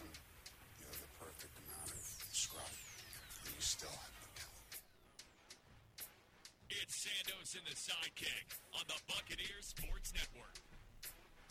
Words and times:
You're. 0.00 0.16
You 0.80 0.86
have 0.88 1.00
the 1.00 1.12
perfect 1.20 1.54
amount 1.58 1.90
of 1.90 2.00
scrub. 2.32 2.72
And 3.44 3.54
you 3.54 3.60
still 3.60 3.90
have 3.90 4.14
the 4.16 4.30
talent. 4.40 4.72
It's 6.70 6.94
Sandos 7.04 7.50
and 7.58 7.66
the 7.66 7.76
sidekick 7.76 8.46
on 8.78 8.84
the 8.88 8.98
Buccaneers 9.08 9.74
Sports 9.76 10.12
Network. 10.14 10.56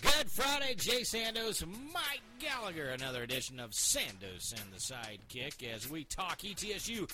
Good 0.01 0.31
Friday, 0.31 0.73
Jay 0.75 1.01
Sandos, 1.01 1.63
Mike 1.93 2.21
Gallagher. 2.39 2.89
Another 2.89 3.21
edition 3.21 3.59
of 3.59 3.71
Sandos 3.71 4.51
and 4.51 4.73
the 4.73 4.79
Sidekick 4.79 5.63
as 5.71 5.89
we 5.89 6.05
talk 6.05 6.39
ETSU 6.39 7.07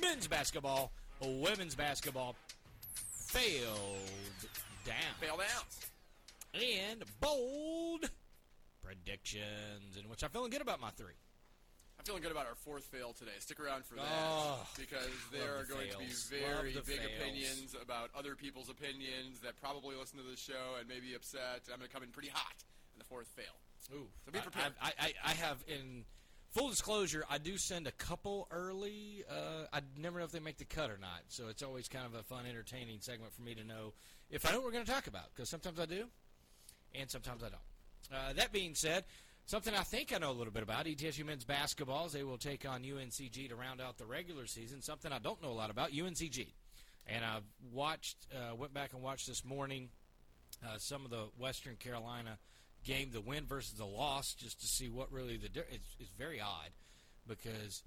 men's 0.00 0.26
basketball, 0.26 0.90
women's 1.20 1.76
basketball 1.76 2.34
failed 3.28 4.10
down. 4.84 5.14
Failed 5.20 5.40
out. 5.40 5.66
And 6.54 7.04
bold 7.20 7.61
predictions, 9.22 9.96
in 9.96 10.08
which 10.10 10.22
I'm 10.22 10.30
feeling 10.30 10.50
good 10.50 10.60
about 10.62 10.80
my 10.80 10.90
three. 10.90 11.14
I'm 11.98 12.04
feeling 12.04 12.22
good 12.22 12.32
about 12.32 12.46
our 12.46 12.54
fourth 12.56 12.84
fail 12.86 13.12
today. 13.12 13.32
Stick 13.38 13.60
around 13.60 13.84
for 13.84 13.94
that 13.94 14.04
Oh, 14.04 14.66
because 14.76 15.06
there 15.30 15.58
are 15.58 15.62
the 15.62 15.72
going 15.72 15.90
to 15.90 15.98
be 15.98 16.06
very 16.30 16.72
big 16.72 16.84
fails. 16.84 17.10
opinions 17.20 17.76
about 17.80 18.10
other 18.16 18.34
people's 18.34 18.68
opinions 18.70 19.38
that 19.44 19.60
probably 19.60 19.94
listen 19.94 20.18
to 20.18 20.24
the 20.24 20.36
show 20.36 20.76
and 20.80 20.88
may 20.88 20.98
be 21.00 21.14
upset. 21.14 21.62
I'm 21.72 21.78
going 21.78 21.88
to 21.88 21.94
come 21.94 22.02
in 22.02 22.08
pretty 22.10 22.30
hot 22.30 22.54
in 22.94 22.98
the 22.98 23.04
fourth 23.04 23.28
fail. 23.28 23.54
Ooh, 23.94 24.08
So 24.24 24.32
be 24.32 24.40
prepared. 24.40 24.72
I, 24.82 24.92
I, 24.98 25.12
I 25.24 25.30
have 25.32 25.58
in 25.68 26.04
full 26.50 26.70
disclosure, 26.70 27.24
I 27.30 27.38
do 27.38 27.56
send 27.56 27.86
a 27.86 27.92
couple 27.92 28.48
early. 28.50 29.24
Uh, 29.30 29.66
I 29.72 29.80
never 29.96 30.18
know 30.18 30.24
if 30.24 30.32
they 30.32 30.40
make 30.40 30.58
the 30.58 30.64
cut 30.64 30.90
or 30.90 30.98
not, 30.98 31.20
so 31.28 31.48
it's 31.48 31.62
always 31.62 31.86
kind 31.88 32.06
of 32.06 32.14
a 32.14 32.22
fun, 32.24 32.46
entertaining 32.48 32.98
segment 33.00 33.32
for 33.32 33.42
me 33.42 33.54
to 33.54 33.64
know 33.64 33.92
if 34.30 34.44
I 34.46 34.50
know 34.50 34.56
what 34.58 34.66
we're 34.66 34.72
going 34.72 34.84
to 34.86 34.90
talk 34.90 35.06
about 35.06 35.26
because 35.34 35.48
sometimes 35.48 35.78
I 35.78 35.86
do, 35.86 36.06
and 36.94 37.08
sometimes 37.10 37.42
I 37.44 37.48
don't. 37.48 37.60
Uh, 38.10 38.32
that 38.34 38.52
being 38.52 38.74
said, 38.74 39.04
something 39.46 39.74
I 39.74 39.82
think 39.82 40.14
I 40.14 40.18
know 40.18 40.30
a 40.30 40.32
little 40.32 40.52
bit 40.52 40.62
about 40.62 40.86
ETSU 40.86 41.24
men's 41.24 41.44
basketball 41.44 42.06
is 42.06 42.12
they 42.12 42.24
will 42.24 42.38
take 42.38 42.68
on 42.68 42.82
UNCG 42.82 43.48
to 43.48 43.56
round 43.56 43.80
out 43.80 43.98
the 43.98 44.06
regular 44.06 44.46
season. 44.46 44.82
Something 44.82 45.12
I 45.12 45.18
don't 45.18 45.42
know 45.42 45.50
a 45.50 45.52
lot 45.52 45.70
about 45.70 45.92
UNCG, 45.92 46.48
and 47.06 47.24
I've 47.24 47.44
watched, 47.72 48.16
uh, 48.34 48.54
went 48.54 48.74
back 48.74 48.92
and 48.92 49.02
watched 49.02 49.26
this 49.26 49.44
morning 49.44 49.90
uh, 50.64 50.78
some 50.78 51.04
of 51.04 51.10
the 51.10 51.28
Western 51.38 51.76
Carolina 51.76 52.38
game, 52.84 53.10
the 53.12 53.20
win 53.20 53.46
versus 53.46 53.74
the 53.74 53.84
loss, 53.84 54.34
just 54.34 54.60
to 54.60 54.66
see 54.66 54.88
what 54.88 55.12
really 55.12 55.36
the 55.36 55.46
it's, 55.46 55.96
it's 56.00 56.12
very 56.18 56.40
odd 56.40 56.70
because 57.28 57.82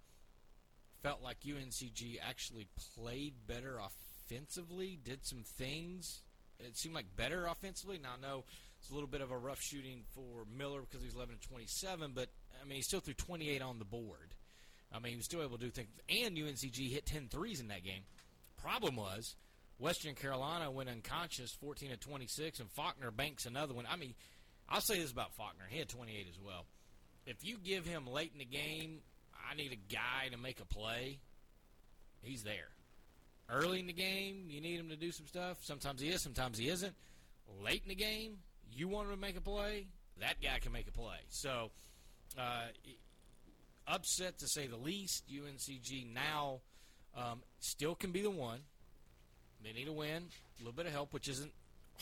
felt 1.03 1.21
like 1.21 1.37
UNCG 1.41 2.17
actually 2.27 2.67
played 2.97 3.33
better 3.47 3.79
offensively, 3.79 4.97
did 5.03 5.25
some 5.25 5.43
things. 5.43 6.21
It 6.59 6.77
seemed 6.77 6.95
like 6.95 7.15
better 7.15 7.45
offensively. 7.45 7.99
Now 8.01 8.13
I 8.17 8.21
know 8.21 8.43
it's 8.85 8.91
a 8.91 8.93
little 8.93 9.09
bit 9.09 9.21
of 9.21 9.31
a 9.31 9.37
rough 9.37 9.59
shooting 9.59 10.03
for 10.13 10.45
Miller 10.55 10.81
because 10.81 11.03
he's 11.03 11.15
11 11.15 11.37
to 11.41 11.47
27, 11.47 12.11
but 12.13 12.27
I 12.61 12.67
mean 12.67 12.75
he 12.75 12.81
still 12.83 12.99
threw 12.99 13.15
28 13.15 13.59
on 13.59 13.79
the 13.79 13.85
board. 13.85 14.35
I 14.93 14.99
mean 14.99 15.13
he 15.13 15.15
was 15.15 15.25
still 15.25 15.41
able 15.41 15.57
to 15.57 15.63
do 15.63 15.71
things, 15.71 15.89
and 16.07 16.37
UNCG 16.37 16.91
hit 16.91 17.07
10 17.07 17.29
threes 17.29 17.59
in 17.59 17.69
that 17.69 17.83
game. 17.83 18.03
Problem 18.61 18.95
was 18.95 19.35
Western 19.79 20.13
Carolina 20.13 20.69
went 20.69 20.89
unconscious, 20.89 21.51
14 21.59 21.89
to 21.89 21.97
26, 21.97 22.59
and 22.59 22.69
Faulkner 22.69 23.09
banks 23.09 23.47
another 23.47 23.73
one. 23.73 23.87
I 23.91 23.95
mean, 23.95 24.13
I'll 24.69 24.81
say 24.81 24.99
this 24.99 25.11
about 25.11 25.33
Faulkner: 25.33 25.65
he 25.67 25.79
had 25.79 25.89
28 25.89 26.27
as 26.29 26.39
well. 26.39 26.65
If 27.25 27.37
you 27.43 27.57
give 27.57 27.87
him 27.87 28.05
late 28.05 28.33
in 28.33 28.39
the 28.39 28.45
game, 28.45 28.99
I 29.51 29.55
need 29.55 29.71
a 29.71 29.93
guy 29.93 30.29
to 30.31 30.37
make 30.37 30.59
a 30.59 30.65
play. 30.65 31.17
He's 32.21 32.43
there. 32.43 32.69
Early 33.49 33.79
in 33.79 33.87
the 33.87 33.93
game, 33.93 34.45
you 34.47 34.61
need 34.61 34.79
him 34.79 34.89
to 34.89 34.95
do 34.95 35.11
some 35.11 35.25
stuff. 35.25 35.57
Sometimes 35.61 36.01
he 36.01 36.09
is, 36.09 36.21
sometimes 36.21 36.59
he 36.59 36.69
isn't. 36.69 36.93
Late 37.63 37.81
in 37.83 37.89
the 37.89 37.95
game, 37.95 38.37
you 38.71 38.87
want 38.87 39.11
to 39.11 39.17
make 39.17 39.37
a 39.37 39.41
play. 39.41 39.87
That 40.19 40.41
guy 40.41 40.59
can 40.59 40.71
make 40.71 40.87
a 40.87 40.91
play. 40.91 41.17
So, 41.29 41.71
uh, 42.37 42.67
upset 43.87 44.39
to 44.39 44.47
say 44.47 44.67
the 44.67 44.77
least. 44.77 45.23
UNCG 45.29 46.13
now 46.13 46.61
um, 47.15 47.41
still 47.59 47.95
can 47.95 48.11
be 48.11 48.21
the 48.21 48.31
one. 48.31 48.59
They 49.63 49.73
need 49.73 49.87
a 49.87 49.93
win, 49.93 50.23
a 50.23 50.59
little 50.59 50.73
bit 50.73 50.85
of 50.85 50.91
help, 50.91 51.13
which 51.13 51.27
isn't 51.27 51.51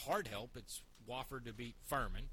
hard 0.05 0.27
help. 0.27 0.51
It's 0.55 0.81
Wofford 1.09 1.45
to 1.45 1.53
beat 1.53 1.75
Furman. 1.87 2.29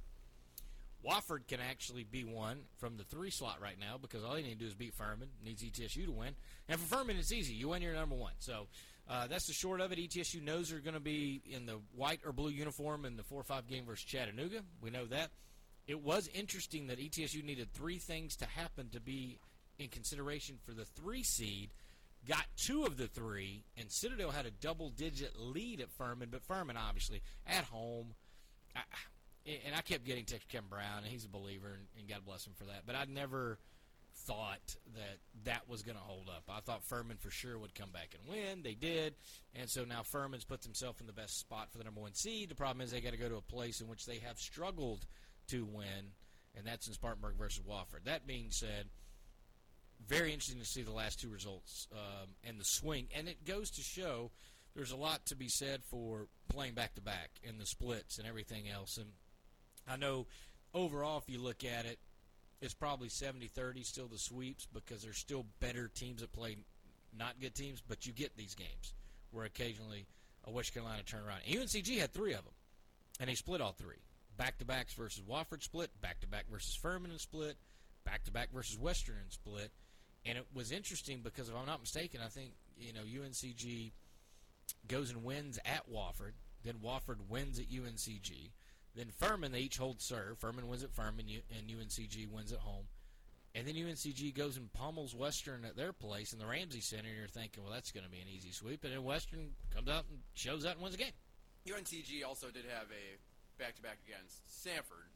Wofford 1.06 1.46
can 1.48 1.60
actually 1.60 2.04
be 2.04 2.24
one 2.24 2.58
from 2.78 2.96
the 2.96 3.04
three 3.04 3.30
slot 3.30 3.58
right 3.62 3.78
now 3.78 3.96
because 4.00 4.22
all 4.22 4.34
they 4.34 4.42
need 4.42 4.58
to 4.58 4.64
do 4.64 4.66
is 4.66 4.74
beat 4.74 4.94
Furman. 4.94 5.28
Needs 5.44 5.62
ETSU 5.62 6.06
to 6.06 6.12
win, 6.12 6.34
and 6.68 6.78
for 6.78 6.96
Furman 6.96 7.16
it's 7.16 7.32
easy. 7.32 7.54
You 7.54 7.68
win, 7.68 7.80
you're 7.80 7.94
number 7.94 8.16
one. 8.16 8.32
So 8.38 8.66
uh, 9.10 9.26
that's 9.26 9.46
the 9.48 9.52
short 9.52 9.80
of 9.80 9.90
it. 9.90 9.98
ETSU 9.98 10.40
knows 10.40 10.70
they're 10.70 10.78
going 10.78 10.94
to 10.94 11.00
be 11.00 11.42
in 11.44 11.66
the 11.66 11.80
white 11.96 12.20
or 12.24 12.32
blue 12.32 12.50
uniform 12.50 13.04
in 13.04 13.16
the 13.16 13.24
four 13.24 13.40
or 13.40 13.44
five 13.44 13.66
game 13.66 13.84
versus 13.84 14.04
Chattanooga. 14.04 14.60
We 14.80 14.90
know 14.90 15.06
that. 15.06 15.30
It 15.88 16.00
was 16.00 16.28
interesting 16.32 16.86
that 16.86 17.00
ETSU 17.00 17.42
needed 17.42 17.72
three 17.72 17.98
things 17.98 18.36
to 18.36 18.44
happen 18.44 18.88
to 18.90 19.00
be 19.00 19.40
in 19.80 19.88
consideration 19.88 20.58
for 20.64 20.72
the 20.72 20.84
three 20.84 21.24
seed. 21.24 21.70
Got 22.28 22.44
two 22.56 22.84
of 22.84 22.98
the 22.98 23.08
three, 23.08 23.64
and 23.76 23.90
Citadel 23.90 24.30
had 24.30 24.46
a 24.46 24.50
double-digit 24.52 25.32
lead 25.36 25.80
at 25.80 25.90
Furman, 25.90 26.28
but 26.30 26.42
Furman 26.42 26.76
obviously 26.76 27.22
at 27.46 27.64
home. 27.64 28.14
I, 28.76 28.82
and 29.46 29.74
I 29.74 29.80
kept 29.80 30.04
getting 30.04 30.24
text 30.24 30.48
Kevin 30.48 30.68
Brown, 30.68 30.98
and 30.98 31.06
he's 31.06 31.24
a 31.24 31.28
believer, 31.28 31.68
and, 31.68 31.86
and 31.98 32.08
God 32.08 32.24
bless 32.24 32.46
him 32.46 32.52
for 32.56 32.66
that. 32.66 32.82
But 32.86 32.94
I 32.94 33.06
never 33.12 33.58
thought 34.30 34.76
that 34.94 35.18
that 35.44 35.68
was 35.68 35.82
going 35.82 35.96
to 35.96 36.02
hold 36.02 36.28
up. 36.28 36.44
I 36.48 36.60
thought 36.60 36.84
Furman 36.84 37.16
for 37.16 37.30
sure 37.30 37.58
would 37.58 37.74
come 37.74 37.90
back 37.90 38.14
and 38.14 38.30
win. 38.30 38.62
They 38.62 38.74
did, 38.74 39.14
and 39.56 39.68
so 39.68 39.84
now 39.84 40.02
Furman's 40.04 40.44
put 40.44 40.62
himself 40.62 41.00
in 41.00 41.08
the 41.08 41.12
best 41.12 41.40
spot 41.40 41.72
for 41.72 41.78
the 41.78 41.84
number 41.84 42.00
one 42.00 42.14
seed. 42.14 42.48
The 42.48 42.54
problem 42.54 42.80
is 42.80 42.92
they 42.92 43.00
got 43.00 43.10
to 43.10 43.18
go 43.18 43.28
to 43.28 43.36
a 43.36 43.42
place 43.42 43.80
in 43.80 43.88
which 43.88 44.06
they 44.06 44.18
have 44.18 44.38
struggled 44.38 45.04
to 45.48 45.64
win, 45.64 46.12
and 46.56 46.64
that's 46.64 46.86
in 46.86 46.94
Spartanburg 46.94 47.34
versus 47.36 47.64
Wofford. 47.68 48.04
That 48.04 48.24
being 48.24 48.50
said, 48.50 48.86
very 50.06 50.32
interesting 50.32 50.60
to 50.60 50.66
see 50.66 50.82
the 50.82 50.92
last 50.92 51.20
two 51.20 51.28
results 51.28 51.88
um, 51.92 52.28
and 52.44 52.60
the 52.60 52.64
swing, 52.64 53.08
and 53.16 53.28
it 53.28 53.44
goes 53.44 53.68
to 53.70 53.82
show 53.82 54.30
there's 54.76 54.92
a 54.92 54.96
lot 54.96 55.26
to 55.26 55.36
be 55.36 55.48
said 55.48 55.82
for 55.90 56.28
playing 56.48 56.74
back 56.74 56.94
to 56.94 57.00
back 57.00 57.30
and 57.46 57.60
the 57.60 57.66
splits 57.66 58.18
and 58.18 58.28
everything 58.28 58.68
else. 58.68 58.96
And 58.96 59.08
I 59.88 59.96
know 59.96 60.28
overall, 60.72 61.18
if 61.18 61.28
you 61.28 61.42
look 61.42 61.64
at 61.64 61.84
it, 61.84 61.98
it's 62.60 62.74
probably 62.74 63.08
70-30 63.08 63.84
still 63.84 64.06
the 64.06 64.18
sweeps 64.18 64.66
because 64.72 65.02
there's 65.02 65.18
still 65.18 65.46
better 65.60 65.88
teams 65.88 66.20
that 66.20 66.32
play 66.32 66.56
not 67.16 67.40
good 67.40 67.54
teams, 67.54 67.82
but 67.86 68.06
you 68.06 68.12
get 68.12 68.36
these 68.36 68.54
games 68.54 68.92
where 69.30 69.44
occasionally 69.44 70.06
a 70.44 70.50
West 70.50 70.72
Carolina 70.72 71.02
turn 71.02 71.22
around. 71.26 71.40
UNCG 71.48 71.98
had 71.98 72.12
three 72.12 72.32
of 72.32 72.44
them, 72.44 72.54
and 73.18 73.28
they 73.28 73.34
split 73.34 73.60
all 73.60 73.72
three. 73.72 73.96
Back 74.36 74.58
to 74.58 74.64
backs 74.64 74.94
versus 74.94 75.22
Wofford 75.28 75.62
split, 75.62 75.90
back 76.00 76.20
to 76.20 76.26
back 76.26 76.46
versus 76.50 76.74
Furman 76.74 77.10
and 77.10 77.20
split, 77.20 77.56
back 78.04 78.24
to 78.24 78.30
back 78.30 78.50
versus 78.52 78.78
Western 78.78 79.16
and 79.22 79.32
split. 79.32 79.70
And 80.24 80.38
it 80.38 80.46
was 80.54 80.72
interesting 80.72 81.20
because 81.22 81.48
if 81.48 81.54
I'm 81.56 81.66
not 81.66 81.80
mistaken, 81.80 82.20
I 82.24 82.28
think 82.28 82.52
you 82.78 82.92
know 82.92 83.00
UNCG 83.00 83.92
goes 84.88 85.10
and 85.10 85.24
wins 85.24 85.58
at 85.64 85.90
Wofford, 85.90 86.32
then 86.64 86.74
Wofford 86.84 87.28
wins 87.28 87.58
at 87.58 87.70
UNCG, 87.70 88.50
then 88.96 89.06
Furman 89.18 89.52
they 89.52 89.60
each 89.60 89.78
hold 89.78 90.00
serve. 90.00 90.38
Furman 90.38 90.68
wins 90.68 90.82
at 90.82 90.92
Furman, 90.92 91.26
and 91.56 91.68
UNCG 91.68 92.30
wins 92.30 92.52
at 92.52 92.58
home, 92.58 92.84
and 93.54 93.66
then 93.66 93.74
UNCG 93.74 94.34
goes 94.34 94.56
and 94.56 94.72
pummels 94.72 95.14
Western 95.14 95.64
at 95.64 95.76
their 95.76 95.92
place 95.92 96.32
in 96.32 96.38
the 96.38 96.46
Ramsey 96.46 96.80
Center. 96.80 97.08
And 97.08 97.18
you're 97.18 97.28
thinking, 97.28 97.62
well, 97.62 97.72
that's 97.72 97.92
going 97.92 98.04
to 98.04 98.10
be 98.10 98.18
an 98.20 98.28
easy 98.28 98.52
sweep, 98.52 98.84
and 98.84 98.92
then 98.92 99.04
Western 99.04 99.50
comes 99.74 99.88
out 99.88 100.04
and 100.10 100.20
shows 100.34 100.64
up 100.64 100.74
and 100.74 100.82
wins 100.82 100.96
the 100.96 101.02
game. 101.04 101.12
UNCG 101.68 102.24
also 102.26 102.46
did 102.48 102.64
have 102.64 102.86
a 102.90 103.16
back-to-back 103.62 103.98
against 104.08 104.40
Samford. 104.48 105.12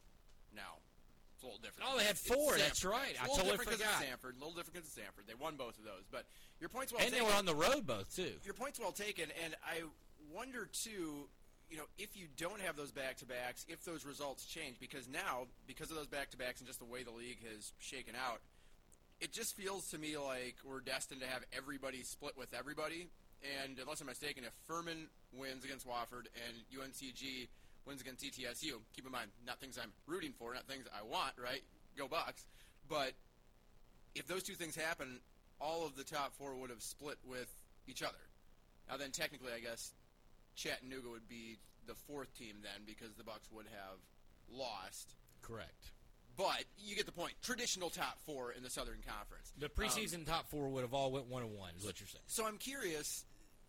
Now, 0.55 0.79
it's 1.33 1.43
a 1.43 1.47
little 1.47 1.59
different. 1.59 1.89
Oh, 1.91 1.97
they 1.97 2.05
had 2.05 2.17
four, 2.17 2.55
that's 2.57 2.85
right. 2.85 3.11
It's 3.11 3.19
I 3.19 3.25
a 3.25 3.27
little 3.27 3.57
totally 3.57 3.75
forgot. 3.75 4.01
It's 4.01 4.09
Samford. 4.09 4.35
A 4.35 4.39
little 4.39 4.53
different 4.53 4.73
because 4.75 4.87
it's 4.87 4.97
Samford. 4.97 5.27
They 5.27 5.35
won 5.35 5.55
both 5.57 5.77
of 5.77 5.83
those. 5.83 6.05
But 6.09 6.25
your 6.61 6.69
point's 6.69 6.93
well 6.93 7.01
and 7.03 7.11
they 7.11 7.21
were 7.21 7.33
on 7.33 7.45
the 7.45 7.55
road 7.55 7.85
both 7.85 8.15
too. 8.15 8.39
Your 8.45 8.53
point's 8.53 8.79
well 8.79 8.93
taken, 8.93 9.27
and 9.43 9.55
I 9.65 9.81
wonder 10.33 10.69
too. 10.71 11.27
You 11.69 11.77
know, 11.77 11.85
if 11.97 12.15
you 12.15 12.27
don't 12.37 12.61
have 12.61 12.75
those 12.75 12.91
back-to-backs, 12.91 13.65
if 13.67 13.83
those 13.83 14.05
results 14.05 14.45
change, 14.45 14.79
because 14.79 15.07
now, 15.07 15.47
because 15.67 15.89
of 15.89 15.97
those 15.97 16.07
back-to-backs 16.07 16.59
and 16.59 16.67
just 16.67 16.79
the 16.79 16.85
way 16.85 17.03
the 17.03 17.11
league 17.11 17.39
has 17.51 17.73
shaken 17.79 18.13
out, 18.15 18.39
it 19.19 19.31
just 19.31 19.55
feels 19.55 19.89
to 19.89 19.97
me 19.97 20.17
like 20.17 20.55
we're 20.63 20.81
destined 20.81 21.21
to 21.21 21.27
have 21.27 21.43
everybody 21.55 22.03
split 22.03 22.37
with 22.37 22.53
everybody. 22.53 23.07
And 23.63 23.79
unless 23.79 24.01
I'm 24.01 24.07
mistaken, 24.07 24.43
if 24.43 24.53
Furman 24.67 25.07
wins 25.33 25.63
against 25.63 25.87
Wofford 25.87 26.27
and 26.47 26.55
UNCG 26.73 27.47
wins 27.85 28.01
against 28.01 28.23
ETSU, 28.23 28.73
keep 28.95 29.05
in 29.05 29.11
mind, 29.11 29.31
not 29.45 29.59
things 29.59 29.79
I'm 29.81 29.91
rooting 30.07 30.33
for, 30.37 30.53
not 30.53 30.67
things 30.67 30.85
I 30.93 31.03
want, 31.03 31.33
right? 31.41 31.61
Go 31.97 32.07
Bucks. 32.07 32.45
But 32.89 33.13
if 34.15 34.27
those 34.27 34.43
two 34.43 34.53
things 34.53 34.75
happen, 34.75 35.19
all 35.59 35.85
of 35.85 35.95
the 35.95 36.03
top 36.03 36.33
four 36.33 36.55
would 36.55 36.69
have 36.69 36.81
split 36.81 37.17
with 37.25 37.51
each 37.87 38.03
other. 38.03 38.13
Now 38.89 38.97
then, 38.97 39.11
technically, 39.11 39.51
I 39.55 39.59
guess 39.59 39.93
Chattanooga 40.55 41.09
would 41.09 41.27
be 41.27 41.57
the 41.87 41.95
fourth 42.07 42.33
team 42.37 42.55
then, 42.63 42.85
because 42.85 43.13
the 43.15 43.23
Bucks 43.23 43.47
would 43.51 43.67
have 43.67 43.99
lost. 44.49 45.15
Correct. 45.41 45.91
But 46.37 46.63
you 46.77 46.95
get 46.95 47.05
the 47.05 47.11
point. 47.11 47.33
Traditional 47.41 47.89
top 47.89 48.19
four 48.25 48.51
in 48.51 48.63
the 48.63 48.69
Southern 48.69 48.99
Conference. 49.07 49.53
The 49.57 49.69
preseason 49.69 50.19
um, 50.19 50.25
top 50.25 50.49
four 50.49 50.67
would 50.69 50.81
have 50.81 50.93
all 50.93 51.11
went 51.11 51.27
one 51.27 51.43
and 51.43 51.55
one. 51.55 51.71
Is 51.77 51.85
what 51.85 51.99
you're 51.99 52.07
saying? 52.07 52.23
So 52.27 52.45
I'm 52.45 52.57
curious, 52.57 53.23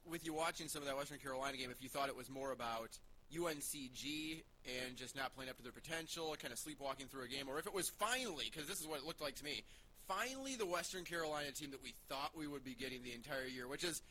with 0.05 0.25
you 0.27 0.35
watching 0.35 0.69
some 0.69 0.83
of 0.83 0.89
that 0.89 0.97
Western 0.97 1.19
Carolina 1.19 1.57
game, 1.57 1.71
if 1.71 1.83
you 1.83 1.89
thought 1.89 2.09
it 2.09 2.17
was 2.17 2.29
more 2.29 2.51
about 2.53 2.99
UNCG 3.35 4.43
and 4.67 4.97
just 4.97 5.15
not 5.15 5.35
playing 5.35 5.51
up 5.51 5.57
to 5.59 5.63
their 5.63 5.73
potential, 5.73 6.35
kind 6.41 6.53
of 6.53 6.59
sleepwalking 6.59 7.07
through 7.07 7.25
a 7.25 7.29
game, 7.29 7.49
or 7.49 7.59
if 7.59 7.67
it 7.67 7.75
was 7.75 7.89
finally, 7.89 8.47
because 8.51 8.69
this 8.69 8.81
is 8.81 8.87
what 8.87 8.99
it 8.99 9.07
looked 9.07 9.21
like 9.21 9.37
to 9.37 9.45
me, 9.45 9.63
finally 10.09 10.57
the 10.57 10.67
Western 10.67 11.05
Carolina 11.05 11.51
team 11.53 11.71
that 11.71 11.83
we 11.83 11.95
thought 12.09 12.31
we 12.37 12.47
would 12.47 12.65
be 12.65 12.75
getting 12.75 13.03
the 13.03 13.13
entire 13.13 13.47
year, 13.47 13.69
which 13.69 13.85
is 13.85 14.03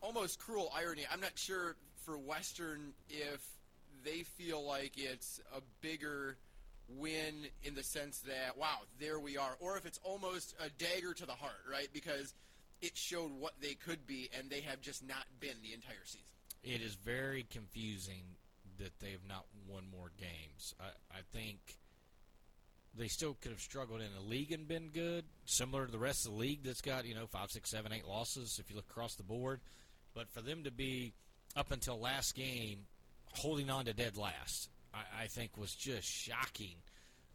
almost 0.00 0.38
cruel 0.38 0.70
irony. 0.74 1.02
I'm 1.12 1.20
not 1.20 1.32
sure 1.36 1.76
for 2.08 2.16
Western 2.16 2.92
if 3.10 3.46
they 4.02 4.22
feel 4.22 4.64
like 4.64 4.92
it's 4.96 5.40
a 5.54 5.60
bigger 5.82 6.38
win 6.88 7.46
in 7.62 7.74
the 7.74 7.82
sense 7.82 8.20
that 8.20 8.56
wow, 8.56 8.78
there 8.98 9.20
we 9.20 9.36
are, 9.36 9.56
or 9.60 9.76
if 9.76 9.84
it's 9.84 10.00
almost 10.02 10.54
a 10.58 10.70
dagger 10.82 11.12
to 11.12 11.26
the 11.26 11.32
heart, 11.32 11.60
right? 11.70 11.88
Because 11.92 12.32
it 12.80 12.96
showed 12.96 13.30
what 13.38 13.52
they 13.60 13.74
could 13.74 14.06
be, 14.06 14.30
and 14.38 14.48
they 14.48 14.62
have 14.62 14.80
just 14.80 15.06
not 15.06 15.26
been 15.38 15.56
the 15.62 15.74
entire 15.74 16.04
season. 16.04 16.24
It 16.62 16.80
is 16.80 16.94
very 16.94 17.46
confusing 17.50 18.22
that 18.78 18.98
they 19.00 19.10
have 19.10 19.28
not 19.28 19.44
won 19.68 19.82
more 19.90 20.10
games. 20.18 20.74
I, 20.80 21.18
I 21.18 21.20
think 21.32 21.58
they 22.96 23.08
still 23.08 23.36
could 23.42 23.50
have 23.50 23.60
struggled 23.60 24.00
in 24.00 24.08
the 24.14 24.26
league 24.26 24.52
and 24.52 24.66
been 24.66 24.88
good, 24.94 25.24
similar 25.44 25.84
to 25.84 25.92
the 25.92 25.98
rest 25.98 26.24
of 26.24 26.32
the 26.32 26.38
league 26.38 26.62
that's 26.64 26.80
got 26.80 27.04
you 27.04 27.14
know 27.14 27.26
five, 27.26 27.50
six, 27.50 27.68
seven, 27.70 27.92
eight 27.92 28.06
losses 28.06 28.58
if 28.58 28.70
you 28.70 28.76
look 28.76 28.88
across 28.88 29.14
the 29.16 29.22
board. 29.22 29.60
But 30.14 30.30
for 30.30 30.40
them 30.40 30.64
to 30.64 30.70
be 30.70 31.12
up 31.56 31.70
until 31.72 31.98
last 31.98 32.34
game 32.34 32.86
holding 33.32 33.70
on 33.70 33.84
to 33.86 33.92
dead 33.92 34.16
last, 34.16 34.68
I, 34.94 35.24
I 35.24 35.26
think 35.26 35.56
was 35.56 35.74
just 35.74 36.06
shocking, 36.08 36.76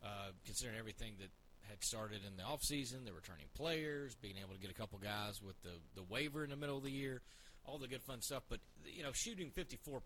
uh, 0.04 0.32
considering 0.46 0.78
everything 0.78 1.14
that 1.20 1.30
had 1.70 1.84
started 1.84 2.22
in 2.28 2.36
the 2.36 2.44
offseason, 2.44 3.06
the 3.06 3.14
returning 3.14 3.46
players, 3.56 4.16
being 4.16 4.36
able 4.44 4.54
to 4.54 4.60
get 4.60 4.70
a 4.70 4.74
couple 4.74 5.00
guys 5.00 5.42
with 5.42 5.62
the, 5.64 5.72
the 5.96 6.04
waiver 6.04 6.44
in 6.44 6.50
the 6.50 6.56
middle 6.58 6.78
of 6.78 6.84
the 6.84 6.92
year, 6.92 7.22
all 7.66 7.78
the 7.78 7.88
good 7.88 8.02
fun 8.02 8.22
stuff. 8.22 8.44
But, 8.50 8.60
you 8.86 9.04
know, 9.04 9.12
shooting 9.14 9.50
54% 9.52 10.02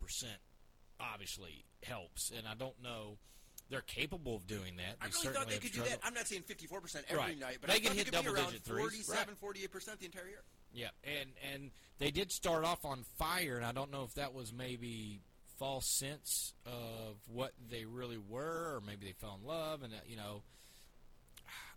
obviously 1.00 1.66
helps. 1.84 2.32
And 2.36 2.48
I 2.48 2.54
don't 2.56 2.82
know. 2.84 3.18
They're 3.70 3.82
capable 3.82 4.36
of 4.38 4.48
doing 4.48 4.78
that. 4.78 4.96
I 5.02 5.08
really 5.08 5.36
thought 5.36 5.50
they 5.50 5.58
could 5.58 5.74
do 5.74 5.82
that. 5.82 6.00
I'm 6.02 6.14
not 6.14 6.26
saying 6.28 6.44
54% 6.44 7.04
every 7.10 7.18
Right. 7.18 7.38
night, 7.40 7.58
but 7.60 7.70
They 7.70 7.76
I 7.76 7.80
can 7.80 7.92
hit 7.98 8.10
they 8.10 8.16
could 8.18 8.24
be 8.24 8.30
around 8.30 8.36
double-digit 8.54 8.64
threes. 8.64 9.06
47, 9.06 9.36
48% 9.36 10.00
the 10.00 10.06
entire 10.06 10.28
year. 10.28 10.42
Yeah, 10.78 10.90
and 11.04 11.32
and 11.52 11.72
they 11.98 12.12
did 12.12 12.32
start 12.32 12.64
off 12.64 12.86
on 12.86 13.04
fire, 13.18 13.58
and 13.58 13.66
I 13.66 13.72
don't 13.72 13.92
know 13.92 14.04
if 14.04 14.14
that 14.14 14.36
was 14.36 14.54
maybe 14.54 15.22
false 15.58 15.88
sense 15.88 16.54
of 16.68 17.16
what 17.26 17.54
they 17.72 17.86
really 17.86 18.20
were, 18.20 18.76
or 18.76 18.82
maybe 18.86 19.08
they 19.08 19.14
fell 19.14 19.40
in 19.42 19.48
love, 19.48 19.82
and 19.82 19.92
uh, 19.92 19.98
you 20.06 20.16
know, 20.16 20.44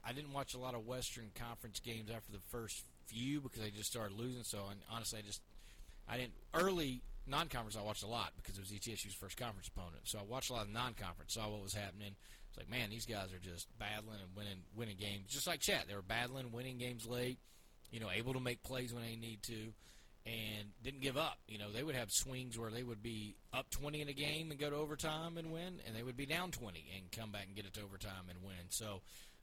I 0.05 0.12
didn't 0.12 0.35
watch 0.35 0.52
a 0.52 0.58
lot 0.58 0.75
of 0.75 0.87
Western 0.87 1.31
Conference 1.35 1.81
games 1.81 2.11
after 2.14 2.31
the 2.31 2.43
first 2.50 2.85
few 3.06 3.41
because 3.41 3.62
they 3.62 3.70
just 3.70 3.91
started 3.91 4.19
losing. 4.19 4.44
So, 4.44 4.67
and 4.70 4.81
honestly, 4.93 5.20
I 5.20 5.23
just 5.23 5.41
I 6.06 6.19
didn't 6.19 6.35
early 6.53 7.00
non-conference. 7.26 7.79
I 7.79 7.82
watched 7.82 8.03
a 8.03 8.06
lot 8.06 8.32
because 8.37 8.58
it 8.58 8.61
was 8.61 8.70
ETSU's 8.70 9.14
first 9.14 9.38
conference 9.38 9.69
opponent. 9.69 10.03
So 10.05 10.19
I 10.19 10.25
watched 10.25 10.50
a 10.50 10.53
lot 10.53 10.67
of 10.67 10.73
non-conference, 10.75 11.32
saw 11.32 11.49
what 11.49 11.62
was 11.62 11.73
happening. 11.73 12.17
It's 12.50 12.58
like, 12.58 12.69
man, 12.69 12.91
these 12.91 13.06
guys 13.06 13.32
are 13.32 13.38
just 13.38 13.67
battling 13.79 14.19
and 14.20 14.37
winning 14.37 14.61
winning 14.76 14.96
games, 14.99 15.32
just 15.32 15.46
like 15.46 15.61
Chat. 15.61 15.87
They 15.88 15.94
were 15.94 16.03
battling, 16.03 16.53
winning 16.53 16.76
games 16.76 17.06
late. 17.06 17.38
You 17.91 18.01
know, 18.01 18.09
able 18.13 18.35
to 18.35 18.41
make 18.41 18.63
plays 18.63 18.93
when 18.93 19.03
they 19.03 19.17
need 19.17 19.43
to, 19.45 19.73
and 20.27 20.69
didn't 20.83 21.01
give 21.01 21.17
up. 21.17 21.39
You 21.49 21.59
know, 21.59 21.73
they 21.73 21.83
would 21.83 21.95
have 21.95 22.13
swings 22.13 22.59
where 22.59 22.71
they 22.71 22.83
would 22.83 23.03
be 23.03 23.37
up 23.53 23.71
20 23.71 24.01
in 24.01 24.09
a 24.09 24.13
game 24.13 24.51
and 24.51 24.61
go 24.61 24.71
to 24.71 24.77
overtime 24.77 25.39
and 25.39 25.53
win, 25.53 25.81
and 25.87 25.97
they 25.97 26.03
would 26.03 26.17
be 26.17 26.27
down 26.27 26.51
20 26.51 26.85
and 26.97 27.11
come 27.11 27.31
back 27.31 27.47
and 27.47 27.57
get 27.57 27.67
it 27.67 27.75
to 27.75 27.83
overtime 27.83 28.29
and 28.29 28.43
win. 28.45 28.69
So, 28.69 29.01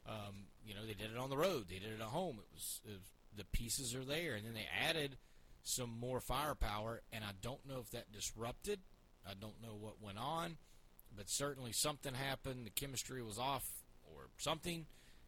um, 0.08 0.46
you 0.66 0.74
know, 0.74 0.86
they 0.86 0.94
did 0.94 1.12
it 1.12 1.18
on 1.18 1.30
the 1.30 1.38
road, 1.38 1.66
they 1.70 1.80
did 1.80 1.92
it 1.92 2.02
at 2.02 2.08
home. 2.08 2.38
It 2.40 2.54
was, 2.54 2.82
it 2.86 2.92
was 2.92 3.12
the 3.36 3.46
pieces 3.46 3.94
are 3.96 4.06
there, 4.06 4.36
and 4.36 4.46
then 4.46 4.54
they 4.54 4.68
added 4.88 5.18
some 5.64 5.90
more 6.00 6.20
firepower, 6.20 7.02
and 7.12 7.24
I 7.24 7.32
don't 7.42 7.68
know 7.68 7.80
if 7.80 7.92
that 7.92 8.12
disrupted. 8.12 8.80
I 9.28 9.34
don't 9.40 9.62
know 9.62 9.76
what 9.80 10.02
went 10.02 10.18
on, 10.18 10.58
but 11.16 11.30
certainly 11.30 11.72
something 11.72 12.14
happened. 12.14 12.66
The 12.66 12.72
chemistry 12.72 13.22
was 13.22 13.38
off, 13.38 13.66
or 14.06 14.28
something, 14.38 14.86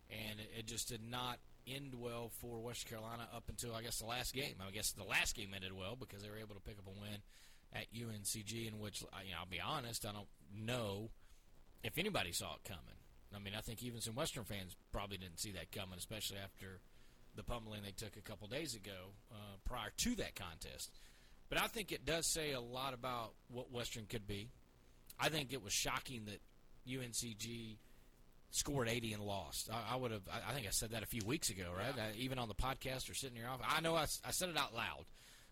and 0.09 0.39
it, 0.39 0.59
it 0.59 0.65
just 0.65 0.87
did 0.87 1.01
not 1.03 1.39
end 1.75 1.95
well 1.95 2.31
for 2.41 2.59
Western 2.59 2.97
Carolina 2.97 3.27
up 3.35 3.43
until 3.49 3.73
I 3.73 3.81
guess 3.81 3.99
the 3.99 4.05
last 4.05 4.33
game. 4.33 4.55
I 4.65 4.71
guess 4.71 4.91
the 4.91 5.03
last 5.03 5.35
game 5.35 5.49
ended 5.55 5.73
well 5.73 5.95
because 5.95 6.21
they 6.21 6.29
were 6.29 6.37
able 6.37 6.55
to 6.55 6.61
pick 6.61 6.77
up 6.77 6.87
a 6.87 6.99
win 6.99 7.21
at 7.73 7.85
UNCG, 7.93 8.67
in 8.67 8.79
which 8.79 9.01
you 9.01 9.31
know, 9.31 9.37
I'll 9.39 9.45
be 9.45 9.61
honest, 9.61 10.05
I 10.05 10.11
don't 10.11 10.27
know 10.53 11.11
if 11.83 11.97
anybody 11.97 12.31
saw 12.31 12.55
it 12.55 12.67
coming. 12.67 12.97
I 13.35 13.39
mean, 13.39 13.53
I 13.55 13.61
think 13.61 13.83
even 13.83 14.01
some 14.01 14.15
Western 14.15 14.43
fans 14.43 14.75
probably 14.91 15.17
didn't 15.17 15.39
see 15.39 15.51
that 15.51 15.71
coming, 15.71 15.97
especially 15.97 16.37
after 16.43 16.79
the 17.35 17.43
pummeling 17.43 17.83
they 17.83 17.91
took 17.91 18.17
a 18.17 18.21
couple 18.21 18.47
days 18.47 18.75
ago 18.75 19.13
uh, 19.31 19.57
prior 19.65 19.91
to 19.97 20.15
that 20.15 20.35
contest. 20.35 20.91
But 21.47 21.61
I 21.61 21.67
think 21.67 21.91
it 21.91 22.05
does 22.05 22.25
say 22.25 22.53
a 22.53 22.59
lot 22.59 22.93
about 22.93 23.33
what 23.51 23.71
Western 23.71 24.05
could 24.05 24.27
be. 24.27 24.49
I 25.19 25.29
think 25.29 25.53
it 25.53 25.63
was 25.63 25.73
shocking 25.73 26.25
that 26.25 26.41
UNCG 26.87 27.77
scored 28.51 28.89
80 28.89 29.13
and 29.13 29.23
lost. 29.23 29.69
I, 29.71 29.93
I 29.93 29.95
would 29.97 30.11
have. 30.11 30.21
I, 30.31 30.51
I 30.51 30.53
think 30.53 30.67
I 30.67 30.71
said 30.71 30.91
that 30.91 31.03
a 31.03 31.07
few 31.07 31.21
weeks 31.25 31.49
ago, 31.49 31.65
right? 31.75 31.93
I, 31.97 32.17
even 32.17 32.39
on 32.39 32.47
the 32.47 32.55
podcast 32.55 33.09
or 33.09 33.13
sitting 33.13 33.35
here, 33.37 33.47
office. 33.47 33.65
I 33.69 33.81
know 33.81 33.95
I, 33.95 34.05
said 34.05 34.49
it 34.49 34.57
out 34.57 34.73
loud 34.75 35.05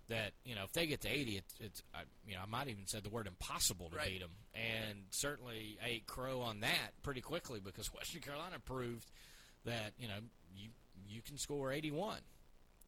that 0.09 0.31
you 0.45 0.55
know 0.55 0.63
if 0.63 0.71
they 0.71 0.87
get 0.87 1.01
to 1.01 1.09
80, 1.09 1.37
it's, 1.37 1.53
it's 1.59 1.83
I, 1.93 1.99
you 2.25 2.33
know 2.35 2.41
I 2.41 2.45
might 2.49 2.67
even 2.69 2.85
said 2.87 3.03
the 3.03 3.09
word 3.09 3.27
impossible 3.27 3.89
to 3.89 3.97
Right. 3.97 4.07
beat 4.07 4.21
them, 4.21 4.31
and 4.55 4.99
certainly 5.11 5.77
ate 5.85 6.07
crow 6.07 6.41
on 6.41 6.61
that 6.61 6.93
pretty 7.03 7.21
quickly 7.21 7.59
because 7.63 7.93
Western 7.93 8.21
Carolina 8.21 8.55
proved 8.63 9.09
that 9.65 9.93
you 9.99 10.07
know 10.07 10.15
you 10.55 10.69
you 11.09 11.21
can 11.21 11.37
score 11.37 11.71
81 11.71 12.17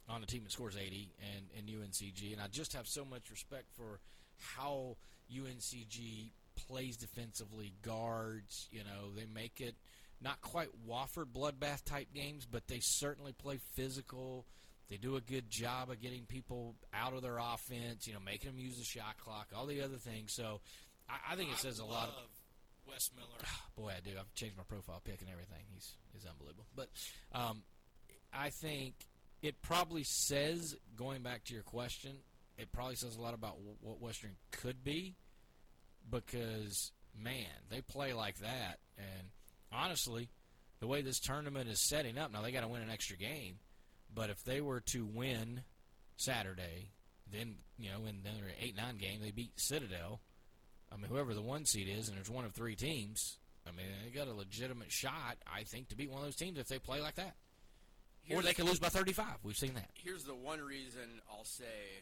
on 0.10 0.24
a 0.24 0.26
team 0.26 0.44
that 0.44 0.52
scores 0.52 0.76
80 0.76 1.12
and, 1.36 1.46
and 1.56 1.68
UNCG. 1.68 2.34
And 2.34 2.42
I 2.42 2.48
just 2.48 2.74
have 2.74 2.88
so 2.88 3.06
much 3.06 3.30
respect 3.30 3.66
for 3.78 4.00
how 4.40 4.98
UNCG 5.32 6.32
plays 6.56 6.98
defensively, 6.98 7.74
guards. 7.82 8.68
You 8.72 8.80
know, 8.84 9.14
they 9.16 9.26
make 9.26 9.62
it 9.62 9.76
not 10.22 10.42
quite 10.42 10.70
Wofford 10.88 11.28
bloodbath 11.34 11.84
type 11.86 12.08
games, 12.14 12.46
but 12.46 12.68
they 12.68 12.80
certainly 12.82 13.32
play 13.32 13.60
physical. 13.74 14.46
They 14.90 14.98
do 14.98 15.16
a 15.16 15.22
good 15.22 15.50
job 15.50 15.90
of 15.90 16.02
getting 16.02 16.26
people 16.26 16.76
out 16.94 17.14
of 17.14 17.22
their 17.22 17.38
offense, 17.38 18.08
you 18.08 18.14
know, 18.14 18.20
making 18.20 18.52
them 18.52 18.60
use 18.60 18.78
the 18.78 18.84
shot 18.84 19.18
clock, 19.18 19.50
all 19.56 19.66
the 19.66 19.82
other 19.82 19.98
things. 19.98 20.34
So 20.34 20.62
I, 21.08 21.34
I 21.34 21.36
think 21.36 21.52
it 21.52 21.58
says 21.60 21.80
a 21.80 21.86
lot 21.86 22.10
of 22.10 22.26
Wes 22.88 23.10
Miller. 23.16 23.40
boy, 23.78 23.94
I 23.96 24.02
do. 24.02 24.12
I've 24.20 24.34
changed 24.34 24.58
my 24.58 24.64
profile 24.64 25.02
pic 25.04 25.22
and 25.22 25.30
everything. 25.30 25.64
He's 25.74 25.94
he's 26.14 26.26
unbelievable. 26.26 26.66
But 26.76 26.90
um, 27.34 27.62
I 28.34 28.50
think 28.50 28.96
it 29.42 29.62
probably 29.62 30.04
says, 30.04 30.76
going 30.98 31.22
back 31.22 31.46
to 31.46 31.54
your 31.54 31.64
question, 31.64 32.12
it 32.58 32.72
probably 32.72 32.96
says 32.96 33.16
a 33.16 33.22
lot 33.22 33.34
about 33.34 33.58
w- 33.58 33.78
what 33.82 34.02
Western 34.02 34.36
could 34.52 34.84
be 34.84 35.16
because 36.10 36.92
man, 37.18 37.46
they 37.70 37.82
play 37.82 38.14
like 38.14 38.40
that, 38.40 38.80
and 38.98 39.30
honestly, 39.72 40.30
the 40.80 40.88
way 40.88 41.02
this 41.02 41.20
tournament 41.20 41.70
is 41.70 41.80
setting 41.80 42.18
up 42.18 42.32
now, 42.32 42.42
they 42.42 42.52
got 42.52 42.62
to 42.62 42.68
win 42.68 42.82
an 42.82 42.90
extra 42.90 43.18
game. 43.18 43.60
But 44.14 44.30
if 44.30 44.44
they 44.44 44.62
were 44.62 44.82
to 44.88 45.06
win 45.06 45.62
Saturday, 46.18 46.92
then 47.32 47.56
you 47.78 47.90
know, 47.90 48.06
in 48.08 48.24
their 48.24 48.52
eight 48.60 48.76
nine 48.76 48.98
game, 48.98 49.20
they 49.22 49.32
beat 49.32 49.60
Citadel. 49.60 50.22
I 50.92 50.96
mean, 50.98 51.06
whoever 51.10 51.34
the 51.34 51.42
one 51.42 51.66
seed 51.66 51.88
is, 51.88 52.08
and 52.08 52.18
there's 52.18 52.30
one 52.30 52.46
of 52.46 52.54
three 52.54 52.76
teams. 52.76 53.38
I 53.68 53.72
mean, 53.72 53.86
they 54.04 54.10
got 54.10 54.28
a 54.28 54.34
legitimate 54.34 54.92
shot, 54.92 55.38
I 55.46 55.64
think, 55.64 55.90
to 55.90 55.96
beat 55.96 56.10
one 56.10 56.20
of 56.22 56.26
those 56.26 56.36
teams 56.36 56.58
if 56.58 56.68
they 56.68 56.80
play 56.80 57.02
like 57.02 57.16
that. 57.16 57.36
or 58.32 58.42
they 58.42 58.54
could 58.54 58.66
lose 58.66 58.80
by 58.80 58.90
35. 58.90 59.26
We've 59.44 59.56
seen 59.56 59.76
that. 59.76 59.90
here's 59.94 60.24
the 60.24 60.34
one 60.34 60.60
reason 60.60 61.22
I'll 61.30 61.46
say 61.46 62.02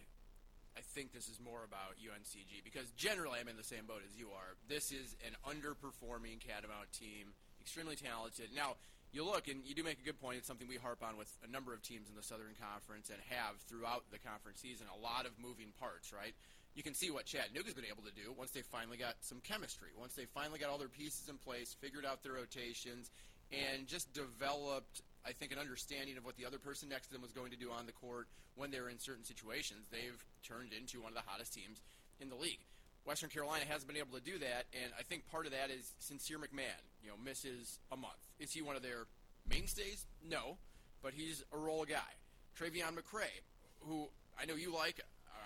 I 0.78 0.82
think 0.82 1.12
this 1.12 1.28
is 1.28 1.40
more 1.44 1.64
about 1.66 1.98
UNCG 1.98 2.64
because 2.64 2.92
generally 2.92 3.40
I'm 3.42 3.48
in 3.48 3.58
the 3.58 3.64
same 3.64 3.86
boat 3.88 4.02
as 4.08 4.18
you 4.18 4.28
are. 4.30 4.56
This 4.70 4.92
is 4.92 5.16
an 5.26 5.34
underperforming 5.50 6.40
Catamount 6.40 6.92
team, 6.94 7.34
extremely 7.68 8.00
talented. 8.00 8.56
Now, 8.56 8.80
you 9.12 9.28
look 9.28 9.52
and 9.52 9.60
you 9.68 9.76
do 9.76 9.84
make 9.84 10.00
a 10.00 10.08
good 10.08 10.20
point. 10.24 10.40
It's 10.40 10.48
something 10.48 10.72
we 10.72 10.80
harp 10.80 11.04
on 11.04 11.20
with 11.20 11.28
a 11.44 11.52
number 11.52 11.76
of 11.76 11.84
teams 11.84 12.08
in 12.08 12.16
the 12.16 12.24
Southern 12.24 12.56
Conference 12.56 13.12
and 13.12 13.20
have 13.28 13.60
throughout 13.68 14.08
the 14.08 14.20
conference 14.24 14.64
season. 14.64 14.88
A 14.88 14.96
lot 14.96 15.28
of 15.28 15.36
moving 15.36 15.76
parts, 15.76 16.16
right? 16.16 16.32
You 16.80 16.84
can 16.84 16.96
see 16.96 17.12
what 17.12 17.28
Chattanooga's 17.28 17.76
been 17.76 17.92
able 17.92 18.08
to 18.08 18.16
do 18.16 18.32
once 18.32 18.52
they 18.52 18.64
finally 18.64 18.96
got 18.96 19.20
some 19.20 19.44
chemistry, 19.44 19.92
once 20.00 20.16
they 20.16 20.32
finally 20.32 20.60
got 20.64 20.72
all 20.72 20.80
their 20.80 20.88
pieces 20.88 21.28
in 21.28 21.36
place, 21.36 21.76
figured 21.84 22.08
out 22.08 22.24
their 22.24 22.40
rotations, 22.40 23.12
and 23.52 23.88
just 23.88 24.08
developed 24.14 25.04
I 25.28 25.36
think 25.36 25.52
an 25.52 25.60
understanding 25.60 26.16
of 26.16 26.24
what 26.24 26.38
the 26.38 26.46
other 26.46 26.58
person 26.58 26.88
next 26.88 27.08
to 27.08 27.14
them 27.14 27.22
was 27.22 27.36
going 27.36 27.52
to 27.52 27.60
do 27.60 27.68
on 27.68 27.86
the 27.86 27.92
court 27.92 28.32
when 28.56 28.72
they 28.72 28.80
were 28.80 28.88
in 28.88 28.98
certain 28.98 29.26
situations. 29.26 29.92
They've 29.92 30.24
turned 30.40 30.72
into 30.72 31.04
one 31.04 31.12
of 31.12 31.20
the 31.20 31.28
hottest 31.28 31.54
teams 31.54 31.84
in 32.22 32.30
the 32.30 32.40
league. 32.40 32.64
Western 33.08 33.30
Carolina 33.30 33.64
hasn't 33.68 33.88
been 33.88 33.98
able 33.98 34.18
to 34.18 34.24
do 34.24 34.38
that, 34.40 34.66
and 34.84 34.92
I 35.00 35.04
think 35.04 35.26
part 35.32 35.46
of 35.46 35.54
that 35.54 35.72
is 35.72 35.94
Sincere 35.98 36.38
McMahon. 36.38 36.84
You 37.02 37.10
know, 37.10 37.16
misses 37.24 37.80
a 37.92 37.96
month. 37.96 38.20
Is 38.38 38.52
he 38.52 38.62
one 38.62 38.76
of 38.76 38.82
their 38.82 39.08
mainstays? 39.50 40.06
No, 40.28 40.58
but 41.02 41.14
he's 41.14 41.44
a 41.54 41.58
role 41.58 41.86
guy. 41.86 42.12
Travion 42.60 42.94
McCray, 42.96 43.32
who 43.80 44.08
I 44.40 44.46
know 44.46 44.56
you 44.56 44.74
like, 44.76 45.00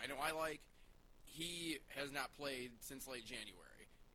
I 0.04 0.08
know 0.08 0.16
I 0.22 0.32
like, 0.32 0.62
he 1.24 1.78
has 1.96 2.12
not 2.12 2.34
played 2.36 2.72
since 2.80 3.08
late 3.08 3.26
January. 3.26 3.58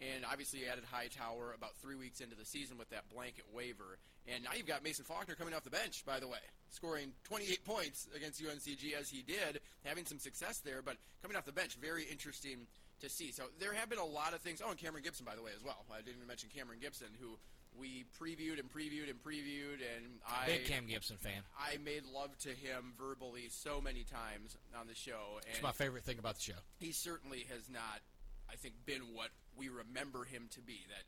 and 0.01 0.25
obviously 0.31 0.67
added 0.71 0.85
Hightower 0.85 1.55
about 1.57 1.75
three 1.77 1.95
weeks 1.97 2.21
into 2.21 2.37
the 2.37 2.45
season 2.45 2.77
with 2.77 2.91
that 2.91 3.09
blanket 3.09 3.45
waiver. 3.55 3.99
And 4.27 4.45
now 4.45 4.51
you've 4.57 4.67
got 4.67 4.83
Mason 4.83 5.05
Faulkner 5.05 5.35
coming 5.35 5.55
off 5.55 5.63
the 5.65 5.71
bench, 5.71 6.05
by 6.05 6.21
the 6.21 6.29
way, 6.29 6.43
scoring 6.69 7.13
28 7.25 7.65
points 7.65 8.09
against 8.15 8.43
UNCG 8.43 8.93
as 8.99 9.09
he 9.09 9.23
did, 9.23 9.61
having 9.85 10.05
some 10.05 10.19
success 10.19 10.59
there, 10.59 10.83
but 10.83 10.97
coming 11.23 11.37
off 11.37 11.47
the 11.47 11.53
bench, 11.53 11.77
very 11.81 12.05
interesting 12.05 12.67
to 13.01 13.09
see. 13.09 13.33
So 13.33 13.45
there 13.59 13.73
have 13.75 13.89
been 13.89 13.99
a 13.99 14.05
lot 14.05 14.35
of 14.35 14.41
things. 14.41 14.63
Oh, 14.65 14.71
and 14.71 14.79
Cameron 14.79 15.03
Gibson, 15.05 15.25
by 15.27 15.35
the 15.37 15.43
way, 15.43 15.51
as 15.57 15.63
well. 15.65 15.85
I 15.93 15.99
didn't 15.99 16.17
even 16.17 16.29
mention 16.29 16.49
Cameron 16.55 16.79
Gibson, 16.81 17.09
who 17.21 17.39
we 17.79 18.05
previewed 18.19 18.59
and 18.59 18.71
previewed 18.73 19.11
and 19.11 19.23
previewed, 19.23 19.85
and 19.85 20.21
I 20.27 20.47
Big 20.47 20.65
Cam 20.65 20.87
Gibson 20.87 21.17
fan. 21.19 21.43
I 21.59 21.77
made 21.85 22.05
love 22.07 22.37
to 22.39 22.49
him 22.49 22.95
verbally 22.99 23.49
so 23.51 23.81
many 23.83 24.05
times 24.05 24.57
on 24.79 24.87
the 24.87 24.95
show, 24.95 25.41
It's 25.51 25.63
my 25.63 25.73
favorite 25.73 26.05
thing 26.05 26.19
about 26.19 26.37
the 26.37 26.43
show. 26.43 26.61
he 26.79 26.93
certainly 26.93 27.45
has 27.53 27.69
not, 27.69 28.01
I 28.51 28.57
think, 28.57 28.75
been 28.87 29.03
what 29.13 29.29
we 29.57 29.69
remember 29.69 30.25
him 30.25 30.49
to 30.53 30.61
be. 30.63 30.87
That 30.89 31.05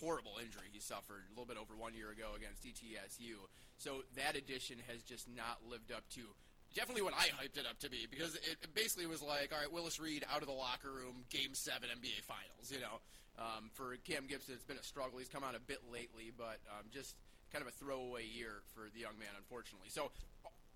horrible 0.00 0.40
injury 0.42 0.64
he 0.72 0.80
suffered 0.80 1.24
a 1.28 1.30
little 1.38 1.44
bit 1.44 1.58
over 1.60 1.76
one 1.76 1.92
year 1.92 2.10
ago 2.10 2.32
against 2.34 2.64
ETSU. 2.64 3.36
So 3.76 4.02
that 4.16 4.36
addition 4.36 4.78
has 4.88 5.02
just 5.02 5.28
not 5.28 5.58
lived 5.68 5.92
up 5.92 6.08
to 6.16 6.22
definitely 6.74 7.02
what 7.02 7.14
I 7.14 7.28
hyped 7.34 7.58
it 7.58 7.66
up 7.68 7.78
to 7.80 7.90
be 7.90 8.06
because 8.10 8.34
it 8.36 8.74
basically 8.74 9.06
was 9.06 9.22
like, 9.22 9.50
all 9.52 9.58
right, 9.58 9.72
Willis 9.72 9.98
Reed 9.98 10.24
out 10.32 10.42
of 10.42 10.48
the 10.48 10.54
locker 10.54 10.90
room, 10.90 11.24
Game 11.30 11.54
Seven 11.54 11.88
NBA 11.88 12.22
Finals. 12.22 12.70
You 12.70 12.80
know, 12.80 13.00
um, 13.38 13.70
for 13.74 13.96
Cam 14.04 14.26
Gibson, 14.26 14.54
it's 14.54 14.64
been 14.64 14.78
a 14.78 14.82
struggle. 14.82 15.18
He's 15.18 15.28
come 15.28 15.44
out 15.44 15.54
a 15.54 15.60
bit 15.60 15.80
lately, 15.92 16.32
but 16.36 16.60
um, 16.70 16.86
just 16.92 17.16
kind 17.52 17.62
of 17.62 17.68
a 17.68 17.72
throwaway 17.72 18.24
year 18.24 18.62
for 18.74 18.88
the 18.94 19.00
young 19.00 19.18
man, 19.18 19.34
unfortunately. 19.36 19.88
So 19.88 20.10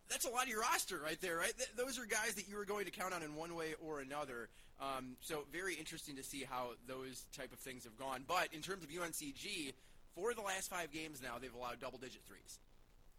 that's 0.08 0.24
a 0.24 0.30
lot 0.30 0.44
of 0.44 0.48
your 0.48 0.60
roster 0.60 1.00
right 1.02 1.20
there, 1.20 1.36
right? 1.36 1.56
Th- 1.56 1.70
those 1.76 1.98
are 1.98 2.06
guys 2.06 2.34
that 2.34 2.48
you 2.48 2.56
were 2.56 2.64
going 2.64 2.84
to 2.84 2.90
count 2.90 3.14
on 3.14 3.22
in 3.22 3.34
one 3.34 3.54
way 3.54 3.74
or 3.84 4.00
another. 4.00 4.48
Um, 4.80 5.16
so 5.20 5.44
very 5.52 5.74
interesting 5.74 6.16
to 6.16 6.24
see 6.24 6.44
how 6.48 6.70
those 6.88 7.24
type 7.36 7.52
of 7.52 7.58
things 7.58 7.84
have 7.84 7.96
gone. 7.96 8.24
But 8.26 8.48
in 8.52 8.60
terms 8.60 8.82
of 8.82 8.90
UNCG, 8.90 9.72
for 10.14 10.34
the 10.34 10.42
last 10.42 10.70
five 10.70 10.92
games 10.92 11.22
now, 11.22 11.38
they've 11.40 11.54
allowed 11.54 11.80
double-digit 11.80 12.22
threes, 12.26 12.58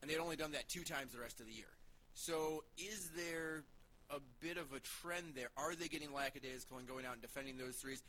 and 0.02 0.10
they'd 0.10 0.18
only 0.18 0.36
done 0.36 0.52
that 0.52 0.70
two 0.70 0.84
times 0.84 1.14
the 1.14 1.20
rest 1.20 1.40
of 1.40 1.48
the 1.48 1.54
year. 1.54 1.72
So 2.16 2.64
is 2.78 3.12
there 3.16 3.64
a 4.10 4.20
bit 4.42 4.58
of 4.58 4.72
a 4.74 4.80
trend 4.80 5.36
there? 5.36 5.50
Are 5.58 5.76
they 5.76 5.88
getting 5.88 6.14
lackadaisical 6.14 6.78
and 6.78 6.88
going 6.88 7.06
out 7.06 7.14
and 7.14 7.22
defending 7.22 7.58
those 7.58 7.76
threes? 7.76 8.02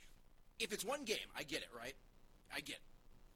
If 0.58 0.72
it's 0.72 0.84
one 0.84 1.04
game, 1.04 1.28
I 1.36 1.42
get 1.42 1.60
it, 1.60 1.68
right? 1.76 1.94
I 2.54 2.60
get 2.60 2.76
it. 2.76 2.82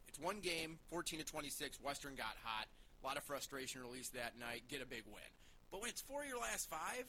It's 0.09 0.19
one 0.19 0.41
game, 0.41 0.79
14 0.89 1.19
to 1.19 1.25
26. 1.25 1.81
Western 1.83 2.15
got 2.15 2.35
hot. 2.43 2.67
A 3.03 3.07
lot 3.07 3.17
of 3.17 3.25
frustration 3.25 3.83
released 3.83 4.15
that 4.15 4.39
night. 4.39 4.63
Get 4.69 4.81
a 4.81 4.87
big 4.87 5.03
win. 5.07 5.31
But 5.71 5.81
when 5.81 5.91
it's 5.91 6.01
four 6.01 6.23
of 6.23 6.29
your 6.29 6.41
last 6.41 6.71
five, 6.71 7.05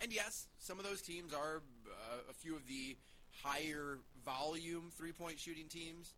and 0.00 0.12
yes, 0.12 0.48
some 0.58 0.78
of 0.78 0.84
those 0.84 1.02
teams 1.02 1.32
are 1.32 1.62
uh, 1.86 2.30
a 2.30 2.32
few 2.32 2.56
of 2.56 2.66
the 2.66 2.96
higher 3.42 3.98
volume 4.24 4.90
three 4.96 5.12
point 5.12 5.38
shooting 5.38 5.68
teams 5.68 6.14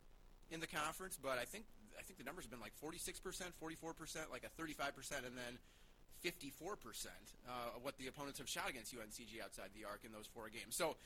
in 0.51 0.61
the 0.61 0.67
conference. 0.67 1.19
But 1.21 1.39
I 1.39 1.45
think 1.45 1.65
I 1.99 2.03
think 2.03 2.19
the 2.19 2.25
numbers 2.25 2.45
have 2.45 2.51
been 2.51 2.61
like 2.61 2.75
46 2.75 3.21
percent, 3.21 3.51
44 3.59 3.93
percent, 3.95 4.27
like 4.31 4.45
a 4.45 4.49
35 4.51 4.97
percent, 4.97 5.27
and 5.27 5.37
then 5.37 5.59
54 6.27 6.75
percent 6.77 7.15
uh, 7.47 7.77
of 7.77 7.85
what 7.85 7.97
the 7.99 8.09
opponents 8.09 8.41
have 8.41 8.49
shot 8.49 8.69
against 8.69 8.93
UNCG 8.93 9.41
outside 9.45 9.71
the 9.79 9.87
arc 9.87 10.01
in 10.05 10.11
those 10.11 10.27
four 10.35 10.49
games. 10.49 10.75
So 10.77 10.97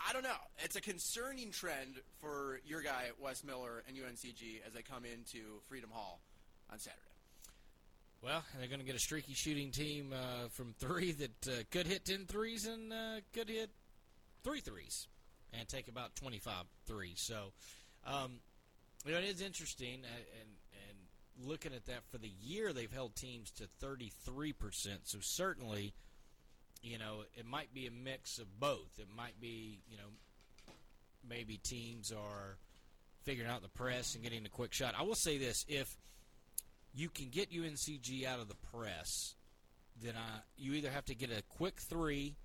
I 0.00 0.14
don't 0.14 0.22
know. 0.22 0.40
It's 0.64 0.76
a 0.76 0.80
concerning 0.80 1.50
trend 1.50 2.00
for 2.20 2.60
your 2.66 2.80
guy 2.80 3.10
Wes 3.20 3.44
Miller 3.44 3.82
and 3.86 3.96
UNCG 3.96 4.64
as 4.66 4.72
they 4.72 4.80
come 4.80 5.04
into 5.04 5.60
Freedom 5.68 5.90
Hall 5.92 6.20
on 6.72 6.78
Saturday. 6.78 7.02
Well, 8.22 8.42
they're 8.58 8.68
going 8.68 8.80
to 8.80 8.86
get 8.86 8.96
a 8.96 8.98
streaky 8.98 9.34
shooting 9.34 9.70
team 9.70 10.14
uh, 10.14 10.48
from 10.48 10.74
three 10.78 11.12
that 11.12 11.48
uh, 11.48 11.62
could 11.70 11.86
hit 11.86 12.06
10 12.06 12.24
threes 12.24 12.66
and 12.66 12.92
uh, 12.92 13.20
could 13.34 13.50
hit 13.50 13.68
three 14.42 14.60
threes 14.60 15.06
and 15.52 15.68
take 15.68 15.86
about 15.88 16.16
25 16.16 16.54
threes. 16.86 17.20
So, 17.20 17.52
um, 18.06 18.40
you 19.04 19.12
know, 19.12 19.18
it 19.18 19.24
is 19.24 19.42
interesting. 19.42 20.00
uh, 20.04 20.40
and 20.40 20.48
looking 21.42 21.74
at 21.74 21.86
that 21.86 22.04
for 22.10 22.18
the 22.18 22.32
year, 22.40 22.72
they've 22.72 22.92
held 22.92 23.14
teams 23.16 23.50
to 23.52 23.68
33%. 23.84 24.52
So, 25.04 25.18
certainly, 25.20 25.94
you 26.82 26.98
know, 26.98 27.24
it 27.34 27.46
might 27.46 27.72
be 27.74 27.86
a 27.86 27.90
mix 27.90 28.38
of 28.38 28.60
both. 28.60 28.98
It 28.98 29.08
might 29.14 29.40
be, 29.40 29.80
you 29.88 29.96
know, 29.96 30.72
maybe 31.28 31.58
teams 31.58 32.12
are 32.12 32.58
figuring 33.24 33.50
out 33.50 33.62
the 33.62 33.68
press 33.68 34.14
and 34.14 34.22
getting 34.22 34.46
a 34.46 34.48
quick 34.48 34.72
shot. 34.72 34.94
I 34.96 35.02
will 35.02 35.16
say 35.16 35.38
this 35.38 35.64
if 35.68 35.88
you 36.94 37.08
can 37.08 37.28
get 37.28 37.52
UNCG 37.52 38.24
out 38.24 38.40
of 38.40 38.48
the 38.48 38.54
press, 38.72 39.34
then 40.02 40.14
I, 40.16 40.40
you 40.56 40.72
either 40.74 40.90
have 40.90 41.04
to 41.06 41.14
get 41.14 41.30
a 41.30 41.42
quick 41.42 41.80
three, 41.80 42.36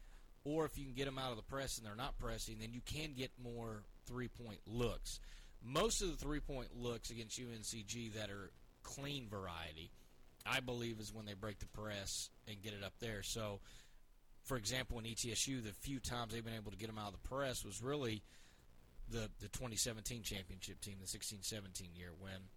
or 0.43 0.65
if 0.65 0.77
you 0.77 0.85
can 0.85 0.93
get 0.93 1.05
them 1.05 1.17
out 1.17 1.31
of 1.31 1.37
the 1.37 1.43
press 1.43 1.77
and 1.77 1.85
they're 1.85 1.95
not 1.95 2.17
pressing, 2.17 2.57
then 2.59 2.73
you 2.73 2.81
can 2.85 3.13
get 3.13 3.31
more 3.41 3.83
three 4.07 4.27
point 4.27 4.59
looks. 4.65 5.19
Most 5.63 6.01
of 6.01 6.09
the 6.09 6.17
three 6.17 6.39
point 6.39 6.75
looks 6.75 7.11
against 7.11 7.39
UNCG 7.39 8.13
that 8.15 8.29
are 8.29 8.51
clean 8.83 9.27
variety, 9.29 9.91
I 10.45 10.59
believe, 10.59 10.99
is 10.99 11.13
when 11.13 11.25
they 11.25 11.33
break 11.33 11.59
the 11.59 11.67
press 11.67 12.29
and 12.47 12.61
get 12.61 12.73
it 12.73 12.83
up 12.83 12.93
there. 12.99 13.23
So, 13.23 13.59
for 14.43 14.57
example, 14.57 14.99
in 14.99 15.05
ETSU, 15.05 15.63
the 15.63 15.73
few 15.73 15.99
times 15.99 16.33
they've 16.33 16.43
been 16.43 16.55
able 16.55 16.71
to 16.71 16.77
get 16.77 16.87
them 16.87 16.97
out 16.97 17.13
of 17.13 17.21
the 17.21 17.27
press 17.27 17.63
was 17.63 17.81
really 17.81 18.23
the 19.09 19.29
the 19.39 19.49
2017 19.49 20.23
championship 20.23 20.79
team, 20.81 20.95
the 20.99 21.05
16-17 21.05 21.95
year, 21.95 22.09
when 22.19 22.49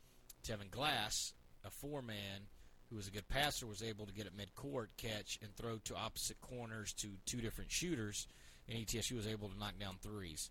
Tevin 0.47 0.71
Glass, 0.71 1.33
a 1.65 1.71
four 1.71 2.03
man 2.03 2.49
who 2.91 2.97
was 2.97 3.09
a 3.09 3.11
good 3.11 3.29
passer, 3.29 3.67
was 3.67 3.83
able 3.83 4.07
to 4.07 4.13
get 4.13 4.27
at 4.27 4.37
midcourt, 4.37 4.89
catch, 4.97 5.39
and 5.43 5.55
throw 5.57 5.79
to 5.85 5.97
opposite 5.97 6.41
corners 6.41 6.93
to 6.93 7.09
two 7.25 7.41
different 7.41 7.71
shooters, 7.73 8.27
and 8.69 8.79
ETSU 8.79 9.17
was 9.17 9.27
able 9.27 9.49
to 9.49 9.59
knock 9.59 9.79
down 9.79 9.97
threes. 10.03 10.51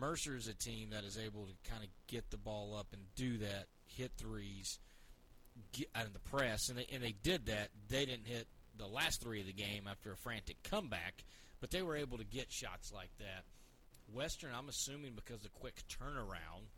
Mercer 0.00 0.36
is 0.36 0.48
a 0.48 0.54
team 0.54 0.90
that 0.90 1.04
is 1.04 1.18
able 1.18 1.46
to 1.46 1.70
kind 1.70 1.82
of 1.82 1.88
get 2.06 2.30
the 2.30 2.36
ball 2.36 2.76
up 2.76 2.88
and 2.92 3.02
do 3.16 3.38
that, 3.38 3.66
hit 3.86 4.12
threes, 4.16 4.78
get 5.72 5.88
out 5.94 6.06
of 6.06 6.12
the 6.12 6.18
press, 6.18 6.68
and 6.68 6.78
they, 6.78 6.86
and 6.92 7.02
they 7.02 7.14
did 7.22 7.46
that. 7.46 7.68
They 7.88 8.04
didn't 8.04 8.26
hit 8.26 8.46
the 8.76 8.86
last 8.86 9.22
three 9.22 9.40
of 9.40 9.46
the 9.46 9.52
game 9.52 9.84
after 9.88 10.12
a 10.12 10.16
frantic 10.16 10.62
comeback, 10.62 11.24
but 11.60 11.70
they 11.70 11.82
were 11.82 11.96
able 11.96 12.18
to 12.18 12.24
get 12.24 12.50
shots 12.50 12.92
like 12.92 13.10
that. 13.18 13.44
Western, 14.12 14.50
I'm 14.56 14.68
assuming 14.68 15.12
because 15.14 15.42
the 15.42 15.50
quick 15.50 15.82
turnaround, 15.88 16.68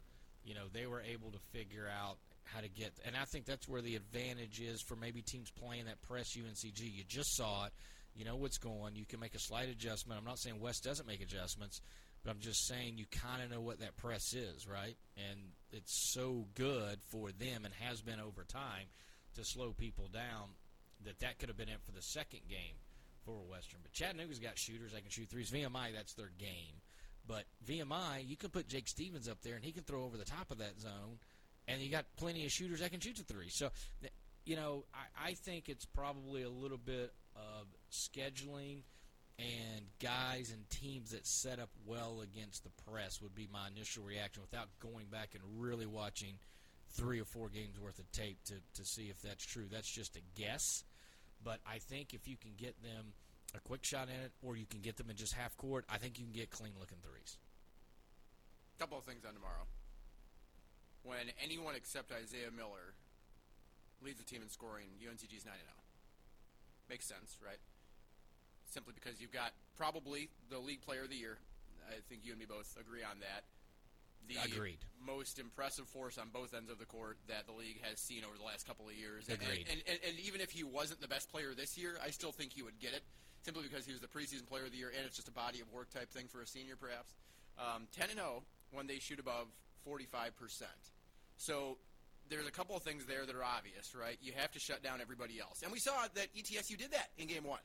you 0.45 0.55
know, 0.55 0.65
they 0.73 0.87
were 0.87 1.03
able 1.03 1.31
to 1.31 1.39
figure 1.53 1.87
out 1.89 2.17
how 2.45 2.61
to 2.61 2.69
get, 2.69 2.93
and 3.07 3.17
I 3.17 3.25
think 3.25 3.45
that's 3.45 3.69
where 3.69 3.83
the 3.83 3.97
advantage 3.97 4.61
is 4.61 4.83
for 4.83 4.97
maybe 4.97 5.23
teams 5.23 5.51
playing 5.51 5.85
that 5.85 6.03
press 6.03 6.37
UNCG. 6.37 6.81
You 6.81 7.05
just 7.07 7.37
saw 7.37 7.67
it, 7.67 7.73
you 8.17 8.25
know 8.25 8.37
what's 8.37 8.59
going. 8.59 8.97
You 8.97 9.07
can 9.07 9.21
make 9.21 9.35
a 9.35 9.39
slight 9.39 9.69
adjustment. 9.69 10.19
I'm 10.19 10.27
not 10.27 10.39
saying 10.39 10.59
West 10.59 10.83
doesn't 10.83 11.07
make 11.07 11.23
adjustments, 11.23 11.81
but 12.23 12.31
I'm 12.31 12.41
just 12.41 12.67
saying 12.67 12.99
you 12.99 13.07
kind 13.11 13.43
of 13.43 13.51
know 13.51 13.61
what 13.61 13.81
that 13.81 13.97
press 13.97 14.35
is, 14.35 14.67
right? 14.69 14.97
And 15.17 15.39
it's 15.73 16.13
so 16.13 16.47
good 16.55 17.01
for 17.11 17.31
them 17.33 17.65
and 17.65 17.73
has 17.81 18.03
been 18.03 18.21
over 18.21 18.45
time 18.45 18.87
to 19.37 19.45
slow 19.45 19.73
people 19.73 20.09
down 20.13 20.51
that 21.05 21.21
that 21.21 21.39
could 21.39 21.49
have 21.49 21.57
been 21.57 21.69
it 21.69 21.81
for 21.85 21.93
the 21.93 22.03
second 22.03 22.41
game 22.49 22.77
for 23.25 23.35
Western. 23.51 23.81
But 23.83 23.93
Chattanooga's 23.93 24.39
got 24.39 24.59
shooters 24.59 24.93
that 24.93 25.03
can 25.03 25.11
shoot 25.11 25.29
threes. 25.29 25.51
VMI, 25.51 25.95
that's 25.95 26.15
their 26.15 26.31
game. 26.39 26.83
But 27.27 27.45
VMI, 27.67 28.27
you 28.27 28.37
can 28.37 28.51
put 28.51 28.69
Jake 28.69 28.89
Stephens 28.89 29.29
up 29.29 29.41
there 29.43 29.55
and 29.55 29.65
he 29.65 29.73
can 29.73 29.85
throw 29.85 30.05
over 30.05 30.17
the 30.17 30.25
top 30.25 30.51
of 30.51 30.59
that 30.59 30.81
zone, 30.81 31.19
and 31.69 31.81
you 31.81 31.91
got 31.91 32.05
plenty 32.17 32.45
of 32.45 32.51
shooters 32.51 32.81
that 32.81 32.91
can 32.91 33.01
shoot 33.01 33.17
the 33.17 33.23
three. 33.23 33.49
So, 33.49 33.71
you 34.45 34.57
know, 34.57 34.85
I, 34.93 35.29
I 35.29 35.33
think 35.35 35.69
it's 35.69 35.85
probably 35.85 36.43
a 36.43 36.51
little 36.51 36.79
bit 36.79 37.13
of 37.37 37.67
scheduling 37.93 38.83
and 39.41 39.87
guys 40.03 40.53
and 40.53 40.69
teams 40.69 41.13
that 41.13 41.27
set 41.27 41.59
up 41.59 41.71
well 41.87 42.21
against 42.23 42.65
the 42.65 42.71
press 42.91 43.21
would 43.23 43.35
be 43.35 43.49
my 43.51 43.69
initial 43.69 44.05
reaction 44.05 44.43
without 44.43 44.69
going 44.81 45.07
back 45.11 45.31
and 45.35 45.43
really 45.59 45.87
watching 45.87 46.35
three 46.93 47.21
or 47.21 47.25
four 47.25 47.49
games 47.49 47.79
worth 47.81 47.99
of 47.99 48.11
tape 48.13 48.39
to, 48.45 48.55
to 48.75 48.85
see 48.85 49.09
if 49.09 49.21
that's 49.23 49.45
true. 49.45 49.65
That's 49.71 49.91
just 49.91 50.17
a 50.17 50.21
guess. 50.39 50.85
But 51.43 51.61
I 51.67 51.79
think 51.79 52.13
if 52.13 52.29
you 52.29 52.37
can 52.37 52.53
get 52.59 52.83
them 52.83 53.15
a 53.55 53.61
quick 53.61 53.85
shot 53.85 54.09
in 54.09 54.21
it 54.21 54.33
or 54.43 54.57
you 54.57 54.67
can 54.67 54.81
get 54.81 54.97
them 54.97 55.09
in 55.09 55.17
just 55.17 55.33
half 55.33 55.57
court, 55.57 55.85
I 55.89 55.97
think 55.97 56.19
you 56.19 56.25
can 56.25 56.35
get 56.35 56.51
clean 56.51 56.73
looking 56.79 56.99
threes. 57.03 57.39
couple 58.79 58.99
of 58.99 59.05
things 59.05 59.25
on 59.25 59.33
tomorrow. 59.35 59.65
When 61.03 61.33
anyone 61.43 61.75
except 61.77 62.13
Isaiah 62.13 62.53
Miller 62.55 62.93
leads 64.05 64.19
the 64.19 64.25
team 64.25 64.43
in 64.43 64.51
scoring, 64.51 64.87
UNCG's 65.01 65.47
9 65.47 65.55
0. 65.55 65.55
Makes 66.91 67.07
sense, 67.09 67.39
right? 67.45 67.61
Simply 68.71 68.95
because 68.95 69.21
you've 69.21 69.33
got 69.33 69.53
probably 69.77 70.31
the 70.49 70.59
league 70.59 70.81
player 70.83 71.03
of 71.03 71.11
the 71.11 71.17
year. 71.17 71.39
I 71.89 71.99
think 72.09 72.23
you 72.25 72.33
and 72.33 72.39
me 72.39 72.47
both 72.47 72.77
agree 72.79 73.03
on 73.03 73.19
that. 73.21 73.43
The 74.29 74.37
Agreed. 74.47 74.79
most 75.05 75.39
impressive 75.41 75.89
force 75.89 76.19
on 76.19 76.29
both 76.33 76.55
ends 76.55 76.71
of 76.71 76.79
the 76.79 76.87
court 76.87 77.19
that 77.27 77.47
the 77.47 77.53
league 77.53 77.83
has 77.83 77.99
seen 77.99 78.23
over 78.23 78.37
the 78.39 78.45
last 78.45 78.67
couple 78.67 78.87
of 78.87 78.95
years. 78.95 79.27
And- 79.29 79.43
Agreed. 79.43 79.67
And, 79.71 79.83
and, 79.89 79.99
and 80.07 80.19
even 80.21 80.41
if 80.41 80.51
he 80.51 80.63
wasn't 80.63 81.01
the 81.01 81.09
best 81.09 81.33
player 81.33 81.53
this 81.57 81.77
year, 81.77 81.99
I 82.05 82.11
still 82.11 82.31
think 82.31 82.53
he 82.53 82.63
would 82.63 82.79
get 82.79 82.93
it 82.93 83.03
simply 83.43 83.65
because 83.65 83.87
he 83.87 83.93
was 83.93 84.01
the 84.01 84.07
preseason 84.07 84.47
player 84.47 84.67
of 84.67 84.73
the 84.73 84.79
year 84.79 84.93
and 84.95 85.05
it's 85.05 85.17
just 85.17 85.27
a 85.27 85.33
body 85.33 85.61
of 85.61 85.73
work 85.73 85.91
type 85.91 86.11
thing 86.13 86.29
for 86.29 86.41
a 86.43 86.47
senior, 86.47 86.77
perhaps. 86.77 87.13
Um, 87.59 87.89
10 87.97 88.11
and 88.11 88.19
0 88.19 88.45
when 88.71 88.87
they 88.87 88.99
shoot 89.01 89.19
above 89.19 89.49
45%. 89.89 90.31
So 91.37 91.79
there's 92.29 92.47
a 92.47 92.53
couple 92.53 92.77
of 92.77 92.83
things 92.83 93.07
there 93.07 93.27
that 93.27 93.35
are 93.35 93.43
obvious, 93.43 93.95
right? 93.99 94.17
You 94.23 94.33
have 94.37 94.53
to 94.53 94.61
shut 94.61 94.83
down 94.83 95.01
everybody 95.01 95.41
else. 95.41 95.63
And 95.63 95.73
we 95.73 95.81
saw 95.81 96.07
that 96.15 96.29
ETSU 96.37 96.79
did 96.79 96.93
that 96.93 97.11
in 97.19 97.27
game 97.27 97.43
one. 97.45 97.59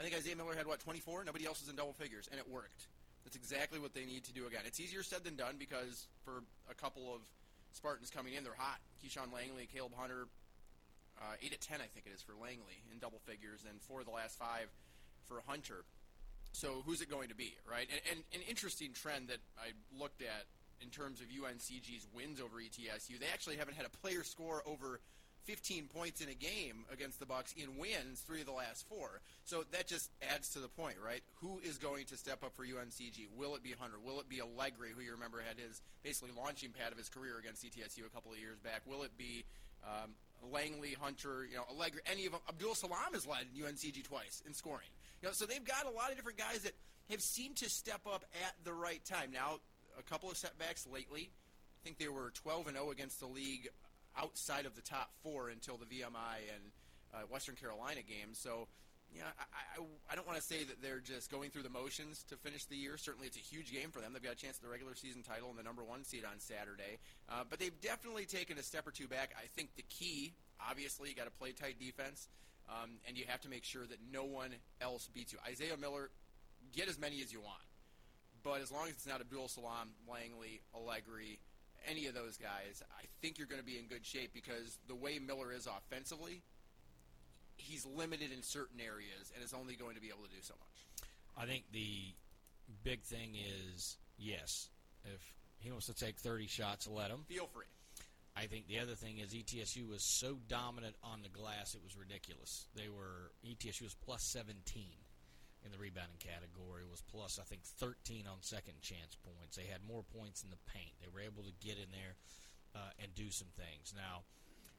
I 0.00 0.02
think 0.02 0.16
Isaiah 0.16 0.34
Miller 0.34 0.56
had, 0.56 0.66
what, 0.66 0.80
24? 0.80 1.24
Nobody 1.24 1.44
else 1.44 1.60
was 1.60 1.68
in 1.68 1.76
double 1.76 1.92
figures, 1.92 2.26
and 2.32 2.40
it 2.40 2.48
worked. 2.48 2.88
That's 3.22 3.36
exactly 3.36 3.78
what 3.78 3.92
they 3.92 4.06
need 4.06 4.24
to 4.24 4.32
do 4.32 4.46
again. 4.46 4.62
It's 4.64 4.80
easier 4.80 5.02
said 5.02 5.24
than 5.24 5.36
done 5.36 5.56
because 5.58 6.08
for 6.24 6.40
a 6.70 6.74
couple 6.74 7.14
of 7.14 7.20
Spartans 7.72 8.08
coming 8.08 8.32
in, 8.32 8.42
they're 8.42 8.56
hot. 8.56 8.80
Keyshawn 9.04 9.28
Langley, 9.28 9.68
Kaleb 9.68 9.92
Hunter, 9.94 10.24
uh, 11.20 11.36
eight 11.44 11.52
at 11.52 11.60
ten, 11.60 11.84
I 11.84 11.88
think 11.92 12.06
it 12.06 12.16
is 12.16 12.22
for 12.22 12.32
Langley 12.32 12.80
in 12.90 12.98
double 12.98 13.20
figures, 13.28 13.66
and 13.68 13.76
four 13.82 14.00
of 14.00 14.06
the 14.06 14.12
last 14.12 14.38
five 14.38 14.72
for 15.28 15.42
Hunter. 15.46 15.84
So 16.52 16.82
who's 16.86 17.02
it 17.02 17.10
going 17.10 17.28
to 17.28 17.36
be, 17.36 17.52
right? 17.70 17.86
And, 17.92 18.00
and 18.10 18.40
an 18.40 18.48
interesting 18.48 18.94
trend 18.94 19.28
that 19.28 19.44
I 19.60 19.76
looked 19.92 20.22
at 20.22 20.48
in 20.80 20.88
terms 20.88 21.20
of 21.20 21.28
UNCG's 21.28 22.08
wins 22.16 22.40
over 22.40 22.56
ETSU, 22.56 23.20
they 23.20 23.28
actually 23.34 23.56
haven't 23.56 23.76
had 23.76 23.84
a 23.84 23.92
player 24.00 24.24
score 24.24 24.62
over 24.64 25.00
15 25.44 25.88
points 25.88 26.20
in 26.20 26.28
a 26.28 26.34
game 26.34 26.84
against 26.92 27.18
the 27.18 27.26
Bucks 27.26 27.54
in 27.56 27.78
wins 27.78 28.20
three 28.20 28.40
of 28.40 28.46
the 28.46 28.52
last 28.52 28.86
four. 28.88 29.20
So 29.44 29.64
that 29.72 29.86
just 29.86 30.10
adds 30.34 30.50
to 30.50 30.58
the 30.60 30.68
point, 30.68 30.96
right? 31.04 31.22
Who 31.40 31.60
is 31.64 31.78
going 31.78 32.06
to 32.06 32.16
step 32.16 32.44
up 32.44 32.54
for 32.54 32.64
UNCG? 32.64 33.28
Will 33.36 33.54
it 33.54 33.62
be 33.62 33.74
Hunter? 33.78 33.96
Will 34.02 34.20
it 34.20 34.28
be 34.28 34.40
Allegri, 34.40 34.90
who 34.94 35.02
you 35.02 35.12
remember 35.12 35.42
had 35.46 35.58
his 35.58 35.80
basically 36.02 36.30
launching 36.36 36.70
pad 36.70 36.92
of 36.92 36.98
his 36.98 37.08
career 37.08 37.38
against 37.38 37.64
ETSU 37.64 38.06
a 38.06 38.10
couple 38.10 38.32
of 38.32 38.38
years 38.38 38.58
back? 38.58 38.82
Will 38.86 39.02
it 39.02 39.16
be 39.16 39.44
um, 39.84 40.10
Langley, 40.52 40.96
Hunter, 41.00 41.46
you 41.48 41.56
know, 41.56 41.64
Allegri, 41.70 42.00
any 42.10 42.26
of 42.26 42.32
them? 42.32 42.40
Abdul 42.48 42.74
Salam 42.74 43.12
has 43.12 43.26
led 43.26 43.46
UNCG 43.56 44.04
twice 44.04 44.42
in 44.46 44.54
scoring. 44.54 44.88
You 45.22 45.28
know, 45.28 45.32
so 45.34 45.46
they've 45.46 45.64
got 45.64 45.86
a 45.86 45.90
lot 45.90 46.10
of 46.10 46.16
different 46.16 46.38
guys 46.38 46.60
that 46.62 46.72
have 47.10 47.20
seemed 47.20 47.56
to 47.56 47.68
step 47.68 48.00
up 48.06 48.24
at 48.46 48.54
the 48.64 48.72
right 48.72 49.04
time. 49.04 49.32
Now, 49.32 49.58
a 49.98 50.02
couple 50.02 50.30
of 50.30 50.36
setbacks 50.36 50.86
lately. 50.86 51.30
I 51.30 51.84
think 51.84 51.98
they 51.98 52.08
were 52.08 52.30
12 52.42 52.68
and 52.68 52.76
0 52.76 52.90
against 52.90 53.20
the 53.20 53.26
league 53.26 53.68
outside 54.18 54.66
of 54.66 54.74
the 54.74 54.82
top 54.82 55.10
four 55.22 55.48
until 55.48 55.76
the 55.76 55.86
VMI 55.86 56.46
and 56.54 56.62
uh, 57.14 57.18
Western 57.30 57.56
Carolina 57.56 58.02
game. 58.02 58.32
So, 58.32 58.68
yeah, 59.14 59.24
I, 59.38 59.80
I, 59.80 59.84
I 60.12 60.14
don't 60.14 60.26
want 60.26 60.38
to 60.38 60.44
say 60.44 60.62
that 60.64 60.82
they're 60.82 61.00
just 61.00 61.30
going 61.30 61.50
through 61.50 61.64
the 61.64 61.70
motions 61.70 62.24
to 62.28 62.36
finish 62.36 62.64
the 62.66 62.76
year. 62.76 62.96
Certainly, 62.96 63.26
it's 63.26 63.36
a 63.36 63.40
huge 63.40 63.72
game 63.72 63.90
for 63.90 64.00
them. 64.00 64.12
They've 64.12 64.22
got 64.22 64.32
a 64.32 64.36
chance 64.36 64.56
at 64.56 64.62
the 64.62 64.68
regular 64.70 64.94
season 64.94 65.22
title 65.22 65.50
and 65.50 65.58
the 65.58 65.62
number 65.62 65.82
one 65.82 66.04
seed 66.04 66.24
on 66.24 66.38
Saturday. 66.38 66.98
Uh, 67.28 67.42
but 67.48 67.58
they've 67.58 67.78
definitely 67.80 68.26
taken 68.26 68.58
a 68.58 68.62
step 68.62 68.86
or 68.86 68.92
two 68.92 69.08
back. 69.08 69.34
I 69.36 69.46
think 69.56 69.74
the 69.76 69.84
key, 69.88 70.34
obviously, 70.60 71.08
you 71.08 71.14
got 71.14 71.24
to 71.24 71.34
play 71.38 71.52
tight 71.52 71.80
defense, 71.80 72.28
um, 72.68 72.90
and 73.08 73.16
you 73.18 73.24
have 73.26 73.40
to 73.42 73.48
make 73.48 73.64
sure 73.64 73.86
that 73.86 73.98
no 74.12 74.24
one 74.24 74.50
else 74.80 75.08
beats 75.12 75.32
you. 75.32 75.38
Isaiah 75.48 75.76
Miller, 75.76 76.10
get 76.72 76.88
as 76.88 76.98
many 76.98 77.20
as 77.20 77.32
you 77.32 77.40
want. 77.40 77.62
But 78.42 78.62
as 78.62 78.72
long 78.72 78.84
as 78.84 78.92
it's 78.92 79.06
not 79.06 79.20
Abdul 79.20 79.48
Salam, 79.48 79.90
Langley, 80.08 80.62
Allegri, 80.74 81.40
any 81.88 82.06
of 82.06 82.14
those 82.14 82.36
guys, 82.36 82.82
I 82.98 83.04
think 83.20 83.38
you're 83.38 83.46
going 83.46 83.60
to 83.60 83.66
be 83.66 83.78
in 83.78 83.86
good 83.86 84.04
shape 84.04 84.32
because 84.34 84.78
the 84.88 84.94
way 84.94 85.18
Miller 85.18 85.52
is 85.52 85.66
offensively, 85.66 86.42
he's 87.56 87.86
limited 87.86 88.32
in 88.32 88.42
certain 88.42 88.80
areas 88.80 89.32
and 89.34 89.44
is 89.44 89.52
only 89.52 89.76
going 89.76 89.94
to 89.94 90.00
be 90.00 90.08
able 90.08 90.24
to 90.24 90.30
do 90.30 90.42
so 90.42 90.54
much. 90.58 91.06
I 91.36 91.46
think 91.46 91.64
the 91.72 92.14
big 92.82 93.02
thing 93.02 93.36
is 93.36 93.96
yes, 94.18 94.68
if 95.04 95.20
he 95.58 95.70
wants 95.70 95.86
to 95.86 95.94
take 95.94 96.18
30 96.18 96.46
shots, 96.46 96.86
let 96.88 97.10
him. 97.10 97.24
Feel 97.28 97.46
free. 97.46 97.66
I 98.36 98.46
think 98.46 98.68
the 98.68 98.78
other 98.78 98.94
thing 98.94 99.18
is 99.18 99.34
ETSU 99.34 99.88
was 99.88 100.02
so 100.02 100.38
dominant 100.48 100.94
on 101.02 101.22
the 101.22 101.28
glass, 101.28 101.74
it 101.74 101.82
was 101.82 101.96
ridiculous. 101.96 102.66
They 102.74 102.88
were 102.88 103.32
ETSU 103.44 103.82
was 103.82 103.94
plus 103.94 104.22
17 104.32 104.84
in 105.64 105.72
the 105.72 105.78
rebounding 105.78 106.18
category. 106.18 106.82
Was 106.88 107.02
plus 107.02 107.38
I 107.40 107.44
think 107.44 107.62
13 107.62 108.26
on 108.26 108.38
second 108.40 108.80
chance 108.80 109.16
points. 109.16 109.56
They 109.56 109.68
had 109.70 109.86
more 109.86 110.02
points 110.02 110.42
in 110.42 110.50
the 110.50 110.60
paint. 110.72 110.94
They 111.00 111.08
were 111.12 111.24
able 111.24 111.42
to 111.44 111.54
get 111.64 111.76
in 111.76 111.90
there 111.92 112.16
uh, 112.74 112.92
and 113.02 113.14
do 113.14 113.30
some 113.30 113.48
things. 113.56 113.94
Now 113.94 114.24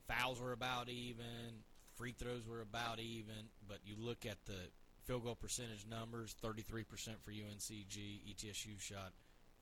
fouls 0.07 0.41
were 0.41 0.53
about 0.53 0.89
even, 0.89 1.63
free 1.95 2.13
throws 2.13 2.47
were 2.47 2.61
about 2.61 2.99
even, 2.99 3.51
but 3.67 3.79
you 3.85 3.95
look 3.97 4.25
at 4.25 4.43
the 4.45 4.69
field 5.05 5.23
goal 5.23 5.35
percentage 5.35 5.85
numbers: 5.89 6.35
33% 6.43 6.85
for 7.23 7.31
UNCG. 7.31 7.97
ETSU 8.29 8.79
shot 8.79 9.13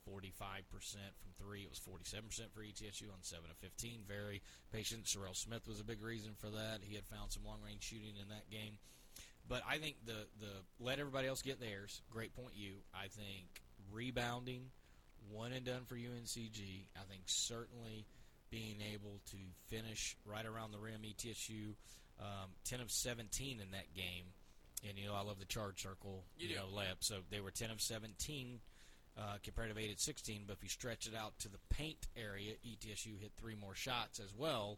45% 0.08 0.64
from 1.20 1.32
three. 1.38 1.62
It 1.62 1.70
was 1.70 1.80
47% 1.80 2.52
for 2.54 2.62
ETSU 2.62 3.12
on 3.12 3.22
7 3.22 3.44
of 3.50 3.58
15. 3.58 4.02
Very 4.08 4.42
patient. 4.72 5.06
Serrel 5.06 5.36
Smith 5.36 5.68
was 5.68 5.80
a 5.80 5.84
big 5.84 6.02
reason 6.02 6.32
for 6.38 6.50
that. 6.50 6.80
He 6.82 6.96
had 6.96 7.06
found 7.06 7.32
some 7.32 7.46
long 7.46 7.60
range 7.66 7.84
shooting 7.84 8.16
in 8.22 8.30
that 8.30 8.50
game. 8.50 8.78
But 9.50 9.64
I 9.68 9.80
think 9.80 9.96
the, 10.06 10.28
the 10.40 10.52
let 10.80 11.00
everybody 11.00 11.28
else 11.28 11.42
get 11.42 11.60
theirs. 11.60 12.02
Great 12.12 12.36
point, 12.36 12.54
you. 12.56 12.74
I 12.94 13.08
think 13.08 13.64
rebounding, 13.92 14.66
one 15.30 15.52
and 15.52 15.66
done 15.66 15.82
for 15.88 15.96
UNCG. 15.96 16.86
I 16.96 17.04
think 17.10 17.24
certainly 17.26 18.06
being 18.52 18.78
able 18.94 19.20
to 19.32 19.38
finish 19.68 20.16
right 20.24 20.46
around 20.46 20.72
the 20.72 20.78
rim. 20.78 21.02
ETSU, 21.04 21.74
um, 22.20 22.52
10 22.66 22.80
of 22.80 22.92
17 22.92 23.60
in 23.60 23.72
that 23.72 23.94
game. 23.96 24.26
And, 24.88 24.98
you 24.98 25.08
know, 25.08 25.16
I 25.16 25.22
love 25.22 25.40
the 25.40 25.46
charge 25.46 25.82
circle, 25.82 26.24
You 26.38 26.50
you, 26.50 26.56
know, 26.56 26.66
layup. 26.74 26.98
So 27.00 27.16
they 27.30 27.42
were 27.42 27.52
10 27.52 27.72
of 27.72 27.82
17 27.82 28.60
uh, 29.18 29.38
comparative 29.44 29.78
8 29.78 29.92
at 29.92 30.00
16. 30.00 30.44
But 30.48 30.58
if 30.58 30.64
you 30.64 30.70
stretch 30.70 31.08
it 31.08 31.14
out 31.16 31.38
to 31.40 31.50
the 31.50 31.58
paint 31.70 32.08
area, 32.16 32.54
ETSU 32.66 33.20
hit 33.20 33.32
three 33.38 33.56
more 33.56 33.76
shots 33.76 34.20
as 34.20 34.34
well, 34.36 34.78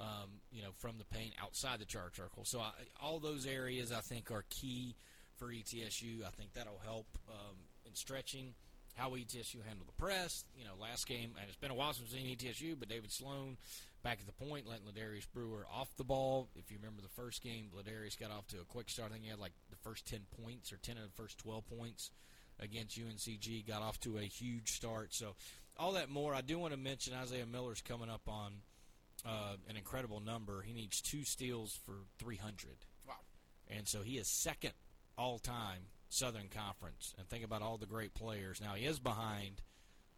um, 0.00 0.40
you 0.52 0.62
know, 0.62 0.70
from 0.78 0.98
the 0.98 1.04
paint 1.04 1.34
outside 1.42 1.80
the 1.80 1.84
charge 1.84 2.16
circle. 2.16 2.44
So 2.44 2.60
I, 2.60 2.70
all 3.02 3.18
those 3.18 3.46
areas 3.46 3.92
I 3.92 4.00
think 4.00 4.30
are 4.30 4.44
key 4.48 4.96
for 5.36 5.48
ETSU. 5.48 6.24
I 6.26 6.30
think 6.30 6.54
that'll 6.54 6.80
help 6.84 7.06
um, 7.28 7.56
in 7.86 7.94
stretching 7.94 8.54
how 8.94 9.10
ETSU 9.10 9.64
handle 9.66 9.86
the 9.86 10.02
press. 10.02 10.44
You 10.56 10.64
know, 10.64 10.72
last 10.80 11.06
game, 11.06 11.32
and 11.38 11.48
it's 11.48 11.56
been 11.56 11.70
a 11.70 11.74
while 11.74 11.92
since 11.92 12.12
we've 12.12 12.20
seen 12.20 12.36
ETSU, 12.36 12.76
but 12.78 12.88
David 12.88 13.12
Sloan 13.12 13.56
back 14.02 14.18
at 14.20 14.26
the 14.26 14.44
point, 14.44 14.66
letting 14.68 14.86
Ladarius 14.86 15.26
Brewer 15.32 15.66
off 15.72 15.88
the 15.96 16.04
ball. 16.04 16.48
If 16.56 16.70
you 16.70 16.78
remember 16.78 17.02
the 17.02 17.08
first 17.08 17.42
game, 17.42 17.66
Ladarius 17.76 18.18
got 18.18 18.30
off 18.30 18.46
to 18.48 18.60
a 18.60 18.64
quick 18.64 18.88
start. 18.88 19.10
I 19.10 19.14
think 19.14 19.24
he 19.24 19.30
had 19.30 19.38
like 19.38 19.52
the 19.70 19.76
first 19.76 20.06
10 20.06 20.20
points 20.42 20.72
or 20.72 20.76
10 20.76 20.96
of 20.96 21.02
the 21.02 21.22
first 21.22 21.38
12 21.38 21.64
points 21.66 22.10
against 22.60 22.98
UNCG. 22.98 23.66
Got 23.66 23.82
off 23.82 23.98
to 24.00 24.18
a 24.18 24.22
huge 24.22 24.72
start. 24.72 25.14
So, 25.14 25.34
all 25.76 25.92
that 25.92 26.10
more. 26.10 26.34
I 26.34 26.40
do 26.40 26.58
want 26.58 26.72
to 26.72 26.78
mention 26.78 27.14
Isaiah 27.14 27.46
Miller's 27.46 27.80
coming 27.80 28.10
up 28.10 28.22
on 28.26 28.52
uh, 29.26 29.56
an 29.68 29.76
incredible 29.76 30.20
number. 30.20 30.62
He 30.62 30.72
needs 30.72 31.00
two 31.00 31.24
steals 31.24 31.78
for 31.84 31.94
300. 32.18 32.76
Wow. 33.06 33.14
And 33.68 33.88
so 33.88 34.02
he 34.02 34.18
is 34.18 34.28
second 34.28 34.72
all 35.16 35.38
time 35.38 35.86
Southern 36.08 36.48
Conference. 36.48 37.14
And 37.18 37.28
think 37.28 37.44
about 37.44 37.62
all 37.62 37.78
the 37.78 37.86
great 37.86 38.14
players. 38.14 38.60
Now 38.60 38.74
he 38.74 38.86
is 38.86 38.98
behind, 38.98 39.62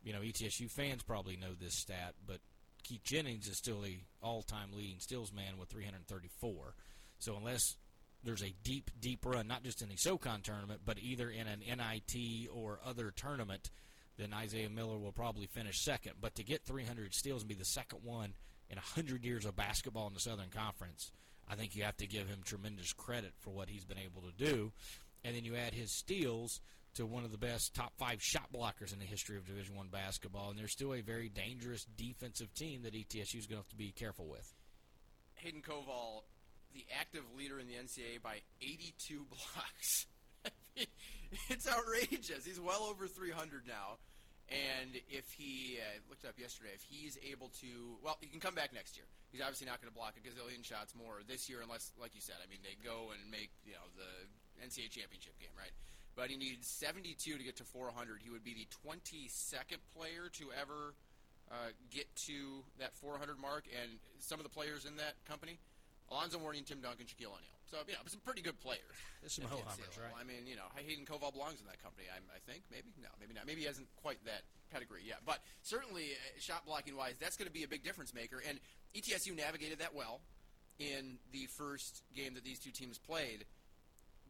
you 0.02 0.12
know, 0.12 0.20
ETSU 0.20 0.70
fans 0.70 1.02
probably 1.02 1.36
know 1.36 1.54
this 1.58 1.74
stat, 1.74 2.14
but 2.26 2.38
Keith 2.82 3.04
Jennings 3.04 3.48
is 3.48 3.56
still 3.56 3.80
the 3.80 3.98
all 4.22 4.42
time 4.42 4.70
leading 4.72 5.00
steals 5.00 5.32
man 5.32 5.58
with 5.58 5.68
334. 5.70 6.74
So 7.18 7.36
unless 7.36 7.76
there's 8.22 8.42
a 8.42 8.54
deep, 8.62 8.90
deep 9.00 9.24
run, 9.24 9.46
not 9.46 9.62
just 9.64 9.82
in 9.82 9.88
the 9.88 9.96
SoCon 9.96 10.42
tournament, 10.42 10.82
but 10.84 10.98
either 10.98 11.30
in 11.30 11.46
an 11.46 11.60
NIT 11.60 12.48
or 12.52 12.80
other 12.84 13.10
tournament, 13.10 13.70
then 14.18 14.34
Isaiah 14.34 14.68
Miller 14.68 14.98
will 14.98 15.12
probably 15.12 15.46
finish 15.46 15.82
second. 15.82 16.12
But 16.20 16.34
to 16.34 16.44
get 16.44 16.64
300 16.64 17.14
steals 17.14 17.42
and 17.42 17.48
be 17.48 17.54
the 17.54 17.64
second 17.64 18.00
one 18.04 18.34
in 18.70 18.76
100 18.76 19.24
years 19.24 19.44
of 19.44 19.56
basketball 19.56 20.06
in 20.06 20.14
the 20.14 20.20
Southern 20.20 20.50
Conference, 20.50 21.10
I 21.48 21.56
think 21.56 21.74
you 21.74 21.82
have 21.82 21.96
to 21.98 22.06
give 22.06 22.28
him 22.28 22.40
tremendous 22.44 22.92
credit 22.92 23.32
for 23.40 23.50
what 23.50 23.68
he's 23.68 23.84
been 23.84 23.98
able 23.98 24.22
to 24.22 24.32
do. 24.32 24.72
And 25.24 25.36
then 25.36 25.44
you 25.44 25.56
add 25.56 25.74
his 25.74 25.92
steals 25.92 26.60
to 26.94 27.06
one 27.06 27.24
of 27.24 27.32
the 27.32 27.38
best 27.38 27.74
top 27.74 27.92
five 27.98 28.22
shot 28.22 28.52
blockers 28.52 28.92
in 28.92 28.98
the 28.98 29.04
history 29.04 29.36
of 29.36 29.46
Division 29.46 29.76
One 29.76 29.88
basketball, 29.88 30.50
and 30.50 30.58
they're 30.58 30.68
still 30.68 30.94
a 30.94 31.00
very 31.00 31.28
dangerous 31.28 31.84
defensive 31.96 32.52
team 32.54 32.82
that 32.82 32.94
ETSU 32.94 33.36
is 33.36 33.46
going 33.46 33.56
to 33.60 33.64
have 33.64 33.68
to 33.68 33.76
be 33.76 33.92
careful 33.92 34.26
with. 34.26 34.54
Hayden 35.34 35.62
Koval, 35.62 36.22
the 36.72 36.86
active 36.98 37.24
leader 37.36 37.58
in 37.58 37.66
the 37.66 37.74
NCAA 37.74 38.22
by 38.22 38.40
82 38.60 39.26
blocks. 39.30 40.06
it's 41.48 41.68
outrageous. 41.68 42.44
He's 42.44 42.60
well 42.60 42.86
over 42.88 43.06
300 43.06 43.66
now. 43.66 43.98
And 44.50 44.98
if 45.06 45.30
he 45.30 45.78
uh, 45.78 46.02
looked 46.10 46.26
up 46.26 46.34
yesterday, 46.34 46.74
if 46.74 46.82
he's 46.82 47.14
able 47.22 47.54
to, 47.62 48.02
well, 48.02 48.18
he 48.20 48.26
can 48.26 48.42
come 48.42 48.54
back 48.54 48.74
next 48.74 48.98
year. 48.98 49.06
He's 49.30 49.40
obviously 49.40 49.70
not 49.70 49.78
going 49.78 49.86
to 49.86 49.94
block 49.94 50.18
a 50.18 50.22
gazillion 50.26 50.66
shots 50.66 50.90
more 50.98 51.22
this 51.22 51.46
year, 51.46 51.62
unless, 51.62 51.94
like 52.02 52.18
you 52.18 52.20
said, 52.20 52.42
I 52.42 52.50
mean, 52.50 52.58
they 52.66 52.74
go 52.82 53.14
and 53.14 53.30
make 53.30 53.54
you 53.62 53.78
know 53.78 53.86
the 53.94 54.10
NCAA 54.58 54.90
championship 54.90 55.38
game, 55.38 55.54
right? 55.54 55.70
But 56.18 56.34
he 56.34 56.36
needs 56.36 56.66
72 56.66 57.14
to 57.38 57.38
get 57.38 57.56
to 57.62 57.64
400. 57.64 58.20
He 58.22 58.30
would 58.30 58.42
be 58.42 58.54
the 58.54 58.66
22nd 58.82 59.78
player 59.94 60.26
to 60.42 60.50
ever 60.58 60.98
uh, 61.50 61.70
get 61.94 62.10
to 62.26 62.66
that 62.82 62.94
400 62.98 63.38
mark, 63.38 63.70
and 63.70 64.02
some 64.18 64.40
of 64.40 64.44
the 64.44 64.50
players 64.50 64.84
in 64.84 64.96
that 64.96 65.14
company, 65.30 65.58
Alonzo 66.10 66.38
Mourning, 66.38 66.64
Tim 66.64 66.80
Duncan, 66.80 67.06
Shaquille 67.06 67.30
O'Neal. 67.30 67.59
So 67.70 67.78
you 67.86 67.94
know, 67.94 68.02
some 68.06 68.20
pretty 68.26 68.42
good 68.42 68.58
players. 68.58 68.82
There's 69.22 69.38
some 69.38 69.46
at 69.46 69.50
the 69.50 69.62
ho-hummers, 69.62 69.94
right? 69.94 70.10
I 70.18 70.26
mean, 70.26 70.42
you 70.50 70.58
know, 70.58 70.66
Hayden 70.74 71.06
Koval 71.06 71.30
belongs 71.30 71.62
in 71.62 71.66
that 71.70 71.78
company. 71.78 72.10
I, 72.10 72.18
I 72.34 72.42
think 72.42 72.66
maybe 72.66 72.90
no, 72.98 73.08
maybe 73.22 73.30
not. 73.30 73.46
Maybe 73.46 73.62
he 73.62 73.66
hasn't 73.70 73.86
quite 74.02 74.18
that 74.26 74.42
pedigree 74.74 75.06
yet, 75.06 75.22
but 75.24 75.38
certainly 75.62 76.18
uh, 76.18 76.40
shot 76.42 76.66
blocking 76.66 76.96
wise, 76.96 77.14
that's 77.20 77.36
going 77.36 77.46
to 77.46 77.54
be 77.54 77.62
a 77.62 77.70
big 77.70 77.84
difference 77.86 78.12
maker. 78.12 78.42
And 78.42 78.58
ETSU 78.94 79.36
navigated 79.36 79.78
that 79.78 79.94
well 79.94 80.20
in 80.78 81.18
the 81.30 81.46
first 81.46 82.02
game 82.14 82.34
that 82.34 82.42
these 82.42 82.58
two 82.58 82.70
teams 82.70 82.98
played. 82.98 83.44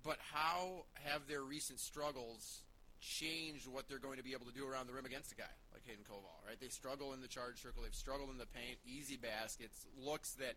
But 0.05 0.19
how 0.33 0.85
have 1.05 1.29
their 1.29 1.43
recent 1.43 1.81
struggles 1.81 2.61
changed 3.01 3.69
what 3.69 3.89
they're 3.89 3.99
going 3.99 4.19
to 4.19 4.25
be 4.25 4.33
able 4.33 4.47
to 4.47 4.53
do 4.53 4.67
around 4.67 4.87
the 4.87 4.93
rim 4.93 5.07
against 5.07 5.33
a 5.33 5.35
guy 5.35 5.53
like 5.73 5.83
Hayden 5.87 6.05
Koval? 6.05 6.45
Right? 6.47 6.61
They 6.61 6.69
struggle 6.69 7.13
in 7.13 7.21
the 7.21 7.29
charge 7.29 7.63
circle. 7.63 7.83
They've 7.83 7.95
struggled 7.95 8.31
in 8.31 8.39
the 8.39 8.49
paint. 8.49 8.79
Easy 8.85 9.17
baskets. 9.17 9.87
Looks 9.97 10.33
that 10.35 10.57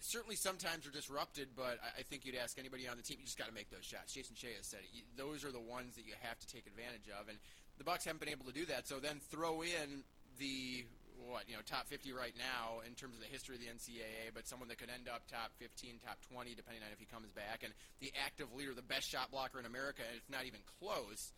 certainly 0.00 0.36
sometimes 0.36 0.86
are 0.86 0.90
disrupted, 0.90 1.48
but 1.56 1.78
I, 1.84 2.00
I 2.00 2.02
think 2.02 2.24
you'd 2.24 2.36
ask 2.36 2.58
anybody 2.58 2.88
on 2.88 2.96
the 2.96 3.02
team, 3.02 3.18
you 3.20 3.26
just 3.26 3.38
got 3.38 3.48
to 3.48 3.54
make 3.54 3.70
those 3.70 3.84
shots. 3.84 4.12
Jason 4.12 4.34
Shay 4.34 4.56
has 4.56 4.66
said 4.66 4.80
it. 4.82 4.90
You, 4.92 5.02
those 5.16 5.44
are 5.44 5.52
the 5.52 5.60
ones 5.60 5.96
that 5.96 6.06
you 6.06 6.14
have 6.20 6.38
to 6.40 6.46
take 6.48 6.66
advantage 6.66 7.08
of. 7.08 7.28
And 7.28 7.38
the 7.78 7.84
Bucks 7.84 8.04
haven't 8.04 8.20
been 8.20 8.32
able 8.32 8.46
to 8.46 8.52
do 8.52 8.66
that. 8.66 8.88
So 8.88 8.98
then 8.98 9.20
throw 9.30 9.62
in 9.62 10.04
the 10.38 10.84
what 11.28 11.44
you 11.48 11.54
know 11.54 11.60
top 11.68 11.86
50 11.86 12.12
right 12.16 12.32
now 12.40 12.80
in 12.88 12.96
terms 12.96 13.14
of 13.14 13.20
the 13.20 13.28
history 13.28 13.54
of 13.54 13.60
the 13.60 13.68
NCAA, 13.68 14.32
but 14.32 14.48
someone 14.48 14.68
that 14.72 14.80
could 14.80 14.88
end 14.88 15.04
up 15.04 15.28
top 15.28 15.52
15, 15.60 16.00
top 16.00 16.16
20, 16.32 16.56
depending 16.56 16.82
on 16.82 16.88
if 16.92 16.98
he 16.98 17.04
comes 17.04 17.28
back, 17.30 17.60
and 17.62 17.72
the 18.00 18.12
active 18.24 18.48
leader, 18.56 18.72
the 18.72 18.84
best 18.84 19.08
shot 19.08 19.30
blocker 19.30 19.60
in 19.60 19.66
America, 19.68 20.00
and 20.00 20.16
it's 20.16 20.32
not 20.32 20.48
even 20.48 20.60
close. 20.80 21.32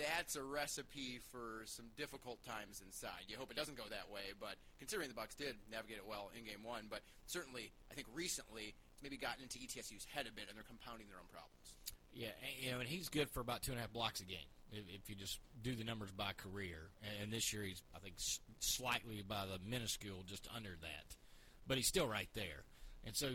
That's 0.00 0.36
a 0.36 0.42
recipe 0.42 1.20
for 1.30 1.62
some 1.66 1.86
difficult 1.96 2.40
times 2.42 2.80
inside. 2.84 3.28
You 3.28 3.36
hope 3.36 3.50
it 3.50 3.56
doesn't 3.56 3.76
go 3.76 3.84
that 3.90 4.08
way, 4.10 4.32
but 4.40 4.56
considering 4.78 5.08
the 5.08 5.14
Bucks 5.14 5.34
did 5.34 5.56
navigate 5.70 5.98
it 5.98 6.08
well 6.08 6.30
in 6.36 6.44
Game 6.44 6.64
One, 6.64 6.86
but 6.88 7.00
certainly 7.26 7.70
I 7.90 7.94
think 7.94 8.08
recently 8.14 8.72
it's 8.92 9.02
maybe 9.02 9.16
gotten 9.18 9.42
into 9.42 9.58
ETSU's 9.58 10.06
head 10.08 10.26
a 10.26 10.32
bit, 10.32 10.46
and 10.48 10.56
they're 10.56 10.64
compounding 10.64 11.08
their 11.08 11.18
own 11.18 11.28
problems. 11.28 11.76
Yeah, 12.12 12.32
and, 12.40 12.64
you 12.64 12.70
know, 12.72 12.80
and 12.80 12.88
he's 12.88 13.08
good 13.08 13.28
for 13.30 13.40
about 13.40 13.62
two 13.62 13.72
and 13.72 13.78
a 13.78 13.82
half 13.82 13.92
blocks 13.92 14.20
a 14.20 14.24
game 14.24 14.48
if, 14.72 14.84
if 14.88 15.08
you 15.08 15.14
just 15.14 15.38
do 15.62 15.74
the 15.76 15.84
numbers 15.84 16.10
by 16.10 16.32
career. 16.32 16.90
And, 17.02 17.24
and 17.24 17.32
this 17.32 17.52
year 17.52 17.62
he's, 17.62 17.82
I 17.94 17.98
think, 17.98 18.14
s- 18.16 18.40
slightly 18.58 19.22
by 19.26 19.44
the 19.46 19.58
minuscule, 19.68 20.24
just 20.26 20.48
under 20.54 20.70
that, 20.80 21.16
but 21.66 21.76
he's 21.76 21.86
still 21.88 22.08
right 22.08 22.28
there. 22.34 22.64
And 23.04 23.14
so 23.14 23.28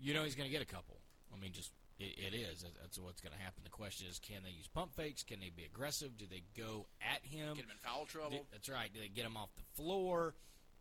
you 0.00 0.14
know 0.14 0.24
he's 0.24 0.34
going 0.34 0.48
to 0.48 0.52
get 0.52 0.62
a 0.62 0.66
couple. 0.70 0.98
I 1.32 1.40
mean, 1.40 1.52
just 1.52 1.70
it, 1.98 2.32
it 2.32 2.36
is. 2.36 2.64
That's 2.80 2.98
what's 2.98 3.20
going 3.20 3.32
to 3.36 3.42
happen. 3.42 3.62
The 3.64 3.70
question 3.70 4.06
is, 4.08 4.18
can 4.18 4.42
they 4.44 4.50
use 4.50 4.68
pump 4.68 4.94
fakes? 4.94 5.22
Can 5.22 5.40
they 5.40 5.50
be 5.54 5.64
aggressive? 5.64 6.16
Do 6.16 6.26
they 6.30 6.42
go 6.56 6.86
at 7.02 7.24
him? 7.24 7.54
Get 7.54 7.64
him 7.64 7.70
in 7.72 7.78
foul 7.82 8.06
trouble. 8.06 8.30
Do- 8.30 8.46
That's 8.52 8.68
right. 8.68 8.92
Do 8.92 9.00
they 9.00 9.08
get 9.08 9.24
him 9.26 9.36
off 9.36 9.50
the 9.56 9.82
floor? 9.82 10.34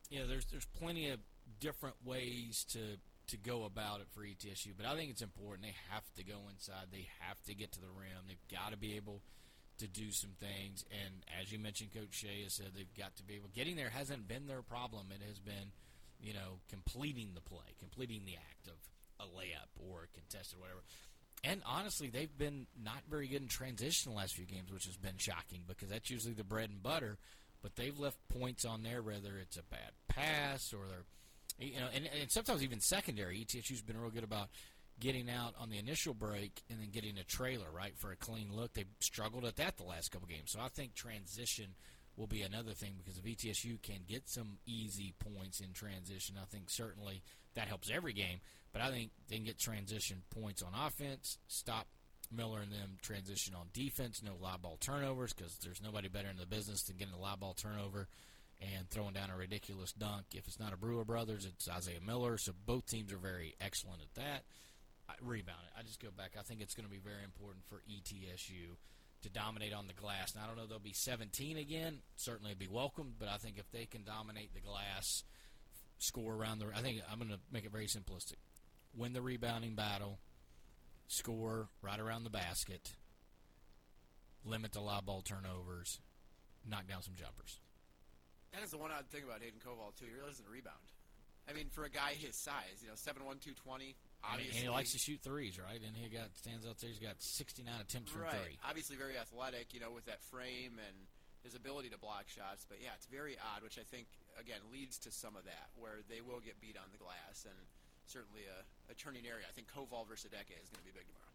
You 0.09 0.19
know, 0.19 0.27
there's 0.27 0.45
there's 0.45 0.65
plenty 0.79 1.09
of 1.09 1.19
different 1.59 1.95
ways 2.05 2.65
to 2.71 2.79
to 3.27 3.37
go 3.37 3.65
about 3.65 3.99
it 3.99 4.07
for 4.13 4.21
ETSU, 4.21 4.71
but 4.77 4.85
I 4.85 4.95
think 4.95 5.11
it's 5.11 5.21
important. 5.21 5.63
They 5.67 5.75
have 5.91 6.03
to 6.15 6.23
go 6.23 6.47
inside. 6.49 6.87
They 6.93 7.09
have 7.19 7.41
to 7.43 7.53
get 7.53 7.73
to 7.73 7.81
the 7.81 7.87
rim. 7.91 8.23
They've 8.25 8.47
got 8.57 8.71
to 8.71 8.77
be 8.77 8.95
able 8.95 9.21
to 9.79 9.87
do 9.87 10.11
some 10.11 10.31
things. 10.39 10.85
And 10.89 11.25
as 11.41 11.51
you 11.51 11.59
mentioned, 11.59 11.93
Coach 11.93 12.13
Shay 12.15 12.43
has 12.43 12.53
said 12.53 12.67
they've 12.73 12.93
got 12.97 13.17
to 13.17 13.23
be 13.23 13.35
able. 13.35 13.49
Getting 13.53 13.75
there 13.75 13.89
hasn't 13.89 14.29
been 14.29 14.47
their 14.47 14.61
problem. 14.61 15.07
It 15.11 15.21
has 15.27 15.39
been, 15.39 15.75
you 16.21 16.33
know, 16.33 16.63
completing 16.69 17.31
the 17.35 17.41
play, 17.41 17.75
completing 17.79 18.23
the 18.25 18.35
act 18.35 18.67
of 18.69 18.79
a 19.19 19.27
layup 19.27 19.75
or 19.75 20.03
a 20.07 20.07
contested 20.17 20.57
whatever. 20.57 20.79
And 21.43 21.61
honestly, 21.65 22.09
they've 22.09 22.35
been 22.37 22.67
not 22.83 23.03
very 23.09 23.27
good 23.27 23.41
in 23.41 23.47
transition 23.47 24.11
the 24.11 24.17
last 24.17 24.35
few 24.35 24.45
games, 24.45 24.71
which 24.71 24.85
has 24.85 24.97
been 24.97 25.17
shocking 25.17 25.61
because 25.67 25.89
that's 25.89 26.09
usually 26.09 26.33
the 26.33 26.43
bread 26.43 26.69
and 26.69 26.81
butter. 26.81 27.17
But 27.61 27.75
they've 27.75 27.97
left 27.97 28.17
points 28.29 28.65
on 28.65 28.83
there, 28.83 29.01
whether 29.01 29.37
it's 29.37 29.57
a 29.57 29.63
bad 29.63 29.91
pass 30.07 30.73
or 30.73 30.87
they're, 30.87 31.67
you 31.67 31.79
know, 31.79 31.87
and, 31.93 32.09
and 32.19 32.31
sometimes 32.31 32.63
even 32.63 32.79
secondary. 32.79 33.39
ETSU's 33.39 33.81
been 33.81 33.99
real 33.99 34.11
good 34.11 34.23
about 34.23 34.49
getting 34.99 35.29
out 35.29 35.53
on 35.59 35.69
the 35.69 35.77
initial 35.77 36.13
break 36.13 36.63
and 36.69 36.79
then 36.79 36.89
getting 36.89 37.17
a 37.17 37.23
trailer 37.23 37.67
right 37.71 37.95
for 37.97 38.11
a 38.11 38.15
clean 38.15 38.49
look. 38.51 38.73
They've 38.73 38.87
struggled 38.99 39.45
at 39.45 39.55
that 39.57 39.77
the 39.77 39.83
last 39.83 40.11
couple 40.11 40.27
games, 40.27 40.51
so 40.51 40.59
I 40.59 40.69
think 40.69 40.95
transition 40.95 41.75
will 42.15 42.27
be 42.27 42.41
another 42.41 42.71
thing 42.71 42.93
because 42.97 43.19
if 43.19 43.23
ETSU 43.23 43.81
can 43.83 43.99
get 44.07 44.27
some 44.27 44.57
easy 44.65 45.13
points 45.19 45.59
in 45.59 45.71
transition, 45.73 46.35
I 46.41 46.45
think 46.45 46.69
certainly 46.69 47.21
that 47.57 47.67
helps 47.67 47.91
every 47.91 48.13
game. 48.13 48.39
But 48.71 48.81
I 48.81 48.91
think 48.91 49.11
they 49.27 49.35
can 49.35 49.45
get 49.45 49.57
transition 49.57 50.21
points 50.29 50.61
on 50.61 50.71
offense, 50.73 51.39
stop 51.47 51.87
Miller 52.31 52.59
and 52.59 52.71
them 52.71 52.97
transition 53.01 53.55
on 53.55 53.67
defense, 53.73 54.21
no 54.23 54.33
live 54.41 54.61
ball 54.61 54.77
turnovers 54.79 55.33
because 55.33 55.57
there's 55.63 55.81
nobody 55.81 56.07
better 56.07 56.29
in 56.29 56.37
the 56.37 56.45
business 56.45 56.83
than 56.83 56.97
getting 56.97 57.13
a 57.13 57.19
live 57.19 57.39
ball 57.39 57.53
turnover 57.53 58.07
and 58.61 58.89
throwing 58.89 59.13
down 59.13 59.29
a 59.29 59.37
ridiculous 59.37 59.93
dunk. 59.93 60.25
If 60.33 60.47
it's 60.47 60.59
not 60.59 60.73
a 60.73 60.77
Brewer 60.77 61.05
Brothers, 61.05 61.45
it's 61.45 61.69
Isaiah 61.69 62.01
Miller. 62.05 62.37
So 62.37 62.51
both 62.65 62.85
teams 62.85 63.13
are 63.13 63.17
very 63.17 63.55
excellent 63.61 64.01
at 64.01 64.13
that. 64.15 64.43
I, 65.09 65.13
rebound 65.21 65.59
it. 65.65 65.79
I 65.79 65.83
just 65.83 66.01
go 66.01 66.09
back. 66.15 66.31
I 66.37 66.43
think 66.43 66.61
it's 66.61 66.75
going 66.75 66.87
to 66.87 66.91
be 66.91 66.99
very 66.99 67.23
important 67.23 67.63
for 67.65 67.81
ETSU 67.89 68.75
to 69.23 69.29
dominate 69.29 69.73
on 69.73 69.87
the 69.87 69.93
glass. 69.93 70.35
Now, 70.35 70.41
I 70.43 70.47
don't 70.47 70.57
know 70.57 70.65
they'll 70.67 70.79
be 70.79 70.93
17 70.93 71.57
again. 71.57 71.99
Certainly 72.17 72.55
be 72.55 72.67
welcome, 72.67 73.13
but 73.17 73.29
I 73.29 73.37
think 73.37 73.57
if 73.57 73.71
they 73.71 73.85
can 73.85 74.03
dominate 74.03 74.53
the 74.53 74.59
glass, 74.59 75.23
score 75.99 76.33
around 76.35 76.59
the. 76.59 76.67
I 76.75 76.81
think 76.81 77.01
I'm 77.11 77.19
going 77.19 77.31
to 77.31 77.39
make 77.51 77.65
it 77.65 77.71
very 77.71 77.87
simplistic. 77.87 78.37
Win 78.95 79.13
the 79.13 79.21
rebounding 79.21 79.75
battle, 79.75 80.19
score 81.07 81.69
right 81.81 81.99
around 81.99 82.23
the 82.23 82.29
basket, 82.29 82.93
limit 84.43 84.71
the 84.71 84.81
live 84.81 85.05
ball 85.05 85.21
turnovers, 85.21 85.99
knock 86.67 86.87
down 86.87 87.01
some 87.01 87.15
jumpers. 87.15 87.59
That 88.53 88.63
is 88.63 88.71
the 88.71 88.77
one 88.77 88.91
odd 88.91 89.05
thing 89.07 89.23
about 89.23 89.41
Hayden 89.41 89.59
Koval 89.59 89.95
too. 89.95 90.05
He 90.05 90.13
really 90.13 90.29
doesn't 90.29 90.49
rebound. 90.49 90.91
I 91.49 91.53
mean, 91.53 91.69
for 91.71 91.85
a 91.85 91.89
guy 91.89 92.11
his 92.17 92.35
size, 92.35 92.81
you 92.81 92.87
know, 92.87 92.95
seven 92.95 93.23
one 93.23 93.37
two 93.39 93.53
twenty. 93.53 93.95
Obviously, 94.23 94.57
and 94.57 94.67
he 94.67 94.69
likes 94.69 94.91
to 94.91 94.97
shoot 94.97 95.21
threes, 95.21 95.59
right? 95.59 95.79
And 95.79 95.95
he 95.95 96.09
got 96.09 96.35
stands 96.35 96.65
out 96.65 96.77
there. 96.79 96.89
He's 96.89 96.99
got 96.99 97.21
69 97.21 97.69
attempts 97.79 98.11
from 98.11 98.23
right. 98.23 98.33
three. 98.33 98.57
Obviously, 98.67 98.97
very 98.97 99.17
athletic. 99.17 99.73
You 99.73 99.79
know, 99.79 99.91
with 99.91 100.05
that 100.05 100.21
frame 100.23 100.81
and 100.81 100.97
his 101.43 101.55
ability 101.55 101.89
to 101.89 101.97
block 101.97 102.25
shots. 102.27 102.65
But 102.67 102.79
yeah, 102.81 102.95
it's 102.95 103.07
very 103.07 103.37
odd, 103.39 103.63
which 103.63 103.77
I 103.77 103.85
think 103.87 104.07
again 104.39 104.61
leads 104.71 104.97
to 105.05 105.11
some 105.11 105.35
of 105.35 105.43
that 105.45 105.69
where 105.75 106.01
they 106.09 106.21
will 106.21 106.39
get 106.39 106.59
beat 106.61 106.77
on 106.77 106.89
the 106.91 106.97
glass 106.97 107.45
and 107.45 107.57
certainly 108.05 108.43
a, 108.47 108.91
a 108.91 108.95
turning 108.95 109.25
area. 109.27 109.45
I 109.47 109.53
think 109.53 109.67
Koval 109.67 110.07
versus 110.07 110.31
Adheke 110.31 110.55
is 110.57 110.69
going 110.69 110.81
to 110.81 110.87
be 110.87 110.95
big 110.95 111.07
tomorrow. 111.07 111.33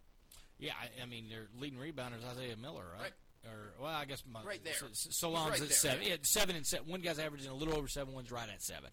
Yeah, 0.59 0.73
I, 0.79 1.03
I 1.03 1.07
mean, 1.07 1.29
their 1.29 1.49
leading 1.59 1.79
rebounders 1.79 2.25
Isaiah 2.25 2.57
Miller, 2.57 2.85
right? 2.93 3.11
right. 3.11 3.17
Or 3.45 3.75
well, 3.83 3.91
I 3.91 4.05
guess 4.05 4.23
my, 4.31 4.43
Right 4.45 4.63
there. 4.63 4.75
So, 4.75 4.87
so 4.93 5.35
right 5.35 5.53
at 5.53 5.59
there, 5.59 5.69
seven. 5.69 6.03
yeah. 6.03 6.11
Yeah, 6.11 6.17
seven 6.23 6.55
and 6.55 6.67
seven. 6.67 6.87
One 6.87 7.01
guy's 7.01 7.19
averaging 7.19 7.51
a 7.51 7.55
little 7.55 7.75
over 7.75 7.89
seven. 7.89 8.15
One's 8.15 8.31
right 8.31 8.49
at 8.49 8.63
seven. 8.63 8.91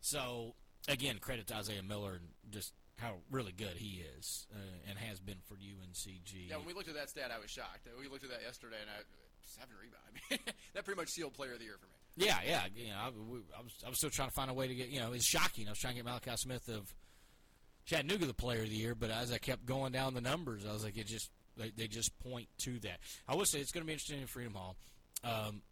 So 0.00 0.54
again, 0.88 1.18
credit 1.20 1.46
to 1.48 1.56
Isaiah 1.56 1.82
Miller 1.82 2.14
and 2.14 2.52
just 2.52 2.72
how 2.98 3.14
really 3.30 3.52
good 3.52 3.76
he 3.76 4.02
is 4.18 4.46
uh, 4.54 4.90
and 4.90 4.98
has 4.98 5.20
been 5.20 5.38
for 5.46 5.54
UNCG. 5.54 6.50
Yeah, 6.50 6.56
when 6.56 6.66
we 6.66 6.74
looked 6.74 6.88
at 6.88 6.94
that 6.94 7.10
stat, 7.10 7.30
I 7.34 7.40
was 7.40 7.50
shocked. 7.50 7.86
We 7.98 8.08
looked 8.08 8.24
at 8.24 8.30
that 8.30 8.42
yesterday, 8.42 8.76
and 8.80 8.90
I 8.90 9.02
seven 9.46 9.74
rebound. 9.80 10.02
I 10.08 10.18
mean, 10.30 10.40
that 10.74 10.84
pretty 10.84 11.00
much 11.00 11.08
sealed 11.08 11.34
Player 11.34 11.52
of 11.52 11.58
the 11.58 11.64
Year 11.64 11.76
for 11.78 11.86
me. 11.86 12.26
Yeah, 12.26 12.38
yeah. 12.46 12.62
You 12.74 12.90
know, 12.90 12.96
I, 12.96 13.10
we, 13.10 13.38
I 13.56 13.62
was 13.62 13.72
I 13.84 13.88
was 13.88 13.98
still 13.98 14.10
trying 14.10 14.28
to 14.28 14.34
find 14.34 14.50
a 14.50 14.54
way 14.54 14.68
to 14.68 14.74
get. 14.74 14.88
You 14.88 15.00
know, 15.00 15.12
it's 15.12 15.26
shocking. 15.26 15.66
I 15.66 15.70
was 15.70 15.78
trying 15.78 15.94
to 15.94 16.02
get 16.02 16.04
Malachi 16.04 16.36
Smith 16.36 16.68
of 16.68 16.92
Chattanooga 17.86 18.26
the 18.26 18.34
Player 18.34 18.62
of 18.62 18.70
the 18.70 18.76
Year, 18.76 18.94
but 18.94 19.10
as 19.10 19.32
I 19.32 19.38
kept 19.38 19.66
going 19.66 19.92
down 19.92 20.14
the 20.14 20.20
numbers, 20.20 20.64
I 20.66 20.72
was 20.72 20.84
like, 20.84 20.96
it 20.96 21.06
just 21.06 21.30
they, 21.56 21.70
they 21.76 21.86
just 21.86 22.18
point 22.20 22.48
to 22.64 22.78
that. 22.80 22.98
I 23.28 23.34
will 23.34 23.44
say 23.44 23.60
it's 23.60 23.72
going 23.72 23.82
to 23.82 23.86
be 23.86 23.92
interesting 23.92 24.20
in 24.20 24.26
Freedom 24.26 24.54
Hall, 24.54 24.76
um, 25.22 25.62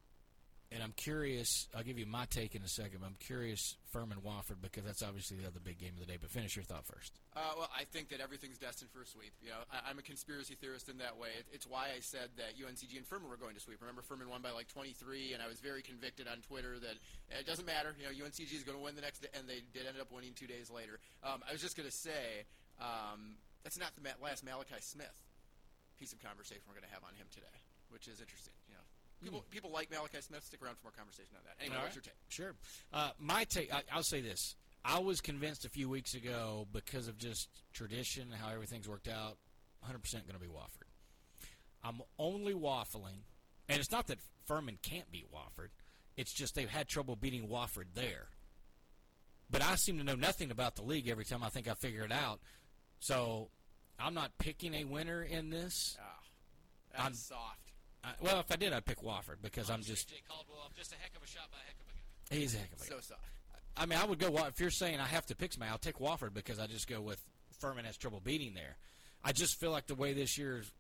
and 0.73 0.83
I'm 0.83 0.93
curious. 0.97 1.69
I'll 1.77 1.83
give 1.83 1.99
you 1.99 2.07
my 2.07 2.25
take 2.27 2.55
in 2.55 2.63
a 2.63 2.69
second. 2.69 3.01
But 3.01 3.07
I'm 3.07 3.21
curious 3.21 3.77
Furman 3.91 4.19
Wofford 4.25 4.61
because 4.61 4.85
that's 4.85 5.03
obviously 5.03 5.37
the 5.37 5.47
other 5.47 5.61
big 5.63 5.79
game 5.79 5.93
of 5.95 6.01
the 6.01 6.07
day. 6.07 6.19
But 6.21 6.31
finish 6.31 6.57
your 6.57 6.65
thought 6.65 6.87
first. 6.87 7.13
Uh, 7.37 7.41
well, 7.57 7.71
I 7.77 7.85
think 7.85 8.09
that 8.11 8.21
everything's 8.21 8.59
destined 8.59 8.91
for 8.91 9.03
a 9.03 9.07
sweep. 9.07 9.33
You 9.43 9.51
know, 9.51 9.63
I, 9.73 9.91
I'm 9.91 9.99
a 9.99 10.03
conspiracy 10.03 10.55
theorist 10.55 10.89
in 10.89 10.99
that 10.99 11.17
way. 11.17 11.29
It, 11.39 11.47
it's 11.53 11.67
why 11.67 11.93
I 11.95 12.01
said 12.01 12.31
that 12.37 12.57
UNCG 12.57 12.97
and 12.97 13.07
Furman 13.07 13.29
were 13.29 13.37
going 13.37 13.55
to 13.55 13.61
sweep. 13.61 13.81
Remember, 13.81 14.03
Furman 14.03 14.29
won 14.29 14.43
by 14.43 14.51
like 14.51 14.69
23, 14.69 15.35
and 15.35 15.43
I 15.43 15.49
was 15.49 15.61
very 15.61 15.83
convicted 15.83 16.27
on 16.29 16.41
Twitter 16.41 16.79
that 16.81 16.97
it 17.31 17.47
doesn't 17.47 17.67
matter. 17.67 17.95
You 17.99 18.09
know, 18.09 18.25
UNCG 18.25 18.53
is 18.53 18.65
going 18.65 18.79
to 18.79 18.85
win 18.85 18.97
the 18.97 19.03
next 19.03 19.21
day, 19.21 19.29
and 19.37 19.49
they 19.49 19.61
did 19.73 19.87
end 19.87 20.01
up 20.01 20.13
winning 20.13 20.33
two 20.35 20.47
days 20.47 20.71
later. 20.71 20.99
Um, 21.23 21.45
I 21.49 21.53
was 21.53 21.61
just 21.61 21.77
going 21.77 21.89
to 21.89 21.95
say 21.95 22.49
um, 22.81 23.37
that's 23.63 23.79
not 23.79 23.93
the 23.95 24.03
last 24.23 24.45
Malachi 24.45 24.81
Smith 24.81 25.15
piece 25.99 26.13
of 26.13 26.23
conversation 26.23 26.63
we're 26.67 26.75
going 26.75 26.89
to 26.89 26.95
have 26.95 27.05
on 27.05 27.15
him 27.15 27.27
today, 27.31 27.59
which 27.91 28.09
is 28.09 28.21
interesting. 28.21 28.55
You 29.23 29.31
know, 29.31 29.39
people 29.39 29.45
people 29.51 29.71
like 29.71 29.91
Malachi 29.91 30.19
Smith. 30.21 30.45
Stick 30.45 30.61
around 30.63 30.77
for 30.79 30.85
more 30.85 30.93
conversation 30.97 31.31
on 31.37 31.43
that. 31.45 31.57
Anyway, 31.61 31.77
All 31.77 31.83
what's 31.85 31.97
right. 31.97 32.07
your 32.07 32.13
take? 32.13 32.23
Sure. 32.29 32.55
Uh, 32.93 33.11
my 33.19 33.45
take, 33.45 33.73
I, 33.73 33.83
I'll 33.93 34.03
say 34.03 34.21
this. 34.21 34.57
I 34.85 34.99
was 34.99 35.21
convinced 35.21 35.65
a 35.65 35.69
few 35.69 35.89
weeks 35.89 36.15
ago 36.15 36.67
because 36.73 37.07
of 37.07 37.17
just 37.19 37.49
tradition, 37.73 38.25
and 38.33 38.35
how 38.35 38.51
everything's 38.53 38.89
worked 38.89 39.07
out, 39.07 39.37
100% 39.89 40.13
going 40.13 40.33
to 40.35 40.41
be 40.41 40.47
Wofford. 40.49 40.89
I'm 41.85 42.01
only 42.19 42.53
waffling, 42.55 43.23
and 43.69 43.79
it's 43.79 43.93
not 43.93 44.09
that 44.09 44.19
Furman 44.47 44.79
can't 44.83 45.11
beat 45.13 45.27
Wofford. 45.33 45.69
It's 46.17 46.33
just 46.33 46.57
they've 46.57 46.69
had 46.69 46.89
trouble 46.89 47.15
beating 47.15 47.47
Wofford 47.49 47.95
there. 47.95 48.27
But 49.51 49.63
I 49.63 49.77
seem 49.77 49.99
to 49.99 50.05
know 50.05 50.15
nothing 50.17 50.51
about 50.51 50.75
the 50.77 50.83
league 50.83 51.09
every 51.09 51.25
time 51.25 51.45
I 51.45 51.49
think 51.49 51.69
I 51.69 51.75
figure 51.75 52.03
it 52.05 52.13
out. 52.13 52.41
So 53.01 53.51
I'm 54.01 54.15
not 54.15 54.33
picking 54.39 54.75
a 54.75 54.85
winner 54.85 55.23
in 55.23 55.51
this. 55.51 55.97
That's 56.91 57.03
I'm- 57.05 57.15
soft. 57.15 57.59
I, 58.05 58.11
well, 58.21 58.41
if 58.41 58.51
I 58.51 58.57
did, 58.57 58.73
I'd 58.73 58.85
pick 58.85 59.01
Wofford 59.03 59.37
because 59.43 59.71
I'm 59.71 59.83
just 59.83 60.09
Jay 60.09 60.23
Caldwell, 60.29 60.71
just 60.77 60.93
a 60.93 60.97
heck 60.97 61.17
of 61.17 61.23
a 61.23 61.27
shot 61.27 61.51
by 61.51 61.59
a 61.59 61.67
heck 61.67 61.77
of 61.81 61.87
a 61.87 62.35
guy. 62.35 62.41
he's 62.41 62.55
a 62.55 62.59
heck 62.59 62.73
of 62.73 62.81
a 62.81 62.85
So 62.85 62.95
soft. 63.01 63.21
I 63.77 63.87
mean, 63.87 63.99
I 63.99 64.05
would 64.05 64.19
go. 64.19 64.29
If 64.47 64.61
you're 64.61 64.71
saying 64.71 64.99
I 65.01 65.07
have 65.07 65.25
to 65.27 65.37
pick 65.37 65.53
somebody, 65.53 65.71
I'll 65.71 65.79
take 65.79 65.99
Wofford 65.99 66.35
because 66.35 66.59
I 66.59 66.67
just 66.67 66.89
go 66.89 67.01
with 67.01 67.23
Furman 67.61 67.85
has 67.85 67.97
trouble 67.97 68.21
beating 68.23 68.55
there. 68.55 68.77
I 69.25 69.33
just 69.33 69.59
feel 69.61 69.71
like 69.71 69.87
the 69.87 69.95
way 69.95 70.13
this 70.13 70.37
year's 70.37 70.71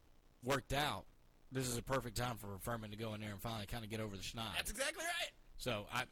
worked 0.45 0.73
out, 0.73 1.05
this 1.53 1.69
is 1.69 1.77
a 1.79 1.83
perfect 1.83 2.17
time 2.17 2.37
for 2.37 2.49
Furman 2.61 2.91
to 2.91 2.97
go 2.97 3.15
in 3.15 3.21
there 3.21 3.31
and 3.31 3.41
finally 3.41 3.67
kind 3.67 3.85
of 3.85 3.91
get 3.91 4.01
over 4.01 4.17
the 4.17 4.23
schneid. 4.23 4.55
That's 4.57 4.71
exactly 4.71 5.05
right. 5.05 5.31
So 5.59 5.87
I, 5.93 6.01
I- 6.01 6.05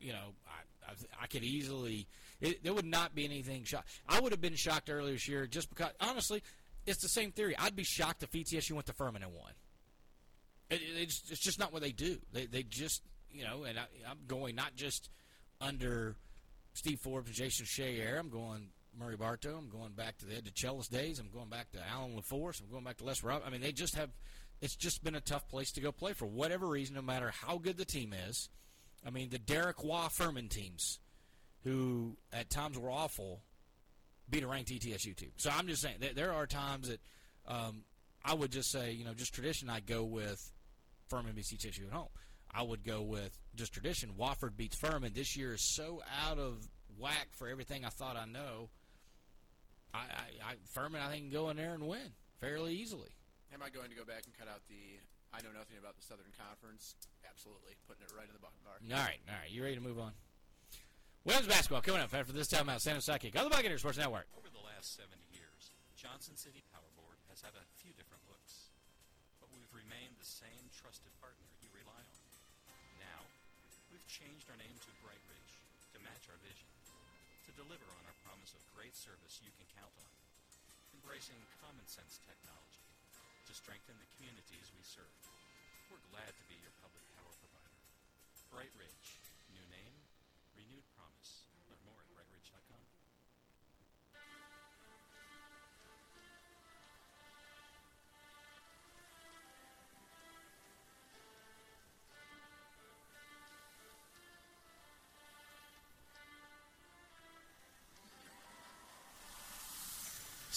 you 0.00 0.12
know, 0.12 0.34
I, 0.46 0.90
I, 0.92 1.22
I 1.22 1.26
could 1.26 1.42
easily. 1.42 2.06
It, 2.40 2.62
there 2.62 2.72
would 2.72 2.84
not 2.84 3.16
be 3.16 3.24
anything 3.24 3.64
shocked. 3.64 3.88
I 4.08 4.20
would 4.20 4.30
have 4.30 4.40
been 4.40 4.54
shocked 4.54 4.90
earlier 4.90 5.14
this 5.14 5.26
year 5.26 5.46
just 5.48 5.68
because, 5.70 5.90
honestly, 5.98 6.40
it's 6.86 7.02
the 7.02 7.08
same 7.08 7.32
theory. 7.32 7.56
I'd 7.58 7.74
be 7.74 7.82
shocked 7.82 8.22
if 8.22 8.30
ETSU 8.30 8.72
went 8.72 8.86
to 8.86 8.92
Furman 8.92 9.24
and 9.24 9.32
won. 9.32 9.50
It, 10.70 10.80
it- 10.82 11.02
it's, 11.02 11.22
it's 11.30 11.40
just 11.40 11.58
not 11.58 11.72
what 11.72 11.82
they 11.82 11.92
do. 11.92 12.18
They, 12.32 12.46
they 12.46 12.62
just, 12.62 13.02
you 13.30 13.44
know, 13.44 13.64
and 13.64 13.78
I, 13.78 13.84
I'm 14.10 14.18
going 14.26 14.54
not 14.54 14.74
just 14.76 15.10
under 15.60 16.16
Steve 16.74 17.00
Forbes 17.00 17.28
and 17.28 17.36
Jason 17.36 17.66
Shay. 17.66 18.00
I'm 18.18 18.28
going 18.30 18.68
Murry 18.98 19.16
Bartow. 19.16 19.56
I'm 19.56 19.68
going 19.70 19.92
back 19.92 20.18
to 20.18 20.26
the 20.26 20.36
Ed 20.36 20.44
DeChellis 20.44 20.88
days. 20.88 21.18
I'm 21.18 21.30
going 21.30 21.48
back 21.48 21.70
to 21.72 21.78
Alan 21.92 22.16
LeForce. 22.16 22.60
I'm 22.60 22.70
going 22.70 22.84
back 22.84 22.96
to 22.98 23.04
Les 23.04 23.22
Rob. 23.22 23.42
I 23.46 23.50
mean, 23.50 23.60
they 23.60 23.72
just 23.72 23.94
have 23.96 24.10
it's 24.60 24.74
just 24.74 25.04
been 25.04 25.14
a 25.14 25.20
tough 25.20 25.48
place 25.48 25.70
to 25.72 25.80
go 25.80 25.92
play 25.92 26.12
for 26.14 26.26
whatever 26.26 26.66
reason, 26.66 26.96
no 26.96 27.02
matter 27.02 27.32
how 27.46 27.58
good 27.58 27.76
the 27.76 27.84
team 27.84 28.12
is. 28.28 28.48
I 29.06 29.10
mean, 29.10 29.30
the 29.30 29.38
Derek 29.38 29.84
Waugh 29.84 30.08
Furman 30.08 30.48
teams, 30.48 30.98
who 31.62 32.16
at 32.32 32.50
times 32.50 32.76
were 32.76 32.90
awful, 32.90 33.40
beat 34.28 34.42
a 34.42 34.48
ranked 34.48 34.70
ETSU 34.70 35.14
team. 35.14 35.30
So 35.36 35.50
I'm 35.56 35.68
just 35.68 35.80
saying 35.82 35.96
there 36.16 36.32
are 36.32 36.46
times 36.46 36.88
that 36.88 37.00
um, 37.46 37.82
I 38.24 38.34
would 38.34 38.50
just 38.50 38.70
say, 38.72 38.90
you 38.92 39.04
know, 39.04 39.14
just 39.14 39.32
tradition, 39.32 39.70
I'd 39.70 39.86
go 39.86 40.02
with 40.02 40.50
Furman 41.08 41.34
beats 41.34 41.52
ETSU 41.52 41.86
at 41.86 41.92
home. 41.92 42.08
I 42.52 42.62
would 42.62 42.84
go 42.84 43.02
with 43.02 43.38
just 43.54 43.72
tradition. 43.72 44.10
Wofford 44.18 44.56
beats 44.56 44.76
Furman. 44.76 45.12
This 45.14 45.36
year 45.36 45.54
is 45.54 45.74
so 45.74 46.02
out 46.26 46.38
of 46.38 46.66
whack 46.98 47.28
for 47.32 47.48
everything 47.48 47.84
I 47.84 47.88
thought 47.88 48.16
I 48.16 48.24
know. 48.24 48.70
I, 49.92 49.98
I, 49.98 50.50
I 50.50 50.54
Furman, 50.72 51.00
I 51.00 51.10
think, 51.10 51.24
can 51.24 51.32
go 51.32 51.50
in 51.50 51.56
there 51.56 51.74
and 51.74 51.86
win 51.86 52.12
fairly 52.40 52.74
easily. 52.74 53.10
Am 53.52 53.62
I 53.62 53.70
going 53.70 53.90
to 53.90 53.96
go 53.96 54.04
back 54.04 54.24
and 54.24 54.36
cut 54.36 54.48
out 54.48 54.60
the 54.68 55.00
I 55.32 55.44
know 55.44 55.52
nothing 55.52 55.76
about 55.76 55.96
the 55.96 56.04
Southern 56.04 56.32
Conference? 56.36 56.96
Absolutely. 57.24 57.76
Putting 57.84 58.04
it 58.04 58.12
right 58.16 58.28
in 58.28 58.32
the 58.32 58.40
bucket 58.40 58.64
bar. 58.64 58.80
All 58.80 59.04
right, 59.04 59.20
all 59.28 59.36
right. 59.36 59.50
You 59.52 59.62
ready 59.62 59.76
to 59.76 59.84
move 59.84 60.00
on? 60.00 60.12
Women's 61.24 61.48
basketball 61.48 61.84
coming 61.84 62.00
up 62.00 62.12
after 62.14 62.32
this 62.32 62.48
time 62.48 62.68
out. 62.68 62.80
San 62.80 62.96
Jose 62.96 63.04
Sidekick 63.04 63.36
on 63.36 63.44
the 63.44 63.52
Buccaneers 63.52 63.84
Sports 63.84 64.00
Network. 64.00 64.24
Over 64.32 64.48
the 64.48 64.64
last 64.64 64.96
70 64.96 65.12
years, 65.28 65.76
Johnson 65.92 66.36
City 66.36 66.64
Power 66.72 66.88
Board 66.96 67.20
has 67.28 67.44
had 67.44 67.52
a 67.52 67.64
same 70.28 70.68
trusted 70.76 71.08
partner 71.24 71.48
you 71.64 71.72
rely 71.72 72.04
on. 72.04 72.20
Now, 73.00 73.24
we've 73.88 74.04
changed 74.04 74.44
our 74.52 74.60
name 74.60 74.76
to 74.84 75.00
Bright 75.00 75.24
Ridge 75.24 75.54
to 75.96 76.04
match 76.04 76.28
our 76.28 76.36
vision, 76.44 76.68
to 77.48 77.56
deliver 77.56 77.88
on 77.96 78.04
our 78.04 78.18
promise 78.28 78.52
of 78.52 78.60
great 78.76 78.92
service 78.92 79.40
you 79.40 79.48
can 79.56 79.64
count 79.72 79.96
on, 79.96 80.12
embracing 81.00 81.40
common 81.64 81.88
sense 81.88 82.20
technology 82.28 82.84
to 83.48 83.56
strengthen 83.56 83.96
the 83.96 84.12
communities 84.20 84.68
we 84.76 84.84
serve. 84.84 85.16
We're 85.88 86.04
glad 86.12 86.28
to 86.28 86.44
be 86.52 86.60
your 86.60 86.76
public 86.84 87.08
power 87.16 87.32
provider. 87.40 87.80
Bright 88.52 88.72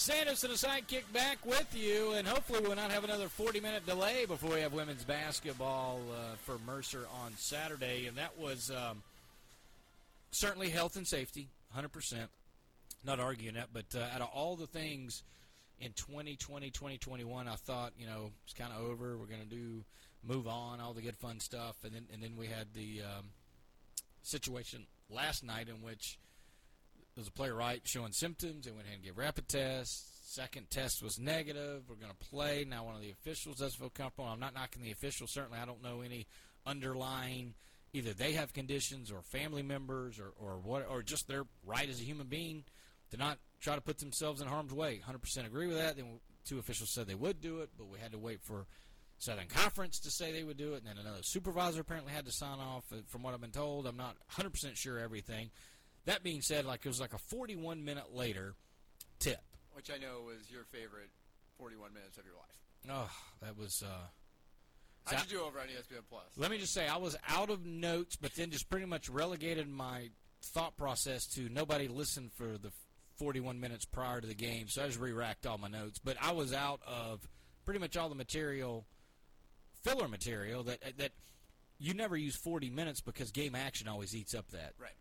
Sandos 0.02 0.42
and 0.42 0.52
a 0.52 0.56
sidekick 0.56 1.04
back 1.12 1.38
with 1.46 1.76
you, 1.76 2.10
and 2.14 2.26
hopefully 2.26 2.58
we'll 2.60 2.74
not 2.74 2.90
have 2.90 3.04
another 3.04 3.28
40-minute 3.28 3.86
delay 3.86 4.24
before 4.26 4.54
we 4.54 4.60
have 4.60 4.72
women's 4.72 5.04
basketball 5.04 6.00
uh, 6.10 6.34
for 6.38 6.58
Mercer 6.66 7.06
on 7.22 7.32
Saturday. 7.36 8.08
And 8.08 8.16
that 8.16 8.36
was 8.36 8.72
um, 8.72 9.04
certainly 10.32 10.70
health 10.70 10.96
and 10.96 11.06
safety, 11.06 11.46
100%. 11.78 12.16
Not 13.04 13.20
arguing 13.20 13.54
that, 13.54 13.68
but 13.72 13.84
uh, 13.94 14.12
out 14.12 14.22
of 14.22 14.30
all 14.34 14.56
the 14.56 14.66
things 14.66 15.22
in 15.78 15.92
2020, 15.92 16.70
2021, 16.70 17.46
I 17.46 17.54
thought, 17.54 17.92
you 17.96 18.06
know, 18.06 18.32
it's 18.42 18.54
kind 18.54 18.72
of 18.72 18.82
over. 18.82 19.16
We're 19.16 19.26
going 19.26 19.48
to 19.48 19.54
do 19.54 19.84
move 20.24 20.48
on, 20.48 20.80
all 20.80 20.94
the 20.94 21.02
good 21.02 21.16
fun 21.18 21.38
stuff, 21.38 21.76
and 21.84 21.94
then 21.94 22.06
and 22.12 22.20
then 22.20 22.32
we 22.36 22.48
had 22.48 22.66
the 22.74 23.02
um, 23.02 23.26
situation 24.24 24.84
last 25.08 25.44
night 25.44 25.68
in 25.68 25.80
which 25.80 26.18
was 27.16 27.28
a 27.28 27.32
player 27.32 27.54
right 27.54 27.80
showing 27.84 28.12
symptoms. 28.12 28.64
They 28.64 28.72
went 28.72 28.84
ahead 28.84 28.96
and 28.96 29.04
gave 29.04 29.18
rapid 29.18 29.48
tests. 29.48 30.08
Second 30.24 30.70
test 30.70 31.02
was 31.02 31.18
negative. 31.18 31.82
We're 31.88 31.96
going 31.96 32.12
to 32.12 32.28
play. 32.28 32.64
Now 32.66 32.84
one 32.84 32.94
of 32.94 33.02
the 33.02 33.10
officials 33.10 33.58
doesn't 33.58 33.78
feel 33.78 33.90
comfortable. 33.90 34.30
I'm 34.30 34.40
not 34.40 34.54
knocking 34.54 34.82
the 34.82 34.92
officials. 34.92 35.30
Certainly, 35.30 35.58
I 35.58 35.66
don't 35.66 35.82
know 35.82 36.00
any 36.00 36.26
underlying. 36.64 37.54
Either 37.92 38.14
they 38.14 38.32
have 38.32 38.54
conditions, 38.54 39.12
or 39.12 39.20
family 39.20 39.62
members, 39.62 40.18
or 40.18 40.32
or 40.40 40.58
what, 40.58 40.86
or 40.88 41.02
just 41.02 41.28
their 41.28 41.44
right 41.66 41.88
as 41.88 42.00
a 42.00 42.04
human 42.04 42.28
being 42.28 42.64
to 43.10 43.18
not 43.18 43.38
try 43.60 43.74
to 43.74 43.82
put 43.82 43.98
themselves 43.98 44.40
in 44.40 44.48
harm's 44.48 44.72
way. 44.72 45.00
100% 45.06 45.46
agree 45.46 45.66
with 45.66 45.76
that. 45.76 45.96
Then 45.96 46.18
two 46.46 46.58
officials 46.58 46.90
said 46.90 47.06
they 47.06 47.14
would 47.14 47.42
do 47.42 47.60
it, 47.60 47.68
but 47.76 47.88
we 47.88 47.98
had 47.98 48.12
to 48.12 48.18
wait 48.18 48.40
for 48.42 48.66
Southern 49.18 49.46
Conference 49.46 50.00
to 50.00 50.10
say 50.10 50.32
they 50.32 50.42
would 50.42 50.56
do 50.56 50.72
it, 50.72 50.78
and 50.78 50.86
then 50.86 50.98
another 50.98 51.22
supervisor 51.22 51.82
apparently 51.82 52.12
had 52.12 52.24
to 52.24 52.32
sign 52.32 52.58
off. 52.58 52.84
From 53.06 53.22
what 53.22 53.34
I've 53.34 53.40
been 53.40 53.50
told, 53.50 53.86
I'm 53.86 53.96
not 53.96 54.16
100% 54.36 54.76
sure 54.76 54.98
everything. 54.98 55.50
That 56.06 56.22
being 56.22 56.42
said, 56.42 56.64
like 56.64 56.84
it 56.84 56.88
was 56.88 57.00
like 57.00 57.12
a 57.14 57.18
41 57.18 57.84
minute 57.84 58.12
later 58.14 58.54
tip. 59.18 59.40
Which 59.72 59.90
I 59.90 59.98
know 59.98 60.22
was 60.26 60.50
your 60.50 60.64
favorite 60.64 61.10
41 61.58 61.94
minutes 61.94 62.18
of 62.18 62.24
your 62.24 62.34
life. 62.34 62.50
Oh, 62.90 63.10
that 63.40 63.56
was. 63.56 63.82
Uh, 63.82 64.06
How'd 65.06 65.18
So- 65.18 65.24
you 65.24 65.38
do 65.40 65.44
over 65.44 65.58
on 65.60 65.66
ESPN 65.68 66.02
Plus? 66.08 66.24
let 66.36 66.50
me 66.50 66.58
just 66.58 66.72
say, 66.72 66.86
I 66.86 66.96
was 66.96 67.16
out 67.28 67.50
of 67.50 67.64
notes, 67.64 68.16
but 68.16 68.34
then 68.34 68.50
just 68.50 68.68
pretty 68.68 68.86
much 68.86 69.08
relegated 69.08 69.68
my 69.68 70.10
thought 70.42 70.76
process 70.76 71.26
to 71.34 71.48
nobody 71.48 71.88
listened 71.88 72.32
for 72.32 72.56
the 72.58 72.70
41 73.16 73.58
minutes 73.60 73.84
prior 73.84 74.20
to 74.20 74.26
the 74.26 74.34
game, 74.34 74.68
so 74.68 74.82
I 74.82 74.86
just 74.86 74.98
re-racked 75.00 75.46
all 75.46 75.58
my 75.58 75.68
notes. 75.68 75.98
But 76.02 76.16
I 76.20 76.32
was 76.32 76.52
out 76.52 76.80
of 76.86 77.28
pretty 77.64 77.78
much 77.80 77.96
all 77.96 78.08
the 78.08 78.14
material, 78.14 78.86
filler 79.82 80.08
material 80.08 80.62
that 80.64 80.80
that 80.98 81.12
you 81.78 81.94
never 81.94 82.16
use 82.16 82.36
40 82.36 82.70
minutes 82.70 83.00
because 83.00 83.30
game 83.32 83.54
action 83.56 83.88
always 83.88 84.14
eats 84.14 84.34
up 84.34 84.48
that. 84.50 84.74
Right. 84.78 84.92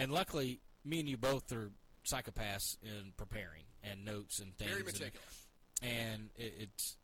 And 0.00 0.10
luckily, 0.10 0.60
me 0.82 1.00
and 1.00 1.08
you 1.08 1.18
both 1.18 1.52
are 1.52 1.70
psychopaths 2.06 2.78
in 2.82 3.12
preparing 3.18 3.64
and 3.84 4.02
notes 4.04 4.38
and 4.40 4.56
things. 4.56 4.70
Very 4.70 4.80
and- 4.82 4.92
meticulous. 4.92 5.46
and 5.82 6.30
it, 6.36 6.54
it's 6.58 6.96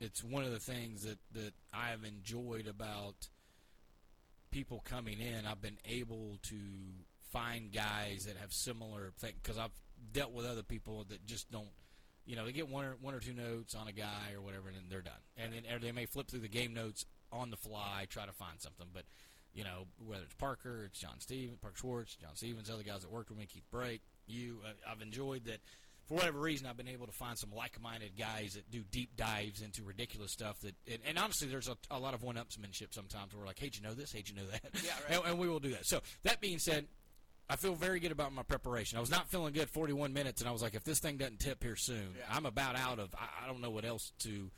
it's 0.00 0.24
one 0.24 0.44
of 0.44 0.50
the 0.52 0.58
things 0.58 1.02
that 1.02 1.18
that 1.34 1.52
I 1.74 1.90
have 1.90 2.04
enjoyed 2.04 2.66
about 2.66 3.28
people 4.50 4.82
coming 4.88 5.20
in. 5.20 5.44
I've 5.46 5.60
been 5.60 5.78
able 5.86 6.38
to 6.44 6.56
find 7.32 7.70
guys 7.70 8.24
that 8.24 8.38
have 8.38 8.52
similar 8.52 9.12
things 9.18 9.34
because 9.42 9.58
I've 9.58 9.72
dealt 10.12 10.32
with 10.32 10.46
other 10.46 10.62
people 10.62 11.04
that 11.10 11.26
just 11.26 11.50
don't. 11.50 11.68
You 12.24 12.36
know, 12.36 12.46
they 12.46 12.52
get 12.52 12.68
one 12.68 12.84
or 12.86 12.96
one 13.02 13.14
or 13.14 13.20
two 13.20 13.34
notes 13.34 13.74
on 13.74 13.88
a 13.88 13.92
guy 13.92 14.32
or 14.34 14.40
whatever, 14.40 14.68
and 14.68 14.76
then 14.76 14.84
they're 14.88 15.02
done. 15.02 15.20
And 15.36 15.52
then 15.52 15.62
or 15.70 15.78
they 15.78 15.92
may 15.92 16.06
flip 16.06 16.28
through 16.28 16.40
the 16.40 16.48
game 16.48 16.72
notes 16.72 17.04
on 17.30 17.50
the 17.50 17.56
fly, 17.58 18.06
try 18.08 18.24
to 18.24 18.32
find 18.32 18.58
something. 18.58 18.86
But 18.92 19.04
you 19.54 19.64
know, 19.64 19.86
whether 20.04 20.22
it's 20.24 20.34
Parker, 20.34 20.84
it's 20.86 20.98
John 21.00 21.20
Stevens, 21.20 21.58
Parker 21.60 21.76
Schwartz, 21.78 22.14
John 22.16 22.34
Stevens, 22.36 22.70
other 22.70 22.82
guys 22.82 23.02
that 23.02 23.10
worked 23.10 23.30
with 23.30 23.38
me, 23.38 23.46
Keith 23.46 23.66
Brake, 23.70 24.02
you. 24.26 24.58
Uh, 24.64 24.72
I've 24.90 25.02
enjoyed 25.02 25.44
that. 25.46 25.58
For 26.06 26.14
whatever 26.14 26.38
reason, 26.40 26.66
I've 26.66 26.76
been 26.78 26.88
able 26.88 27.04
to 27.04 27.12
find 27.12 27.36
some 27.36 27.50
like-minded 27.54 28.12
guys 28.18 28.54
that 28.54 28.70
do 28.70 28.82
deep 28.90 29.14
dives 29.14 29.60
into 29.60 29.82
ridiculous 29.82 30.32
stuff. 30.32 30.58
That 30.60 30.74
and, 30.90 31.00
and 31.06 31.18
honestly, 31.18 31.48
there's 31.48 31.68
a, 31.68 31.76
a 31.90 31.98
lot 31.98 32.14
of 32.14 32.22
one-upsmanship 32.22 32.94
sometimes. 32.94 33.34
Where 33.34 33.40
we're 33.42 33.46
like, 33.46 33.58
"Hey, 33.58 33.66
did 33.66 33.76
you 33.76 33.82
know 33.82 33.92
this? 33.92 34.12
Hey, 34.12 34.20
did 34.20 34.30
you 34.30 34.36
know 34.36 34.46
that?" 34.50 34.62
Yeah, 34.82 34.92
right. 35.06 35.18
and, 35.18 35.32
and 35.32 35.38
we 35.38 35.48
will 35.50 35.60
do 35.60 35.70
that. 35.72 35.84
So 35.84 36.00
that 36.22 36.40
being 36.40 36.58
said, 36.58 36.86
I 37.50 37.56
feel 37.56 37.74
very 37.74 38.00
good 38.00 38.12
about 38.12 38.32
my 38.32 38.42
preparation. 38.42 38.96
I 38.96 39.00
was 39.02 39.10
not 39.10 39.28
feeling 39.28 39.52
good 39.52 39.68
41 39.68 40.14
minutes, 40.14 40.40
and 40.40 40.48
I 40.48 40.52
was 40.52 40.62
like, 40.62 40.74
if 40.74 40.82
this 40.84 40.98
thing 40.98 41.18
doesn't 41.18 41.40
tip 41.40 41.62
here 41.62 41.76
soon, 41.76 42.14
Yeah. 42.16 42.24
I'm 42.34 42.46
about 42.46 42.76
out 42.76 42.98
of. 42.98 43.14
I, 43.14 43.44
I 43.44 43.46
don't 43.46 43.60
know 43.60 43.70
what 43.70 43.84
else 43.84 44.12
to 44.20 44.50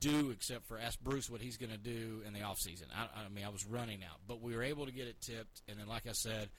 do 0.00 0.30
except 0.30 0.66
for 0.66 0.78
ask 0.78 1.00
Bruce 1.00 1.30
what 1.30 1.40
he's 1.40 1.56
going 1.56 1.72
to 1.72 1.78
do 1.78 2.22
in 2.26 2.32
the 2.32 2.42
off 2.42 2.58
season. 2.58 2.88
I, 2.94 3.24
I 3.24 3.28
mean, 3.28 3.44
I 3.44 3.48
was 3.48 3.66
running 3.66 4.02
out, 4.02 4.18
but 4.26 4.40
we 4.40 4.54
were 4.54 4.62
able 4.62 4.86
to 4.86 4.92
get 4.92 5.06
it 5.06 5.20
tipped, 5.20 5.62
and 5.68 5.78
then, 5.78 5.86
like 5.86 6.06
I 6.06 6.12
said, 6.12 6.50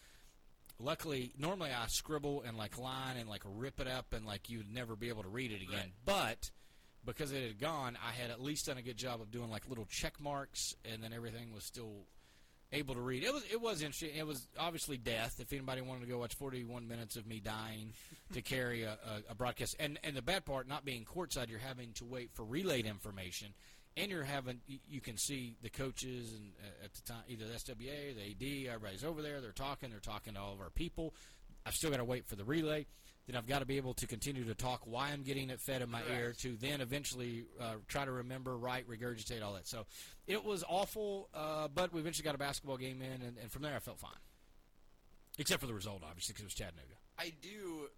luckily, 0.80 1.34
normally 1.38 1.72
I 1.72 1.86
scribble 1.88 2.44
and 2.46 2.58
like 2.58 2.78
line 2.78 3.18
and 3.18 3.30
like 3.30 3.44
rip 3.46 3.80
it 3.80 3.88
up, 3.88 4.14
and 4.14 4.26
like 4.26 4.50
you'd 4.50 4.74
never 4.74 4.96
be 4.96 5.10
able 5.10 5.24
to 5.24 5.30
read 5.30 5.52
it 5.52 5.62
again. 5.62 5.78
Right. 5.78 5.94
But 6.06 6.52
because 7.06 7.32
it 7.32 7.44
had 7.44 7.60
gone, 7.60 7.98
I 8.06 8.12
had 8.12 8.32
at 8.32 8.42
least 8.42 8.66
done 8.66 8.78
a 8.78 8.82
good 8.82 8.98
job 8.98 9.22
of 9.22 9.32
doing 9.32 9.50
like 9.50 9.68
little 9.68 9.88
check 9.90 10.20
marks, 10.20 10.74
and 10.92 11.04
then 11.04 11.14
everything 11.14 11.54
was 11.54 11.66
still 11.66 12.06
able 12.72 12.94
to 12.96 13.02
read. 13.02 13.24
It 13.24 13.34
was 13.34 13.44
it 13.52 13.62
was 13.62 13.82
interesting. 13.82 14.12
It 14.16 14.28
was 14.28 14.48
obviously 14.58 14.98
death. 14.98 15.40
If 15.40 15.52
anybody 15.54 15.82
wanted 15.82 16.02
to 16.02 16.08
go 16.08 16.20
watch 16.20 16.36
41 16.36 16.88
minutes 16.88 17.16
of 17.16 17.26
me 17.28 17.40
dying 17.40 17.94
to 18.34 18.42
carry 18.42 18.84
a, 18.84 18.92
a, 18.92 19.32
a 19.32 19.36
broadcast, 19.36 19.76
and 19.80 20.00
and 20.04 20.16
the 20.16 20.22
bad 20.22 20.46
part, 20.46 20.68
not 20.68 20.86
being 20.86 21.06
courtside, 21.06 21.50
you're 21.50 21.60
having 21.60 21.94
to 21.94 22.06
wait 22.06 22.32
for 22.34 22.44
relayed 22.44 22.86
information, 22.86 23.50
and 23.98 24.12
you're 24.12 24.24
having 24.24 24.60
you, 24.88 25.02
can 25.02 25.18
see 25.18 25.56
the 25.62 25.70
coaches 25.70 26.34
and 26.34 26.52
uh, 26.64 26.86
at 26.86 26.94
the 26.94 27.02
time 27.02 27.24
either 27.28 27.46
the 27.46 27.54
SWA, 27.54 28.16
the 28.16 28.68
AD, 28.68 28.74
everybody's 28.76 29.04
over 29.04 29.22
there. 29.22 29.42
They're 29.42 29.52
talking. 29.52 29.90
They're 29.90 30.00
talking 30.00 30.34
to 30.34 30.40
all 30.40 30.54
of 30.54 30.62
our 30.62 30.70
people. 30.70 31.14
I've 31.66 31.74
still 31.74 31.90
got 31.90 31.98
to 31.98 32.06
wait 32.06 32.26
for 32.28 32.36
the 32.36 32.46
relay. 32.46 32.86
Then 33.30 33.38
I've 33.38 33.46
got 33.46 33.60
to 33.60 33.66
be 33.68 33.78
able 33.78 33.94
to 33.94 34.08
continue 34.08 34.44
to 34.46 34.56
talk 34.56 34.82
why 34.86 35.12
I'm 35.12 35.22
getting 35.22 35.52
it 35.52 35.62
fed 35.62 35.84
in 35.84 35.92
my 35.92 36.02
ear 36.12 36.34
to 36.40 36.56
then 36.60 36.82
eventually 36.82 37.46
uh, 37.62 37.74
try 37.88 38.04
to 38.04 38.12
remember, 38.12 38.58
write, 38.58 38.90
regurgitate 38.90 39.44
all 39.44 39.54
that. 39.54 39.68
So 39.68 39.86
it 40.26 40.44
was 40.44 40.64
awful, 40.68 41.30
uh, 41.36 41.68
but 41.68 41.94
we 41.94 42.00
eventually 42.00 42.24
got 42.24 42.34
a 42.34 42.40
basketball 42.40 42.78
game 42.78 43.04
in, 43.04 43.22
and, 43.22 43.38
and 43.40 43.52
from 43.52 43.62
there 43.62 43.76
I 43.76 43.80
felt 43.80 44.00
fine. 44.00 44.10
Except 45.38 45.62
for 45.62 45.68
the 45.68 45.76
result, 45.76 46.02
obviously, 46.04 46.34
because 46.34 46.42
it 46.42 46.48
was 46.48 46.54
Chattanooga. 46.56 46.96
I 47.20 47.32
do 47.40 47.90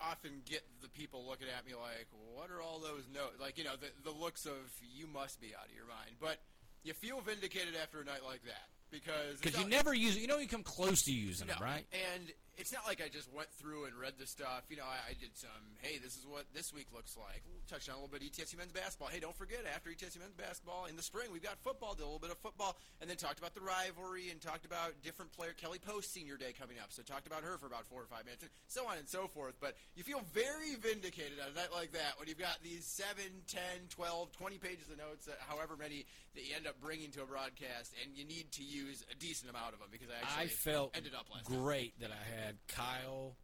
often 0.00 0.42
get 0.44 0.62
the 0.80 0.88
people 0.88 1.24
looking 1.24 1.46
at 1.56 1.64
me 1.64 1.74
like, 1.76 2.08
"What 2.34 2.50
are 2.50 2.60
all 2.60 2.80
those 2.80 3.04
notes?" 3.14 3.40
Like 3.40 3.56
you 3.58 3.62
know, 3.62 3.76
the 3.80 3.92
the 4.02 4.10
looks 4.10 4.44
of 4.44 4.58
you 4.82 5.06
must 5.06 5.40
be 5.40 5.54
out 5.54 5.66
of 5.68 5.74
your 5.74 5.86
mind. 5.86 6.16
But 6.20 6.40
you 6.82 6.94
feel 6.94 7.20
vindicated 7.20 7.74
after 7.80 8.00
a 8.00 8.04
night 8.04 8.24
like 8.26 8.42
that 8.42 8.66
because 8.90 9.40
Because 9.40 9.58
you 9.60 9.68
never 9.68 9.94
use 9.94 10.16
it. 10.16 10.20
You 10.20 10.28
don't 10.28 10.38
even 10.38 10.48
come 10.48 10.62
close 10.62 11.02
to 11.04 11.12
using 11.12 11.46
no. 11.46 11.54
them, 11.54 11.62
right? 11.62 11.86
And 12.14 12.30
it's 12.58 12.72
not 12.72 12.86
like 12.86 13.00
I 13.00 13.08
just 13.08 13.32
went 13.32 13.48
through 13.56 13.86
and 13.86 13.96
read 13.96 14.14
the 14.18 14.26
stuff. 14.26 14.64
You 14.68 14.76
know, 14.76 14.84
I, 14.84 15.12
I 15.12 15.14
did 15.16 15.32
some. 15.36 15.50
Hey, 15.80 15.98
this 15.98 16.16
is 16.16 16.26
what 16.26 16.44
this 16.52 16.72
week 16.72 16.88
looks 16.92 17.16
like. 17.16 17.42
We'll 17.48 17.64
touch 17.68 17.88
on 17.88 17.96
a 17.96 17.98
little 17.98 18.12
bit 18.12 18.20
of 18.20 18.28
ETSU 18.28 18.58
men's 18.58 18.72
basketball. 18.72 19.08
Hey, 19.08 19.20
don't 19.20 19.36
forget 19.36 19.64
after 19.64 19.88
ETSU 19.88 20.20
men's 20.20 20.36
basketball 20.36 20.84
in 20.86 20.96
the 20.96 21.02
spring, 21.02 21.32
we've 21.32 21.42
got 21.42 21.56
football. 21.64 21.94
Did 21.94 22.04
a 22.04 22.10
little 22.12 22.20
bit 22.20 22.30
of 22.30 22.38
football, 22.38 22.76
and 23.00 23.08
then 23.08 23.16
talked 23.16 23.38
about 23.38 23.54
the 23.54 23.64
rivalry 23.64 24.28
and 24.28 24.40
talked 24.40 24.64
about 24.64 24.92
different 25.02 25.32
player 25.32 25.56
Kelly 25.56 25.80
Post 25.80 26.12
senior 26.12 26.36
day 26.36 26.52
coming 26.52 26.76
up. 26.76 26.92
So 26.92 27.02
talked 27.02 27.26
about 27.26 27.42
her 27.42 27.56
for 27.56 27.66
about 27.66 27.86
four 27.88 28.02
or 28.04 28.10
five 28.10 28.24
minutes, 28.28 28.42
and 28.42 28.52
so 28.68 28.84
on 28.84 28.98
and 29.00 29.08
so 29.08 29.26
forth. 29.32 29.56
But 29.60 29.74
you 29.96 30.04
feel 30.04 30.20
very 30.36 30.76
vindicated 30.76 31.40
on 31.40 31.52
a 31.52 31.56
night 31.56 31.72
like 31.72 31.92
that 31.92 32.20
when 32.20 32.28
you've 32.28 32.42
got 32.42 32.60
these 32.62 32.84
7, 32.84 33.16
10, 33.48 33.60
12, 33.88 34.32
20 34.32 34.58
pages 34.58 34.90
of 34.92 34.98
notes, 34.98 35.28
uh, 35.28 35.32
however 35.48 35.76
many 35.78 36.04
that 36.34 36.44
you 36.44 36.52
end 36.56 36.66
up 36.66 36.80
bringing 36.80 37.10
to 37.12 37.22
a 37.22 37.26
broadcast, 37.26 37.92
and 38.02 38.16
you 38.16 38.24
need 38.24 38.50
to 38.52 38.62
use 38.62 39.04
a 39.10 39.14
decent 39.16 39.50
amount 39.50 39.74
of 39.74 39.80
them 39.80 39.88
because 39.90 40.08
I 40.08 40.20
I 40.20 40.42
actually 40.42 40.56
felt 40.56 40.96
ended 40.96 41.14
up 41.14 41.26
last 41.32 41.48
night. 41.48 41.58
great 41.60 41.92
that 42.00 42.10
I 42.10 42.24
had 42.24 42.41
Kyle, 42.68 43.36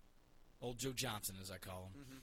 old 0.60 0.78
Joe 0.78 0.92
Johnson, 0.92 1.36
as 1.40 1.50
I 1.50 1.58
call 1.58 1.90
him. 1.94 2.02
Mm-hmm. 2.02 2.18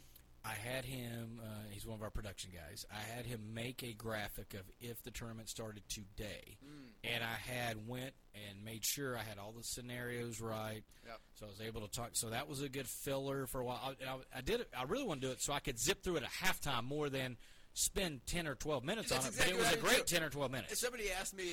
I 0.48 0.54
had 0.54 0.86
him. 0.86 1.40
Uh, 1.44 1.48
he's 1.72 1.88
one 1.88 1.96
of 1.98 2.04
our 2.04 2.12
production 2.12 2.52
guys. 2.54 2.86
I 2.92 3.00
had 3.16 3.26
him 3.26 3.56
make 3.56 3.82
a 3.82 3.94
graphic 3.94 4.54
of 4.54 4.62
if 4.80 5.02
the 5.02 5.10
tournament 5.10 5.50
started 5.50 5.82
today, 5.90 6.58
Mm. 6.64 7.14
and 7.16 7.24
I 7.24 7.34
had 7.52 7.88
went 7.88 8.14
and 8.48 8.64
made 8.64 8.86
sure 8.86 9.18
I 9.18 9.24
had 9.24 9.40
all 9.40 9.54
the 9.58 9.64
scenarios 9.64 10.40
right. 10.40 10.84
Yep. 11.08 11.20
So 11.40 11.46
I 11.48 11.50
was 11.50 11.62
able 11.62 11.82
to 11.82 11.88
talk. 11.88 12.10
So 12.14 12.30
that 12.30 12.48
was 12.48 12.62
a 12.62 12.70
good 12.70 12.86
filler 12.88 13.48
for 13.48 13.60
a 13.62 13.66
while. 13.66 13.80
I, 13.84 14.08
I, 14.08 14.18
I 14.38 14.42
did. 14.42 14.60
it 14.62 14.70
I 14.78 14.84
really 14.84 15.04
want 15.06 15.20
to 15.22 15.28
do 15.28 15.32
it 15.34 15.42
so 15.42 15.52
I 15.52 15.60
could 15.62 15.80
zip 15.80 16.04
through 16.04 16.18
it 16.18 16.24
at 16.24 16.30
halftime 16.30 16.84
more 16.84 17.10
than 17.10 17.38
spend 17.74 18.22
ten 18.28 18.46
or 18.48 18.54
twelve 18.54 18.84
minutes 18.84 19.12
on 19.12 19.22
it. 19.22 19.28
exactly 19.30 19.54
but 19.54 19.62
it 19.62 19.66
was 19.66 19.74
a 19.74 19.78
great 19.78 20.06
do. 20.06 20.16
ten 20.16 20.22
or 20.24 20.30
twelve 20.30 20.52
minutes. 20.52 20.74
If 20.74 20.78
Somebody 20.78 21.12
asked 21.12 21.36
me 21.36 21.46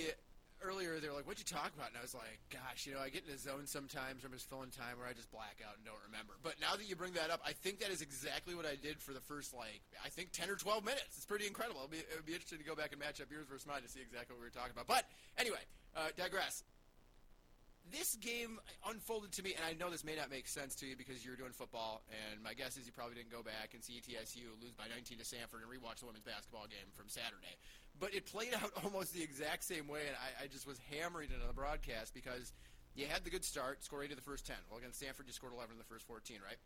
earlier, 0.63 0.99
they 0.99 1.09
were 1.11 1.15
like, 1.15 1.27
what'd 1.27 1.43
you 1.43 1.49
talk 1.49 1.75
about? 1.75 1.91
And 1.91 1.99
I 1.99 2.03
was 2.03 2.15
like, 2.15 2.39
gosh, 2.51 2.87
you 2.87 2.95
know, 2.95 3.03
I 3.03 3.11
get 3.11 3.27
in 3.27 3.35
a 3.35 3.39
zone 3.39 3.67
sometimes. 3.67 4.25
I'm 4.25 4.33
just 4.33 4.49
filling 4.49 4.71
time 4.71 4.97
where 4.99 5.07
I 5.07 5.13
just 5.13 5.31
black 5.31 5.61
out 5.67 5.77
and 5.77 5.85
don't 5.85 6.01
remember. 6.07 6.39
But 6.43 6.57
now 6.63 6.79
that 6.79 6.87
you 6.89 6.97
bring 6.97 7.13
that 7.15 7.31
up, 7.31 7.43
I 7.45 7.53
think 7.53 7.81
that 7.81 7.91
is 7.91 8.01
exactly 8.01 8.55
what 8.55 8.65
I 8.65 8.79
did 8.79 9.03
for 9.03 9.13
the 9.13 9.21
first, 9.21 9.53
like, 9.53 9.83
I 10.05 10.09
think 10.09 10.33
10 10.33 10.49
or 10.49 10.57
12 10.57 10.85
minutes. 10.85 11.19
It's 11.19 11.27
pretty 11.27 11.47
incredible. 11.47 11.85
Be, 11.91 11.99
it 11.99 12.15
would 12.17 12.27
be 12.27 12.33
interesting 12.33 12.59
to 12.59 12.65
go 12.65 12.75
back 12.75 12.95
and 12.95 13.01
match 13.01 13.21
up 13.21 13.31
yours 13.31 13.47
versus 13.51 13.67
mine 13.67 13.83
to 13.83 13.91
see 13.91 14.01
exactly 14.01 14.35
what 14.35 14.41
we 14.41 14.47
were 14.47 14.57
talking 14.57 14.73
about. 14.73 14.87
But 14.87 15.05
anyway, 15.37 15.63
uh, 15.95 16.15
digress. 16.17 16.63
This 17.91 18.15
game 18.15 18.63
unfolded 18.87 19.33
to 19.37 19.43
me, 19.43 19.59
and 19.59 19.65
I 19.67 19.75
know 19.75 19.91
this 19.91 20.05
may 20.07 20.15
not 20.15 20.31
make 20.31 20.47
sense 20.47 20.79
to 20.81 20.87
you 20.87 20.95
because 20.95 21.27
you're 21.27 21.37
doing 21.37 21.51
football, 21.51 22.01
and 22.09 22.41
my 22.41 22.55
guess 22.55 22.79
is 22.79 22.87
you 22.87 22.93
probably 22.95 23.19
didn't 23.19 23.35
go 23.35 23.43
back 23.43 23.75
and 23.75 23.83
see 23.83 23.99
ETSU 23.99 24.47
lose 24.63 24.73
by 24.79 24.87
19 24.87 25.19
to 25.19 25.27
Samford 25.27 25.67
and 25.67 25.69
rewatch 25.69 25.99
the 25.99 26.07
women's 26.07 26.23
basketball 26.23 26.71
game 26.71 26.89
from 26.95 27.11
Saturday. 27.11 27.59
But 28.03 28.19
it 28.19 28.27
played 28.27 28.51
out 28.51 28.75
almost 28.85 29.15
the 29.15 29.23
exact 29.23 29.63
same 29.63 29.87
way, 29.87 30.03
and 30.11 30.19
I, 30.19 30.45
I 30.45 30.47
just 30.49 30.67
was 30.67 30.77
hammering 30.91 31.31
it 31.31 31.39
on 31.41 31.47
the 31.47 31.55
broadcast 31.55 32.13
because 32.13 32.53
you 32.99 33.07
had 33.07 33.23
the 33.23 33.31
good 33.31 33.45
start, 33.45 33.85
score 33.85 34.03
eight 34.03 34.11
of 34.11 34.19
the 34.19 34.27
first 34.27 34.45
10. 34.45 34.57
Well, 34.69 34.83
against 34.83 35.01
Samford, 35.01 35.31
you 35.31 35.33
scored 35.33 35.55
11 35.55 35.71
in 35.71 35.79
the 35.79 35.87
first 35.87 36.05
14, 36.11 36.43
right? 36.43 36.59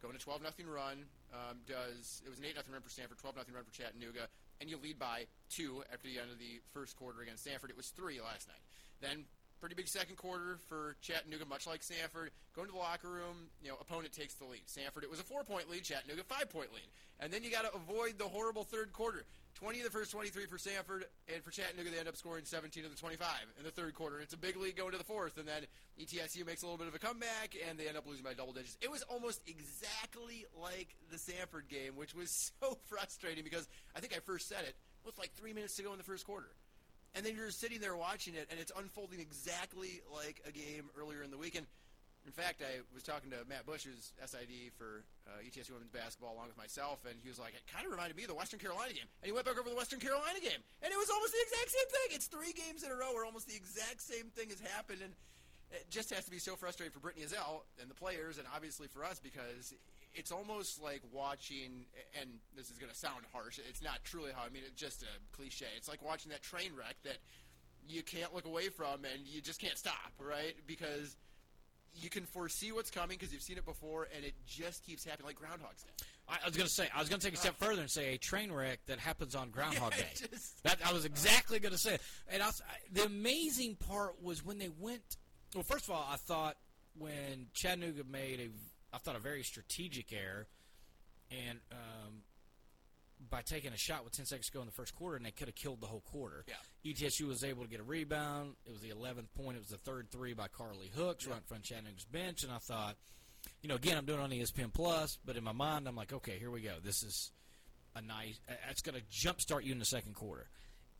Going 0.00 0.14
to 0.14 0.22
12 0.22 0.46
nothing 0.46 0.70
run. 0.70 1.10
Um, 1.34 1.58
does 1.66 2.22
it 2.24 2.30
was 2.30 2.38
an 2.38 2.46
8 2.46 2.54
nothing 2.54 2.72
run 2.72 2.86
for 2.86 2.88
Samford, 2.88 3.18
12 3.18 3.34
nothing 3.34 3.52
run 3.52 3.66
for 3.66 3.74
Chattanooga, 3.74 4.30
and 4.62 4.70
you 4.70 4.78
lead 4.78 4.96
by 4.96 5.26
two 5.50 5.82
after 5.92 6.06
the 6.06 6.22
end 6.22 6.30
of 6.30 6.38
the 6.38 6.62
first 6.70 6.94
quarter 6.94 7.20
against 7.20 7.44
Samford. 7.44 7.68
It 7.68 7.76
was 7.76 7.90
three 7.90 8.22
last 8.22 8.46
night. 8.46 8.62
Then 9.02 9.26
pretty 9.60 9.74
big 9.74 9.88
second 9.88 10.16
quarter 10.16 10.58
for 10.68 10.96
Chattanooga, 11.02 11.44
much 11.44 11.66
like 11.66 11.82
Samford. 11.82 12.30
Going 12.56 12.66
to 12.66 12.72
the 12.72 12.78
locker 12.78 13.08
room, 13.08 13.50
you 13.62 13.68
know, 13.68 13.76
opponent 13.80 14.12
takes 14.12 14.34
the 14.34 14.46
lead. 14.46 14.62
Samford, 14.66 15.04
it 15.04 15.10
was 15.10 15.20
a 15.20 15.22
four 15.22 15.44
point 15.44 15.70
lead. 15.70 15.84
Chattanooga, 15.84 16.24
five 16.24 16.48
point 16.50 16.72
lead. 16.72 16.88
And 17.20 17.32
then 17.32 17.44
you 17.44 17.50
got 17.50 17.64
to 17.64 17.74
avoid 17.74 18.18
the 18.18 18.24
horrible 18.24 18.64
third 18.64 18.92
quarter. 18.92 19.24
20 19.54 19.80
of 19.80 19.84
the 19.84 19.90
first 19.90 20.10
23 20.12 20.46
for 20.46 20.56
Samford, 20.56 21.02
and 21.28 21.42
for 21.44 21.50
Chattanooga, 21.50 21.90
they 21.90 21.98
end 21.98 22.08
up 22.08 22.16
scoring 22.16 22.44
17 22.44 22.84
of 22.84 22.90
the 22.90 22.96
25 22.96 23.28
in 23.58 23.64
the 23.64 23.70
third 23.70 23.94
quarter. 23.94 24.20
It's 24.20 24.32
a 24.32 24.38
big 24.38 24.56
lead 24.56 24.76
going 24.76 24.92
to 24.92 24.98
the 24.98 25.04
fourth, 25.04 25.36
and 25.36 25.46
then 25.46 25.64
ETSU 26.00 26.46
makes 26.46 26.62
a 26.62 26.66
little 26.66 26.78
bit 26.78 26.88
of 26.88 26.94
a 26.94 26.98
comeback, 26.98 27.54
and 27.68 27.78
they 27.78 27.86
end 27.86 27.98
up 27.98 28.06
losing 28.06 28.24
by 28.24 28.32
double 28.32 28.54
digits. 28.54 28.78
It 28.80 28.90
was 28.90 29.02
almost 29.02 29.42
exactly 29.46 30.46
like 30.58 30.96
the 31.10 31.16
Samford 31.16 31.68
game, 31.68 31.92
which 31.96 32.14
was 32.14 32.52
so 32.62 32.78
frustrating 32.88 33.44
because 33.44 33.68
I 33.94 34.00
think 34.00 34.14
I 34.16 34.20
first 34.20 34.48
said 34.48 34.64
it 34.66 34.76
with 35.04 35.18
like 35.18 35.32
three 35.34 35.52
minutes 35.52 35.76
to 35.76 35.82
go 35.82 35.92
in 35.92 35.98
the 35.98 36.04
first 36.04 36.24
quarter. 36.24 36.48
And 37.14 37.26
then 37.26 37.34
you're 37.34 37.50
sitting 37.50 37.80
there 37.80 37.96
watching 37.96 38.34
it, 38.34 38.46
and 38.50 38.60
it's 38.60 38.70
unfolding 38.78 39.18
exactly 39.20 40.00
like 40.14 40.40
a 40.46 40.52
game 40.52 40.90
earlier 40.98 41.22
in 41.22 41.30
the 41.30 41.38
week. 41.38 41.56
And 41.56 41.66
in 42.26 42.32
fact, 42.32 42.62
I 42.62 42.84
was 42.94 43.02
talking 43.02 43.30
to 43.32 43.42
Matt 43.48 43.64
Bush, 43.66 43.88
who's 43.88 44.12
SID 44.20 44.70
for 44.76 45.02
uh, 45.26 45.40
ETSU 45.40 45.72
women's 45.72 45.90
basketball, 45.90 46.36
along 46.36 46.52
with 46.52 46.56
myself, 46.60 47.02
and 47.08 47.16
he 47.18 47.28
was 47.28 47.40
like, 47.40 47.54
"It 47.56 47.64
kind 47.66 47.86
of 47.86 47.90
reminded 47.90 48.16
me 48.16 48.24
of 48.24 48.30
the 48.30 48.36
Western 48.36 48.60
Carolina 48.60 48.92
game." 48.92 49.08
And 49.22 49.26
he 49.26 49.32
went 49.32 49.46
back 49.48 49.58
over 49.58 49.68
the 49.68 49.74
Western 49.76 50.00
Carolina 50.00 50.38
game, 50.38 50.60
and 50.84 50.92
it 50.92 50.98
was 51.00 51.08
almost 51.08 51.32
the 51.32 51.42
exact 51.42 51.70
same 51.72 51.88
thing. 51.88 52.08
It's 52.14 52.28
three 52.28 52.52
games 52.52 52.84
in 52.84 52.92
a 52.92 52.96
row 52.96 53.14
where 53.16 53.24
almost 53.24 53.48
the 53.48 53.56
exact 53.56 54.04
same 54.04 54.28
thing 54.36 54.52
has 54.52 54.60
happened, 54.60 55.00
and 55.02 55.16
it 55.72 55.88
just 55.88 56.12
has 56.12 56.24
to 56.26 56.30
be 56.30 56.38
so 56.38 56.56
frustrating 56.56 56.92
for 56.92 57.00
Brittany 57.00 57.24
Ezell 57.24 57.64
and 57.80 57.88
the 57.88 57.96
players, 57.96 58.36
and 58.36 58.46
obviously 58.54 58.86
for 58.86 59.02
us 59.02 59.18
because 59.18 59.72
it's 60.14 60.32
almost 60.32 60.82
like 60.82 61.02
watching. 61.12 61.84
And 62.20 62.30
this 62.56 62.70
is 62.70 62.78
going 62.78 62.90
to 62.90 62.96
sound 62.98 63.24
harsh. 63.32 63.58
It's 63.68 63.82
not 63.82 64.02
truly 64.04 64.30
how 64.34 64.44
I 64.44 64.50
mean. 64.50 64.62
It's 64.66 64.80
just 64.80 65.02
a 65.02 65.36
cliche. 65.36 65.66
It's 65.76 65.88
like 65.88 66.02
watching 66.04 66.30
that 66.32 66.42
train 66.42 66.72
wreck 66.76 66.96
that 67.04 67.18
you 67.88 68.02
can't 68.02 68.34
look 68.34 68.44
away 68.46 68.68
from, 68.68 69.04
and 69.04 69.26
you 69.26 69.40
just 69.40 69.60
can't 69.60 69.76
stop, 69.78 70.12
right? 70.18 70.54
Because 70.66 71.16
you 71.94 72.08
can 72.08 72.24
foresee 72.24 72.70
what's 72.70 72.90
coming 72.90 73.16
because 73.18 73.32
you've 73.32 73.42
seen 73.42 73.58
it 73.58 73.64
before, 73.64 74.06
and 74.14 74.24
it 74.24 74.34
just 74.46 74.84
keeps 74.84 75.04
happening 75.04 75.26
like 75.26 75.36
Groundhog's 75.36 75.82
Day. 75.82 75.90
I 76.28 76.46
was 76.46 76.56
going 76.56 76.68
to 76.68 76.72
say, 76.72 76.88
I 76.94 77.00
was 77.00 77.08
going 77.08 77.18
to 77.20 77.26
take 77.26 77.34
a 77.34 77.38
step 77.38 77.54
uh, 77.60 77.64
further 77.66 77.80
and 77.80 77.90
say 77.90 78.14
a 78.14 78.18
train 78.18 78.52
wreck 78.52 78.78
that 78.86 79.00
happens 79.00 79.34
on 79.34 79.50
Groundhog 79.52 79.92
Day. 79.96 80.04
just- 80.14 80.62
That 80.62 80.78
I 80.86 80.92
was 80.92 81.04
exactly 81.04 81.58
going 81.58 81.72
to 81.72 81.78
say. 81.78 81.94
it. 81.94 82.02
And 82.28 82.42
I 82.42 82.46
was, 82.46 82.62
I, 82.68 82.74
the 82.92 83.04
amazing 83.04 83.74
part 83.74 84.22
was 84.22 84.44
when 84.44 84.58
they 84.58 84.70
went. 84.78 85.16
Well, 85.54 85.64
first 85.64 85.86
of 85.86 85.90
all, 85.90 86.06
I 86.08 86.14
thought 86.16 86.56
when 86.96 87.46
Chattanooga 87.54 88.04
made 88.08 88.38
a, 88.38 88.48
I 88.92 88.98
thought 88.98 89.16
a 89.16 89.20
very 89.20 89.42
strategic 89.42 90.12
error, 90.12 90.46
and 91.30 91.60
um, 91.72 92.22
by 93.30 93.42
taking 93.42 93.72
a 93.72 93.76
shot 93.76 94.04
with 94.04 94.14
ten 94.14 94.26
seconds 94.26 94.46
to 94.46 94.52
go 94.52 94.60
in 94.60 94.66
the 94.66 94.72
first 94.72 94.94
quarter, 94.94 95.16
and 95.16 95.24
they 95.24 95.30
could 95.30 95.48
have 95.48 95.54
killed 95.54 95.80
the 95.80 95.86
whole 95.86 96.00
quarter. 96.00 96.44
Yeah. 96.48 96.92
ETSU 96.92 97.26
was 97.28 97.44
able 97.44 97.62
to 97.62 97.68
get 97.68 97.80
a 97.80 97.84
rebound. 97.84 98.54
It 98.66 98.72
was 98.72 98.80
the 98.80 98.90
11th 98.90 99.32
point. 99.36 99.56
It 99.56 99.60
was 99.60 99.68
the 99.68 99.76
third 99.78 100.10
three 100.10 100.32
by 100.32 100.48
Carly 100.48 100.90
Hooks 100.94 101.26
right 101.26 101.36
in 101.36 101.42
front 101.42 101.64
of 101.64 101.68
Chattanooga's 101.68 102.04
bench, 102.04 102.42
and 102.42 102.52
I 102.52 102.58
thought, 102.58 102.96
you 103.62 103.68
know, 103.68 103.74
again, 103.74 103.96
I'm 103.98 104.06
doing 104.06 104.20
it 104.20 104.22
on 104.22 104.30
ESPN 104.30 104.72
Plus, 104.72 105.18
but 105.24 105.36
in 105.36 105.44
my 105.44 105.52
mind, 105.52 105.86
I'm 105.86 105.96
like, 105.96 106.12
okay, 106.12 106.38
here 106.38 106.50
we 106.50 106.62
go. 106.62 106.74
This 106.82 107.02
is 107.02 107.32
a 107.94 108.00
nice. 108.02 108.40
That's 108.66 108.82
going 108.82 108.98
to 108.98 109.02
jumpstart 109.10 109.64
you 109.64 109.72
in 109.72 109.78
the 109.78 109.84
second 109.84 110.14
quarter. 110.14 110.48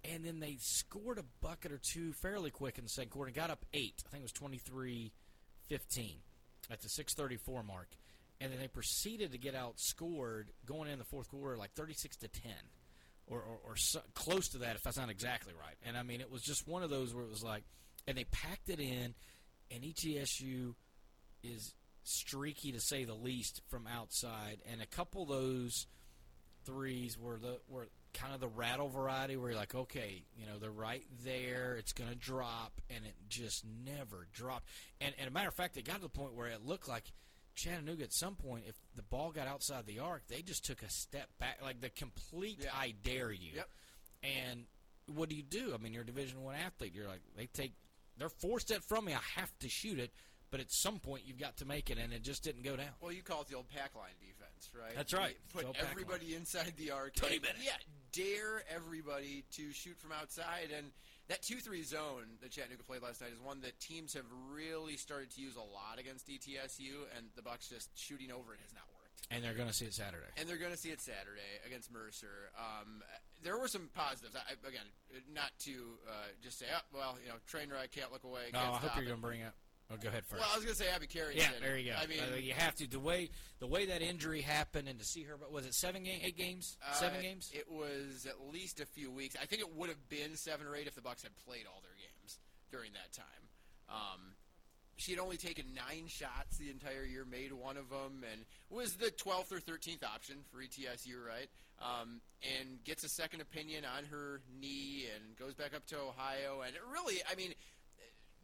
And 0.05 0.25
then 0.25 0.41
they 0.41 0.57
scored 0.61 1.19
a 1.19 1.25
bucket 1.43 1.73
or 1.73 1.79
two 1.83 2.13
fairly 2.15 2.51
quick 2.51 2.79
in 2.79 2.85
the 2.85 2.91
second 2.91 3.11
quarter 3.11 3.29
and 3.29 3.37
got 3.37 3.51
up 3.51 3.65
eight. 3.75 4.03
I 4.07 4.11
think 4.11 4.23
it 4.23 4.25
was 4.25 4.33
23 4.33 5.13
15 5.69 6.17
at 6.71 6.81
the 6.81 6.89
634 6.89 7.63
mark. 7.63 7.89
And 8.41 8.51
then 8.51 8.59
they 8.59 8.69
proceeded 8.69 9.33
to 9.33 9.39
get 9.39 9.55
outscored 9.55 10.45
going 10.65 10.91
in 10.91 10.99
the 10.99 11.05
fourth 11.05 11.29
quarter 11.29 11.57
like 11.57 11.73
36 11.75 12.17
to 12.19 12.29
10 12.29 12.53
or, 13.27 13.39
or, 13.39 13.59
or 13.65 13.77
so, 13.77 14.01
close 14.15 14.49
to 14.51 14.59
that 14.59 14.77
if 14.77 14.83
that's 14.83 14.97
not 14.97 15.11
exactly 15.11 15.53
right. 15.53 15.77
And 15.85 15.97
I 15.97 16.03
mean, 16.03 16.21
it 16.21 16.31
was 16.31 16.43
just 16.43 16.67
one 16.67 16.83
of 16.83 16.91
those 16.91 17.15
where 17.15 17.25
it 17.25 17.31
was 17.31 17.45
like, 17.45 17.65
and 18.07 18.17
they 18.17 18.25
packed 18.25 18.69
it 18.69 18.81
in, 18.81 19.15
and 19.71 19.83
ETSU 19.83 20.75
is 21.43 21.75
streaky 22.03 22.73
to 22.73 22.81
say 22.81 23.05
the 23.05 23.15
least 23.15 23.61
from 23.69 23.87
outside, 23.87 24.59
and 24.71 24.81
a 24.81 24.87
couple 24.87 25.23
of 25.23 25.29
those 25.29 25.87
threes 26.65 27.19
were 27.19 27.39
the 27.39 27.59
were 27.69 27.89
kind 28.15 28.35
of 28.35 28.41
the 28.41 28.49
rattle 28.49 28.89
variety 28.89 29.37
where 29.37 29.51
you're 29.51 29.59
like, 29.59 29.75
okay, 29.75 30.23
you 30.37 30.47
know, 30.47 30.59
they're 30.59 30.71
right 30.71 31.05
there, 31.25 31.77
it's 31.77 31.93
going 31.93 32.11
to 32.11 32.17
drop, 32.17 32.81
and 32.89 33.05
it 33.05 33.15
just 33.29 33.65
never 33.85 34.27
dropped. 34.33 34.67
And, 35.01 35.15
and 35.19 35.29
a 35.29 35.31
matter 35.31 35.49
of 35.49 35.55
fact, 35.55 35.77
it 35.77 35.85
got 35.85 35.97
to 35.97 36.03
the 36.03 36.09
point 36.09 36.35
where 36.35 36.49
it 36.49 36.65
looked 36.65 36.89
like 36.89 37.05
Chattanooga 37.55 38.05
at 38.05 38.13
some 38.13 38.37
point, 38.37 38.65
if 38.69 38.77
the 38.97 39.03
ball 39.03 39.33
got 39.33 39.47
outside 39.47 39.87
the 39.87 39.99
arc, 39.99 40.27
they 40.29 40.43
just 40.43 40.65
took 40.65 40.83
a 40.83 40.91
step 40.91 41.29
back, 41.39 41.59
like 41.63 41.81
the 41.81 41.91
complete 41.91 42.59
Yeah. 42.63 42.71
I 42.75 42.95
dare 43.03 43.33
you. 43.33 43.53
Yep. 43.57 43.69
And 44.23 44.65
what 45.07 45.29
do 45.29 45.35
you 45.35 45.43
do? 45.43 45.73
I 45.75 45.83
mean, 45.83 45.93
you're 45.93 46.03
a 46.03 46.07
Division 46.07 46.43
One 46.43 46.55
athlete. 46.55 46.93
You're 46.95 47.09
like 47.09 47.21
they 47.37 47.47
take 47.47 47.73
they're 48.17 48.29
four 48.29 48.61
steps 48.61 48.85
from 48.87 49.07
me. 49.07 49.15
I 49.15 49.41
have 49.41 49.51
to 49.61 49.69
shoot 49.69 49.99
it, 49.99 50.13
but 50.51 50.61
at 50.61 50.71
some 50.71 50.99
point 50.99 51.23
you've 51.27 51.39
got 51.39 51.57
to 51.59 51.65
make 51.65 51.91
it, 51.91 51.99
and 51.99 52.13
it 52.13 52.23
just 52.23 52.43
didn't 52.45 52.63
go 52.63 52.77
down. 52.77 52.91
Well, 53.01 53.13
you 53.13 53.23
call 53.23 53.43
it 53.43 53.49
the 53.49 53.57
old 53.57 53.69
pack 53.69 53.95
line 53.95 54.13
defense, 54.21 54.71
right? 54.79 54.95
That's 54.95 55.13
right. 55.13 55.31
You 55.31 55.53
put 55.53 55.61
The 55.63 55.67
old 55.69 55.77
pack 55.77 55.89
everybody 55.91 56.35
inside 56.35 56.75
the 56.77 56.91
arc. 56.91 57.15
Tony 57.15 57.35
and, 57.35 57.43
Bennett. 57.43 57.63
Yeah, 57.65 57.73
dare 58.13 58.63
everybody 58.75 59.45
to 59.53 59.73
shoot 59.73 59.99
from 59.99 60.13
outside. 60.13 60.69
And 60.77 60.91
that 61.29 61.43
2 61.43 61.57
3 61.57 61.83
zone 61.83 62.39
that 62.43 62.51
Chattanooga 62.51 62.83
played 62.85 63.03
last 63.03 63.21
night 63.21 63.31
is 63.33 63.41
one 63.41 63.61
that 63.63 63.79
teams 63.81 64.15
have 64.15 64.27
really 64.53 64.97
started 64.97 65.31
to 65.31 65.41
use 65.41 65.57
a 65.57 65.61
lot 65.61 65.99
against 65.99 66.29
ETSU, 66.29 67.07
and 67.17 67.27
the 67.37 67.43
Bucks 67.43 67.69
just 67.69 67.91
shooting 67.99 68.31
over 68.31 68.55
it 68.55 68.61
has 68.63 68.75
not 68.75 68.85
worked. 68.95 69.01
And 69.31 69.45
they're 69.45 69.55
going 69.55 69.69
to 69.69 69.75
see 69.75 69.85
it 69.85 69.95
Saturday. 69.95 70.27
And 70.39 70.49
they're 70.49 70.59
going 70.59 70.73
to 70.73 70.77
see 70.77 70.91
it 70.91 71.01
Saturday 71.01 71.63
against 71.65 71.93
Mercer. 71.93 72.51
Um, 72.59 73.03
there 73.45 73.57
were 73.57 73.69
some 73.69 73.89
positives. 73.95 74.35
I, 74.35 74.55
again, 74.67 74.87
not 75.33 75.51
to 75.61 75.73
uh, 76.09 76.35
just 76.43 76.59
say, 76.59 76.67
oh, 76.75 76.81
well, 76.93 77.17
you 77.23 77.29
know, 77.29 77.37
train 77.47 77.71
wreck, 77.71 77.93
can't 77.93 78.11
look 78.11 78.25
away. 78.25 78.51
No, 78.53 78.59
can't 78.59 78.75
I 78.75 78.79
hope 78.79 78.97
you're 78.97 79.05
going 79.05 79.17
to 79.17 79.23
bring 79.23 79.43
up. 79.43 79.55
Oh, 79.93 79.97
go 80.01 80.09
ahead 80.09 80.25
first. 80.25 80.41
Well, 80.41 80.49
I 80.53 80.57
was 80.57 80.65
going 80.65 80.77
to 80.77 80.83
say 80.83 80.89
Abby 80.95 81.07
Carey. 81.09 81.37
yeah, 81.37 81.51
there 81.61 81.77
you 81.77 81.91
go. 81.93 81.99
I 82.01 82.07
mean, 82.07 82.21
Uh, 82.33 82.37
you 82.37 82.53
have 82.53 82.75
to 82.77 82.87
the 82.89 83.01
way 83.01 83.31
the 83.59 83.67
way 83.67 83.87
that 83.87 84.03
injury 84.03 84.41
happened, 84.41 84.89
and 84.89 84.99
to 85.01 85.05
see 85.05 85.25
her. 85.25 85.37
But 85.37 85.51
was 85.51 85.67
it 85.67 85.75
seven 85.75 86.05
game, 86.05 86.21
eight 86.23 86.37
games, 86.37 86.77
seven 86.93 87.19
Uh, 87.19 87.23
games? 87.23 87.51
It 87.53 87.69
was 87.71 88.25
at 88.27 88.41
least 88.53 88.79
a 88.81 88.87
few 88.87 89.11
weeks. 89.11 89.35
I 89.41 89.47
think 89.47 89.63
it 89.63 89.75
would 89.75 89.89
have 89.89 90.09
been 90.09 90.37
seven 90.37 90.67
or 90.67 90.77
eight 90.77 90.87
if 90.87 90.95
the 90.95 91.03
Bucks 91.03 91.23
had 91.23 91.35
played 91.45 91.67
all 91.67 91.81
their 91.83 91.97
games 91.97 92.39
during 92.71 92.93
that 92.93 93.13
time. 93.13 93.27
Um, 93.89 94.37
she 94.97 95.13
had 95.13 95.19
only 95.21 95.39
taken 95.39 95.73
nine 95.75 96.07
shots 96.09 96.59
the 96.59 96.69
entire 96.71 97.05
year, 97.05 97.25
made 97.25 97.53
one 97.53 97.77
of 97.79 97.89
them, 97.89 98.23
and 98.31 98.45
was 98.69 98.97
the 98.97 99.11
12th 99.11 99.51
or 99.51 99.59
13th 99.59 100.05
option 100.05 100.45
for 100.53 100.59
ETSU, 100.63 101.17
right? 101.27 101.49
Um, 101.81 102.21
and 102.61 102.85
gets 102.85 103.03
a 103.03 103.09
second 103.09 103.41
opinion 103.41 103.85
on 103.87 104.05
her 104.05 104.43
knee 104.61 105.07
and 105.17 105.35
goes 105.37 105.55
back 105.55 105.75
up 105.75 105.87
to 105.87 105.99
Ohio. 105.99 106.61
And 106.61 106.77
it 106.77 106.83
really, 106.93 107.17
I 107.31 107.35
mean, 107.35 107.55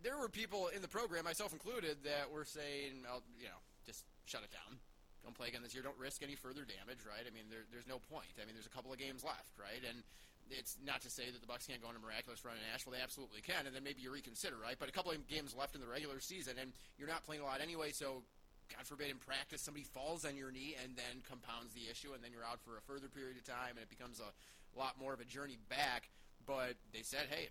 there 0.07 0.15
were 0.15 0.31
people 0.31 0.71
in 0.71 0.87
the 0.87 0.89
program, 0.89 1.27
myself 1.27 1.51
included, 1.51 1.99
that 2.07 2.31
were 2.31 2.47
saying, 2.47 3.03
oh, 3.11 3.27
you 3.43 3.51
know, 3.51 3.59
just 3.83 4.07
shut 4.31 4.47
it 4.47 4.55
down. 4.55 4.79
Don't 5.27 5.35
play 5.35 5.51
again 5.51 5.67
this 5.67 5.75
year. 5.75 5.83
Don't 5.83 5.99
risk 5.99 6.23
any 6.23 6.39
further 6.39 6.63
damage, 6.63 7.03
right? 7.03 7.27
I 7.27 7.35
mean, 7.35 7.51
there, 7.51 7.67
there's 7.75 7.91
no 7.91 7.99
point. 8.07 8.31
I 8.39 8.47
mean, 8.47 8.55
there's 8.55 8.71
a 8.71 8.77
couple 8.77 8.95
of 8.95 9.03
games 9.03 9.27
left, 9.27 9.59
right? 9.59 9.83
And 9.83 10.07
it's 10.47 10.79
not 10.87 11.03
to 11.03 11.11
say 11.11 11.27
that 11.35 11.43
the 11.43 11.51
Bucks 11.51 11.67
can't 11.67 11.83
go 11.83 11.91
on 11.91 11.99
a 11.99 12.03
miraculous 12.03 12.47
run 12.47 12.55
in 12.55 12.63
Nashville. 12.71 12.95
They 12.95 13.03
absolutely 13.03 13.43
can, 13.43 13.67
and 13.67 13.75
then 13.75 13.83
maybe 13.83 13.99
you 13.99 14.15
reconsider, 14.15 14.55
right? 14.55 14.79
But 14.79 14.87
a 14.87 14.95
couple 14.95 15.11
of 15.11 15.19
games 15.27 15.59
left 15.59 15.75
in 15.75 15.83
the 15.83 15.91
regular 15.91 16.23
season, 16.23 16.55
and 16.55 16.71
you're 16.95 17.11
not 17.11 17.27
playing 17.27 17.43
a 17.43 17.47
lot 17.51 17.59
anyway. 17.59 17.91
So, 17.91 18.23
God 18.71 18.87
forbid, 18.87 19.11
in 19.11 19.19
practice, 19.19 19.59
somebody 19.59 19.83
falls 19.83 20.23
on 20.23 20.39
your 20.39 20.55
knee 20.55 20.79
and 20.79 20.95
then 20.95 21.27
compounds 21.27 21.75
the 21.75 21.91
issue, 21.91 22.15
and 22.15 22.23
then 22.23 22.31
you're 22.31 22.47
out 22.47 22.63
for 22.63 22.79
a 22.79 22.83
further 22.87 23.11
period 23.11 23.35
of 23.35 23.43
time, 23.43 23.75
and 23.75 23.83
it 23.83 23.91
becomes 23.91 24.23
a 24.23 24.31
lot 24.79 24.95
more 25.03 25.11
of 25.11 25.19
a 25.19 25.27
journey 25.27 25.59
back. 25.67 26.15
But 26.47 26.79
they 26.95 27.03
said, 27.03 27.27
hey, 27.27 27.51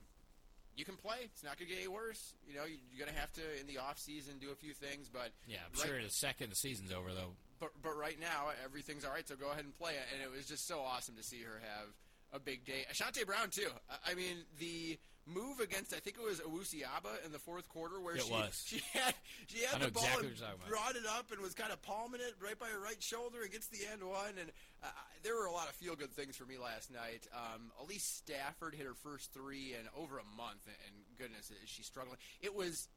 you 0.75 0.85
can 0.85 0.95
play. 0.97 1.17
It's 1.23 1.43
not 1.43 1.57
going 1.57 1.69
to 1.69 1.73
get 1.75 1.79
any 1.83 1.87
worse. 1.87 2.33
You 2.47 2.55
know, 2.55 2.65
you- 2.65 2.77
you're 2.91 3.05
going 3.05 3.13
to 3.13 3.19
have 3.19 3.31
to 3.33 3.59
in 3.59 3.67
the 3.67 3.77
off 3.79 3.97
season 3.99 4.39
do 4.39 4.51
a 4.51 4.55
few 4.55 4.73
things, 4.73 5.09
but 5.11 5.31
Yeah, 5.47 5.59
I'm 5.65 5.79
right- 5.79 5.87
sure 5.87 6.01
the 6.01 6.09
second 6.09 6.49
the 6.51 6.55
season's 6.55 6.91
over 6.91 7.13
though. 7.13 7.35
but 7.59 7.71
but 7.81 7.95
right 7.97 8.19
now 8.19 8.49
everything's 8.63 9.05
all 9.05 9.11
right. 9.11 9.27
So 9.27 9.35
go 9.35 9.51
ahead 9.51 9.63
and 9.65 9.75
play 9.77 9.93
it. 9.93 10.05
And 10.13 10.21
it 10.21 10.29
was 10.29 10.45
just 10.47 10.67
so 10.67 10.79
awesome 10.81 11.15
to 11.15 11.23
see 11.23 11.41
her 11.43 11.59
have 11.61 11.87
a 12.33 12.39
big 12.39 12.65
day. 12.65 12.85
Ashante 12.91 13.25
Brown 13.25 13.49
too. 13.49 13.71
I- 13.89 14.11
I 14.11 14.13
mean 14.15 14.45
the 14.59 14.99
move 15.25 15.59
against 15.59 15.93
I 15.93 15.97
think 15.97 16.17
it 16.17 16.23
was 16.23 16.39
Owusiaba 16.39 17.25
in 17.25 17.31
the 17.31 17.39
fourth 17.39 17.67
quarter 17.69 17.99
where 17.99 18.15
It 18.15 18.23
she 18.23 18.31
was. 18.31 18.63
she 18.65 18.81
had 18.93 19.13
she 19.47 19.65
had 19.65 19.81
the 19.81 19.89
ball 19.91 20.03
exactly 20.05 20.27
and 20.27 20.29
what 20.29 20.37
you're 20.37 20.47
talking 20.47 20.59
about. 20.61 20.69
brought 20.69 20.95
it 20.95 21.05
up 21.17 21.31
and 21.31 21.41
was 21.41 21.53
kind 21.53 21.73
of 21.73 21.81
palming 21.81 22.21
it 22.21 22.35
right 22.39 22.57
by 22.59 22.67
her 22.67 22.79
right 22.79 23.01
shoulder 23.01 23.41
and 23.41 23.51
gets 23.51 23.67
the 23.67 23.81
end 23.91 24.03
one. 24.03 24.37
And 24.39 24.51
uh, 24.83 24.87
there 25.23 25.33
were 25.35 25.45
a 25.45 25.51
lot 25.51 25.67
of 25.67 25.73
feel 25.75 25.95
good 25.95 26.11
things 26.13 26.35
for 26.37 26.45
me 26.45 26.57
last 26.61 26.91
night. 26.93 27.25
Um, 27.33 27.71
Elise 27.81 28.03
Stafford 28.05 28.75
hit 28.75 28.85
her 28.85 28.93
first 28.93 29.33
three 29.33 29.73
in 29.73 29.89
over 29.97 30.19
a 30.19 30.27
month, 30.37 30.61
and, 30.69 30.77
and 30.85 30.95
goodness, 31.17 31.49
is 31.49 31.69
she 31.69 31.81
struggling? 31.81 32.17
It 32.41 32.53
was 32.53 32.87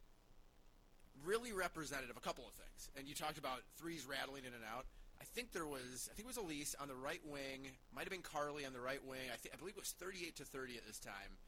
really 1.24 1.52
representative 1.52 2.10
of 2.10 2.16
a 2.16 2.26
couple 2.26 2.46
of 2.46 2.52
things. 2.54 2.90
And 2.96 3.08
you 3.08 3.14
talked 3.14 3.38
about 3.38 3.60
threes 3.76 4.06
rattling 4.08 4.44
in 4.44 4.52
and 4.52 4.62
out. 4.68 4.84
I 5.20 5.24
think 5.24 5.50
there 5.52 5.66
was, 5.66 6.08
I 6.12 6.14
think 6.14 6.28
it 6.28 6.30
was 6.30 6.36
Elise 6.36 6.76
on 6.80 6.86
the 6.86 6.94
right 6.94 7.20
wing. 7.26 7.66
Might 7.94 8.02
have 8.04 8.10
been 8.14 8.22
Carly 8.22 8.64
on 8.64 8.72
the 8.72 8.80
right 8.80 9.02
wing. 9.04 9.26
I, 9.32 9.36
think 9.36 9.54
I 9.54 9.58
believe 9.58 9.74
it 9.74 9.82
was 9.82 9.90
38 9.98 10.36
to 10.36 10.44
30 10.44 10.76
at 10.76 10.86
this 10.86 11.00
time. 11.00 11.40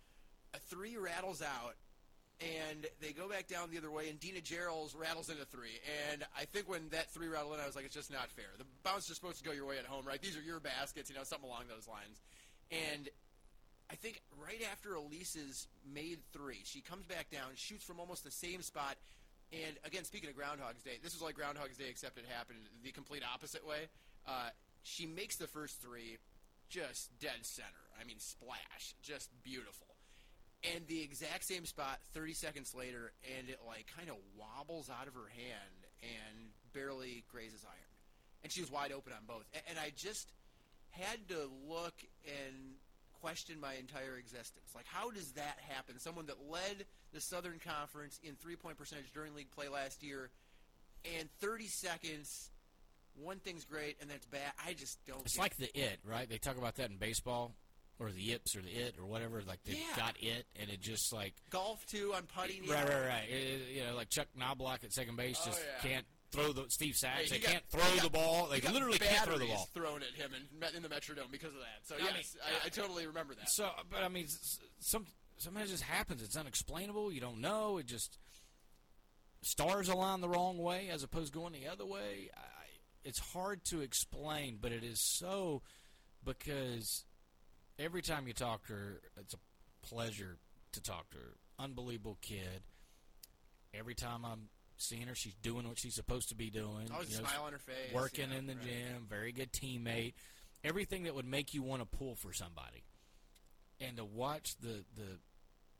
A 0.54 0.58
three 0.58 0.96
rattles 0.96 1.42
out, 1.42 1.76
and 2.40 2.86
they 3.00 3.12
go 3.12 3.28
back 3.28 3.46
down 3.46 3.70
the 3.70 3.78
other 3.78 3.90
way, 3.90 4.08
and 4.08 4.18
Dina 4.18 4.40
Gerald's 4.40 4.94
rattles 4.94 5.28
in 5.28 5.36
a 5.40 5.44
three. 5.44 5.78
And 6.10 6.24
I 6.36 6.44
think 6.44 6.68
when 6.68 6.88
that 6.90 7.10
three 7.10 7.28
rattled 7.28 7.54
in, 7.54 7.60
I 7.60 7.66
was 7.66 7.76
like, 7.76 7.84
it's 7.84 7.94
just 7.94 8.10
not 8.10 8.30
fair. 8.30 8.50
The 8.58 8.64
bounce 8.82 9.08
is 9.10 9.16
supposed 9.16 9.38
to 9.38 9.44
go 9.44 9.52
your 9.52 9.66
way 9.66 9.78
at 9.78 9.86
home, 9.86 10.04
right? 10.06 10.20
These 10.20 10.36
are 10.36 10.42
your 10.42 10.60
baskets, 10.60 11.10
you 11.10 11.16
know, 11.16 11.24
something 11.24 11.48
along 11.48 11.64
those 11.68 11.86
lines. 11.86 12.20
And 12.70 13.08
I 13.90 13.96
think 13.96 14.22
right 14.38 14.62
after 14.72 14.94
Elise's 14.94 15.66
made 15.84 16.18
three, 16.32 16.60
she 16.64 16.80
comes 16.80 17.04
back 17.06 17.30
down, 17.30 17.50
shoots 17.56 17.84
from 17.84 18.00
almost 18.00 18.24
the 18.24 18.30
same 18.30 18.62
spot. 18.62 18.96
And 19.52 19.76
again, 19.84 20.04
speaking 20.04 20.30
of 20.30 20.36
Groundhog's 20.36 20.82
Day, 20.82 20.98
this 21.02 21.12
was 21.12 21.22
like 21.22 21.34
Groundhog's 21.34 21.76
Day, 21.76 21.90
except 21.90 22.16
it 22.16 22.24
happened 22.30 22.60
the 22.84 22.92
complete 22.92 23.22
opposite 23.26 23.66
way. 23.66 23.90
Uh, 24.26 24.50
she 24.82 25.06
makes 25.06 25.36
the 25.36 25.48
first 25.48 25.82
three 25.82 26.18
just 26.68 27.10
dead 27.18 27.42
center. 27.42 27.66
I 28.00 28.04
mean, 28.04 28.18
splash. 28.18 28.94
Just 29.02 29.28
beautiful. 29.42 29.89
And 30.74 30.86
the 30.88 31.02
exact 31.02 31.44
same 31.44 31.64
spot 31.64 31.98
30 32.12 32.34
seconds 32.34 32.74
later, 32.74 33.12
and 33.38 33.48
it 33.48 33.60
like 33.66 33.86
kind 33.96 34.10
of 34.10 34.16
wobbles 34.36 34.90
out 34.90 35.08
of 35.08 35.14
her 35.14 35.28
hand 35.34 35.80
and 36.02 36.50
barely 36.74 37.24
grazes 37.32 37.64
iron. 37.64 37.76
And 38.42 38.52
she 38.52 38.60
was 38.60 38.70
wide 38.70 38.92
open 38.92 39.12
on 39.12 39.24
both. 39.26 39.44
A- 39.54 39.68
And 39.70 39.78
I 39.78 39.90
just 39.96 40.30
had 40.90 41.28
to 41.28 41.48
look 41.68 41.94
and 42.26 42.74
question 43.22 43.58
my 43.60 43.74
entire 43.74 44.16
existence. 44.18 44.70
Like, 44.74 44.86
how 44.86 45.10
does 45.10 45.32
that 45.32 45.56
happen? 45.68 45.98
Someone 45.98 46.26
that 46.26 46.36
led 46.50 46.84
the 47.12 47.20
Southern 47.20 47.58
Conference 47.58 48.18
in 48.22 48.34
three 48.36 48.56
point 48.56 48.76
percentage 48.76 49.12
during 49.14 49.34
league 49.34 49.50
play 49.50 49.68
last 49.68 50.02
year, 50.02 50.30
and 51.18 51.28
30 51.40 51.66
seconds, 51.68 52.50
one 53.14 53.38
thing's 53.38 53.64
great 53.64 53.96
and 54.02 54.10
that's 54.10 54.26
bad. 54.26 54.52
I 54.66 54.74
just 54.74 54.98
don't. 55.06 55.20
It's 55.24 55.38
like 55.38 55.56
the 55.56 55.70
it, 55.78 56.00
right? 56.04 56.28
They 56.28 56.38
talk 56.38 56.58
about 56.58 56.76
that 56.76 56.90
in 56.90 56.96
baseball, 56.98 57.52
or 58.00 58.10
the 58.10 58.20
yips, 58.22 58.56
or 58.56 58.62
the 58.62 58.70
it, 58.70 58.94
or 58.98 59.04
whatever. 59.06 59.42
Like 59.46 59.62
they 59.64 59.74
Yeah. 59.74 59.94
got 59.96 60.16
it, 60.20 60.46
and 60.58 60.70
it 60.70 60.80
just 60.80 61.12
like 61.12 61.34
golf 61.50 61.84
too 61.86 62.12
on 62.14 62.22
putting. 62.34 62.66
right, 62.66 62.88
right, 62.88 63.06
right. 63.06 63.28
It- 63.28 63.68
you 63.76 63.84
know, 63.84 63.94
like 63.94 64.08
Chuck 64.10 64.26
Knobloch 64.34 64.82
at 64.82 64.92
second 64.92 65.16
base 65.16 65.38
Oh, 65.42 65.46
just 65.46 65.60
yeah. 65.60 65.88
can't 65.90 66.06
throw 66.32 66.52
the 66.52 66.64
Steve 66.68 66.94
Sax. 66.96 67.22
Hey, 67.24 67.28
they 67.28 67.38
got- 67.40 67.50
can't 67.52 67.68
throw 67.68 67.80
got- 67.82 68.02
the 68.02 68.10
ball. 68.10 68.46
They 68.48 68.60
literally 68.62 68.98
can't 68.98 69.24
throw 69.28 69.36
the 69.38 69.46
ball. 69.46 69.68
thrown 69.74 70.02
at 70.02 70.14
him 70.14 70.32
in, 70.34 70.76
in 70.76 70.82
the 70.82 70.88
Metrodome 70.88 71.30
because 71.30 71.52
of 71.54 71.60
that. 71.60 71.80
So 71.84 71.96
I 71.96 71.98
yes, 71.98 72.14
mean, 72.34 72.42
I, 72.62 72.66
I 72.66 72.68
totally 72.70 73.06
remember 73.06 73.34
that. 73.34 73.50
So, 73.50 73.70
but 73.90 74.02
I 74.02 74.08
mean, 74.08 74.26
some 74.78 75.06
sometimes 75.36 75.68
it 75.68 75.72
just 75.74 75.82
happens. 75.84 76.22
It's 76.22 76.36
unexplainable. 76.36 77.12
You 77.12 77.20
don't 77.20 77.40
know. 77.40 77.76
It 77.78 77.86
just 77.86 78.16
stars 79.42 79.88
align 79.88 80.20
the 80.20 80.28
wrong 80.28 80.58
way 80.58 80.88
as 80.90 81.02
opposed 81.02 81.32
to 81.32 81.38
going 81.38 81.52
the 81.52 81.66
other 81.66 81.84
way. 81.86 82.30
I, 82.36 82.40
it's 83.04 83.18
hard 83.18 83.64
to 83.66 83.80
explain, 83.80 84.58
but 84.60 84.72
it 84.72 84.84
is 84.84 85.00
so 85.00 85.62
because 86.24 87.04
every 87.80 88.02
time 88.02 88.26
you 88.26 88.32
talk 88.32 88.66
to 88.66 88.72
her, 88.72 89.00
it's 89.18 89.34
a 89.34 89.86
pleasure 89.86 90.36
to 90.72 90.82
talk 90.82 91.10
to 91.10 91.18
her. 91.18 91.36
Unbelievable 91.58 92.18
kid. 92.20 92.62
Every 93.72 93.94
time 93.94 94.24
I'm 94.24 94.48
seeing 94.76 95.06
her, 95.06 95.14
she's 95.14 95.34
doing 95.34 95.66
what 95.66 95.78
she's 95.78 95.94
supposed 95.94 96.28
to 96.30 96.34
be 96.34 96.50
doing. 96.50 96.90
Always 96.92 97.10
you 97.10 97.18
know, 97.18 97.28
smile 97.28 97.44
on 97.46 97.52
her 97.52 97.58
face. 97.58 97.94
working 97.94 98.30
know, 98.30 98.36
in 98.36 98.46
the 98.46 98.54
right. 98.54 98.64
gym, 98.64 99.06
very 99.08 99.32
good 99.32 99.52
teammate, 99.52 100.14
everything 100.64 101.04
that 101.04 101.14
would 101.14 101.26
make 101.26 101.54
you 101.54 101.62
want 101.62 101.82
to 101.82 101.98
pull 101.98 102.14
for 102.16 102.32
somebody. 102.32 102.84
And 103.80 103.96
to 103.96 104.04
watch 104.04 104.56
the 104.60 104.84
the 104.96 105.18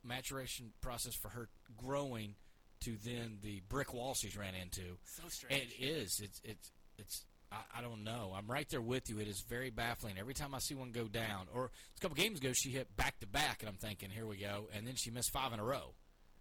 maturation 0.03 0.73
process 0.81 1.15
for 1.15 1.29
her 1.29 1.49
growing 1.77 2.35
to 2.81 2.97
then 3.05 3.39
the 3.43 3.61
brick 3.69 3.93
wall 3.93 4.15
she's 4.15 4.37
ran 4.37 4.55
into. 4.55 4.97
So 5.05 5.25
strange. 5.29 5.75
It 5.79 5.85
is. 5.85 6.21
It's 6.21 6.41
it's 6.45 6.73
it's. 6.99 7.25
I, 7.53 7.79
I 7.79 7.83
don't 7.83 8.05
know. 8.05 8.33
I'm 8.37 8.51
right 8.51 8.69
there 8.69 8.81
with 8.81 9.09
you. 9.09 9.19
It 9.19 9.29
is 9.29 9.41
very 9.41 9.71
baffling. 9.71 10.19
Every 10.19 10.35
time 10.35 10.55
I 10.55 10.59
see 10.59 10.75
one 10.75 10.93
go 10.93 11.05
down, 11.05 11.47
or 11.53 11.71
a 11.97 12.01
couple 12.01 12.17
games 12.17 12.41
ago, 12.41 12.53
she 12.53 12.71
hit 12.71 12.97
back 12.97 13.19
to 13.21 13.27
back, 13.27 13.61
and 13.61 13.69
I'm 13.69 13.77
thinking, 13.77 14.11
here 14.11 14.27
we 14.27 14.37
go. 14.37 14.69
And 14.75 14.87
then 14.87 14.95
she 14.95 15.11
missed 15.11 15.33
five 15.33 15.53
in 15.53 15.61
a 15.61 15.65
row 15.65 15.95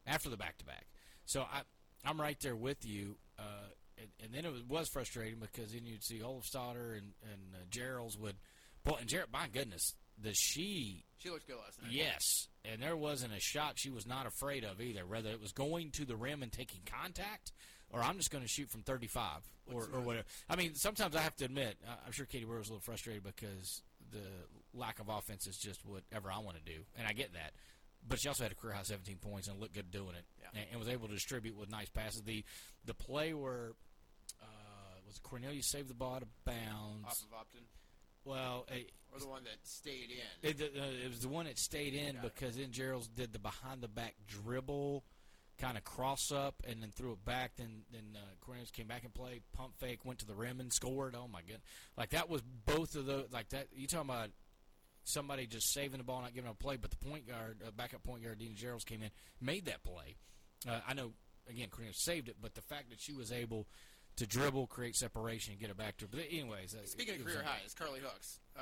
after 0.05 0.29
the 0.29 0.37
back 0.37 0.57
to 0.59 0.65
back. 0.65 0.85
So 1.25 1.41
I, 1.41 1.61
I'm 2.05 2.19
right 2.19 2.39
there 2.39 2.55
with 2.55 2.85
you. 2.85 3.17
Uh, 3.37 3.69
and, 3.97 4.07
and 4.23 4.33
then 4.33 4.45
it 4.45 4.69
was, 4.69 4.89
frustrating 4.89 5.39
because 5.39 5.73
then 5.73 5.85
you'd 5.85 6.03
see 6.03 6.19
Olafstadter 6.19 6.97
and 6.97 7.13
and 7.23 7.53
uh, 7.53 7.57
Gerald's 7.69 8.17
would, 8.17 8.35
boy, 8.83 8.97
and 8.99 9.09
Gerald, 9.09 9.29
my 9.31 9.47
goodness, 9.51 9.93
the 10.21 10.33
she 10.33 11.05
She 11.17 11.29
looked 11.29 11.47
good 11.47 11.57
last 11.57 11.81
night. 11.81 11.91
Yes, 11.91 12.47
and 12.65 12.81
there 12.81 12.95
wasn't 12.95 13.33
a 13.33 13.39
shot 13.39 13.73
she 13.75 13.89
was 13.89 14.07
not 14.07 14.25
afraid 14.25 14.63
of 14.63 14.81
either. 14.81 15.05
Whether 15.05 15.29
it 15.29 15.41
was 15.41 15.51
going 15.51 15.91
to 15.91 16.05
the 16.05 16.15
rim 16.15 16.43
and 16.43 16.51
taking 16.51 16.81
contact, 16.85 17.51
or 17.91 18.01
I'm 18.01 18.17
just 18.17 18.31
going 18.31 18.43
to 18.43 18.47
shoot 18.47 18.69
from 18.69 18.81
35 18.83 19.41
or, 19.73 19.87
or 19.93 20.01
whatever. 20.01 20.25
I 20.49 20.55
mean, 20.55 20.75
sometimes 20.75 21.15
I 21.15 21.21
have 21.21 21.35
to 21.37 21.45
admit, 21.45 21.77
I'm 22.05 22.11
sure 22.11 22.25
Katie 22.25 22.45
Burr 22.45 22.57
was 22.59 22.67
a 22.69 22.71
little 22.73 22.81
frustrated 22.81 23.23
because 23.23 23.81
the 24.11 24.19
lack 24.73 24.99
of 24.99 25.09
offense 25.09 25.47
is 25.47 25.57
just 25.57 25.85
whatever 25.85 26.31
I 26.31 26.39
want 26.39 26.57
to 26.57 26.63
do, 26.63 26.79
and 26.97 27.07
I 27.07 27.13
get 27.13 27.33
that. 27.33 27.53
But 28.07 28.19
she 28.21 28.27
also 28.29 28.43
had 28.43 28.51
a 28.51 28.55
career 28.55 28.73
high 28.73 28.83
17 28.83 29.17
points 29.17 29.47
and 29.47 29.59
looked 29.59 29.73
good 29.73 29.91
doing 29.91 30.15
it, 30.15 30.25
Yeah. 30.41 30.47
and, 30.61 30.65
and 30.71 30.79
was 30.79 30.87
able 30.89 31.07
to 31.07 31.13
distribute 31.13 31.57
with 31.57 31.69
nice 31.69 31.89
passes. 31.89 32.21
The 32.21 32.43
the 32.85 32.93
play 32.93 33.33
where 33.33 33.71
uh, 34.41 34.45
was 35.05 35.17
it 35.17 35.23
Cornelius 35.23 35.69
saved 35.69 35.89
the 35.89 35.93
ball 35.93 36.15
out 36.15 36.21
of 36.21 36.27
bounds. 36.45 37.05
Off 37.05 37.21
of 37.31 37.39
Upton. 37.39 37.61
Well, 38.25 38.65
uh, 38.71 38.75
Or 39.13 39.19
the 39.19 39.27
one 39.27 39.43
that 39.43 39.57
stayed 39.63 40.09
in. 40.11 40.49
it, 40.49 40.61
uh, 40.61 41.05
it 41.05 41.09
was 41.09 41.19
the 41.21 41.27
one 41.29 41.45
that 41.45 41.57
stayed 41.57 41.93
in 41.93 42.15
it. 42.17 42.21
because 42.21 42.55
then 42.57 42.71
Gerald's 42.71 43.07
did 43.07 43.33
the 43.33 43.39
behind 43.39 43.81
the 43.81 43.87
back 43.87 44.15
dribble, 44.27 45.03
kind 45.59 45.77
of 45.77 45.83
cross 45.83 46.31
up, 46.31 46.55
and 46.67 46.81
then 46.81 46.89
threw 46.91 47.11
it 47.11 47.23
back. 47.25 47.51
Then 47.57 47.81
then 47.91 48.15
uh, 48.15 48.19
Cornelius 48.41 48.71
came 48.71 48.87
back 48.87 49.03
and 49.03 49.13
played 49.13 49.43
pump 49.53 49.73
fake, 49.77 50.05
went 50.05 50.19
to 50.19 50.25
the 50.25 50.33
rim 50.35 50.59
and 50.59 50.71
scored. 50.73 51.15
Oh 51.15 51.27
my 51.31 51.41
goodness! 51.41 51.61
Like 51.97 52.09
that 52.11 52.29
was 52.29 52.41
both 52.41 52.95
of 52.95 53.05
those. 53.05 53.27
Like 53.31 53.49
that, 53.49 53.67
you 53.75 53.87
talking 53.87 54.09
about 54.09 54.29
somebody 55.03 55.47
just 55.47 55.71
saving 55.73 55.97
the 55.97 56.03
ball, 56.03 56.21
not 56.21 56.33
giving 56.33 56.49
a 56.49 56.53
play, 56.53 56.77
but 56.77 56.91
the 56.91 56.97
point 56.97 57.27
guard, 57.27 57.57
uh, 57.65 57.71
backup 57.75 58.03
point 58.03 58.23
guard, 58.23 58.37
Dean 58.39 58.55
Gerald's 58.55 58.83
came 58.85 59.01
in, 59.01 59.09
made 59.41 59.65
that 59.65 59.83
play. 59.83 60.15
Uh, 60.67 60.79
I 60.87 60.93
know 60.93 61.11
again 61.49 61.67
Cornelius 61.69 61.99
saved 62.01 62.29
it, 62.29 62.35
but 62.41 62.55
the 62.55 62.61
fact 62.61 62.89
that 62.89 62.99
she 63.01 63.13
was 63.13 63.31
able 63.31 63.67
to 64.15 64.27
dribble, 64.27 64.67
create 64.67 64.95
separation, 64.97 65.53
and 65.53 65.61
get 65.61 65.69
it 65.69 65.77
back 65.77 65.95
to 65.97 66.05
her. 66.05 66.09
But 66.11 66.21
anyways, 66.29 66.75
uh, 66.75 66.85
Speaking 66.85 67.15
of 67.21 67.25
career 67.25 67.41
a- 67.41 67.47
highs, 67.47 67.73
Carly 67.73 68.01
Hooks. 68.01 68.39
Uh, 68.57 68.61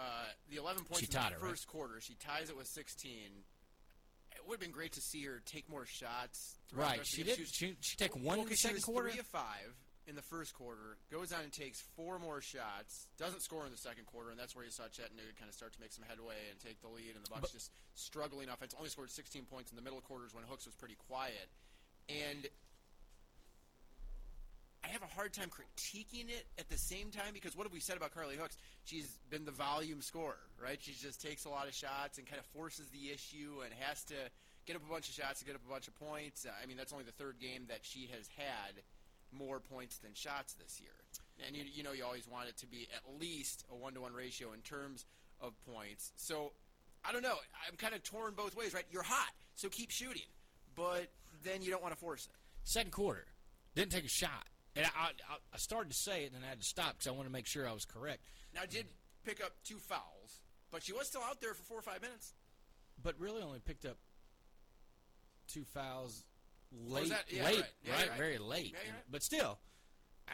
the 0.52 0.58
11 0.58 0.84
points 0.84 1.00
She 1.00 1.06
in 1.08 1.12
tied 1.12 1.32
the 1.32 1.38
it, 1.38 1.42
right? 1.42 1.50
first 1.50 1.68
quarter. 1.68 2.00
She 2.00 2.14
ties 2.14 2.50
it 2.52 2.56
with 2.58 2.68
16. 2.68 3.12
It 4.48 4.50
would 4.50 4.56
have 4.56 4.62
been 4.64 4.72
great 4.72 4.94
to 4.94 5.02
see 5.02 5.26
her 5.26 5.42
take 5.44 5.68
more 5.68 5.84
shots. 5.86 6.56
Right, 6.72 7.04
she 7.06 7.24
did. 7.24 7.38
was- 7.38 7.52
She, 7.52 7.76
she 7.82 7.98
take 7.98 8.16
Well, 8.16 8.24
one 8.24 8.40
in 8.40 8.48
the 8.48 8.56
second 8.56 8.76
she 8.80 8.80
was 8.80 8.84
quarter. 8.86 9.10
Three 9.10 9.20
of 9.20 9.28
five 9.28 9.76
in 10.08 10.16
the 10.16 10.22
first 10.22 10.54
quarter. 10.56 10.96
Goes 11.12 11.34
on 11.34 11.42
and 11.44 11.52
takes 11.52 11.82
four 11.98 12.18
more 12.18 12.40
shots. 12.40 13.08
Doesn't 13.20 13.44
score 13.44 13.66
in 13.66 13.72
the 13.74 13.78
second 13.78 14.06
quarter, 14.06 14.30
and 14.32 14.40
that's 14.40 14.56
where 14.56 14.64
you 14.64 14.72
saw 14.72 14.88
Chattanooga 14.88 15.36
kind 15.38 15.50
of 15.50 15.54
start 15.56 15.74
to 15.74 15.82
make 15.82 15.92
some 15.92 16.06
headway 16.08 16.40
and 16.50 16.58
take 16.64 16.80
the 16.80 16.88
lead. 16.88 17.12
And 17.14 17.26
the 17.26 17.30
Bucks 17.30 17.52
But- 17.52 17.60
just 17.60 17.72
struggling 17.94 18.48
offense. 18.48 18.74
Only 18.78 18.90
scored 18.90 19.12
16 19.12 19.44
points 19.52 19.70
in 19.72 19.76
the 19.76 19.82
middle 19.84 20.00
quarters 20.00 20.34
when 20.34 20.46
Hooks 20.46 20.66
was 20.66 20.76
pretty 20.76 20.96
quiet. 20.96 21.50
And 22.08 22.48
I 24.84 24.90
have 24.90 25.02
a 25.02 25.14
hard 25.16 25.34
time 25.34 25.50
critiquing 25.50 26.30
it 26.30 26.46
at 26.58 26.70
the 26.70 26.78
same 26.78 27.12
time 27.12 27.34
because 27.34 27.56
what 27.56 27.66
have 27.66 27.74
we 27.74 27.80
said 27.80 27.98
about 27.98 28.14
Carly 28.14 28.36
Hooks? 28.36 28.58
She's 28.86 29.18
been 29.30 29.46
the 29.46 29.52
volume 29.52 30.02
scorer, 30.02 30.40
right? 30.62 30.78
She 30.82 30.94
just 30.94 31.22
takes 31.22 31.46
a 31.46 31.50
lot 31.50 31.68
of 31.68 31.74
shots 31.74 32.18
and 32.18 32.28
kind 32.28 32.40
of 32.40 32.46
forces 32.46 32.88
the 32.90 33.12
issue 33.12 33.62
and 33.64 33.74
has 33.80 34.04
to 34.06 34.16
get 34.66 34.76
up 34.76 34.82
a 34.88 34.92
bunch 34.92 35.10
of 35.10 35.16
shots 35.16 35.40
to 35.40 35.46
get 35.46 35.56
up 35.56 35.62
a 35.68 35.72
bunch 35.72 35.88
of 35.88 35.96
points. 36.00 36.46
I 36.46 36.66
mean, 36.68 36.78
that's 36.78 36.94
only 36.94 37.06
the 37.06 37.12
third 37.12 37.40
game 37.40 37.66
that 37.70 37.80
she 37.82 38.10
has 38.14 38.30
had 38.38 38.82
more 39.32 39.60
points 39.60 39.98
than 39.98 40.14
shots 40.14 40.54
this 40.54 40.80
year. 40.80 40.92
And 41.46 41.56
you, 41.56 41.64
you 41.72 41.84
know, 41.84 41.92
you 41.92 42.04
always 42.06 42.28
want 42.28 42.50
it 42.50 42.58
to 42.58 42.68
be 42.68 42.88
at 42.96 43.20
least 43.20 43.66
a 43.72 43.76
one 43.76 43.94
to 43.94 44.02
one 44.02 44.14
ratio 44.14 44.54
in 44.54 44.62
terms 44.62 45.06
of 45.42 45.54
points. 45.66 46.12
So 46.16 46.52
I 47.06 47.12
don't 47.12 47.22
know. 47.24 47.36
I'm 47.68 47.78
kind 47.78 47.94
of 47.94 48.04
torn 48.04 48.34
both 48.36 48.56
ways, 48.56 48.74
right? 48.74 48.86
You're 48.92 49.04
hot, 49.04 49.32
so 49.56 49.70
keep 49.70 49.92
shooting, 49.92 50.28
but 50.76 51.08
then 51.44 51.62
you 51.62 51.72
don't 51.72 51.82
want 51.82 51.94
to 51.94 52.00
force 52.00 52.26
it. 52.26 52.36
Second 52.64 52.92
quarter, 52.92 53.26
didn't 53.76 53.92
take 53.92 54.06
a 54.06 54.10
shot. 54.10 54.48
And 54.78 54.86
I, 54.86 55.08
I, 55.30 55.38
I 55.54 55.58
started 55.58 55.90
to 55.92 55.98
say 55.98 56.24
it 56.24 56.28
and 56.28 56.36
then 56.36 56.44
I 56.46 56.50
had 56.50 56.60
to 56.62 56.66
stop 56.66 56.94
because 56.94 57.08
I 57.08 57.12
wanted 57.12 57.30
to 57.30 57.34
make 57.34 57.48
sure 57.48 57.68
I 57.68 57.74
was 57.74 57.86
correct. 57.86 58.22
Now, 58.54 58.62
I 58.62 58.66
did 58.68 58.86
pick 59.26 59.44
up 59.44 59.52
two 59.64 59.78
fouls, 59.78 60.42
but 60.72 60.84
she 60.84 60.94
was 60.94 61.08
still 61.08 61.22
out 61.28 61.42
there 61.42 61.54
for 61.54 61.64
four 61.64 61.80
or 61.80 61.82
five 61.82 62.02
minutes. 62.02 62.34
But 63.02 63.16
really 63.20 63.42
only 63.42 63.60
picked 63.60 63.86
up 63.86 63.98
two 65.48 65.64
fouls 65.64 66.24
Oh, 66.74 66.94
late, 66.96 67.10
that- 67.10 67.26
yeah, 67.32 67.46
late, 67.46 67.56
right. 67.62 67.66
Yeah, 67.86 67.92
right, 67.94 68.10
right. 68.10 68.18
very 68.18 68.38
late. 68.38 68.74
Yeah. 68.74 68.92
But 69.10 69.24
still, 69.24 69.58
I, 70.28 70.32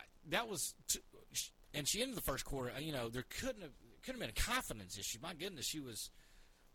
I, 0.00 0.04
that 0.30 0.48
was, 0.48 0.74
t- 0.88 0.98
sh- 1.32 1.50
and 1.72 1.86
she 1.86 2.02
ended 2.02 2.16
the 2.16 2.22
first 2.22 2.44
quarter. 2.44 2.72
You 2.80 2.92
know, 2.92 3.08
there 3.08 3.24
couldn't 3.40 3.62
have 3.62 3.70
couldn't 4.04 4.20
have 4.20 4.34
been 4.34 4.44
a 4.44 4.50
confidence 4.52 4.98
issue. 4.98 5.18
My 5.22 5.32
goodness, 5.34 5.66
she 5.66 5.78
was 5.78 6.10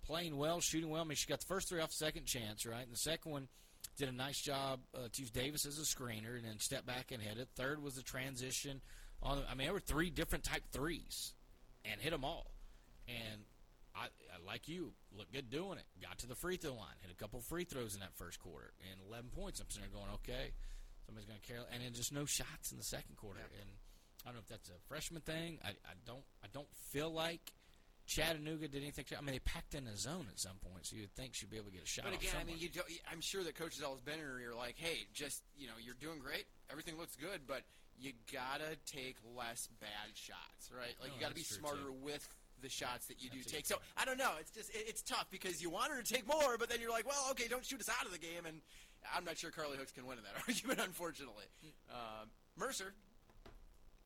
playing 0.05 0.37
well, 0.37 0.61
shooting 0.61 0.89
well. 0.89 1.01
I 1.01 1.05
mean, 1.05 1.15
she 1.17 1.27
got 1.27 1.41
the 1.41 1.45
first 1.45 1.67
three 1.67 1.81
off 1.81 1.89
the 1.89 1.95
second 1.95 2.25
chance, 2.25 2.65
right? 2.65 2.83
And 2.83 2.93
the 2.93 2.97
second 2.97 3.31
one 3.33 3.47
did 3.97 4.09
a 4.09 4.11
nice 4.11 4.39
job 4.39 4.79
uh, 4.93 5.07
to 5.11 5.21
use 5.21 5.31
Davis 5.31 5.65
as 5.65 5.79
a 5.79 5.83
screener, 5.83 6.35
and 6.35 6.45
then 6.45 6.59
step 6.59 6.85
back 6.85 7.11
and 7.11 7.21
hit 7.21 7.37
it. 7.37 7.47
Third 7.55 7.81
was 7.81 7.95
the 7.95 8.03
transition. 8.03 8.81
On, 9.23 9.41
I 9.49 9.55
mean, 9.55 9.67
there 9.67 9.73
were 9.73 9.79
three 9.79 10.09
different 10.09 10.43
type 10.43 10.63
threes, 10.71 11.33
and 11.83 12.01
hit 12.01 12.11
them 12.11 12.25
all. 12.25 12.51
And 13.07 13.43
I, 13.95 14.05
I 14.05 14.45
like 14.45 14.67
you, 14.67 14.91
look 15.17 15.31
good 15.31 15.49
doing 15.49 15.77
it. 15.77 15.85
Got 16.01 16.19
to 16.19 16.27
the 16.27 16.35
free 16.35 16.57
throw 16.57 16.73
line, 16.73 16.95
hit 17.01 17.11
a 17.11 17.15
couple 17.15 17.39
free 17.39 17.63
throws 17.63 17.93
in 17.93 18.01
that 18.01 18.13
first 18.15 18.39
quarter, 18.39 18.73
and 18.91 18.99
11 19.09 19.29
points. 19.35 19.59
I'm 19.59 19.69
sitting 19.69 19.89
there 19.89 19.99
going, 19.99 20.11
okay, 20.15 20.51
somebody's 21.05 21.27
going 21.27 21.39
to 21.39 21.47
carry, 21.47 21.61
and 21.71 21.83
then 21.83 21.93
just 21.93 22.11
no 22.11 22.25
shots 22.25 22.71
in 22.71 22.77
the 22.77 22.83
second 22.83 23.15
quarter. 23.15 23.39
And 23.39 23.69
I 24.23 24.29
don't 24.29 24.35
know 24.35 24.41
if 24.41 24.49
that's 24.49 24.69
a 24.69 24.79
freshman 24.87 25.21
thing. 25.21 25.59
I, 25.63 25.69
I 25.69 25.95
don't, 26.05 26.23
I 26.43 26.47
don't 26.51 26.67
feel 26.91 27.11
like 27.11 27.53
Chattanooga 28.05 28.67
did 28.67 28.81
anything. 28.81 29.05
I 29.17 29.21
mean, 29.21 29.33
they 29.33 29.39
packed 29.39 29.73
in 29.73 29.87
a 29.87 29.97
zone 29.97 30.27
at 30.31 30.39
some 30.39 30.57
point, 30.61 30.85
so 30.85 30.95
you'd 30.95 31.13
think 31.15 31.33
she'd 31.33 31.49
be 31.49 31.57
able 31.57 31.67
to 31.67 31.73
get 31.73 31.83
a 31.83 31.87
shot. 31.87 32.05
But 32.05 32.13
again, 32.13 32.33
I 32.39 32.43
mean, 32.43 32.57
you 32.59 32.69
don't, 32.69 32.85
I'm 33.11 33.21
sure 33.21 33.43
that 33.43 33.55
coaches 33.55 33.81
always 33.81 34.01
been 34.01 34.19
in 34.19 34.25
her 34.25 34.39
ear 34.39 34.53
like, 34.55 34.75
hey, 34.77 35.07
just 35.13 35.41
you 35.57 35.67
know, 35.67 35.73
you're 35.81 35.97
doing 35.99 36.19
great, 36.19 36.45
everything 36.69 36.97
looks 36.97 37.15
good, 37.15 37.41
but 37.47 37.63
you 37.97 38.11
gotta 38.31 38.75
take 38.85 39.15
less 39.35 39.69
bad 39.79 40.13
shots, 40.13 40.69
right? 40.75 40.93
Like 41.01 41.09
No, 41.09 41.15
you 41.15 41.21
gotta 41.21 41.35
be 41.35 41.41
smarter 41.43 41.77
too. 41.77 41.95
with 42.03 42.27
the 42.61 42.69
shots 42.69 43.07
that 43.07 43.21
you 43.23 43.29
do 43.29 43.41
take. 43.41 43.65
So 43.65 43.77
I 43.97 44.05
don't 44.05 44.17
know. 44.17 44.33
It's 44.39 44.51
just 44.51 44.69
it, 44.69 44.85
it's 44.87 45.01
tough 45.01 45.27
because 45.31 45.61
you 45.61 45.69
want 45.69 45.91
her 45.91 46.01
to 46.01 46.13
take 46.13 46.27
more, 46.27 46.57
but 46.57 46.69
then 46.69 46.79
you're 46.81 46.91
like, 46.91 47.07
well, 47.07 47.27
okay, 47.31 47.47
don't 47.47 47.65
shoot 47.65 47.79
us 47.79 47.89
out 47.89 48.05
of 48.05 48.11
the 48.11 48.19
game, 48.19 48.45
and 48.47 48.61
I'm 49.15 49.25
not 49.25 49.37
sure 49.37 49.49
Carly 49.51 49.77
Hooks 49.77 49.91
can 49.91 50.05
win 50.05 50.17
in 50.17 50.23
that 50.25 50.35
argument, 50.47 50.79
unfortunately. 50.83 51.45
Uh, 51.89 52.25
Mercer 52.57 52.93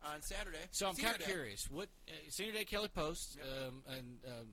on 0.04 0.22
Saturday. 0.22 0.58
So 0.72 0.88
I'm 0.88 0.96
kind 0.96 1.16
of 1.16 1.22
curious. 1.22 1.68
What 1.70 1.90
uh, 2.08 2.12
senior 2.30 2.54
day 2.54 2.66
Kelly 2.66 2.90
Post, 2.94 3.38
um, 3.42 3.84
and 3.88 4.18
um, 4.28 4.48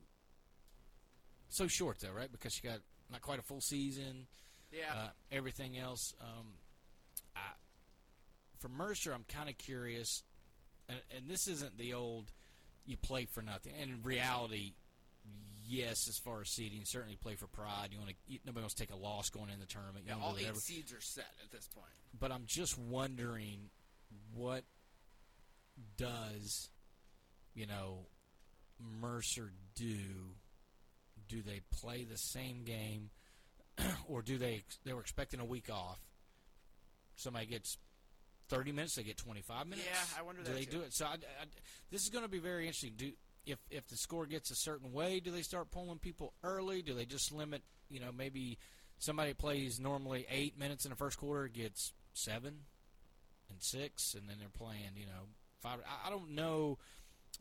so 1.49 1.67
short 1.67 1.99
though, 2.01 2.13
right? 2.13 2.31
Because 2.31 2.53
she 2.53 2.67
got 2.67 2.81
not 3.11 3.21
quite 3.21 3.39
a 3.39 3.43
full 3.43 3.61
season. 3.61 4.27
Yeah. 4.73 4.93
Uh, 4.95 5.09
everything 5.31 5.79
else. 5.79 6.13
Um, 6.21 6.47
I, 7.37 7.41
for 8.59 8.69
Mercer, 8.69 9.13
I'm 9.13 9.25
kind 9.29 9.49
of 9.49 9.57
curious, 9.59 10.23
and, 10.89 10.99
and 11.17 11.29
this 11.29 11.47
isn't 11.47 11.79
the 11.79 11.95
old 11.95 12.33
you 12.85 12.97
play 12.97 13.27
for 13.33 13.43
nothing. 13.43 13.73
And 13.81 13.91
in 13.91 14.03
reality, 14.03 14.75
yes, 15.69 16.09
as 16.09 16.19
far 16.19 16.41
as 16.41 16.51
seeding, 16.51 16.83
certainly 16.85 17.17
play 17.17 17.37
for 17.37 17.47
pride. 17.47 17.89
You 17.93 17.99
want 17.99 18.11
to. 18.11 18.17
You, 18.27 18.39
nobody 18.45 18.63
wants 18.63 18.75
to 18.75 18.83
take 18.83 18.93
a 18.93 18.99
loss 18.99 19.29
going 19.31 19.51
in 19.51 19.61
the 19.61 19.67
tournament. 19.67 20.05
You 20.07 20.15
yeah, 20.17 20.23
all 20.23 20.33
really 20.33 20.45
eight 20.45 20.49
ever- 20.51 20.59
seeds 20.59 20.93
are 20.93 21.01
set 21.01 21.31
at 21.45 21.51
this 21.53 21.69
point. 21.75 21.87
but 22.19 22.33
I'm 22.33 22.45
just 22.47 22.77
wondering 22.79 23.71
what 24.35 24.65
does 25.97 26.69
you 27.55 27.67
know 27.67 28.07
Mercer 29.01 29.53
do? 29.75 29.97
Do 31.29 31.43
they 31.43 31.61
play 31.81 32.05
the 32.05 32.17
same 32.19 32.63
game, 32.65 33.11
or 34.09 34.23
do 34.23 34.39
they? 34.39 34.63
They 34.85 34.93
were 34.93 35.01
expecting 35.01 35.41
a 35.41 35.45
week 35.45 35.69
off. 35.73 35.99
Somebody 37.17 37.47
gets 37.47 37.79
thirty 38.49 38.73
minutes, 38.73 38.95
they 38.95 39.03
get 39.03 39.17
twenty 39.17 39.41
five 39.43 39.67
minutes. 39.67 39.89
Yeah, 39.91 40.21
I 40.21 40.23
wonder 40.23 40.43
Do 40.43 40.53
they 40.53 40.65
too. 40.65 40.79
do 40.79 40.81
it? 40.83 40.93
So 40.95 41.05
I, 41.07 41.15
I, 41.15 41.45
this 41.91 42.03
is 42.03 42.11
going 42.11 42.25
to 42.25 42.31
be 42.31 42.39
very 42.39 42.67
interesting. 42.67 42.93
Do 42.97 43.11
if 43.45 43.59
if 43.71 43.87
the 43.89 43.97
score 43.97 44.27
gets 44.27 44.51
a 44.51 44.55
certain 44.57 44.93
way, 44.93 45.21
do 45.21 45.31
they 45.31 45.43
start 45.43 45.71
pulling 45.71 45.99
people 45.99 46.33
early? 46.45 46.83
Do 46.83 46.95
they 46.95 47.05
just 47.07 47.33
limit? 47.33 47.63
You 47.89 48.01
know, 48.01 48.11
maybe 48.17 48.59
somebody 48.99 49.35
plays 49.35 49.81
normally 49.81 50.27
eight 50.31 50.59
minutes 50.59 50.85
in 50.85 50.91
the 50.91 50.97
first 50.97 51.19
quarter 51.19 51.49
gets 51.49 51.93
seven 52.13 52.61
and 53.51 53.63
six, 53.63 54.15
and 54.15 54.29
then 54.29 54.37
they're 54.39 54.49
playing. 54.49 54.91
You 54.97 55.07
know, 55.07 55.27
five. 55.63 55.79
I, 56.07 56.11
don't 56.11 56.31
know 56.31 56.79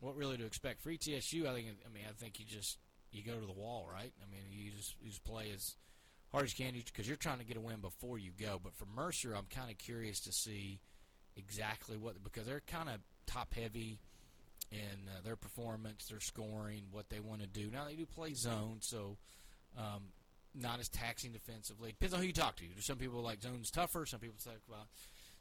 what 0.00 0.16
really 0.16 0.36
to 0.36 0.44
expect 0.44 0.82
for 0.82 0.90
ETSU. 0.90 1.46
I 1.46 1.54
think. 1.54 1.68
I 1.84 1.92
mean, 1.92 2.04
I 2.08 2.12
think 2.12 2.38
you 2.38 2.46
just 2.46 2.78
you 3.12 3.22
go 3.22 3.38
to 3.38 3.46
the 3.46 3.52
wall, 3.52 3.88
right? 3.92 4.12
I 4.22 4.30
mean, 4.30 4.42
you 4.50 4.72
just 4.72 4.94
you 5.00 5.08
just 5.08 5.24
play 5.24 5.50
as 5.54 5.76
hard 6.32 6.44
as 6.44 6.58
you 6.58 6.64
can 6.64 6.74
because 6.74 7.06
you're 7.06 7.16
trying 7.16 7.38
to 7.38 7.44
get 7.44 7.56
a 7.56 7.60
win 7.60 7.80
before 7.80 8.18
you 8.18 8.30
go. 8.38 8.60
But 8.62 8.74
for 8.74 8.86
Mercer, 8.94 9.34
I'm 9.34 9.46
kind 9.50 9.70
of 9.70 9.78
curious 9.78 10.20
to 10.20 10.32
see 10.32 10.80
exactly 11.36 11.96
what 11.96 12.22
because 12.22 12.46
they're 12.46 12.62
kind 12.66 12.88
of 12.88 12.96
top 13.26 13.54
heavy 13.54 13.98
in 14.72 15.08
uh, 15.08 15.20
their 15.24 15.36
performance, 15.36 16.06
their 16.06 16.20
scoring, 16.20 16.84
what 16.90 17.08
they 17.08 17.20
want 17.20 17.40
to 17.40 17.46
do. 17.46 17.70
Now 17.72 17.84
they 17.84 17.94
do 17.94 18.06
play 18.06 18.34
zone, 18.34 18.78
so 18.80 19.16
um, 19.78 20.02
not 20.54 20.80
as 20.80 20.88
taxing 20.88 21.32
defensively. 21.32 21.90
Depends 21.90 22.14
on 22.14 22.20
who 22.20 22.26
you 22.26 22.32
talk 22.32 22.56
to. 22.56 22.64
There's 22.72 22.86
some 22.86 22.98
people 22.98 23.22
like 23.22 23.42
zone's 23.42 23.70
tougher. 23.70 24.06
Some 24.06 24.20
people 24.20 24.36
talk 24.42 24.60
about 24.68 24.86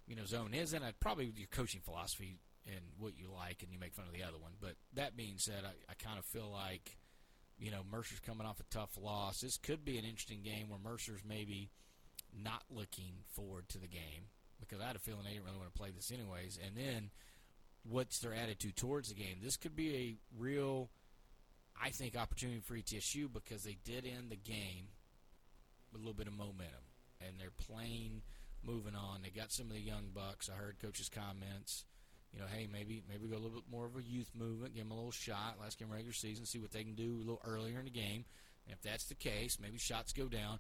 you 0.08 0.16
know 0.16 0.26
zone 0.26 0.54
isn't. 0.54 0.84
I 0.84 0.94
probably 1.00 1.32
your 1.36 1.48
coaching 1.48 1.82
philosophy 1.82 2.38
and 2.68 2.82
what 2.98 3.18
you 3.18 3.28
like, 3.34 3.62
and 3.62 3.72
you 3.72 3.80
make 3.80 3.94
fun 3.94 4.06
of 4.08 4.14
the 4.14 4.24
other 4.24 4.38
one. 4.40 4.54
But 4.60 4.76
that 4.94 5.16
being 5.16 5.38
said, 5.38 5.64
I, 5.64 5.92
I 5.92 5.94
kind 6.04 6.18
of 6.18 6.26
feel 6.26 6.50
like 6.52 6.98
you 7.58 7.72
know 7.72 7.82
Mercer's 7.90 8.20
coming 8.20 8.48
off 8.48 8.60
a 8.60 8.74
tough 8.74 8.98
loss. 9.02 9.42
This 9.42 9.58
could 9.58 9.86
be 9.86 9.98
an 9.98 10.06
interesting 10.06 10.42
game 10.44 10.70
where 10.70 10.80
Mercer's 10.80 11.22
maybe 11.28 11.70
not 12.34 12.64
looking 12.70 13.24
forward 13.34 13.70
to 13.70 13.78
the 13.78 13.88
game 13.88 14.30
because 14.60 14.82
I 14.82 14.88
had 14.88 14.96
a 14.96 15.00
feeling 15.00 15.24
they 15.24 15.32
didn't 15.32 15.46
really 15.46 15.58
want 15.58 15.74
to 15.74 15.80
play 15.80 15.92
this 15.92 16.12
anyways. 16.12 16.60
And 16.66 16.76
then 16.76 17.10
what's 17.84 18.20
their 18.20 18.34
attitude 18.34 18.76
towards 18.76 19.10
the 19.10 19.16
game? 19.16 19.38
This 19.44 19.58
could 19.58 19.76
be 19.76 19.96
a 19.96 20.16
real, 20.38 20.90
I 21.82 21.90
think, 21.90 22.18
opportunity 22.18 22.62
for 22.62 22.76
ETSU 22.76 23.32
because 23.32 23.64
they 23.64 23.78
did 23.84 24.06
end 24.06 24.30
the 24.30 24.36
game 24.36 24.90
with 25.92 26.02
a 26.02 26.04
little 26.04 26.18
bit 26.18 26.28
of 26.28 26.34
momentum 26.34 26.84
and 27.26 27.40
they're 27.40 27.52
playing, 27.52 28.22
moving 28.64 28.96
on. 28.96 29.22
They 29.22 29.30
got 29.30 29.52
some 29.52 29.68
of 29.68 29.74
the 29.74 29.82
young 29.82 30.10
bucks. 30.14 30.50
I 30.50 30.58
heard 30.58 30.80
coaches' 30.82 31.10
comments. 31.10 31.86
You 32.36 32.42
know, 32.42 32.48
hey, 32.54 32.68
maybe 32.72 33.02
maybe 33.10 33.28
go 33.30 33.38
a 33.38 33.40
little 33.40 33.56
bit 33.56 33.72
more 33.72 33.86
of 33.86 33.96
a 33.96 34.04
youth 34.04 34.30
movement, 34.36 34.76
give 34.76 34.84
them 34.84 34.92
a 34.92 34.96
little 34.96 35.12
shot, 35.12 35.56
last 35.62 35.80
game 35.80 35.90
regular 35.90 36.14
season, 36.14 36.46
see 36.46 36.60
what 36.60 36.72
they 36.72 36.84
can 36.84 36.96
do 36.96 37.16
a 37.16 37.20
little 37.24 37.42
earlier 37.46 37.80
in 37.80 37.86
the 37.86 37.92
game. 37.92 38.26
And 38.68 38.74
if 38.74 38.82
that's 38.82 39.06
the 39.06 39.16
case, 39.16 39.58
maybe 39.62 39.78
shots 39.78 40.12
go 40.12 40.28
down. 40.28 40.60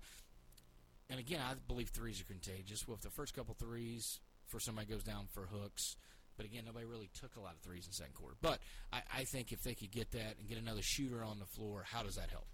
And 1.09 1.19
again, 1.19 1.41
I 1.41 1.53
believe 1.67 1.89
threes 1.89 2.21
are 2.21 2.25
contagious. 2.25 2.87
Well, 2.87 2.95
if 2.95 3.01
the 3.01 3.09
first 3.09 3.35
couple 3.35 3.55
threes 3.55 4.19
for 4.47 4.59
somebody 4.59 4.87
goes 4.87 5.03
down 5.03 5.27
for 5.33 5.47
hooks, 5.51 5.97
but 6.37 6.45
again, 6.45 6.63
nobody 6.65 6.85
really 6.85 7.09
took 7.19 7.35
a 7.35 7.41
lot 7.41 7.53
of 7.53 7.59
threes 7.59 7.85
in 7.85 7.91
the 7.91 7.95
second 7.95 8.15
quarter. 8.15 8.35
But 8.41 8.59
I, 8.93 9.01
I 9.19 9.23
think 9.25 9.51
if 9.51 9.61
they 9.63 9.73
could 9.73 9.91
get 9.91 10.11
that 10.11 10.35
and 10.39 10.47
get 10.47 10.57
another 10.57 10.81
shooter 10.81 11.23
on 11.23 11.39
the 11.39 11.45
floor, 11.45 11.83
how 11.85 12.03
does 12.03 12.15
that 12.15 12.29
help? 12.29 12.47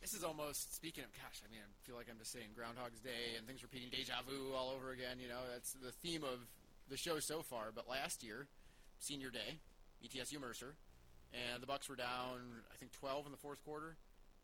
This 0.00 0.12
is 0.14 0.24
almost 0.24 0.74
speaking 0.74 1.04
of 1.04 1.12
gosh. 1.14 1.40
I 1.42 1.50
mean, 1.50 1.60
I 1.62 1.70
feel 1.86 1.96
like 1.96 2.06
I'm 2.10 2.18
just 2.18 2.32
saying 2.32 2.54
Groundhog's 2.54 3.00
Day 3.00 3.38
and 3.38 3.46
things 3.46 3.62
repeating, 3.62 3.88
deja 3.90 4.20
vu 4.28 4.52
all 4.54 4.70
over 4.70 4.90
again. 4.90 5.18
You 5.18 5.28
know, 5.28 5.40
that's 5.50 5.72
the 5.72 5.90
theme 6.04 6.22
of 6.22 6.46
the 6.88 6.96
show 6.96 7.18
so 7.18 7.42
far. 7.42 7.72
But 7.74 7.88
last 7.88 8.22
year, 8.22 8.48
Senior 8.98 9.30
Day, 9.30 9.60
ETSU 10.04 10.40
Mercer, 10.40 10.74
and 11.32 11.62
the 11.62 11.66
Bucks 11.66 11.88
were 11.88 11.96
down, 11.96 12.64
I 12.72 12.76
think, 12.76 12.92
12 12.92 13.26
in 13.26 13.32
the 13.32 13.38
fourth 13.38 13.62
quarter, 13.64 13.96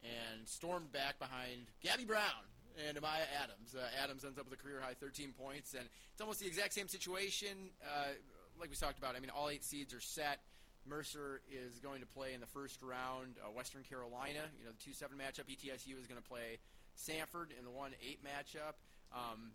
and 0.02 0.46
stormed 0.46 0.92
back 0.92 1.18
behind 1.18 1.70
Gabby 1.82 2.04
Brown 2.04 2.44
and 2.88 2.96
Amaya 2.96 3.26
Adams. 3.42 3.74
Uh, 3.74 3.82
Adams 4.02 4.24
ends 4.24 4.38
up 4.38 4.48
with 4.48 4.58
a 4.58 4.62
career 4.62 4.80
high 4.82 4.94
13 4.94 5.32
points, 5.32 5.74
and 5.74 5.84
it's 6.12 6.20
almost 6.20 6.40
the 6.40 6.46
exact 6.46 6.74
same 6.74 6.88
situation. 6.88 7.70
Uh, 7.82 8.12
like 8.58 8.70
we 8.70 8.76
talked 8.76 8.98
about, 8.98 9.16
I 9.16 9.20
mean, 9.20 9.30
all 9.30 9.48
eight 9.48 9.64
seeds 9.64 9.94
are 9.94 10.00
set. 10.00 10.40
Mercer 10.84 11.40
is 11.46 11.78
going 11.78 12.00
to 12.00 12.06
play 12.06 12.34
in 12.34 12.40
the 12.40 12.46
first 12.46 12.82
round 12.82 13.36
uh, 13.38 13.50
Western 13.50 13.82
Carolina. 13.84 14.50
You 14.58 14.66
know, 14.66 14.72
the 14.72 14.84
2 14.84 14.92
7 14.92 15.16
matchup. 15.16 15.46
ETSU 15.46 15.98
is 16.00 16.06
going 16.06 16.20
to 16.20 16.28
play 16.28 16.58
Samford 16.98 17.56
in 17.56 17.64
the 17.64 17.70
1 17.70 17.92
8 18.02 18.20
matchup. 18.24 18.74
Um, 19.14 19.52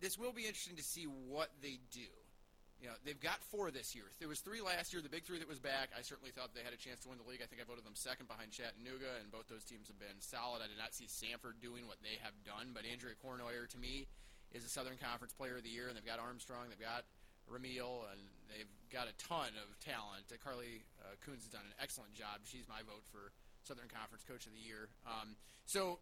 this 0.00 0.18
will 0.18 0.32
be 0.32 0.46
interesting 0.46 0.76
to 0.76 0.82
see 0.82 1.04
what 1.04 1.50
they 1.62 1.78
do. 1.90 2.08
You 2.78 2.86
know, 2.86 2.94
they've 3.02 3.18
got 3.18 3.42
four 3.50 3.74
this 3.74 3.90
year. 3.98 4.06
There 4.22 4.30
was 4.30 4.38
three 4.38 4.62
last 4.62 4.94
year. 4.94 5.02
The 5.02 5.10
big 5.10 5.26
three 5.26 5.42
that 5.42 5.50
was 5.50 5.58
back, 5.58 5.90
I 5.98 6.06
certainly 6.06 6.30
thought 6.30 6.54
they 6.54 6.62
had 6.62 6.70
a 6.72 6.78
chance 6.78 7.02
to 7.02 7.10
win 7.10 7.18
the 7.18 7.26
league. 7.26 7.42
I 7.42 7.50
think 7.50 7.58
I 7.58 7.66
voted 7.66 7.82
them 7.82 7.98
second 7.98 8.30
behind 8.30 8.54
Chattanooga, 8.54 9.18
and 9.18 9.34
both 9.34 9.50
those 9.50 9.66
teams 9.66 9.90
have 9.90 9.98
been 9.98 10.14
solid. 10.22 10.62
I 10.62 10.70
did 10.70 10.78
not 10.78 10.94
see 10.94 11.10
Samford 11.10 11.58
doing 11.58 11.90
what 11.90 11.98
they 12.06 12.22
have 12.22 12.38
done, 12.46 12.70
but 12.70 12.86
Andrea 12.86 13.18
Cournoyer, 13.18 13.66
to 13.66 13.78
me, 13.82 14.06
is 14.54 14.62
a 14.62 14.70
Southern 14.70 14.94
Conference 14.94 15.34
Player 15.34 15.58
of 15.58 15.66
the 15.66 15.74
Year, 15.74 15.90
and 15.90 15.98
they've 15.98 16.06
got 16.06 16.22
Armstrong, 16.22 16.70
they've 16.70 16.78
got 16.78 17.02
Ramil, 17.50 18.06
and 18.14 18.22
they've 18.46 18.70
got 18.94 19.10
a 19.10 19.14
ton 19.18 19.50
of 19.58 19.74
talent. 19.82 20.30
Uh, 20.30 20.38
Carly 20.38 20.86
uh, 21.02 21.18
Kuhns 21.26 21.42
has 21.42 21.50
done 21.50 21.66
an 21.66 21.74
excellent 21.82 22.14
job. 22.14 22.46
She's 22.46 22.70
my 22.70 22.86
vote 22.86 23.02
for 23.10 23.34
Southern 23.66 23.90
Conference 23.90 24.22
Coach 24.22 24.46
of 24.46 24.54
the 24.54 24.62
Year. 24.62 24.86
Um, 25.02 25.34
so, 25.66 25.98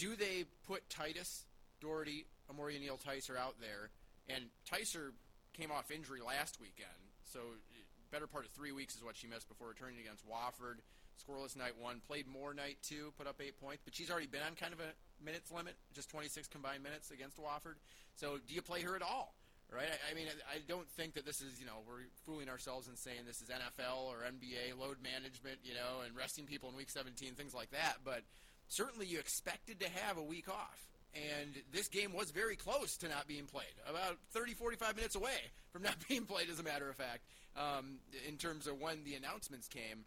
do 0.00 0.16
they 0.16 0.48
put 0.66 0.88
Titus, 0.88 1.44
Doherty, 1.80 2.24
Amoria 2.50 2.80
Neal 2.80 2.98
Tysor 2.98 3.36
out 3.36 3.56
there? 3.60 3.90
And 4.28 4.44
Tysor 4.70 5.10
came 5.52 5.70
off 5.70 5.90
injury 5.90 6.20
last 6.20 6.60
weekend, 6.60 7.12
so 7.24 7.40
uh, 7.40 7.82
better 8.10 8.26
part 8.26 8.44
of 8.44 8.50
three 8.52 8.72
weeks 8.72 8.94
is 8.94 9.02
what 9.02 9.16
she 9.16 9.26
missed 9.26 9.48
before 9.48 9.68
returning 9.68 9.98
against 9.98 10.24
Wofford. 10.28 10.84
Scoreless 11.16 11.56
night 11.56 11.72
one, 11.78 12.00
played 12.06 12.26
more 12.26 12.54
night 12.54 12.78
two, 12.82 13.12
put 13.18 13.26
up 13.26 13.40
eight 13.40 13.60
points, 13.60 13.82
but 13.84 13.94
she's 13.94 14.10
already 14.10 14.26
been 14.26 14.42
on 14.46 14.54
kind 14.54 14.72
of 14.72 14.80
a 14.80 14.92
minutes 15.24 15.50
limit, 15.50 15.74
just 15.94 16.10
26 16.10 16.48
combined 16.48 16.82
minutes 16.82 17.10
against 17.10 17.38
Wofford. 17.38 17.76
So 18.16 18.38
do 18.46 18.54
you 18.54 18.62
play 18.62 18.82
her 18.82 18.96
at 18.96 19.02
all? 19.02 19.34
Right? 19.70 19.88
I, 19.88 20.12
I 20.12 20.14
mean, 20.14 20.26
I, 20.28 20.56
I 20.56 20.58
don't 20.68 20.88
think 20.90 21.14
that 21.14 21.24
this 21.24 21.40
is, 21.40 21.58
you 21.58 21.64
know, 21.64 21.80
we're 21.88 22.04
fooling 22.26 22.50
ourselves 22.50 22.88
and 22.88 22.98
saying 22.98 23.24
this 23.26 23.40
is 23.40 23.48
NFL 23.48 24.04
or 24.04 24.20
NBA 24.28 24.78
load 24.78 24.98
management, 25.02 25.60
you 25.64 25.72
know, 25.72 26.04
and 26.04 26.14
resting 26.14 26.44
people 26.44 26.68
in 26.68 26.76
week 26.76 26.90
17, 26.90 27.34
things 27.34 27.54
like 27.54 27.70
that. 27.70 28.04
But 28.04 28.20
certainly 28.68 29.06
you 29.06 29.18
expected 29.18 29.80
to 29.80 29.88
have 29.88 30.18
a 30.18 30.22
week 30.22 30.48
off. 30.48 30.91
And 31.14 31.54
this 31.72 31.88
game 31.88 32.14
was 32.14 32.30
very 32.30 32.56
close 32.56 32.96
to 32.98 33.08
not 33.08 33.28
being 33.28 33.44
played, 33.44 33.74
about 33.88 34.16
30, 34.30 34.54
45 34.54 34.96
minutes 34.96 35.14
away 35.14 35.52
from 35.70 35.82
not 35.88 35.96
being 36.08 36.24
played, 36.24 36.48
as 36.50 36.58
a 36.58 36.62
matter 36.62 36.88
of 36.88 36.96
fact, 36.96 37.20
um, 37.56 37.98
in 38.26 38.36
terms 38.36 38.66
of 38.66 38.80
when 38.80 39.04
the 39.04 39.14
announcements 39.14 39.68
came. 39.68 40.04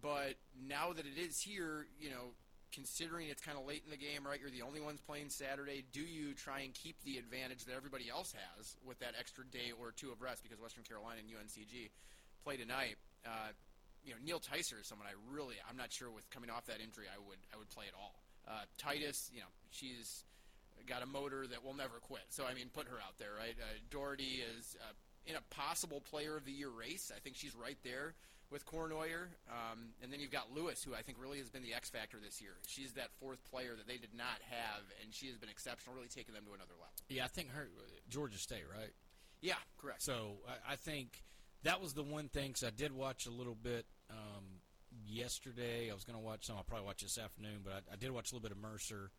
But 0.00 0.34
now 0.68 0.92
that 0.92 1.04
it 1.04 1.18
is 1.18 1.40
here, 1.40 1.86
you 2.00 2.10
know, 2.10 2.32
considering 2.72 3.28
it's 3.28 3.40
kind 3.40 3.58
of 3.58 3.66
late 3.66 3.82
in 3.84 3.90
the 3.90 3.96
game, 3.96 4.26
right? 4.26 4.40
You're 4.40 4.50
the 4.50 4.62
only 4.62 4.80
ones 4.80 5.00
playing 5.00 5.28
Saturday. 5.28 5.84
Do 5.92 6.00
you 6.00 6.34
try 6.34 6.60
and 6.60 6.74
keep 6.74 6.96
the 7.04 7.16
advantage 7.16 7.64
that 7.64 7.74
everybody 7.74 8.08
else 8.10 8.32
has 8.32 8.76
with 8.84 8.98
that 9.00 9.14
extra 9.18 9.44
day 9.46 9.72
or 9.78 9.92
two 9.92 10.12
of 10.12 10.20
rest 10.20 10.42
because 10.42 10.60
Western 10.60 10.84
Carolina 10.84 11.20
and 11.20 11.28
UNCG 11.28 11.88
play 12.44 12.56
tonight? 12.56 12.96
Uh, 13.24 13.52
you 14.04 14.12
know, 14.12 14.20
Neil 14.24 14.40
Tysor 14.40 14.80
is 14.80 14.86
someone 14.86 15.08
I 15.08 15.16
really, 15.32 15.56
I'm 15.68 15.76
not 15.76 15.92
sure 15.92 16.10
with 16.10 16.28
coming 16.30 16.50
off 16.50 16.66
that 16.66 16.80
injury, 16.80 17.06
I 17.08 17.18
would, 17.28 17.38
I 17.52 17.56
would 17.56 17.68
play 17.70 17.86
at 17.88 17.94
all. 17.98 18.14
Uh, 18.46 18.62
Titus, 18.78 19.30
you 19.32 19.40
know, 19.40 19.50
she's 19.70 20.24
got 20.86 21.02
a 21.02 21.06
motor 21.06 21.46
that 21.46 21.64
will 21.64 21.74
never 21.74 21.98
quit. 22.00 22.22
So 22.28 22.44
I 22.44 22.54
mean, 22.54 22.68
put 22.72 22.88
her 22.88 22.96
out 22.96 23.18
there, 23.18 23.30
right? 23.38 23.54
Uh, 23.58 23.78
Doherty 23.90 24.42
is 24.56 24.76
uh, 24.80 24.92
in 25.26 25.36
a 25.36 25.42
possible 25.54 26.00
Player 26.00 26.36
of 26.36 26.44
the 26.44 26.52
Year 26.52 26.70
race. 26.70 27.12
I 27.14 27.20
think 27.20 27.36
she's 27.36 27.54
right 27.54 27.78
there 27.82 28.14
with 28.50 28.64
Cournoyer. 28.66 29.28
Um, 29.50 29.90
and 30.02 30.12
then 30.12 30.20
you've 30.20 30.30
got 30.30 30.52
Lewis, 30.54 30.82
who 30.82 30.94
I 30.94 31.02
think 31.02 31.18
really 31.20 31.38
has 31.38 31.50
been 31.50 31.62
the 31.62 31.74
X 31.74 31.90
factor 31.90 32.18
this 32.22 32.40
year. 32.40 32.52
She's 32.66 32.92
that 32.92 33.10
fourth 33.18 33.42
player 33.50 33.74
that 33.76 33.86
they 33.86 33.96
did 33.98 34.14
not 34.16 34.38
have, 34.50 34.82
and 35.02 35.12
she 35.12 35.26
has 35.28 35.36
been 35.36 35.48
exceptional, 35.48 35.94
really 35.94 36.08
taking 36.08 36.34
them 36.34 36.44
to 36.46 36.54
another 36.54 36.74
level. 36.74 36.94
Yeah, 37.08 37.24
I 37.24 37.28
think 37.28 37.50
her 37.50 37.68
Georgia 38.08 38.38
State, 38.38 38.64
right? 38.70 38.92
Yeah, 39.40 39.54
correct. 39.78 40.02
So 40.02 40.36
I, 40.48 40.72
I 40.72 40.76
think 40.76 41.22
that 41.64 41.80
was 41.80 41.92
the 41.92 42.02
one 42.02 42.28
thing. 42.28 42.52
Cause 42.52 42.64
I 42.64 42.70
did 42.70 42.92
watch 42.92 43.26
a 43.26 43.30
little 43.30 43.56
bit 43.56 43.86
um, 44.10 44.60
yesterday. 45.06 45.90
I 45.90 45.94
was 45.94 46.04
going 46.04 46.18
to 46.18 46.24
watch 46.24 46.46
some. 46.46 46.56
I'll 46.56 46.64
probably 46.64 46.86
watch 46.86 47.02
this 47.02 47.18
afternoon, 47.18 47.60
but 47.64 47.72
I, 47.72 47.94
I 47.94 47.96
did 47.96 48.10
watch 48.10 48.32
a 48.32 48.34
little 48.34 48.48
bit 48.48 48.56
of 48.56 48.62
Mercer, 48.62 49.10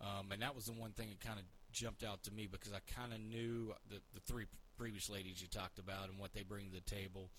um, 0.00 0.32
and 0.32 0.42
that 0.42 0.54
was 0.54 0.66
the 0.66 0.72
one 0.72 0.92
thing 0.92 1.08
that 1.08 1.20
kind 1.20 1.38
of 1.38 1.44
jumped 1.72 2.02
out 2.02 2.22
to 2.24 2.32
me 2.32 2.48
because 2.50 2.72
I 2.72 2.80
kind 2.94 3.12
of 3.12 3.20
knew 3.20 3.74
the 3.88 4.00
the 4.14 4.20
three 4.20 4.46
previous 4.76 5.10
ladies 5.10 5.40
you 5.42 5.48
talked 5.48 5.78
about 5.78 6.08
and 6.08 6.18
what 6.18 6.32
they 6.32 6.42
bring 6.42 6.66
to 6.70 6.74
the 6.74 6.80
table 6.80 7.30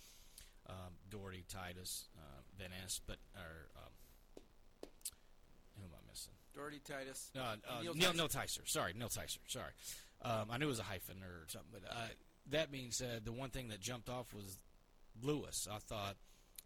um, 0.70 0.94
Doherty, 1.10 1.46
Titus, 1.48 2.08
uh, 2.18 2.42
Van 2.58 2.70
Es, 2.86 3.02
but 3.06 3.18
or 3.36 3.70
um, 3.78 4.90
who 5.78 5.84
am 5.84 5.92
I 5.94 6.10
missing? 6.10 6.34
Doherty, 6.56 6.80
Titus. 6.80 7.32
No, 7.36 7.42
uh, 7.42 7.82
Neil 7.82 7.96
Neil. 7.96 8.14
Neil 8.14 8.28
Tysor. 8.28 8.68
Sorry, 8.68 8.94
Neil 8.96 9.10
Tysor. 9.10 9.40
Sorry. 9.48 9.72
Um, 10.22 10.48
I 10.52 10.58
knew 10.58 10.66
it 10.66 10.70
was 10.70 10.80
a 10.80 10.84
hyphen 10.84 11.18
or 11.24 11.48
something, 11.48 11.72
but 11.72 11.90
uh, 11.90 12.08
that 12.52 12.72
being 12.72 12.92
said, 12.92 13.26
the 13.26 13.32
one 13.32 13.50
thing 13.50 13.70
that 13.70 13.80
jumped 13.80 14.10
off 14.10 14.34
was 14.34 14.58
Lewis. 15.22 15.68
I 15.72 15.78
thought 15.80 16.18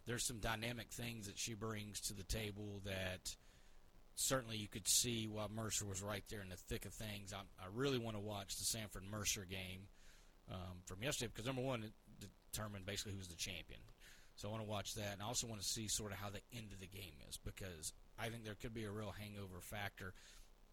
there's 0.05 0.25
some 0.25 0.39
dynamic 0.39 0.91
things 0.91 1.27
that 1.27 1.37
she 1.37 1.53
brings 1.53 1.99
to 2.01 2.13
the 2.13 2.23
table 2.23 2.81
that 2.85 3.35
certainly 4.15 4.57
you 4.57 4.67
could 4.67 4.87
see 4.87 5.27
while 5.27 5.49
Mercer 5.53 5.85
was 5.85 6.01
right 6.01 6.23
there 6.29 6.41
in 6.41 6.49
the 6.49 6.55
thick 6.55 6.85
of 6.85 6.93
things. 6.93 7.33
I, 7.33 7.39
I 7.61 7.67
really 7.73 7.97
want 7.97 8.15
to 8.15 8.21
watch 8.21 8.55
the 8.55 8.77
Samford 8.77 9.09
Mercer 9.09 9.45
game 9.49 9.87
um, 10.51 10.81
from 10.85 11.01
yesterday 11.01 11.31
because 11.33 11.47
number 11.47 11.61
one, 11.61 11.83
it 11.83 12.29
determined 12.51 12.85
basically 12.85 13.13
who's 13.13 13.27
the 13.27 13.35
champion. 13.35 13.79
So 14.35 14.47
I 14.47 14.51
want 14.51 14.63
to 14.63 14.69
watch 14.69 14.95
that, 14.95 15.13
and 15.13 15.21
I 15.21 15.25
also 15.25 15.45
want 15.45 15.61
to 15.61 15.67
see 15.67 15.87
sort 15.87 16.11
of 16.11 16.17
how 16.17 16.29
the 16.29 16.41
end 16.57 16.71
of 16.73 16.79
the 16.79 16.87
game 16.87 17.13
is 17.29 17.37
because 17.37 17.93
I 18.17 18.29
think 18.29 18.43
there 18.43 18.55
could 18.55 18.73
be 18.73 18.85
a 18.85 18.91
real 18.91 19.13
hangover 19.19 19.61
factor. 19.61 20.13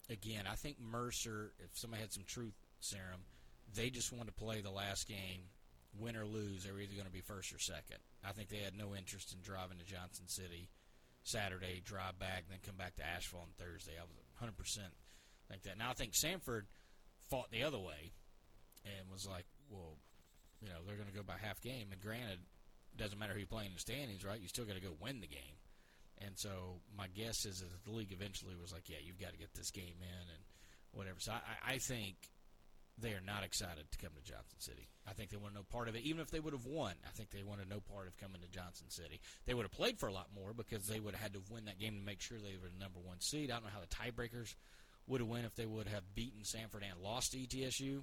Again, 0.09 0.45
I 0.51 0.55
think 0.55 0.77
Mercer, 0.81 1.53
if 1.59 1.71
somebody 1.75 2.01
had 2.01 2.13
some 2.13 2.25
truth 2.27 2.55
serum, 2.81 3.21
they 3.75 3.91
just 3.91 4.13
want 4.13 4.29
to 4.29 4.33
play 4.33 4.63
the 4.63 4.71
last 4.71 5.07
game, 5.07 5.43
win 5.99 6.17
or 6.17 6.25
lose. 6.25 6.65
They 6.65 6.73
were 6.73 6.81
either 6.81 6.95
going 6.95 7.07
to 7.07 7.13
be 7.13 7.21
first 7.21 7.53
or 7.53 7.59
second. 7.59 7.99
I 8.25 8.33
think 8.33 8.49
they 8.49 8.65
had 8.65 8.77
no 8.77 8.95
interest 8.95 9.35
in 9.35 9.41
driving 9.43 9.79
to 9.79 9.85
Johnson 9.85 10.27
City 10.27 10.71
Saturday, 11.23 11.83
drive 11.85 12.19
back, 12.19 12.45
then 12.49 12.59
come 12.65 12.77
back 12.77 12.97
to 12.97 13.07
Asheville 13.07 13.41
on 13.41 13.53
Thursday. 13.59 13.93
I 13.99 14.05
was 14.05 14.17
100% 14.51 14.79
like 15.51 15.63
that. 15.63 15.79
Now 15.79 15.91
I 15.91 15.95
think 15.95 16.13
Samford 16.13 16.65
fought 17.29 17.51
the 17.51 17.63
other 17.63 17.79
way 17.79 18.13
and 18.85 19.11
was 19.13 19.29
like, 19.29 19.45
well, 19.71 19.97
you 20.63 20.69
know, 20.69 20.81
they're 20.87 20.97
going 20.97 21.09
to 21.09 21.17
go 21.17 21.23
by 21.23 21.35
half 21.41 21.61
game. 21.61 21.89
And 21.93 22.01
granted, 22.01 22.39
doesn't 22.97 23.19
matter 23.19 23.35
who 23.35 23.41
you 23.41 23.47
play 23.47 23.67
in 23.67 23.73
the 23.75 23.81
standings, 23.81 24.25
right? 24.25 24.41
You 24.41 24.49
still 24.49 24.65
got 24.65 24.75
to 24.75 24.83
go 24.83 24.97
win 25.01 25.21
the 25.21 25.27
game. 25.27 25.57
And 26.21 26.37
so 26.37 26.81
my 26.97 27.07
guess 27.09 27.47
is 27.47 27.61
that 27.61 27.85
the 27.85 27.93
league 27.93 28.13
eventually 28.13 28.55
was 28.61 28.73
like, 28.73 28.89
yeah, 28.89 28.99
you've 29.03 29.21
got 29.21 29.33
to 29.33 29.39
get 29.39 29.55
this 29.55 29.71
game 29.71 29.97
in 30.01 30.25
and 30.29 30.43
whatever. 30.93 31.17
So 31.19 31.33
I, 31.33 31.75
I 31.75 31.79
think 31.79 32.17
they 32.99 33.11
are 33.11 33.23
not 33.25 33.45
excited 33.45 33.91
to 33.91 33.99
come 33.99 34.13
to 34.15 34.23
Johnson 34.23 34.59
City. 34.59 34.89
I 35.09 35.13
think 35.13 35.31
they 35.31 35.37
want 35.37 35.55
to 35.55 35.61
know 35.61 35.67
part 35.71 35.89
of 35.89 35.97
it. 35.97 36.03
Even 36.03 36.21
if 36.21 36.31
they 36.31 36.41
would 36.41 36.53
have 36.53 36.67
won, 36.67 36.95
I 37.07 37.11
think 37.11 37.31
they 37.31 37.43
want 37.43 37.63
to 37.63 37.69
know 37.69 37.81
part 37.81 38.07
of 38.07 38.17
coming 38.17 38.41
to 38.41 38.49
Johnson 38.49 38.91
City. 38.91 39.21
They 39.47 39.55
would 39.55 39.65
have 39.65 39.73
played 39.73 39.99
for 39.99 40.09
a 40.09 40.13
lot 40.13 40.29
more 40.35 40.53
because 40.53 40.87
they 40.87 41.01
would 41.01 41.15
have 41.15 41.23
had 41.23 41.33
to 41.35 41.43
win 41.51 41.65
that 41.65 41.79
game 41.79 41.97
to 41.97 42.05
make 42.05 42.21
sure 42.21 42.39
they 42.39 42.59
were 42.63 42.69
the 42.69 42.83
number 42.83 43.01
one 43.01 43.21
seed. 43.21 43.51
I 43.51 43.55
don't 43.55 43.65
know 43.65 43.71
how 43.73 43.81
the 43.81 43.87
tiebreakers 43.87 44.55
would 45.07 45.21
have 45.21 45.29
went 45.29 45.47
if 45.47 45.55
they 45.55 45.67
would 45.67 45.89
have 45.89 46.15
beaten 46.15 46.43
Samford 46.43 46.83
and 46.89 47.01
lost 47.03 47.33
to 47.33 47.39
ETSU. 47.39 48.03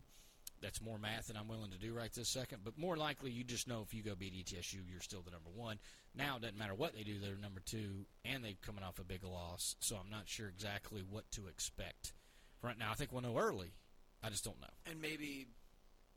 That's 0.61 0.81
more 0.81 0.97
math 0.97 1.27
than 1.27 1.37
I'm 1.37 1.47
willing 1.47 1.71
to 1.71 1.77
do 1.77 1.93
right 1.93 2.11
this 2.11 2.29
second. 2.29 2.61
But 2.63 2.79
more 2.79 2.97
likely, 2.97 3.29
you 3.29 3.43
just 3.43 3.67
know 3.67 3.83
if 3.83 3.93
you 3.93 4.01
go 4.01 4.15
beat 4.15 4.33
ETSU, 4.33 4.79
you're 4.89 5.01
still 5.01 5.21
the 5.21 5.31
number 5.31 5.51
one. 5.53 5.77
Now 6.15 6.37
it 6.37 6.41
doesn't 6.41 6.57
matter 6.57 6.73
what 6.73 6.95
they 6.95 7.03
do; 7.03 7.19
they're 7.19 7.35
number 7.35 7.61
two, 7.63 8.05
and 8.25 8.43
they're 8.43 8.53
coming 8.65 8.83
off 8.83 8.97
a 8.97 9.03
big 9.03 9.23
loss. 9.23 9.75
So 9.79 9.97
I'm 9.97 10.09
not 10.09 10.27
sure 10.27 10.47
exactly 10.47 11.03
what 11.07 11.29
to 11.31 11.47
expect. 11.47 12.13
Right 12.63 12.77
now, 12.77 12.91
I 12.91 12.95
think 12.95 13.11
we'll 13.11 13.21
know 13.21 13.37
early. 13.37 13.71
I 14.23 14.29
just 14.29 14.43
don't 14.43 14.59
know. 14.59 14.73
And 14.89 15.01
maybe 15.01 15.47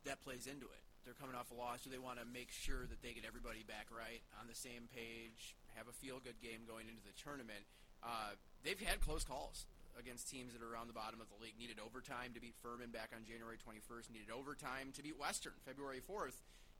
that 0.04 0.20
plays 0.22 0.46
into 0.46 0.66
it. 0.66 0.82
They're 1.04 1.16
coming 1.16 1.34
off 1.34 1.50
a 1.50 1.56
loss, 1.56 1.84
so 1.84 1.90
they 1.90 2.00
want 2.00 2.20
to 2.20 2.26
make 2.28 2.52
sure 2.52 2.84
that 2.84 3.00
they 3.00 3.16
get 3.16 3.24
everybody 3.24 3.64
back 3.64 3.88
right 3.88 4.20
on 4.36 4.48
the 4.48 4.54
same 4.54 4.84
page, 4.92 5.56
have 5.72 5.88
a 5.88 5.96
feel 5.96 6.20
good 6.20 6.36
game 6.44 6.68
going 6.68 6.92
into 6.92 7.00
the 7.00 7.16
tournament. 7.16 7.64
Uh, 8.04 8.36
they've 8.64 8.80
had 8.80 9.00
close 9.00 9.24
calls 9.24 9.64
against 9.98 10.28
teams 10.28 10.52
that 10.52 10.60
are 10.60 10.68
around 10.68 10.88
the 10.88 10.96
bottom 10.96 11.20
of 11.20 11.28
the 11.32 11.38
league. 11.40 11.56
Needed 11.56 11.80
overtime 11.80 12.36
to 12.36 12.40
beat 12.40 12.54
Furman 12.60 12.92
back 12.92 13.12
on 13.16 13.24
January 13.24 13.56
21st. 13.56 14.12
Needed 14.12 14.32
overtime 14.32 14.92
to 14.96 15.00
beat 15.02 15.16
Western 15.16 15.56
February 15.64 16.00
4th. 16.04 16.36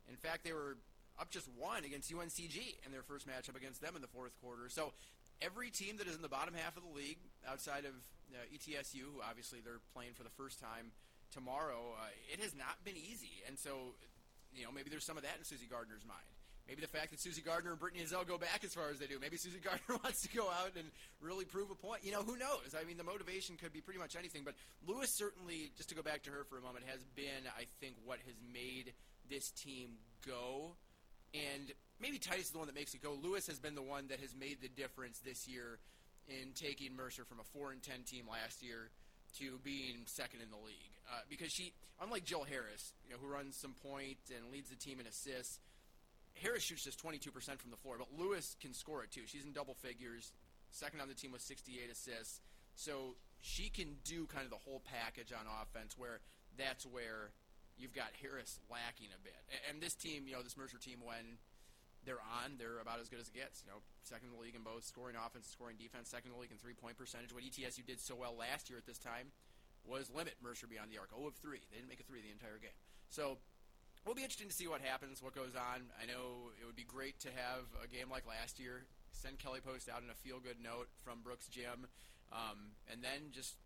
In 0.08 0.16
fact, 0.16 0.44
they 0.44 0.52
were 0.52 0.76
up 1.18 1.30
just 1.30 1.48
one 1.56 1.84
against 1.84 2.12
UNCG 2.12 2.84
in 2.84 2.92
their 2.92 3.02
first 3.02 3.28
matchup 3.28 3.56
against 3.56 3.80
them 3.80 3.96
in 3.96 4.02
the 4.02 4.08
fourth 4.08 4.32
quarter. 4.40 4.68
So 4.68 4.92
every 5.40 5.70
team 5.70 5.96
that 5.98 6.06
is 6.06 6.16
in 6.16 6.22
the 6.22 6.32
bottom 6.32 6.54
half 6.54 6.76
of 6.76 6.82
the 6.84 6.92
league, 6.92 7.18
outside 7.48 7.84
of 7.84 7.92
uh, 8.32 8.46
ETSU, 8.52 9.04
who 9.04 9.20
obviously 9.20 9.60
they're 9.60 9.84
playing 9.92 10.12
for 10.14 10.24
the 10.24 10.32
first 10.36 10.60
time 10.60 10.92
tomorrow, 11.32 11.94
uh, 11.98 12.32
it 12.32 12.40
has 12.40 12.54
not 12.54 12.82
been 12.84 12.96
easy. 12.96 13.42
And 13.46 13.58
so, 13.58 13.94
you 14.54 14.64
know, 14.64 14.70
maybe 14.72 14.90
there's 14.90 15.04
some 15.04 15.16
of 15.16 15.22
that 15.22 15.36
in 15.38 15.44
Susie 15.44 15.66
Gardner's 15.70 16.04
mind. 16.06 16.26
Maybe 16.70 16.82
the 16.82 16.88
fact 16.88 17.10
that 17.10 17.18
Susie 17.18 17.42
Gardner 17.42 17.72
and 17.72 17.80
Brittany 17.80 18.04
Ezell 18.04 18.24
go 18.24 18.38
back 18.38 18.62
as 18.62 18.72
far 18.72 18.90
as 18.90 19.00
they 19.00 19.06
do. 19.06 19.18
Maybe 19.18 19.36
Susie 19.36 19.58
Gardner 19.64 19.98
wants 20.04 20.22
to 20.22 20.28
go 20.30 20.46
out 20.46 20.70
and 20.78 20.86
really 21.20 21.44
prove 21.44 21.70
a 21.70 21.74
point. 21.74 22.04
You 22.04 22.12
know, 22.12 22.22
who 22.22 22.36
knows? 22.36 22.78
I 22.78 22.84
mean, 22.84 22.96
the 22.96 23.02
motivation 23.02 23.56
could 23.56 23.72
be 23.72 23.80
pretty 23.80 23.98
much 23.98 24.14
anything. 24.14 24.42
But 24.44 24.54
Lewis 24.86 25.10
certainly, 25.10 25.72
just 25.76 25.88
to 25.88 25.96
go 25.96 26.02
back 26.02 26.22
to 26.24 26.30
her 26.30 26.44
for 26.44 26.58
a 26.58 26.60
moment, 26.60 26.84
has 26.86 27.02
been, 27.16 27.50
I 27.58 27.66
think, 27.80 27.96
what 28.04 28.18
has 28.24 28.36
made 28.54 28.92
this 29.28 29.50
team 29.50 29.98
go. 30.24 30.76
And 31.34 31.72
maybe 31.98 32.18
Titus 32.18 32.46
is 32.46 32.50
the 32.52 32.58
one 32.58 32.68
that 32.68 32.76
makes 32.76 32.94
it 32.94 33.02
go. 33.02 33.18
Lewis 33.20 33.48
has 33.48 33.58
been 33.58 33.74
the 33.74 33.82
one 33.82 34.06
that 34.06 34.20
has 34.20 34.34
made 34.38 34.62
the 34.62 34.68
difference 34.68 35.18
this 35.18 35.48
year 35.48 35.80
in 36.28 36.52
taking 36.54 36.94
Mercer 36.94 37.24
from 37.24 37.40
a 37.40 37.44
4 37.58 37.72
and 37.72 37.82
10 37.82 38.02
team 38.06 38.26
last 38.30 38.62
year 38.62 38.90
to 39.38 39.58
being 39.64 40.06
second 40.06 40.40
in 40.40 40.50
the 40.50 40.56
league. 40.56 40.94
Uh, 41.10 41.20
because 41.28 41.50
she, 41.50 41.72
unlike 42.00 42.24
Jill 42.24 42.44
Harris, 42.44 42.92
you 43.04 43.10
know, 43.10 43.18
who 43.20 43.26
runs 43.26 43.56
some 43.56 43.74
point 43.74 44.18
and 44.30 44.52
leads 44.52 44.70
the 44.70 44.76
team 44.76 45.00
in 45.00 45.06
assists, 45.06 45.58
Harris 46.40 46.62
shoots 46.62 46.84
just 46.84 47.02
22% 47.02 47.32
from 47.58 47.70
the 47.70 47.76
floor, 47.76 47.96
but 47.98 48.06
Lewis 48.16 48.54
can 48.60 48.72
score 48.72 49.02
it 49.02 49.10
too. 49.10 49.22
She's 49.26 49.44
in 49.44 49.52
double 49.52 49.74
figures, 49.74 50.32
second 50.70 51.00
on 51.00 51.08
the 51.08 51.14
team 51.14 51.32
with 51.32 51.42
68 51.42 51.90
assists. 51.90 52.40
So 52.76 53.16
she 53.40 53.68
can 53.70 53.96
do 54.04 54.26
kind 54.26 54.44
of 54.44 54.50
the 54.50 54.62
whole 54.62 54.80
package 54.86 55.32
on 55.32 55.46
offense 55.60 55.98
where 55.98 56.20
that's 56.56 56.86
where 56.86 57.32
you've 57.76 57.92
got 57.94 58.14
Harris 58.22 58.60
lacking 58.70 59.08
a 59.10 59.18
bit. 59.24 59.34
A- 59.50 59.70
And 59.70 59.82
this 59.82 59.94
team, 59.94 60.28
you 60.28 60.34
know, 60.38 60.42
this 60.42 60.56
Mercer 60.56 60.78
team, 60.78 60.98
when 61.02 61.38
they're 62.06 62.22
on, 62.22 62.54
they're 62.56 62.78
about 62.80 63.00
as 63.00 63.08
good 63.10 63.18
as 63.20 63.26
it 63.28 63.34
gets. 63.34 63.60
You 63.66 63.72
know, 63.74 63.82
second 64.06 64.30
in 64.30 64.36
the 64.36 64.40
league 64.40 64.54
in 64.54 64.62
both 64.62 64.84
scoring 64.84 65.16
offense 65.18 65.50
and 65.50 65.52
scoring 65.52 65.76
defense, 65.76 66.08
second 66.08 66.30
in 66.30 66.34
the 66.38 66.40
league 66.40 66.52
in 66.54 66.58
three 66.62 66.78
point 66.78 66.96
percentage. 66.96 67.34
What 67.34 67.42
ETSU 67.42 67.84
did 67.84 67.98
so 68.00 68.14
well 68.14 68.36
last 68.38 68.70
year 68.70 68.78
at 68.78 68.86
this 68.86 68.98
time, 69.02 69.34
was 69.84 70.10
limit 70.10 70.34
Mercer 70.42 70.66
beyond 70.66 70.90
the 70.90 70.98
arc. 70.98 71.10
0 71.10 71.26
of 71.28 71.34
3. 71.36 71.58
They 71.70 71.76
didn't 71.76 71.88
make 71.88 72.00
a 72.00 72.08
3 72.08 72.20
the 72.20 72.30
entire 72.30 72.58
game. 72.58 72.76
So 73.08 73.38
we'll 74.04 74.14
be 74.14 74.22
interesting 74.22 74.48
to 74.48 74.54
see 74.54 74.68
what 74.68 74.80
happens, 74.80 75.22
what 75.22 75.34
goes 75.34 75.54
on. 75.56 75.90
I 76.00 76.06
know 76.06 76.52
it 76.60 76.64
would 76.66 76.76
be 76.76 76.86
great 76.86 77.18
to 77.20 77.28
have 77.28 77.66
a 77.82 77.88
game 77.88 78.08
like 78.10 78.26
last 78.26 78.60
year. 78.60 78.84
Send 79.12 79.38
Kelly 79.38 79.60
Post 79.60 79.88
out 79.88 80.02
in 80.02 80.10
a 80.10 80.14
feel 80.14 80.38
good 80.40 80.62
note 80.62 80.88
from 81.04 81.20
Brooks 81.20 81.48
Gym, 81.48 81.90
um, 82.32 82.72
and 82.90 83.02
then 83.02 83.34
just 83.34 83.56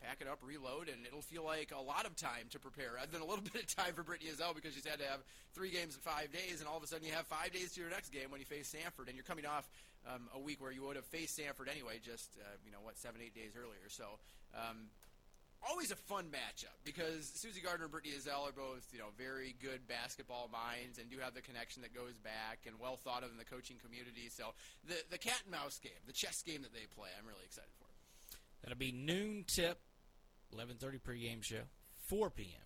pack 0.00 0.18
it 0.20 0.28
up, 0.28 0.40
reload, 0.42 0.88
and 0.88 1.06
it'll 1.06 1.22
feel 1.22 1.44
like 1.44 1.72
a 1.72 1.80
lot 1.80 2.04
of 2.04 2.16
time 2.16 2.48
to 2.50 2.58
prepare 2.58 2.96
rather 2.96 3.12
than 3.12 3.20
a 3.20 3.28
little 3.28 3.44
bit 3.52 3.62
of 3.62 3.68
time 3.68 3.94
for 3.94 4.02
Brittany 4.02 4.30
Ezell 4.32 4.54
because 4.54 4.74
she's 4.74 4.86
had 4.86 4.98
to 4.98 5.06
have 5.06 5.20
three 5.54 5.70
games 5.70 5.94
in 5.94 6.00
five 6.00 6.32
days, 6.32 6.60
and 6.60 6.68
all 6.68 6.76
of 6.76 6.82
a 6.82 6.86
sudden 6.86 7.06
you 7.06 7.12
have 7.12 7.26
five 7.26 7.52
days 7.52 7.72
to 7.76 7.80
your 7.80 7.90
next 7.90 8.10
game 8.10 8.30
when 8.30 8.40
you 8.40 8.46
face 8.46 8.72
Samford, 8.72 9.06
and 9.06 9.14
you're 9.14 9.28
coming 9.28 9.46
off 9.46 9.68
um, 10.08 10.28
a 10.34 10.40
week 10.40 10.60
where 10.60 10.72
you 10.72 10.82
would 10.82 10.96
have 10.96 11.06
faced 11.06 11.38
Samford 11.38 11.70
anyway, 11.70 12.00
just 12.02 12.36
uh, 12.40 12.56
you 12.64 12.72
know 12.72 12.82
what, 12.82 12.98
seven, 12.98 13.20
eight 13.22 13.34
days 13.34 13.52
earlier. 13.54 13.88
So. 13.88 14.18
Um, 14.54 14.88
always 15.68 15.90
a 15.90 15.96
fun 15.96 16.26
matchup 16.30 16.76
because 16.84 17.30
Susie 17.34 17.60
Gardner 17.60 17.84
and 17.84 17.92
Brittany 17.92 18.14
Ezell 18.14 18.48
are 18.48 18.52
both, 18.52 18.86
you 18.92 18.98
know, 18.98 19.10
very 19.16 19.54
good 19.60 19.86
basketball 19.88 20.48
minds 20.52 20.98
and 20.98 21.10
do 21.10 21.18
have 21.18 21.34
the 21.34 21.42
connection 21.42 21.82
that 21.82 21.94
goes 21.94 22.18
back 22.18 22.66
and 22.66 22.78
well 22.78 22.96
thought 22.96 23.22
of 23.22 23.30
in 23.30 23.38
the 23.38 23.44
coaching 23.44 23.76
community. 23.82 24.28
So 24.30 24.54
the 24.86 24.96
the 25.10 25.18
cat 25.18 25.42
and 25.44 25.52
mouse 25.52 25.78
game, 25.78 26.00
the 26.06 26.12
chess 26.12 26.42
game 26.42 26.62
that 26.62 26.72
they 26.72 26.86
play, 26.94 27.08
I'm 27.18 27.26
really 27.26 27.44
excited 27.44 27.70
for. 27.78 27.86
That'll 28.62 28.78
be 28.78 28.92
noon 28.92 29.44
tip, 29.46 29.80
11:30 30.54 31.00
pregame 31.00 31.44
show, 31.44 31.62
4 32.08 32.30
p.m. 32.30 32.62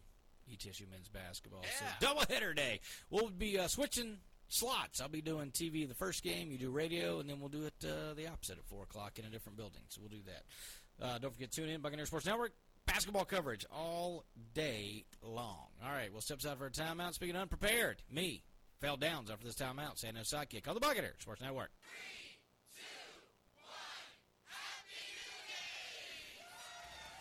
ETSU 0.51 0.91
men's 0.91 1.09
basketball. 1.09 1.63
Yeah. 1.63 1.89
So 2.01 2.07
double 2.07 2.23
header 2.29 2.55
day. 2.55 2.81
We'll 3.09 3.31
be 3.31 3.59
uh, 3.59 3.69
switching 3.69 4.19
slots. 4.49 5.01
I'll 5.01 5.09
be 5.09 5.23
doing 5.23 5.51
TV 5.51 5.87
the 5.89 5.95
first 5.95 6.23
game. 6.23 6.51
You 6.51 6.59
do 6.59 6.71
radio, 6.71 7.21
and 7.21 7.31
then 7.31 7.41
we'll 7.41 7.49
do 7.49 7.67
it 7.67 7.75
uh, 7.85 8.15
the 8.15 8.27
opposite 8.27 8.59
at 8.59 8.65
four 8.65 8.83
o'clock 8.83 9.19
in 9.19 9.25
a 9.25 9.31
different 9.31 9.57
building. 9.57 9.83
So 9.89 10.01
we'll 10.01 10.11
do 10.11 10.25
that. 10.27 11.05
Uh, 11.05 11.19
don't 11.19 11.33
forget 11.33 11.51
to 11.53 11.61
tune 11.63 11.71
in 11.71 11.81
Buccaneer 11.81 12.07
Sports 12.07 12.27
Network. 12.27 12.53
Basketball 12.91 13.25
coverage 13.25 13.65
all 13.71 14.27
day 14.53 15.07
long. 15.23 15.71
All 15.79 15.95
right, 15.95 16.11
we'll 16.11 16.27
step 16.27 16.43
aside 16.43 16.59
for 16.59 16.67
a 16.67 16.75
timeout. 16.75 17.15
Speaking 17.15 17.37
of 17.37 17.43
unprepared, 17.43 18.03
me 18.11 18.43
fell 18.83 18.99
downs 18.99 19.31
after 19.31 19.47
this 19.47 19.55
timeout. 19.55 19.95
Saying 19.95 20.19
no 20.19 20.27
sidekick 20.27 20.67
on 20.67 20.75
the 20.75 20.83
Buccaneer 20.83 21.15
Sports 21.23 21.41
Network. 21.41 21.71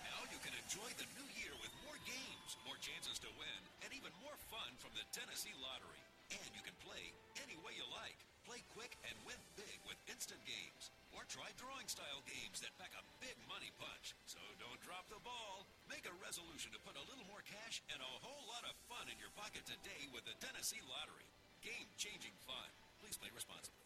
Now 0.10 0.26
you 0.34 0.42
can 0.42 0.58
enjoy 0.58 0.90
the 0.98 1.06
new 1.14 1.30
year 1.38 1.54
with 1.62 1.70
more 1.86 2.02
games, 2.02 2.50
more 2.66 2.82
chances 2.82 3.22
to 3.22 3.30
win, 3.38 3.62
and 3.86 3.94
even 3.94 4.10
more 4.26 4.36
fun 4.50 4.74
from 4.82 4.90
the 4.98 5.06
Tennessee 5.14 5.54
Lottery. 5.62 6.02
And 6.34 6.50
you 6.58 6.66
can 6.66 6.74
play 6.82 7.14
any 7.46 7.56
way 7.62 7.78
you 7.78 7.86
like. 7.94 8.18
Play 8.42 8.66
quick 8.74 8.98
and 9.06 9.14
win 9.22 9.38
big 9.54 9.78
with 9.86 10.02
instant 10.10 10.42
games. 10.50 10.90
Or 11.16 11.26
try 11.26 11.50
drawing 11.58 11.90
style 11.90 12.22
games 12.26 12.62
that 12.62 12.74
pack 12.78 12.94
a 12.94 13.04
big 13.24 13.36
money 13.50 13.74
punch. 13.82 14.14
So 14.30 14.40
don't 14.62 14.80
drop 14.86 15.10
the 15.10 15.22
ball. 15.26 15.66
Make 15.90 16.06
a 16.06 16.16
resolution 16.22 16.74
to 16.74 16.80
put 16.86 16.98
a 16.98 17.06
little 17.10 17.26
more 17.26 17.42
cash 17.46 17.82
and 17.90 18.00
a 18.00 18.14
whole 18.22 18.46
lot 18.50 18.66
of 18.66 18.78
fun 18.92 19.10
in 19.10 19.18
your 19.18 19.34
pocket 19.34 19.66
today 19.66 20.10
with 20.14 20.26
the 20.26 20.38
Tennessee 20.44 20.82
Lottery. 20.86 21.28
Game 21.66 21.90
changing 21.98 22.36
fun. 22.46 22.70
Please 23.02 23.18
play 23.18 23.34
responsibly. 23.34 23.79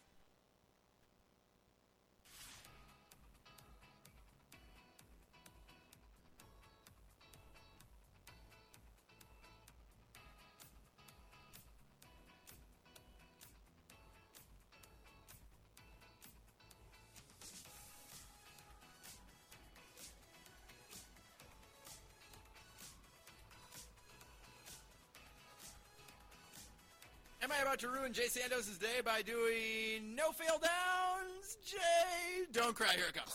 I 27.56 27.62
about 27.62 27.78
to 27.80 27.88
ruin 27.88 28.12
Jay 28.12 28.26
Sandos' 28.26 28.78
day 28.80 29.00
by 29.04 29.22
doing 29.22 30.16
no 30.16 30.32
fail 30.32 30.58
downs? 30.58 31.56
Jay, 31.64 32.44
don't 32.52 32.74
cry. 32.74 32.92
Here 32.96 33.06
it 33.08 33.14
comes. 33.14 33.32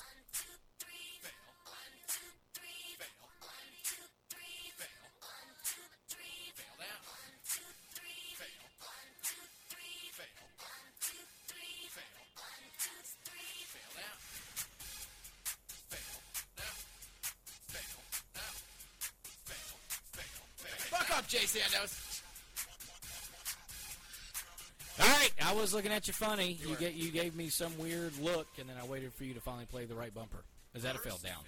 Was 25.70 25.76
looking 25.76 25.92
at 25.92 26.08
you 26.08 26.14
funny. 26.14 26.58
You, 26.60 26.70
were. 26.70 26.76
get 26.78 26.96
you 26.96 27.12
gave 27.12 27.36
me 27.36 27.50
some 27.50 27.78
weird 27.78 28.18
look, 28.20 28.48
and 28.58 28.68
then 28.68 28.76
I 28.82 28.88
waited 28.88 29.14
for 29.14 29.24
you 29.24 29.36
to 29.36 29.40
finally 29.40 29.68
play 29.68 29.86
the 29.86 29.94
right 29.94 30.12
bumper. 30.12 30.44
Is 30.74 30.82
that 30.82 30.96
a 30.96 30.98
fail 30.98 31.20
down? 31.24 31.44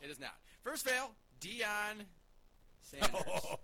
It 0.00 0.10
is 0.10 0.20
not. 0.20 0.30
First 0.62 0.88
fail, 0.88 1.10
Deion 1.40 2.04
Sanders. 2.82 3.10
Oh, 3.26 3.56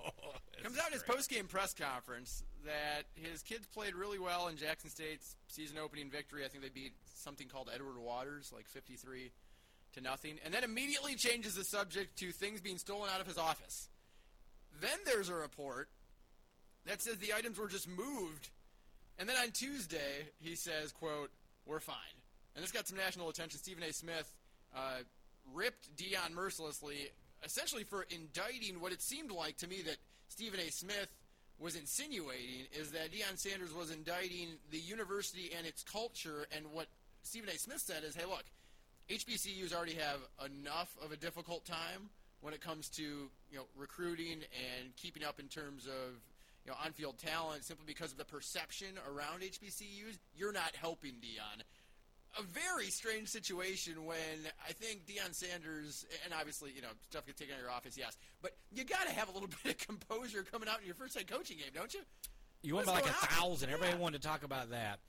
Comes 0.65 0.79
out 0.79 0.89
in 0.89 0.95
his 0.95 1.05
post-game 1.05 1.47
press 1.47 1.73
conference 1.75 2.43
that 2.67 3.05
his 3.15 3.41
kids 3.43 3.69
played 3.73 3.95
really 3.95 4.19
well 4.19 4.49
in 4.49 4.57
Jackson 4.57 4.91
State's 4.91 5.37
season 5.47 5.79
opening 5.79 6.11
victory. 6.11 6.45
I 6.45 6.49
think 6.49 6.65
they 6.65 6.71
beat 6.71 6.93
something 7.15 7.47
called 7.47 7.71
Edward 7.73 7.97
Waters, 7.97 8.51
like 8.53 8.67
53 8.67 9.31
to 9.93 10.01
nothing, 10.01 10.39
and 10.45 10.53
then 10.53 10.65
immediately 10.65 11.15
changes 11.15 11.55
the 11.55 11.63
subject 11.63 12.19
to 12.19 12.33
things 12.33 12.61
being 12.61 12.79
stolen 12.79 13.11
out 13.15 13.21
of 13.21 13.29
his 13.29 13.39
office. 13.39 13.89
Then 14.81 14.99
there's 15.07 15.29
a 15.29 15.37
report 15.37 15.89
that 16.85 17.01
says 17.01 17.19
the 17.19 17.33
items 17.33 17.59
were 17.61 17.69
just 17.69 17.89
moved, 17.89 18.51
and 19.21 19.29
then 19.29 19.37
on 19.37 19.53
Tuesday 19.53 20.27
he 20.41 20.57
says, 20.57 20.91
"quote 20.91 21.31
We're 21.67 21.79
fine." 21.79 21.97
And 22.57 22.65
this 22.65 22.73
got 22.73 22.89
some 22.89 22.99
national 22.99 23.29
attention. 23.29 23.61
Stephen 23.61 23.85
A. 23.85 23.93
Smith 23.93 24.35
uh, 24.75 24.99
ripped 25.55 25.95
Deion 25.97 26.33
mercilessly, 26.35 27.11
essentially 27.45 27.85
for 27.85 28.07
indicting 28.11 28.81
what 28.81 28.93
it 28.93 29.01
seemed 29.01 29.31
like 29.31 29.57
to 29.59 29.69
me 29.69 29.83
that 29.83 29.97
Stephen 30.29 30.59
A. 30.59 30.71
Smith 30.71 31.09
was 31.61 31.77
insinuating 31.77 32.67
is 32.73 32.91
that 32.93 33.13
Deion 33.13 33.39
Sanders 33.39 33.73
was 33.73 33.91
indicting 33.91 34.49
the 34.71 34.79
university 34.79 35.51
and 35.57 35.67
its 35.67 35.83
culture. 35.83 36.47
And 36.57 36.67
what 36.73 36.87
Stephen 37.23 37.51
A. 37.51 37.59
Smith 37.59 37.81
said 37.81 38.03
is, 38.03 38.17
hey, 38.17 38.25
look, 38.25 38.45
HBCUs 39.11 39.75
already 39.75 39.95
have 39.95 40.21
enough 40.45 40.97
of 41.05 41.13
a 41.13 41.17
difficult 41.17 41.67
time 41.67 42.09
when 42.41 42.55
it 42.55 42.61
comes 42.61 42.89
to 42.89 43.03
you 43.03 43.57
know 43.57 43.65
recruiting 43.77 44.33
and 44.33 44.97
keeping 44.97 45.25
up 45.25 45.39
in 45.39 45.47
terms 45.49 45.87
of 45.87 46.17
you 46.65 46.71
know 46.71 46.77
on-field 46.85 47.19
talent 47.19 47.65
simply 47.65 47.85
because 47.87 48.13
of 48.13 48.19
the 48.19 48.25
perception 48.25 48.89
around 49.09 49.41
HBCUs. 49.43 50.19
You're 50.35 50.53
not 50.53 50.75
helping 50.77 51.13
Deion. 51.13 51.63
A 52.39 52.43
very 52.43 52.87
strange 52.91 53.29
situation 53.29 54.05
when 54.05 54.17
I 54.69 54.73
think 54.73 55.05
Deion 55.07 55.35
Sanders, 55.35 56.07
and 56.25 56.33
obviously, 56.33 56.71
you 56.73 56.81
know, 56.81 56.89
stuff 57.09 57.27
gets 57.27 57.41
taken 57.41 57.55
out 57.55 57.59
of 57.59 57.63
your 57.65 57.73
office, 57.73 57.97
yes, 57.99 58.17
but 58.41 58.53
you 58.73 58.85
got 58.85 59.05
to 59.09 59.13
have 59.13 59.29
a 59.29 59.33
little 59.33 59.49
bit 59.65 59.73
of 59.81 59.87
composure 59.87 60.45
coming 60.45 60.69
out 60.69 60.79
in 60.81 60.87
your 60.87 60.95
first 60.95 61.17
head 61.19 61.27
coaching 61.29 61.57
game, 61.57 61.71
don't 61.75 61.93
you? 61.93 62.01
You 62.63 62.77
went 62.77 62.87
by 62.87 62.93
like 62.95 63.07
a 63.07 63.13
thousand. 63.27 63.71
Everybody 63.71 63.93
Yeah. 63.97 64.03
wanted 64.03 64.23
to 64.23 64.29
talk 64.29 64.45
about 64.45 64.71
that. 64.71 65.01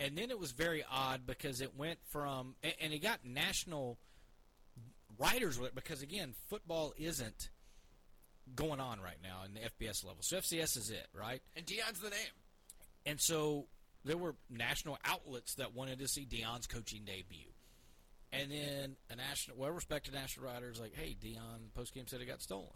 And 0.00 0.18
then 0.18 0.30
it 0.30 0.38
was 0.38 0.52
very 0.52 0.84
odd 0.90 1.26
because 1.26 1.60
it 1.62 1.74
went 1.76 2.00
from, 2.10 2.54
and, 2.62 2.74
and 2.82 2.92
it 2.92 2.98
got 2.98 3.24
national 3.24 3.98
writers 5.18 5.58
with 5.58 5.68
it 5.70 5.74
because, 5.74 6.02
again, 6.02 6.34
football 6.48 6.92
isn't 6.98 7.48
going 8.54 8.80
on 8.80 9.00
right 9.00 9.18
now 9.22 9.42
in 9.44 9.54
the 9.54 9.60
FBS 9.60 10.04
level. 10.04 10.22
So 10.22 10.36
FCS 10.38 10.76
is 10.76 10.90
it, 10.90 11.06
right? 11.12 11.42
And 11.56 11.66
Deion's 11.66 12.00
the 12.00 12.10
name. 12.10 12.36
And 13.06 13.20
so 13.20 13.66
there 14.04 14.16
were 14.16 14.34
national 14.50 14.98
outlets 15.04 15.54
that 15.54 15.74
wanted 15.74 15.98
to 16.00 16.08
see 16.08 16.26
Deion's 16.26 16.66
coaching 16.66 17.04
debut. 17.04 17.52
And 18.32 18.50
then 18.50 18.96
a 19.10 19.16
national, 19.16 19.56
well-respected 19.56 20.12
national 20.12 20.46
writer 20.46 20.70
is 20.70 20.78
like, 20.78 20.94
"Hey, 20.94 21.16
Deion 21.18 21.70
postgame 21.76 22.08
said 22.08 22.20
it 22.20 22.26
got 22.26 22.42
stolen." 22.42 22.68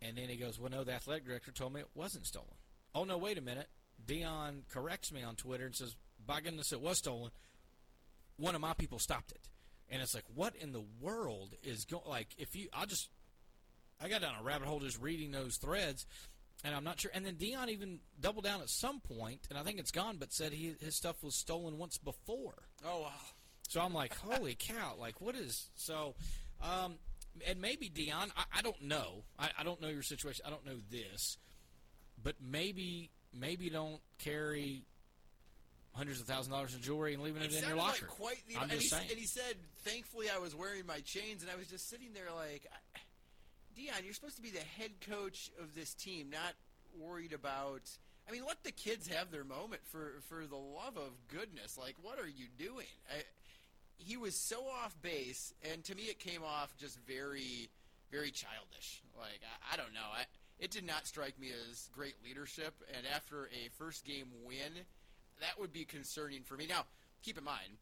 And 0.00 0.16
then 0.16 0.28
he 0.28 0.36
goes, 0.36 0.60
"Well, 0.60 0.70
no, 0.70 0.84
the 0.84 0.92
athletic 0.92 1.26
director 1.26 1.50
told 1.50 1.72
me 1.72 1.80
it 1.80 1.88
wasn't 1.94 2.26
stolen." 2.26 2.54
Oh 2.94 3.02
no, 3.02 3.18
wait 3.18 3.36
a 3.36 3.40
minute. 3.40 3.68
Deion 4.06 4.68
corrects 4.68 5.10
me 5.10 5.24
on 5.24 5.34
Twitter 5.34 5.66
and 5.66 5.74
says, 5.74 5.96
"By 6.24 6.40
goodness, 6.40 6.72
it 6.72 6.80
was 6.80 6.98
stolen." 6.98 7.32
One 8.36 8.54
of 8.54 8.60
my 8.60 8.74
people 8.74 9.00
stopped 9.00 9.32
it, 9.32 9.50
and 9.90 10.00
it's 10.00 10.14
like, 10.14 10.24
what 10.34 10.54
in 10.54 10.72
the 10.72 10.84
world 11.00 11.54
is 11.62 11.84
going? 11.84 12.04
Like, 12.06 12.28
if 12.38 12.54
you, 12.54 12.68
I'll 12.72 12.86
just, 12.86 13.08
I 14.02 14.08
got 14.08 14.20
down 14.22 14.34
a 14.40 14.42
rabbit 14.42 14.66
hole 14.66 14.80
just 14.80 15.00
reading 15.00 15.30
those 15.30 15.56
threads, 15.56 16.06
and 16.64 16.74
I'm 16.74 16.84
not 16.84 17.00
sure. 17.00 17.10
And 17.14 17.24
then 17.24 17.34
Deion 17.34 17.68
even 17.68 18.00
doubled 18.20 18.44
down 18.44 18.60
at 18.62 18.70
some 18.70 19.00
point, 19.00 19.40
and 19.50 19.58
I 19.58 19.62
think 19.62 19.78
it's 19.78 19.90
gone, 19.90 20.16
but 20.18 20.32
said 20.32 20.52
he, 20.52 20.74
his 20.80 20.96
stuff 20.96 21.22
was 21.22 21.34
stolen 21.34 21.78
once 21.78 21.98
before. 21.98 22.54
Oh, 22.84 23.00
wow. 23.02 23.12
So 23.68 23.80
I'm 23.80 23.94
like, 23.94 24.16
holy 24.16 24.56
cow! 24.58 24.94
Like, 24.98 25.20
what 25.20 25.36
is 25.36 25.68
so? 25.76 26.14
Um, 26.60 26.94
and 27.46 27.60
maybe 27.60 27.88
Deion, 27.88 28.30
I, 28.36 28.58
I 28.58 28.62
don't 28.62 28.82
know. 28.82 29.22
I, 29.38 29.50
I 29.58 29.62
don't 29.62 29.80
know 29.80 29.88
your 29.88 30.02
situation. 30.02 30.44
I 30.46 30.50
don't 30.50 30.66
know 30.66 30.78
this, 30.90 31.38
but 32.22 32.34
maybe 32.40 33.10
maybe 33.32 33.70
don't 33.70 34.00
carry 34.18 34.82
hundreds 35.92 36.20
of 36.20 36.26
thousand 36.26 36.52
dollars 36.52 36.74
in 36.74 36.80
jewelry 36.80 37.14
and 37.14 37.22
leaving 37.22 37.42
it, 37.42 37.52
It 37.52 37.62
in 37.62 37.68
your 37.68 37.76
locker. 37.76 38.06
like 38.06 38.08
quite 38.08 38.42
the. 38.48 38.56
I'm 38.56 38.62
and, 38.62 38.72
just 38.72 38.82
he, 38.82 38.88
saying. 38.88 39.06
and 39.10 39.18
he 39.18 39.26
said, 39.26 39.54
"Thankfully, 39.84 40.26
I 40.34 40.38
was 40.38 40.54
wearing 40.54 40.84
my 40.86 41.00
chains," 41.00 41.42
and 41.42 41.50
I 41.50 41.56
was 41.56 41.68
just 41.68 41.88
sitting 41.88 42.08
there 42.12 42.28
like, 42.34 42.66
I, 42.72 42.98
Deion, 43.76 44.04
you're 44.04 44.14
supposed 44.14 44.36
to 44.36 44.42
be 44.42 44.50
the 44.50 44.58
head 44.78 44.92
coach 45.08 45.50
of 45.60 45.74
this 45.74 45.94
team, 45.94 46.30
not 46.30 46.54
worried 46.98 47.32
about. 47.32 47.82
I 48.28 48.32
mean, 48.32 48.42
let 48.46 48.62
the 48.64 48.72
kids 48.72 49.08
have 49.08 49.30
their 49.30 49.44
moment 49.44 49.82
for 49.84 50.20
for 50.28 50.46
the 50.46 50.56
love 50.56 50.96
of 50.96 51.12
goodness. 51.28 51.78
Like, 51.78 51.96
what 52.02 52.18
are 52.18 52.28
you 52.28 52.46
doing? 52.58 52.86
I, 53.10 53.22
he 53.96 54.16
was 54.16 54.34
so 54.34 54.62
off 54.82 54.96
base, 55.02 55.52
and 55.70 55.84
to 55.84 55.94
me, 55.94 56.04
it 56.04 56.18
came 56.18 56.42
off 56.42 56.74
just 56.78 56.98
very, 57.06 57.68
very 58.10 58.30
childish. 58.30 59.02
Like, 59.18 59.40
I, 59.42 59.74
I 59.74 59.76
don't 59.76 59.92
know. 59.92 60.08
I, 60.12 60.24
it 60.58 60.70
did 60.70 60.86
not 60.86 61.06
strike 61.06 61.38
me 61.38 61.50
as 61.70 61.88
great 61.92 62.14
leadership. 62.24 62.74
And 62.96 63.06
after 63.14 63.46
a 63.46 63.68
first 63.78 64.04
game 64.04 64.28
win, 64.44 64.84
that 65.40 65.58
would 65.58 65.72
be 65.72 65.84
concerning 65.84 66.42
for 66.42 66.54
me. 66.54 66.66
Now, 66.66 66.84
keep 67.22 67.38
in 67.38 67.44
mind, 67.44 67.78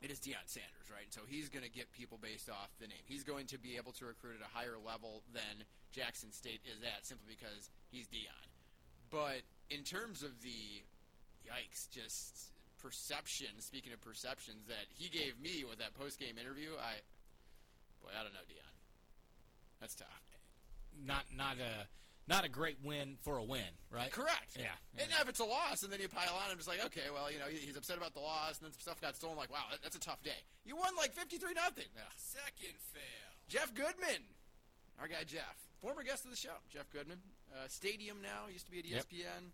it 0.00 0.10
is 0.10 0.18
Deion 0.20 0.46
Sanders, 0.46 0.88
right? 0.90 1.10
So 1.10 1.22
he's 1.26 1.48
going 1.48 1.64
to 1.64 1.70
get 1.70 1.90
people 1.90 2.18
based 2.22 2.48
off 2.48 2.70
the 2.80 2.86
name. 2.86 3.02
He's 3.06 3.24
going 3.24 3.46
to 3.46 3.58
be 3.58 3.76
able 3.76 3.92
to 3.98 4.06
recruit 4.06 4.38
at 4.38 4.46
a 4.46 4.50
higher 4.50 4.78
level 4.78 5.22
than 5.32 5.66
Jackson 5.90 6.30
State 6.30 6.60
is 6.64 6.82
at 6.82 7.04
simply 7.04 7.34
because 7.34 7.70
he's 7.90 8.06
Deion. 8.06 8.46
But 9.10 9.42
in 9.70 9.82
terms 9.82 10.22
of 10.22 10.40
the 10.42 10.84
yikes, 11.42 11.90
just 11.90 12.52
perception, 12.78 13.48
speaking 13.58 13.92
of 13.92 14.00
perceptions 14.00 14.66
that 14.68 14.86
he 14.94 15.08
gave 15.08 15.40
me 15.40 15.64
with 15.68 15.78
that 15.78 15.94
post 15.94 16.20
game 16.20 16.38
interview, 16.38 16.78
I 16.78 17.02
boy, 18.02 18.10
I 18.14 18.22
don't 18.22 18.32
know, 18.32 18.46
Deion. 18.46 18.74
That's 19.80 19.94
tough. 19.94 20.24
Not 21.06 21.24
not 21.34 21.56
a 21.58 21.86
not 22.28 22.44
a 22.44 22.48
great 22.48 22.76
win 22.84 23.16
for 23.22 23.38
a 23.38 23.44
win, 23.44 23.72
right? 23.90 24.10
Correct. 24.12 24.56
Yeah. 24.58 24.66
And 24.98 25.08
if 25.20 25.28
it's 25.28 25.40
a 25.40 25.44
loss, 25.44 25.82
and 25.82 25.92
then 25.92 26.00
you 26.00 26.08
pile 26.08 26.34
on, 26.34 26.50
I'm 26.50 26.56
just 26.56 26.68
like, 26.68 26.84
okay, 26.86 27.08
well, 27.12 27.32
you 27.32 27.38
know, 27.38 27.46
he's 27.50 27.76
upset 27.76 27.96
about 27.96 28.12
the 28.14 28.20
loss, 28.20 28.58
and 28.58 28.66
then 28.66 28.72
some 28.72 28.80
stuff 28.80 29.00
got 29.00 29.16
stolen. 29.16 29.36
Like, 29.36 29.50
wow, 29.50 29.64
that's 29.82 29.96
a 29.96 30.00
tough 30.00 30.22
day. 30.22 30.36
You 30.64 30.76
won 30.76 30.94
like 30.96 31.12
53 31.14 31.54
nothing. 31.54 31.88
Second 32.16 32.76
fail. 32.92 33.30
Jeff 33.48 33.72
Goodman, 33.74 34.22
our 35.00 35.08
guy 35.08 35.24
Jeff, 35.26 35.56
former 35.80 36.02
guest 36.02 36.24
of 36.24 36.30
the 36.30 36.36
show, 36.36 36.60
Jeff 36.70 36.90
Goodman, 36.90 37.18
uh, 37.52 37.66
Stadium 37.68 38.18
now, 38.22 38.50
used 38.52 38.66
to 38.66 38.70
be 38.70 38.78
at 38.80 38.84
E 38.86 38.90
Yep. 38.90 39.04
ESPN. 39.08 39.44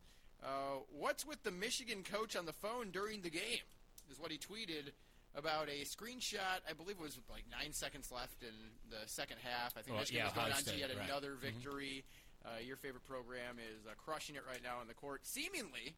Uh, 0.42 0.82
what's 0.90 1.24
with 1.24 1.42
the 1.44 1.50
Michigan 1.52 2.02
coach 2.02 2.34
on 2.36 2.44
the 2.44 2.52
phone 2.52 2.90
during 2.90 3.22
the 3.22 3.30
game? 3.30 3.64
Is 4.10 4.18
what 4.20 4.30
he 4.32 4.36
tweeted 4.36 4.90
about 5.34 5.68
a 5.68 5.84
screenshot. 5.84 6.60
I 6.68 6.74
believe 6.76 6.96
it 6.96 7.02
was 7.02 7.18
like 7.30 7.44
nine 7.50 7.72
seconds 7.72 8.12
left 8.12 8.42
in 8.42 8.52
the 8.90 8.98
second 9.06 9.38
half. 9.42 9.72
I 9.76 9.80
think 9.82 9.94
Well, 9.94 10.00
Michigan 10.00 10.18
yeah, 10.20 10.24
was 10.26 10.34
going 10.34 10.52
on 10.52 10.62
to 10.62 10.76
yet 10.78 10.88
right. 10.90 10.98
Mm-hmm. 10.98 11.10
another 11.10 11.34
victory. 11.40 12.04
Uh, 12.45 12.61
your 12.64 12.76
favorite 12.76 13.05
program 13.05 13.57
is 13.59 13.86
uh, 13.86 13.92
crushing 13.97 14.36
it 14.36 14.42
right 14.47 14.62
now 14.62 14.78
on 14.80 14.86
the 14.86 14.95
court, 14.95 15.20
seemingly 15.24 15.97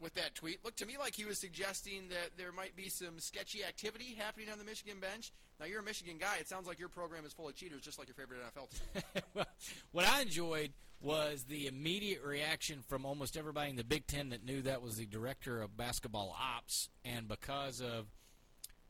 with 0.00 0.14
that 0.14 0.34
tweet. 0.34 0.64
Looked 0.64 0.78
to 0.78 0.86
me 0.86 0.96
like 0.98 1.14
he 1.14 1.24
was 1.24 1.38
suggesting 1.38 2.08
that 2.08 2.36
there 2.36 2.52
might 2.52 2.76
be 2.76 2.88
some 2.88 3.18
sketchy 3.18 3.64
activity 3.64 4.16
happening 4.18 4.48
on 4.50 4.58
the 4.58 4.64
Michigan 4.64 4.98
bench. 5.00 5.32
Now 5.60 5.66
you're 5.66 5.80
a 5.80 5.84
Michigan 5.84 6.16
guy. 6.18 6.36
It 6.40 6.48
sounds 6.48 6.66
like 6.66 6.78
your 6.78 6.88
program 6.88 7.24
is 7.24 7.32
full 7.32 7.48
of 7.48 7.54
cheaters, 7.54 7.82
just 7.82 7.98
like 7.98 8.08
your 8.08 8.14
favorite 8.14 8.40
NFL 8.40 8.70
team. 8.70 9.22
well, 9.34 9.46
what 9.92 10.04
I 10.06 10.22
enjoyed 10.22 10.72
was 11.00 11.44
the 11.44 11.66
immediate 11.66 12.22
reaction 12.24 12.82
from 12.88 13.06
almost 13.06 13.36
everybody 13.36 13.70
in 13.70 13.76
the 13.76 13.84
Big 13.84 14.06
Ten 14.06 14.30
that 14.30 14.44
knew 14.44 14.62
that 14.62 14.82
was 14.82 14.96
the 14.96 15.06
director 15.06 15.62
of 15.62 15.76
basketball 15.76 16.36
ops, 16.40 16.88
and 17.04 17.28
because 17.28 17.80
of 17.80 18.06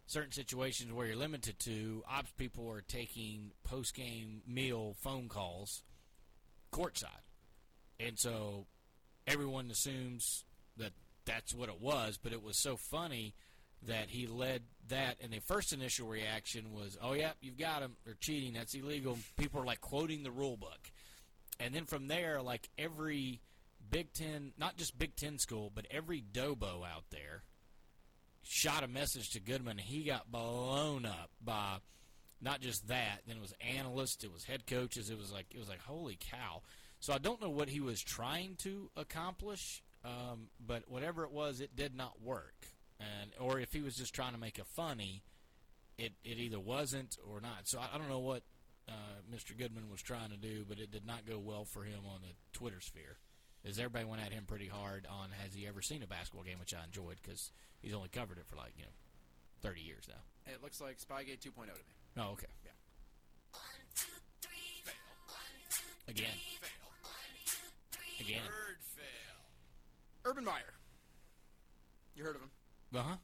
certain 0.07 0.33
situations 0.33 0.91
where 0.93 1.07
you're 1.07 1.17
limited 1.17 1.59
to, 1.59 2.03
ops 2.11 2.31
people 2.39 2.71
are 2.71 2.81
taking 2.81 3.53
post 3.65 3.95
game 3.95 4.41
meal 4.47 4.95
phone 5.03 5.29
calls 5.29 5.83
courtside, 6.79 7.25
and 7.99 8.19
so 8.19 8.67
everyone 9.27 9.71
assumes 9.71 10.45
that 10.77 10.93
that's 11.25 11.55
what 11.55 11.69
it 11.69 11.81
was. 11.81 12.19
But 12.23 12.33
it 12.33 12.43
was 12.43 12.59
so 12.59 12.77
funny 12.77 13.35
that 13.87 14.11
he 14.11 14.27
led 14.27 14.63
that, 14.89 15.17
and 15.23 15.33
the 15.33 15.41
first 15.41 15.73
initial 15.73 16.09
reaction 16.09 16.73
was, 16.73 16.97
"Oh 17.01 17.13
yeah, 17.13 17.33
you've 17.41 17.59
got 17.59 17.81
them. 17.81 17.97
They're 18.05 18.17
cheating. 18.21 18.53
That's 18.55 18.75
illegal." 18.75 19.19
People 19.37 19.61
are 19.61 19.67
like 19.67 19.81
quoting 19.81 20.23
the 20.23 20.31
rule 20.31 20.57
book, 20.57 20.91
and 21.61 21.75
then 21.75 21.85
from 21.85 22.09
there, 22.09 22.41
like 22.43 22.69
every 22.79 23.41
Big 23.91 24.13
Ten, 24.13 24.53
not 24.59 24.77
just 24.77 24.99
Big 24.99 25.17
Ten 25.17 25.39
school, 25.39 25.71
but 25.75 25.87
every 25.91 26.23
Dobo 26.23 26.87
out 26.87 27.05
there 27.11 27.43
shot 28.43 28.83
a 28.83 28.89
message 28.89 29.31
to 29.31 29.41
Goodman. 29.41 29.79
He 29.79 30.05
got 30.05 30.31
blown 30.31 31.05
up 31.05 31.31
by 31.41 31.79
not 32.41 32.61
just 32.61 32.89
that. 32.89 33.23
Then 33.27 33.37
it 33.37 33.43
was 33.43 33.55
analysts, 33.61 34.25
it 34.25 34.33
was 34.33 34.45
head 34.45 34.67
coaches. 34.67 35.11
It 35.11 35.19
was 35.19 35.33
like 35.33 35.47
it 35.55 35.59
was 35.59 35.69
like 35.69 35.81
holy 35.81 36.19
cow. 36.21 36.63
So 37.01 37.13
I 37.13 37.19
don't 37.19 37.41
know 37.41 37.51
what 37.51 37.69
he 37.69 37.81
was 37.81 38.03
trying 38.03 38.57
to 38.59 38.91
accomplish, 38.97 39.83
um, 40.05 40.49
but 40.65 40.85
whatever 40.89 41.25
it 41.25 41.33
was, 41.33 41.61
it 41.61 41.77
did 41.77 41.95
not 41.95 42.21
work. 42.23 42.67
And 42.99 43.31
or 43.39 43.61
if 43.61 43.73
he 43.73 43.81
was 43.81 43.95
just 43.97 44.15
trying 44.15 44.33
to 44.33 44.39
make 44.39 44.59
a 44.59 44.65
funny, 44.65 45.23
it 45.97 46.13
it 46.25 46.39
either 46.39 46.61
wasn't 46.61 47.17
or 47.29 47.41
not. 47.41 47.69
So 47.69 47.79
I, 47.79 47.95
I 47.95 47.99
don't 47.99 48.09
know 48.09 48.19
what 48.19 48.43
uh, 48.89 49.21
Mr. 49.33 49.57
Goodman 49.57 49.91
was 49.91 50.03
trying 50.03 50.31
to 50.31 50.37
do, 50.37 50.65
but 50.69 50.79
it 50.79 50.91
did 50.91 51.07
not 51.07 51.27
go 51.27 51.39
well 51.39 51.65
for 51.65 51.85
him 51.85 52.01
on 52.09 52.21
the 52.23 52.35
Twitter 52.53 52.81
sphere. 52.81 53.19
As 53.69 53.79
everybody 53.79 54.05
went 54.05 54.23
at 54.23 54.33
him 54.33 54.45
pretty 54.47 54.69
hard 54.69 55.07
on 55.11 55.31
has 55.43 55.53
he 55.53 55.67
ever 55.67 55.83
seen 55.83 56.03
a 56.03 56.07
basketball 56.07 56.45
game, 56.45 56.59
which 56.59 56.75
I 56.75 56.85
enjoyed 56.85 57.19
because 57.23 57.51
he's 57.81 57.95
only 57.95 58.09
covered 58.09 58.39
it 58.39 58.47
for 58.47 58.57
like 58.57 58.73
you 58.77 58.85
know 58.85 58.95
thirty 59.61 59.83
years 59.83 60.05
now. 60.09 60.53
it 60.53 60.63
looks 60.63 60.81
like 60.81 60.99
Spygate 60.99 61.41
2.0 61.41 61.67
to 61.67 61.73
me. 61.73 61.98
Oh, 62.19 62.33
okay. 62.33 62.47
Yeah. 62.65 62.71
Fail. 64.85 64.93
Again, 66.09 66.27
Fail. 66.61 68.27
again. 68.27 68.43
Third 68.45 68.79
fail. 68.97 69.37
Urban 70.25 70.45
Meyer. 70.45 70.75
You 72.17 72.25
heard 72.25 72.37
of 72.37 72.43
him? 72.43 72.51
Uh 72.97 73.03
huh. 73.03 73.17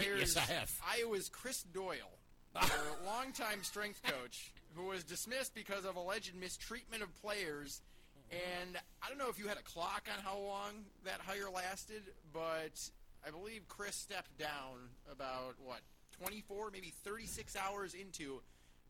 Yes, 0.00 0.36
I 0.36 0.40
have. 0.52 0.70
Iowa's 0.96 1.28
Chris 1.28 1.64
Doyle, 1.64 2.18
their 2.54 2.62
longtime 3.04 3.64
strength 3.64 4.00
coach, 4.04 4.52
who 4.76 4.84
was 4.84 5.02
dismissed 5.02 5.56
because 5.56 5.84
of 5.84 5.96
alleged 5.96 6.36
mistreatment 6.36 7.02
of 7.02 7.08
players. 7.20 7.82
And 8.30 8.76
I 9.02 9.08
don't 9.08 9.18
know 9.18 9.28
if 9.28 9.40
you 9.40 9.48
had 9.48 9.58
a 9.58 9.62
clock 9.62 10.06
on 10.16 10.22
how 10.22 10.38
long 10.38 10.84
that 11.04 11.20
hire 11.26 11.50
lasted, 11.52 12.02
but 12.32 12.78
I 13.26 13.30
believe 13.32 13.66
Chris 13.66 13.96
stepped 13.96 14.38
down 14.38 14.90
about, 15.10 15.56
what, 15.58 15.80
24, 16.20 16.70
maybe 16.72 16.92
36 17.04 17.56
hours 17.56 17.94
into 17.94 18.40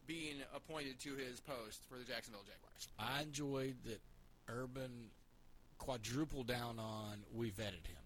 being 0.07 0.37
appointed 0.55 0.99
to 1.01 1.15
his 1.15 1.41
post 1.41 1.85
for 1.89 1.97
the 1.97 2.05
Jacksonville 2.05 2.43
Jaguars. 2.43 2.89
I 2.99 3.23
enjoyed 3.23 3.77
that 3.85 4.01
Urban 4.49 5.11
quadrupled 5.79 6.47
down 6.47 6.79
on 6.79 7.19
we 7.33 7.51
vetted 7.51 7.87
him. 7.87 7.97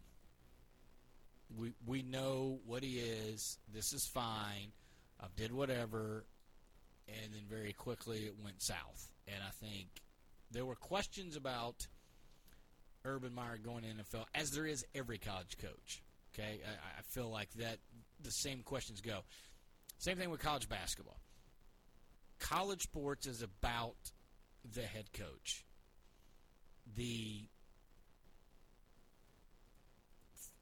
We 1.56 1.72
we 1.86 2.02
know 2.02 2.58
what 2.66 2.82
he 2.82 2.98
is. 2.98 3.58
This 3.72 3.92
is 3.92 4.06
fine. 4.06 4.72
I 5.20 5.26
did 5.36 5.52
whatever, 5.52 6.24
and 7.08 7.32
then 7.32 7.42
very 7.48 7.72
quickly 7.72 8.18
it 8.20 8.34
went 8.42 8.60
south. 8.60 9.10
And 9.26 9.36
I 9.46 9.50
think 9.50 9.88
there 10.50 10.66
were 10.66 10.74
questions 10.74 11.36
about 11.36 11.86
Urban 13.04 13.34
Meyer 13.34 13.58
going 13.58 13.82
to 13.82 13.88
NFL, 13.88 14.24
as 14.34 14.50
there 14.50 14.66
is 14.66 14.84
every 14.94 15.18
college 15.18 15.56
coach. 15.58 16.02
Okay, 16.34 16.60
I, 16.66 16.98
I 16.98 17.02
feel 17.02 17.30
like 17.30 17.52
that 17.54 17.78
the 18.24 18.30
same 18.30 18.62
questions 18.62 19.00
go. 19.00 19.20
Same 19.98 20.16
thing 20.16 20.30
with 20.30 20.40
college 20.40 20.68
basketball. 20.68 21.20
College 22.40 22.82
sports 22.82 23.26
is 23.26 23.42
about 23.42 23.96
the 24.74 24.82
head 24.82 25.12
coach. 25.12 25.64
The 26.96 27.44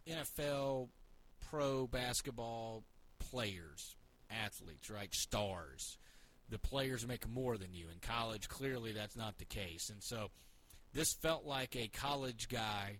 NFL 0.08 0.88
pro 1.50 1.86
basketball 1.86 2.84
players, 3.18 3.96
athletes, 4.30 4.90
right? 4.90 5.12
Stars. 5.14 5.98
The 6.48 6.58
players 6.58 7.06
make 7.06 7.28
more 7.28 7.56
than 7.56 7.72
you. 7.72 7.86
In 7.92 7.98
college, 8.00 8.48
clearly 8.48 8.92
that's 8.92 9.16
not 9.16 9.38
the 9.38 9.44
case. 9.44 9.88
And 9.90 10.02
so 10.02 10.30
this 10.92 11.14
felt 11.14 11.46
like 11.46 11.74
a 11.76 11.88
college 11.88 12.48
guy 12.48 12.98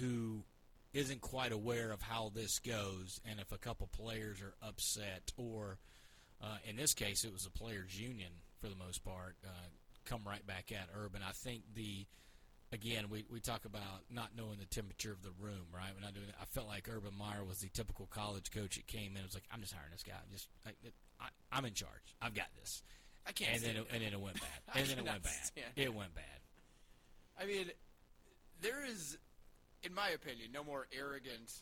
who 0.00 0.44
isn't 0.92 1.20
quite 1.20 1.52
aware 1.52 1.92
of 1.92 2.02
how 2.02 2.32
this 2.34 2.58
goes 2.58 3.20
and 3.28 3.38
if 3.40 3.52
a 3.52 3.58
couple 3.58 3.86
players 3.86 4.40
are 4.40 4.54
upset 4.66 5.32
or 5.36 5.78
uh, 6.42 6.56
in 6.68 6.76
this 6.76 6.94
case 6.94 7.24
it 7.24 7.32
was 7.32 7.44
the 7.44 7.50
players 7.50 7.98
union 7.98 8.30
for 8.60 8.68
the 8.68 8.76
most 8.76 9.04
part 9.04 9.36
uh, 9.44 9.68
come 10.04 10.22
right 10.26 10.46
back 10.46 10.72
at 10.72 10.88
urban. 10.96 11.22
I 11.26 11.32
think 11.32 11.62
the 11.74 12.06
again 12.72 13.06
we, 13.10 13.24
we 13.30 13.40
talk 13.40 13.64
about 13.64 14.02
not 14.10 14.30
knowing 14.36 14.58
the 14.58 14.66
temperature 14.66 15.12
of 15.12 15.22
the 15.22 15.32
room 15.40 15.66
right? 15.74 15.90
We're 15.94 16.04
not 16.04 16.14
doing 16.14 16.26
i 16.40 16.44
felt 16.46 16.66
like 16.66 16.88
urban 16.88 17.12
meyer 17.16 17.44
was 17.44 17.58
the 17.58 17.68
typical 17.68 18.06
college 18.06 18.50
coach 18.50 18.76
that 18.76 18.86
came 18.86 19.12
in 19.12 19.18
and 19.18 19.26
was 19.26 19.34
like 19.34 19.44
i'm 19.52 19.60
just 19.60 19.74
hiring 19.74 19.92
this 19.92 20.02
guy. 20.02 20.14
Just 20.32 20.48
I, 20.66 20.70
I, 21.20 21.28
i'm 21.52 21.64
in 21.64 21.74
charge. 21.74 22.16
I've 22.20 22.34
got 22.34 22.48
this. 22.58 22.82
I 23.26 23.32
can't 23.32 23.54
and 23.54 23.62
then, 23.62 23.76
it, 23.76 23.86
and 23.92 24.02
then 24.02 24.12
it 24.12 24.20
went 24.20 24.40
bad. 24.40 24.74
And 24.74 24.86
then 24.86 24.98
it 24.98 25.04
went 25.10 25.22
bad. 25.22 25.32
Stand 25.44 25.66
it 25.76 25.94
went 25.94 26.14
bad. 26.14 26.24
I 27.40 27.46
mean, 27.46 27.70
there 28.60 28.84
is, 28.84 29.16
in 29.82 29.94
my 29.94 30.10
opinion, 30.10 30.50
no 30.52 30.64
more 30.64 30.86
arrogant 30.96 31.52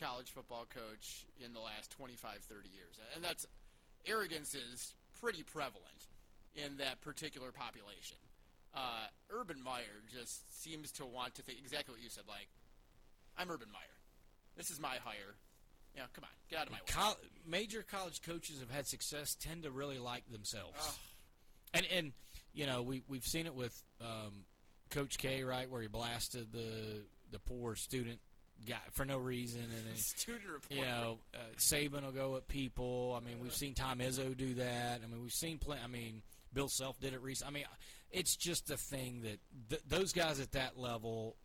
college 0.00 0.30
football 0.30 0.66
coach 0.68 1.26
in 1.44 1.52
the 1.52 1.60
last 1.60 1.90
25, 1.92 2.38
30 2.42 2.68
years. 2.68 2.98
And 3.14 3.24
that's, 3.24 3.46
arrogance 4.06 4.54
is 4.54 4.94
pretty 5.20 5.42
prevalent 5.42 6.06
in 6.54 6.76
that 6.78 7.00
particular 7.00 7.52
population. 7.52 8.16
Uh, 8.74 9.08
Urban 9.30 9.62
Meyer 9.62 10.04
just 10.12 10.62
seems 10.62 10.92
to 10.92 11.06
want 11.06 11.34
to 11.36 11.42
think 11.42 11.58
exactly 11.58 11.94
what 11.94 12.02
you 12.02 12.10
said. 12.10 12.24
Like, 12.28 12.48
I'm 13.38 13.50
Urban 13.50 13.68
Meyer. 13.72 13.96
This 14.56 14.70
is 14.70 14.80
my 14.80 14.96
hire. 15.02 15.36
Yeah, 15.94 16.02
come 16.12 16.24
on, 16.24 16.30
get 16.50 16.60
out 16.60 16.66
of 16.66 16.72
my 16.72 16.78
way. 16.78 16.84
Col- 16.88 17.16
major 17.46 17.82
college 17.82 18.20
coaches 18.20 18.60
have 18.60 18.70
had 18.70 18.86
success 18.86 19.34
tend 19.34 19.62
to 19.62 19.70
really 19.70 19.98
like 19.98 20.30
themselves. 20.30 20.76
Ugh. 20.78 20.94
And 21.72 21.86
and 21.94 22.12
you 22.52 22.66
know 22.66 22.82
we 22.82 23.02
we've 23.08 23.24
seen 23.24 23.46
it 23.46 23.54
with 23.54 23.82
um, 24.02 24.44
Coach 24.90 25.16
K, 25.16 25.42
right, 25.42 25.70
where 25.70 25.80
he 25.80 25.88
blasted 25.88 26.52
the 26.52 27.02
the 27.30 27.38
poor 27.38 27.74
student 27.74 28.20
guy 28.66 28.76
for 28.92 29.04
no 29.04 29.18
reason, 29.18 29.60
and 29.62 29.70
then, 29.86 29.96
Student 29.96 30.44
report. 30.48 30.70
you 30.70 30.82
know 30.82 31.18
uh, 31.34 31.38
Saban 31.58 32.02
will 32.04 32.12
go 32.12 32.36
at 32.36 32.48
people. 32.48 33.18
I 33.20 33.24
mean, 33.26 33.38
we've 33.42 33.54
seen 33.54 33.74
Tom 33.74 33.98
Izzo 33.98 34.36
do 34.36 34.54
that. 34.54 35.00
I 35.04 35.06
mean, 35.06 35.22
we've 35.22 35.32
seen 35.32 35.58
play. 35.58 35.78
I 35.82 35.86
mean, 35.88 36.22
Bill 36.52 36.68
Self 36.68 36.98
did 37.00 37.12
it 37.12 37.20
recently. 37.22 37.52
I 37.52 37.54
mean, 37.60 37.64
it's 38.10 38.36
just 38.36 38.70
a 38.70 38.76
thing 38.76 39.22
that 39.22 39.38
th- 39.70 39.82
those 39.88 40.12
guys 40.12 40.40
at 40.40 40.52
that 40.52 40.78
level. 40.78 41.36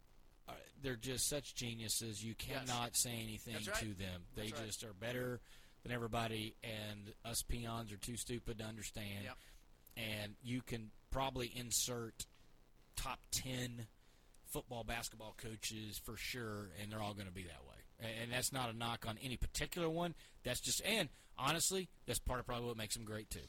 uh, 0.48 0.54
They're 0.82 0.96
just 0.96 1.28
such 1.28 1.56
geniuses. 1.56 2.24
You 2.24 2.36
Yes. 2.48 2.66
cannot 2.68 2.96
say 2.96 3.12
anything 3.22 3.56
right. 3.56 3.76
to 3.80 3.86
them. 3.94 4.22
They 4.36 4.44
That's 4.48 4.54
right. 4.60 4.66
just 4.68 4.84
are 4.84 4.94
better 4.94 5.40
than 5.84 5.92
everybody, 5.92 6.56
and 6.64 7.14
us 7.26 7.42
peons 7.42 7.92
are 7.92 7.98
too 7.98 8.16
stupid 8.16 8.60
to 8.60 8.64
understand. 8.64 9.24
Yep. 9.26 9.38
And 9.98 10.36
you 10.44 10.62
can 10.62 10.92
probably 11.10 11.52
insert 11.56 12.26
top 12.96 13.20
10 13.32 13.88
football 14.52 14.84
basketball 14.84 15.36
coaches 15.38 16.00
for 16.04 16.18
sure 16.18 16.70
and 16.82 16.92
they're 16.92 17.02
all 17.02 17.14
going 17.14 17.28
to 17.28 17.34
be 17.34 17.44
that 17.44 17.62
way 17.68 17.78
and, 18.00 18.24
and 18.24 18.32
that's 18.32 18.52
not 18.52 18.70
a 18.70 18.78
knock 18.78 19.06
on 19.08 19.18
any 19.24 19.38
particular 19.38 19.90
one 19.90 20.14
that's 20.44 20.60
just 20.60 20.82
and 20.86 21.10
honestly 21.38 21.90
that's 22.06 22.20
part 22.20 22.40
of 22.40 22.46
probably 22.46 22.68
what 22.68 22.78
makes 22.78 22.96
them 22.96 23.06
great 23.06 23.30
too 23.30 23.40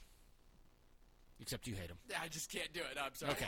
except 1.41 1.67
you 1.67 1.75
hate 1.75 1.89
them 1.89 1.99
I 2.21 2.29
just 2.29 2.51
can't 2.51 2.73
do 2.73 2.81
it. 2.81 2.99
I'm 3.03 3.15
sorry. 3.15 3.33
Okay. 3.33 3.47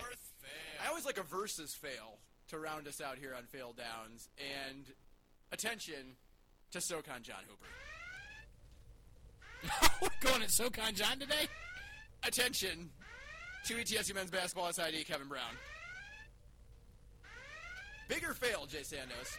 I 0.85 0.89
always 0.89 1.05
like 1.07 1.19
a 1.19 1.23
versus 1.23 1.75
fail 1.75 2.19
to 2.49 2.59
round 2.59 2.89
us 2.89 3.01
out 3.01 3.19
here 3.19 3.35
on 3.37 3.45
Fail 3.45 3.73
Downs. 3.77 4.29
And 4.39 4.87
attention 5.53 6.17
to 6.73 6.81
SoCon 6.81 7.23
John 7.23 7.43
Hooper. 7.49 7.67
we're 10.03 10.31
going 10.31 10.43
at 10.43 10.51
SoCon 10.51 10.95
John 10.95 11.19
today 11.19 11.49
Attention 12.27 12.91
to 13.67 13.75
ETSU 13.75 14.15
men's 14.15 14.31
basketball 14.31 14.73
SID 14.73 15.07
Kevin 15.07 15.29
Brown. 15.29 15.43
Bigger 18.09 18.35
fail, 18.35 18.67
Jay 18.67 18.81
Sandos. 18.83 19.37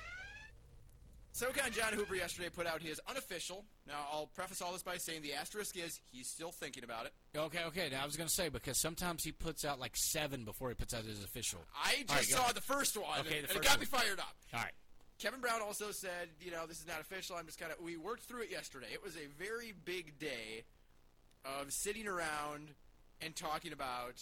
SoCon 1.31 1.71
John 1.73 1.91
Hooper 1.93 2.15
yesterday 2.15 2.47
put 2.49 2.65
out 2.65 2.81
his 2.81 2.99
unofficial. 3.09 3.65
Now, 3.85 4.05
I'll 4.11 4.27
preface 4.27 4.61
all 4.61 4.71
this 4.71 4.83
by 4.83 4.95
saying 4.97 5.21
the 5.21 5.33
asterisk 5.33 5.75
is 5.75 5.99
he's 6.11 6.29
still 6.29 6.51
thinking 6.51 6.83
about 6.85 7.07
it. 7.07 7.13
okay 7.37 7.59
okay 7.67 7.89
now 7.91 8.03
i 8.03 8.05
was 8.05 8.15
going 8.15 8.27
to 8.29 8.33
say 8.33 8.47
because 8.47 8.79
sometimes 8.79 9.21
he 9.23 9.33
puts 9.33 9.65
out 9.65 9.77
like 9.77 9.91
seven 9.97 10.45
before 10.45 10.69
he 10.69 10.75
puts 10.75 10.93
out 10.93 11.03
his 11.03 11.21
official 11.23 11.59
I 11.83 12.03
just 12.07 12.09
right, 12.09 12.23
saw 12.23 12.43
ahead. 12.43 12.55
the 12.55 12.61
first 12.61 12.95
one, 12.97 13.19
Okay, 13.19 13.41
the 13.41 13.49
and 13.49 13.57
it 13.57 13.63
got 13.63 13.71
one. 13.71 13.79
me 13.81 13.85
fired 13.85 14.19
up. 14.19 14.33
all 14.53 14.61
right 14.61 14.71
Kevin 15.19 15.39
Brown 15.41 15.61
also 15.61 15.91
said, 15.91 16.27
you 16.41 16.51
know, 16.51 16.65
this 16.67 16.79
is 16.81 16.87
not 16.87 16.99
official. 16.99 17.37
I'm 17.37 17.45
just 17.45 17.57
kind 17.57 17.71
of. 17.71 17.79
We 17.81 17.95
worked 17.95 18.23
through 18.23 18.41
it 18.41 18.51
yesterday. 18.51 18.87
It 18.91 19.01
was 19.01 19.15
a 19.15 19.27
very 19.41 19.73
big 19.85 20.19
day 20.19 20.65
of 21.45 21.71
sitting 21.71 22.05
around 22.05 22.71
and 23.21 23.33
talking 23.33 23.71
about 23.71 24.21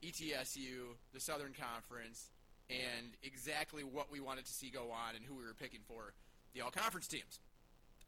ETSU, 0.00 0.94
the 1.12 1.18
Southern 1.18 1.54
Conference, 1.60 2.30
and 2.70 3.16
exactly 3.22 3.82
what 3.82 4.10
we 4.10 4.20
wanted 4.20 4.44
to 4.44 4.52
see 4.52 4.70
go 4.70 4.90
on 4.90 5.16
and 5.16 5.24
who 5.24 5.34
we 5.34 5.44
were 5.44 5.54
picking 5.54 5.80
for 5.86 6.12
the 6.54 6.60
all 6.60 6.70
conference 6.70 7.08
teams. 7.08 7.40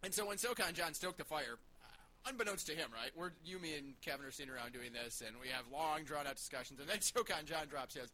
And 0.02 0.12
so 0.14 0.26
when 0.26 0.38
SoCon 0.38 0.74
John 0.74 0.94
stoked 0.94 1.18
the 1.18 1.24
fire, 1.24 1.58
uh, 1.82 2.30
unbeknownst 2.30 2.66
to 2.68 2.74
him, 2.74 2.88
right? 2.92 3.10
We're 3.14 3.32
you, 3.44 3.58
me, 3.58 3.76
and 3.76 4.00
Kevin 4.00 4.24
are 4.24 4.30
sitting 4.30 4.52
around 4.52 4.72
doing 4.72 4.92
this, 4.92 5.22
and 5.26 5.36
we 5.40 5.48
have 5.48 5.64
long, 5.72 6.04
drawn 6.04 6.26
out 6.26 6.36
discussions. 6.36 6.80
And 6.80 6.88
then 6.88 7.00
SoCon 7.00 7.44
John 7.46 7.66
drops 7.68 7.94
his. 7.94 8.10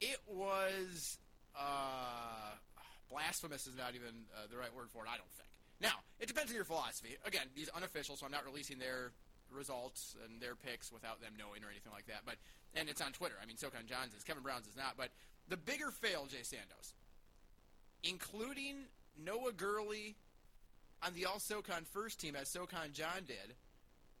It 0.00 0.18
was 0.26 1.18
uh, 1.58 2.54
blasphemous. 3.10 3.66
Is 3.66 3.76
not 3.76 3.94
even 3.94 4.26
uh, 4.34 4.46
the 4.50 4.56
right 4.56 4.74
word 4.74 4.90
for 4.90 5.04
it. 5.04 5.08
I 5.10 5.16
don't 5.16 5.32
think. 5.34 5.48
Now 5.80 6.02
it 6.20 6.26
depends 6.28 6.50
on 6.50 6.56
your 6.56 6.64
philosophy. 6.64 7.16
Again, 7.24 7.46
these 7.54 7.68
unofficial, 7.70 8.16
so 8.16 8.26
I'm 8.26 8.32
not 8.32 8.46
releasing 8.46 8.78
their 8.78 9.12
results 9.50 10.16
and 10.24 10.40
their 10.40 10.54
picks 10.54 10.90
without 10.90 11.20
them 11.20 11.32
knowing 11.38 11.62
or 11.62 11.70
anything 11.70 11.92
like 11.92 12.06
that. 12.06 12.22
But 12.24 12.36
and 12.74 12.88
it's 12.88 13.00
on 13.00 13.12
Twitter. 13.12 13.34
I 13.42 13.46
mean, 13.46 13.56
SoCon 13.56 13.86
John's 13.86 14.14
is 14.14 14.22
Kevin 14.22 14.42
Brown's 14.42 14.66
is 14.66 14.76
not. 14.76 14.94
But 14.96 15.10
the 15.48 15.56
bigger 15.56 15.90
fail, 15.90 16.26
Jay 16.26 16.42
Sandos, 16.42 16.92
including 18.04 18.76
Noah 19.24 19.52
Gurley 19.52 20.16
on 21.04 21.12
the 21.14 21.26
All 21.26 21.38
SoCon 21.38 21.84
first 21.92 22.20
team 22.20 22.36
as 22.36 22.48
SoCon 22.48 22.90
John 22.92 23.24
did, 23.26 23.54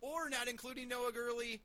or 0.00 0.28
not 0.30 0.48
including 0.48 0.88
Noah 0.88 1.12
Gurley 1.12 1.60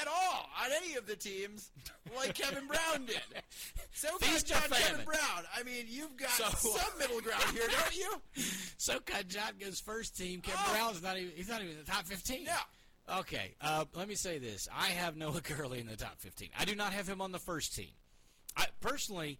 at 0.00 0.06
all 0.06 0.48
on 0.64 0.70
any 0.76 0.94
of 0.94 1.06
the 1.06 1.16
teams 1.16 1.70
like 2.16 2.34
Kevin 2.34 2.66
Brown 2.68 3.04
did. 3.06 3.20
SoCon 3.92 4.38
John, 4.44 4.62
Kevin? 4.70 5.04
Brown. 5.04 5.44
I 5.56 5.62
mean, 5.64 5.86
you've 5.88 6.16
got 6.16 6.30
So- 6.30 6.68
some 6.68 6.98
middle 6.98 7.20
ground 7.20 7.42
here, 7.52 7.66
don't 7.68 7.96
you? 7.96 8.12
SoCon 8.78 9.24
John 9.28 9.52
goes 9.60 9.80
first 9.80 10.16
team. 10.16 10.40
Kevin 10.40 10.60
Oh. 10.68 10.72
Brown's 10.72 11.02
not 11.02 11.18
even, 11.18 11.32
he's 11.36 11.48
not 11.48 11.60
even 11.60 11.72
in 11.72 11.84
the 11.84 11.90
top 11.90 12.06
15. 12.06 12.44
No. 12.44 13.18
Okay, 13.18 13.54
uh, 13.60 13.84
let 13.94 14.06
me 14.06 14.14
say 14.14 14.38
this. 14.38 14.68
I 14.72 14.86
have 14.90 15.16
Noah 15.16 15.40
Gurley 15.40 15.80
in 15.80 15.86
the 15.88 15.96
top 15.96 16.20
15. 16.20 16.50
I 16.58 16.64
do 16.64 16.76
not 16.76 16.92
have 16.92 17.08
him 17.08 17.20
on 17.20 17.32
the 17.32 17.40
first 17.40 17.74
team. 17.74 17.90
I 18.56 18.66
personally, 18.80 19.38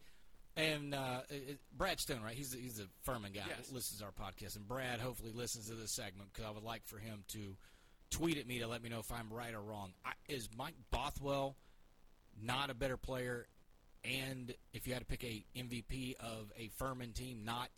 and 0.56 0.94
uh, 0.94 1.20
Brad 1.76 2.00
Stone, 2.00 2.22
right? 2.22 2.34
He's 2.34 2.50
the, 2.52 2.58
he's 2.58 2.76
the 2.76 2.88
Furman 3.02 3.32
guy 3.32 3.42
Yes. 3.48 3.66
that 3.68 3.74
listens 3.74 4.00
to 4.00 4.06
our 4.06 4.12
podcast, 4.12 4.56
and 4.56 4.66
Brad 4.66 5.00
hopefully 5.00 5.32
listens 5.34 5.68
to 5.68 5.74
this 5.74 5.92
segment 5.92 6.30
because 6.32 6.48
I 6.48 6.52
would 6.52 6.62
like 6.64 6.86
for 6.86 6.98
him 6.98 7.24
to 7.28 7.56
tweet 8.10 8.38
at 8.38 8.46
me 8.46 8.58
to 8.60 8.66
let 8.66 8.82
me 8.82 8.88
know 8.90 8.98
if 9.00 9.10
I'm 9.12 9.30
right 9.32 9.54
or 9.54 9.60
wrong. 9.62 9.92
I, 10.04 10.12
is 10.28 10.48
Mike 10.56 10.74
Bothwell 10.90 11.56
not 12.42 12.70
a 12.70 12.74
better 12.74 12.96
player? 12.96 13.46
And 14.04 14.52
if 14.72 14.86
you 14.86 14.92
had 14.94 15.00
to 15.00 15.06
pick 15.06 15.22
a 15.24 15.44
MVP 15.56 16.16
of 16.20 16.52
a 16.58 16.68
Furman 16.76 17.12
team, 17.12 17.42
not 17.44 17.70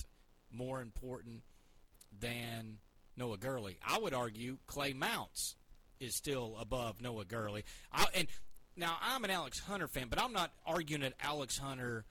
more 0.51 0.81
important 0.81 1.43
than 2.19 2.79
Noah 3.17 3.37
Gurley, 3.39 3.79
I 3.87 3.99
would 3.99 4.15
argue 4.15 4.59
Clay 4.67 4.93
Mounts 4.93 5.57
is 6.01 6.15
still 6.17 6.57
above 6.59 7.01
Noah 7.01 7.25
Gurley. 7.25 7.65
I, 7.93 8.07
and 8.15 8.27
now 8.77 8.97
I'm 9.01 9.25
an 9.25 9.31
Alex 9.31 9.61
Hunter 9.61 9.89
fan, 9.89 10.07
but 10.09 10.21
I'm 10.23 10.33
not 10.33 10.51
arguing 10.67 11.03
that 11.03 11.15
Alex 11.23 11.59
Hunter 11.59 12.05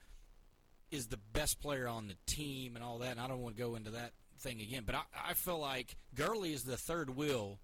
is 0.90 1.06
the 1.08 1.18
best 1.32 1.60
player 1.60 1.88
on 1.88 2.08
the 2.08 2.14
team 2.26 2.76
and 2.76 2.84
all 2.84 2.98
that. 2.98 3.12
And 3.12 3.20
I 3.20 3.26
don't 3.28 3.40
want 3.42 3.56
to 3.56 3.62
go 3.62 3.74
into 3.74 3.90
that 3.90 4.12
thing 4.40 4.60
again, 4.60 4.82
but 4.86 4.94
I, 4.94 5.02
I 5.30 5.34
feel 5.34 5.58
like 5.58 5.96
Gurley 6.14 6.52
is 6.52 6.62
the 6.64 6.76
third 6.76 7.16
wheel 7.16 7.58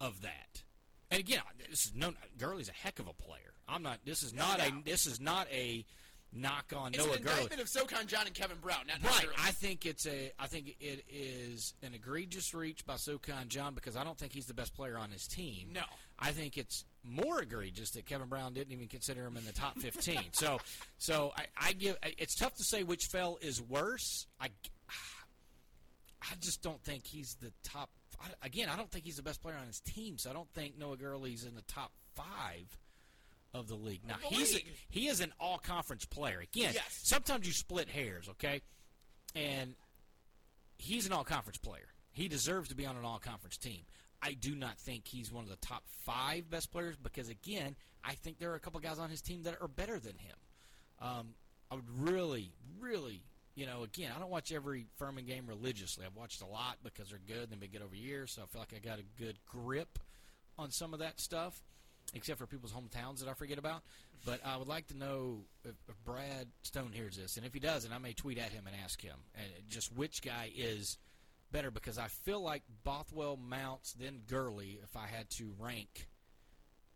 of 0.00 0.20
that. 0.22 0.62
And 1.10 1.20
again, 1.20 1.40
this 1.70 1.86
is 1.86 1.92
no 1.94 2.12
Gurley's 2.38 2.68
a 2.68 2.72
heck 2.72 2.98
of 2.98 3.06
a 3.08 3.12
player. 3.14 3.54
I'm 3.68 3.82
not. 3.82 3.98
This 4.04 4.22
is 4.22 4.34
not 4.34 4.60
a. 4.60 4.70
This 4.84 5.06
is 5.06 5.20
not 5.20 5.46
a 5.50 5.84
knock 6.32 6.74
on 6.76 6.92
It's 6.94 6.98
Noah 6.98 7.16
an 7.16 7.22
Gurley. 7.22 7.34
indictment 7.36 7.62
of 7.62 7.68
SoCon 7.70 8.06
John 8.06 8.26
and 8.26 8.34
Kevin 8.34 8.58
Brown, 8.60 8.80
not 8.86 9.02
Right. 9.02 9.26
I 9.38 9.50
think 9.52 9.86
it's 9.86 10.06
a. 10.06 10.32
I 10.38 10.46
think 10.46 10.76
it 10.80 11.04
is 11.10 11.72
an 11.82 11.94
egregious 11.94 12.52
reach 12.52 12.84
by 12.84 12.96
SoCon 12.96 13.48
John 13.48 13.74
because 13.74 13.96
I 13.96 14.04
don't 14.04 14.18
think 14.18 14.32
he's 14.34 14.44
the 14.46 14.52
best 14.54 14.74
player 14.74 14.98
on 14.98 15.10
his 15.10 15.26
team. 15.26 15.70
No. 15.72 15.82
I 16.18 16.32
think 16.32 16.58
it's 16.58 16.84
more 17.04 17.40
egregious 17.42 17.90
that 17.92 18.06
Kevin 18.06 18.28
Brown 18.28 18.52
didn't 18.52 18.72
even 18.72 18.88
consider 18.88 19.24
him 19.26 19.36
in 19.36 19.44
the 19.44 19.52
top 19.52 19.78
15. 19.78 20.18
so, 20.32 20.58
so 20.98 21.32
I, 21.36 21.46
I 21.68 21.72
give. 21.72 21.96
It's 22.18 22.34
tough 22.34 22.54
to 22.56 22.64
say 22.64 22.82
which 22.82 23.06
fell 23.06 23.38
is 23.40 23.62
worse. 23.62 24.26
I, 24.40 24.48
I 26.22 26.34
just 26.40 26.62
don't 26.62 26.82
think 26.82 27.06
he's 27.06 27.36
the 27.40 27.52
top. 27.62 27.90
I, 28.20 28.46
again, 28.46 28.68
I 28.68 28.76
don't 28.76 28.90
think 28.90 29.04
he's 29.04 29.16
the 29.16 29.22
best 29.22 29.40
player 29.42 29.56
on 29.60 29.66
his 29.66 29.80
team. 29.80 30.18
So 30.18 30.30
I 30.30 30.32
don't 30.32 30.50
think 30.54 30.78
Noah 30.78 30.96
Gurley's 30.96 31.44
in 31.44 31.54
the 31.54 31.62
top 31.62 31.92
five 32.14 32.76
of 33.54 33.68
the 33.68 33.76
league. 33.76 34.02
Now 34.06 34.16
the 34.20 34.34
he's 34.36 34.56
a, 34.56 34.60
he 34.90 35.06
is 35.08 35.20
an 35.20 35.32
all 35.40 35.58
conference 35.58 36.04
player. 36.04 36.40
Again, 36.40 36.72
Yes. 36.74 37.00
sometimes 37.02 37.46
you 37.46 37.52
split 37.52 37.88
hairs, 37.88 38.28
okay? 38.30 38.60
And 39.34 39.74
he's 40.76 41.06
an 41.06 41.12
all 41.12 41.24
conference 41.24 41.58
player. 41.58 41.86
He 42.12 42.28
deserves 42.28 42.68
to 42.70 42.74
be 42.74 42.84
on 42.84 42.96
an 42.96 43.04
all 43.04 43.18
conference 43.20 43.56
team. 43.56 43.82
I 44.22 44.32
do 44.32 44.54
not 44.54 44.78
think 44.78 45.06
he's 45.06 45.32
one 45.32 45.44
of 45.44 45.50
the 45.50 45.56
top 45.56 45.84
five 46.04 46.50
best 46.50 46.72
players 46.72 46.96
because, 46.96 47.28
again, 47.28 47.76
I 48.04 48.14
think 48.14 48.38
there 48.38 48.50
are 48.50 48.56
a 48.56 48.60
couple 48.60 48.80
guys 48.80 48.98
on 48.98 49.10
his 49.10 49.22
team 49.22 49.44
that 49.44 49.56
are 49.60 49.68
better 49.68 49.98
than 49.98 50.14
him. 50.14 50.36
Um, 51.00 51.28
I 51.70 51.76
would 51.76 51.88
really, 51.98 52.52
really, 52.80 53.22
you 53.54 53.66
know, 53.66 53.82
again, 53.84 54.10
I 54.14 54.18
don't 54.18 54.30
watch 54.30 54.52
every 54.52 54.86
Furman 54.96 55.24
game 55.24 55.46
religiously. 55.46 56.04
I've 56.04 56.16
watched 56.16 56.42
a 56.42 56.46
lot 56.46 56.78
because 56.82 57.10
they're 57.10 57.20
good 57.26 57.44
and 57.44 57.52
they've 57.52 57.60
been 57.60 57.70
good 57.70 57.82
over 57.82 57.94
years, 57.94 58.32
so 58.32 58.42
I 58.42 58.46
feel 58.46 58.60
like 58.60 58.74
I 58.74 58.86
got 58.86 58.98
a 58.98 59.22
good 59.22 59.38
grip 59.46 59.98
on 60.58 60.70
some 60.70 60.92
of 60.92 61.00
that 61.00 61.20
stuff, 61.20 61.62
except 62.14 62.38
for 62.38 62.46
people's 62.46 62.72
hometowns 62.72 63.20
that 63.20 63.28
I 63.28 63.34
forget 63.34 63.58
about. 63.58 63.82
But 64.24 64.40
I 64.44 64.56
would 64.56 64.66
like 64.66 64.88
to 64.88 64.96
know 64.96 65.44
if, 65.64 65.74
if 65.88 66.04
Brad 66.04 66.48
Stone 66.62 66.90
hears 66.92 67.16
this, 67.16 67.36
and 67.36 67.46
if 67.46 67.54
he 67.54 67.60
doesn't, 67.60 67.92
I 67.92 67.98
may 67.98 68.14
tweet 68.14 68.38
at 68.38 68.50
him 68.50 68.64
and 68.66 68.74
ask 68.82 69.00
him, 69.00 69.16
just 69.68 69.94
which 69.94 70.22
guy 70.22 70.50
is 70.56 70.98
better 71.52 71.70
because 71.70 71.98
I 71.98 72.08
feel 72.08 72.40
like 72.40 72.62
Bothwell 72.84 73.36
Mounts 73.36 73.94
then 73.94 74.20
Gurley 74.26 74.78
if 74.82 74.96
I 74.96 75.06
had 75.06 75.30
to 75.30 75.52
rank 75.58 76.08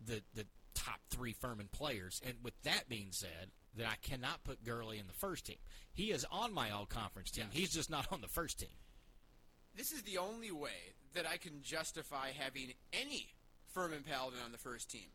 the 0.05 0.21
the 0.35 0.45
top 0.73 0.99
three 1.09 1.33
Furman 1.33 1.69
players. 1.71 2.21
And 2.25 2.35
with 2.43 2.53
that 2.63 2.89
being 2.89 3.09
said, 3.11 3.51
that 3.77 3.87
I 3.87 3.95
cannot 4.01 4.43
put 4.43 4.63
Gurley 4.63 4.99
in 4.99 5.07
the 5.07 5.13
first 5.13 5.45
team. 5.45 5.57
He 5.93 6.11
is 6.11 6.25
on 6.31 6.53
my 6.53 6.69
all 6.71 6.85
conference 6.85 7.31
team. 7.31 7.45
He's 7.51 7.73
just 7.73 7.89
not 7.89 8.07
on 8.11 8.21
the 8.21 8.27
first 8.27 8.59
team. 8.59 8.69
this 9.75 9.91
is 9.91 10.03
the 10.03 10.17
only 10.19 10.51
way 10.51 10.93
that 11.13 11.25
I 11.27 11.37
can 11.37 11.61
justify 11.63 12.29
having 12.37 12.73
any 12.91 13.29
Furman 13.73 14.03
Paladin 14.03 14.39
on 14.45 14.51
the 14.51 14.57
first 14.57 14.91
team. 14.91 15.09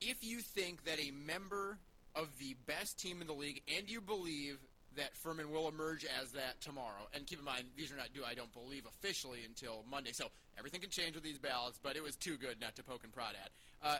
If 0.00 0.22
you 0.22 0.38
think 0.40 0.84
that 0.84 1.00
a 1.00 1.10
member 1.10 1.78
of 2.14 2.28
the 2.38 2.54
best 2.66 2.98
team 3.00 3.20
in 3.20 3.26
the 3.26 3.32
league 3.32 3.62
and 3.76 3.90
you 3.90 4.00
believe 4.00 4.58
that 4.98 5.16
Furman 5.16 5.50
will 5.50 5.68
emerge 5.68 6.04
as 6.20 6.32
that 6.32 6.60
tomorrow, 6.60 7.08
and 7.14 7.26
keep 7.26 7.38
in 7.38 7.44
mind, 7.44 7.64
these 7.76 7.90
are 7.92 7.96
not 7.96 8.12
due, 8.12 8.22
I 8.28 8.34
don't 8.34 8.52
believe, 8.52 8.84
officially 8.86 9.40
until 9.46 9.84
Monday, 9.90 10.12
so 10.12 10.26
everything 10.58 10.80
can 10.80 10.90
change 10.90 11.14
with 11.14 11.24
these 11.24 11.38
ballots, 11.38 11.78
but 11.82 11.96
it 11.96 12.02
was 12.02 12.16
too 12.16 12.36
good 12.36 12.60
not 12.60 12.76
to 12.76 12.82
poke 12.82 13.04
and 13.04 13.12
prod 13.12 13.34
at. 13.42 13.50
Uh, 13.88 13.98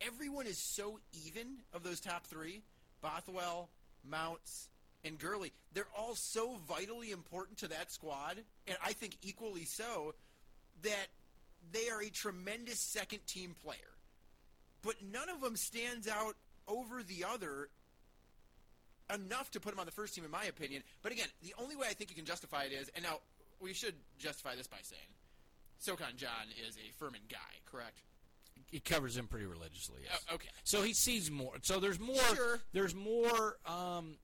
everyone 0.00 0.46
is 0.46 0.58
so 0.58 0.98
even 1.26 1.58
of 1.72 1.82
those 1.82 2.00
top 2.00 2.26
three 2.26 2.62
Bothwell, 3.00 3.70
Mounts, 4.08 4.68
and 5.04 5.18
Gurley. 5.18 5.52
They're 5.72 5.86
all 5.96 6.14
so 6.14 6.56
vitally 6.68 7.12
important 7.12 7.58
to 7.58 7.68
that 7.68 7.90
squad, 7.90 8.36
and 8.66 8.76
I 8.84 8.92
think 8.92 9.16
equally 9.22 9.64
so, 9.64 10.14
that 10.82 11.08
they 11.72 11.88
are 11.88 12.02
a 12.02 12.10
tremendous 12.10 12.80
second 12.80 13.26
team 13.26 13.54
player. 13.64 13.78
But 14.82 14.96
none 15.12 15.28
of 15.28 15.40
them 15.40 15.56
stands 15.56 16.08
out 16.08 16.34
over 16.66 17.02
the 17.02 17.24
other 17.24 17.68
enough 19.14 19.50
to 19.52 19.60
put 19.60 19.72
him 19.72 19.80
on 19.80 19.86
the 19.86 19.92
first 19.92 20.14
team, 20.14 20.24
in 20.24 20.30
my 20.30 20.44
opinion. 20.44 20.82
But 21.02 21.12
again, 21.12 21.28
the 21.42 21.54
only 21.58 21.76
way 21.76 21.86
I 21.88 21.94
think 21.94 22.10
you 22.10 22.16
can 22.16 22.24
justify 22.24 22.64
it 22.64 22.72
is, 22.72 22.90
and 22.94 23.04
now 23.04 23.20
we 23.60 23.72
should 23.72 23.94
justify 24.18 24.54
this 24.56 24.66
by 24.66 24.78
saying, 24.82 25.02
SoCon 25.78 26.12
John 26.16 26.30
is 26.66 26.76
a 26.76 26.92
Furman 26.98 27.22
guy, 27.28 27.38
correct? 27.70 28.02
He 28.70 28.80
covers 28.80 29.16
him 29.16 29.26
pretty 29.26 29.46
religiously. 29.46 30.02
Yes. 30.04 30.24
Oh, 30.30 30.34
okay. 30.36 30.48
So 30.62 30.82
he 30.82 30.92
sees 30.92 31.30
more. 31.30 31.54
So 31.62 31.80
there's 31.80 31.98
more. 31.98 32.16
Sure. 32.34 32.60
There's 32.72 32.94
more 32.94 33.56
um, 33.66 34.16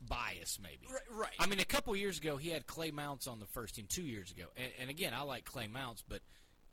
bias, 0.00 0.58
maybe. 0.60 0.86
Right. 0.90 1.18
right. 1.20 1.32
I 1.38 1.46
mean, 1.46 1.60
a 1.60 1.64
couple 1.64 1.94
years 1.94 2.18
ago, 2.18 2.36
he 2.36 2.50
had 2.50 2.66
Clay 2.66 2.90
Mounts 2.90 3.26
on 3.28 3.38
the 3.38 3.46
first 3.46 3.76
team. 3.76 3.86
Two 3.88 4.02
years 4.02 4.32
ago, 4.32 4.44
and, 4.56 4.66
and 4.80 4.90
again, 4.90 5.12
I 5.14 5.22
like 5.22 5.44
Clay 5.44 5.68
Mounts, 5.68 6.02
but 6.08 6.20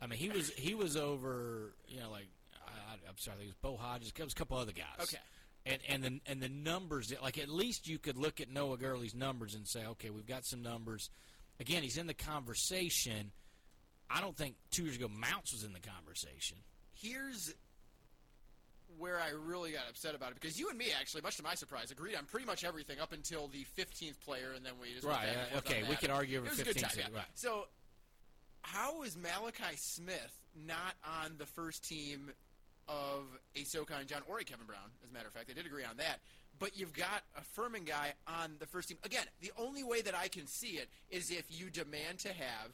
I 0.02 0.08
mean, 0.08 0.18
he 0.18 0.30
was 0.30 0.50
he 0.52 0.74
was 0.74 0.98
over. 0.98 1.76
You 1.88 2.00
know, 2.00 2.10
like 2.10 2.28
I, 2.56 2.94
I'm 3.08 3.18
sorry, 3.18 3.38
it 3.42 3.48
was 3.48 3.56
Bo 3.62 3.78
Hodges. 3.78 4.12
There 4.14 4.26
was 4.26 4.34
a 4.34 4.36
couple 4.36 4.58
other 4.58 4.72
guys. 4.72 5.04
Okay. 5.04 5.22
And 5.66 5.78
and 5.88 6.04
the 6.04 6.20
and 6.26 6.42
the 6.42 6.50
numbers, 6.50 7.14
like 7.22 7.38
at 7.38 7.48
least 7.50 7.88
you 7.88 8.00
could 8.00 8.18
look 8.18 8.42
at 8.42 8.50
Noah 8.50 8.78
Gurley's 8.78 9.14
numbers 9.14 9.54
and 9.54 9.68
say, 9.68 9.86
okay, 9.86 10.10
we've 10.10 10.26
got 10.26 10.46
some 10.46 10.62
numbers. 10.64 11.10
Again, 11.60 11.84
he's 11.84 11.98
in 11.98 12.08
the 12.08 12.16
conversation. 12.16 13.32
I 14.10 14.22
don't 14.22 14.36
think 14.36 14.56
two 14.72 14.84
years 14.84 14.96
ago 14.96 15.08
Mounts 15.08 15.54
was 15.54 15.64
in 15.64 15.74
the 15.74 15.80
conversation. 15.80 16.58
Here's 17.00 17.54
where 18.98 19.20
I 19.20 19.30
really 19.30 19.72
got 19.72 19.84
upset 19.90 20.16
about 20.16 20.32
it 20.32 20.36
because 20.42 20.60
you 20.60 20.70
and 20.70 20.78
me 20.78 20.88
actually, 21.00 21.22
much 21.22 21.38
to 21.38 21.44
my 21.44 21.56
surprise, 21.56 21.92
agreed 21.92 22.16
on 22.16 22.26
pretty 22.26 22.46
much 22.46 22.64
everything 22.64 23.00
up 23.00 23.14
until 23.14 23.48
the 23.48 23.66
15th 23.78 24.20
player, 24.20 24.52
and 24.56 24.66
then 24.66 24.74
we 24.82 24.94
just 24.94 25.06
Right, 25.06 25.28
uh, 25.54 25.58
okay, 25.60 25.84
we 25.84 25.90
that. 25.90 26.02
could 26.02 26.10
argue 26.10 26.40
over 26.40 26.48
It 26.48 26.52
was 26.52 26.60
a 26.60 26.64
good 26.64 26.74
15 26.80 27.00
yeah. 27.12 27.16
right. 27.18 27.26
So, 27.36 27.68
how 28.64 29.04
is 29.04 29.16
Malachi 29.18 29.76
Smith 29.78 30.38
not 30.68 30.96
on 31.24 31.36
the 31.38 31.46
first 31.46 31.88
team 31.88 32.32
of 32.92 33.24
a 33.56 33.64
SoCon 33.64 34.06
John 34.08 34.22
or 34.28 34.40
a 34.40 34.44
Kevin 34.44 34.66
Brown? 34.66 34.92
As 35.04 35.10
a 35.10 35.14
matter 35.14 35.28
of 35.28 35.34
fact, 35.34 35.48
they 35.48 35.54
did 35.54 35.66
agree 35.66 35.84
on 35.84 35.98
that. 35.98 36.20
But 36.60 36.78
you've 36.78 36.94
got 36.94 37.24
a 37.38 37.42
Furman 37.42 37.86
guy 37.86 38.14
on 38.28 38.56
the 38.60 38.66
first 38.68 38.90
team. 38.90 38.98
Again, 39.04 39.24
the 39.42 39.52
only 39.58 39.84
way 39.84 40.02
that 40.02 40.14
I 40.16 40.28
can 40.28 40.46
see 40.48 40.78
it 40.78 40.90
is 41.10 41.32
if 41.32 41.46
you 41.50 41.70
demand 41.70 42.20
to 42.20 42.28
have 42.30 42.70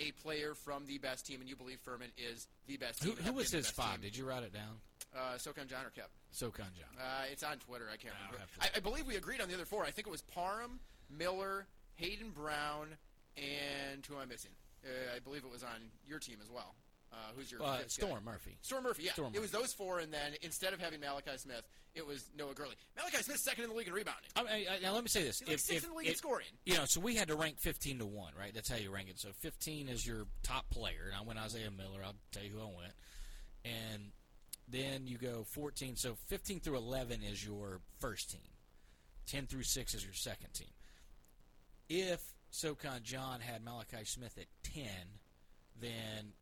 a 0.00 0.10
player 0.22 0.54
from 0.54 0.86
the 0.86 0.98
best 0.98 1.26
team, 1.26 1.40
and 1.40 1.48
you 1.48 1.56
believe 1.56 1.78
Furman 1.80 2.10
is 2.18 2.46
the 2.66 2.76
best 2.76 3.02
Who, 3.02 3.10
team. 3.10 3.18
and 3.18 3.26
who 3.28 3.32
was 3.34 3.50
his 3.50 3.70
five? 3.70 3.94
team. 3.94 4.02
Did 4.02 4.16
you 4.16 4.24
write 4.28 4.42
it 4.42 4.52
down? 4.52 4.80
Uh, 5.16 5.38
SoCon 5.38 5.66
John 5.68 5.84
or 5.86 5.90
Kev? 5.90 6.08
SoCon 6.32 6.66
John. 6.76 7.00
Uh, 7.00 7.24
it's 7.30 7.42
on 7.44 7.58
Twitter. 7.58 7.86
I 7.92 7.96
can't 7.96 8.14
remember. 8.26 8.44
I, 8.60 8.68
I 8.76 8.80
believe 8.80 9.06
we 9.06 9.16
agreed 9.16 9.40
on 9.40 9.48
the 9.48 9.54
other 9.54 9.64
four. 9.64 9.84
I 9.84 9.90
think 9.90 10.06
it 10.06 10.10
was 10.10 10.22
Parham, 10.22 10.80
Miller, 11.10 11.66
Hayden 11.96 12.30
Brown, 12.30 12.88
and 13.36 14.04
who 14.06 14.14
am 14.14 14.20
I 14.22 14.24
missing? 14.26 14.50
Uh, 14.84 15.16
I 15.16 15.20
believe 15.20 15.44
it 15.44 15.50
was 15.50 15.62
on 15.62 15.80
your 16.06 16.18
team 16.18 16.36
as 16.42 16.50
well. 16.50 16.74
Uh, 17.14 17.32
who's 17.36 17.50
your 17.52 17.62
Uh, 17.62 17.76
fifth 17.78 17.98
guy? 18.00 18.06
Storm 18.06 18.24
Murphy. 18.24 18.58
Storm 18.62 18.82
Murphy, 18.84 19.04
yeah. 19.04 19.12
Storm 19.12 19.32
It 19.34 19.40
was 19.40 19.52
those 19.52 19.72
four, 19.72 20.00
and 20.00 20.12
then 20.12 20.34
instead 20.42 20.72
of 20.72 20.80
having 20.80 20.98
Malachi 20.98 21.36
Smith, 21.38 21.62
it 21.94 22.04
was 22.04 22.28
Noah 22.36 22.54
Gurley. 22.54 22.74
Malachi 22.96 23.22
Smith 23.22 23.38
second 23.38 23.64
in 23.64 23.70
the 23.70 23.76
league 23.76 23.86
in 23.86 23.94
rebounding. 23.94 24.28
I, 24.34 24.40
I, 24.40 24.66
I- 24.74 24.78
now 24.80 24.92
let 24.94 25.04
me 25.04 25.08
say 25.08 25.22
this: 25.22 25.38
He's 25.38 25.48
like 25.48 25.58
sixth 25.60 25.70
if- 25.76 25.84
in 25.84 25.90
the 25.90 25.96
league 25.96 26.08
in 26.08 26.14
scoring. 26.16 26.46
you 26.64 26.74
know, 26.76 26.86
so 26.86 26.98
we 27.00 27.14
had 27.14 27.28
to 27.28 27.36
rank 27.36 27.60
fifteen 27.60 27.98
to 28.00 28.06
one, 28.06 28.32
right? 28.36 28.52
That's 28.52 28.68
how 28.68 28.76
you 28.76 28.90
rank 28.90 29.08
it. 29.10 29.20
So 29.20 29.28
fifteen 29.38 29.88
is 29.88 30.04
your 30.04 30.26
top 30.42 30.68
player, 30.70 31.04
and 31.06 31.14
I 31.14 31.22
went 31.22 31.38
Isaiah 31.38 31.70
Miller. 31.70 32.02
I'll 32.04 32.16
tell 32.32 32.42
you 32.42 32.50
who 32.50 32.60
I 32.60 32.64
went, 32.76 32.92
and 33.64 34.10
then 34.66 35.06
you 35.06 35.16
go 35.16 35.44
fourteen. 35.44 35.94
So 35.94 36.16
fifteen 36.26 36.58
through 36.58 36.78
eleven 36.78 37.22
is 37.22 37.44
your 37.46 37.80
first 38.00 38.30
team. 38.30 38.40
Ten 39.26 39.46
through 39.46 39.62
six 39.62 39.94
is 39.94 40.04
your 40.04 40.14
second 40.14 40.52
team. 40.52 40.72
If 41.88 42.20
SoCon 42.50 43.02
John 43.04 43.40
had 43.40 43.62
Malachi 43.64 44.04
Smith 44.04 44.36
at 44.38 44.46
ten, 44.62 45.20
then 45.80 46.32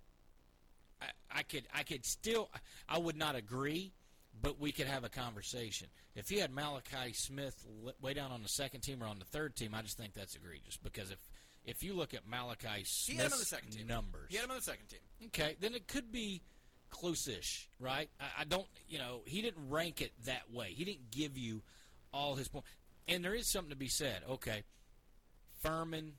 I, 1.02 1.38
I 1.40 1.42
could 1.42 1.64
I 1.74 1.82
could 1.82 2.04
still 2.06 2.50
I 2.88 2.98
would 2.98 3.16
not 3.16 3.34
agree, 3.34 3.92
but 4.40 4.60
we 4.60 4.72
could 4.72 4.86
have 4.86 5.04
a 5.04 5.08
conversation. 5.08 5.88
If 6.14 6.28
he 6.28 6.38
had 6.38 6.50
Malachi 6.52 7.12
Smith 7.12 7.66
way 8.00 8.14
down 8.14 8.30
on 8.32 8.42
the 8.42 8.48
second 8.48 8.82
team 8.82 9.02
or 9.02 9.06
on 9.06 9.18
the 9.18 9.24
third 9.24 9.56
team, 9.56 9.74
I 9.74 9.82
just 9.82 9.96
think 9.98 10.14
that's 10.14 10.34
egregious 10.36 10.76
because 10.76 11.10
if 11.10 11.18
if 11.64 11.82
you 11.82 11.94
look 11.94 12.12
at 12.14 12.26
Malachi 12.28 12.68
He 12.78 12.84
Smith's 12.84 13.20
had 13.22 13.26
him 13.26 13.32
on 13.34 13.38
the 13.38 13.44
second 13.44 13.70
team. 13.70 13.86
numbers, 13.86 14.26
He 14.30 14.36
had 14.36 14.44
him 14.44 14.50
on 14.50 14.56
the 14.58 14.62
second 14.62 14.86
team. 14.88 15.00
okay, 15.26 15.56
then 15.60 15.74
it 15.74 15.86
could 15.86 16.10
be 16.10 16.42
close-ish, 16.90 17.68
right? 17.78 18.10
I, 18.20 18.40
I 18.40 18.44
don't, 18.44 18.66
you 18.88 18.98
know, 18.98 19.22
he 19.26 19.40
didn't 19.42 19.70
rank 19.70 20.00
it 20.02 20.12
that 20.26 20.50
way. 20.52 20.72
He 20.74 20.84
didn't 20.84 21.10
give 21.12 21.38
you 21.38 21.62
all 22.12 22.34
his 22.34 22.48
points, 22.48 22.66
and 23.08 23.24
there 23.24 23.32
is 23.34 23.46
something 23.50 23.70
to 23.70 23.76
be 23.76 23.86
said. 23.88 24.22
Okay, 24.28 24.64
Furman 25.62 26.14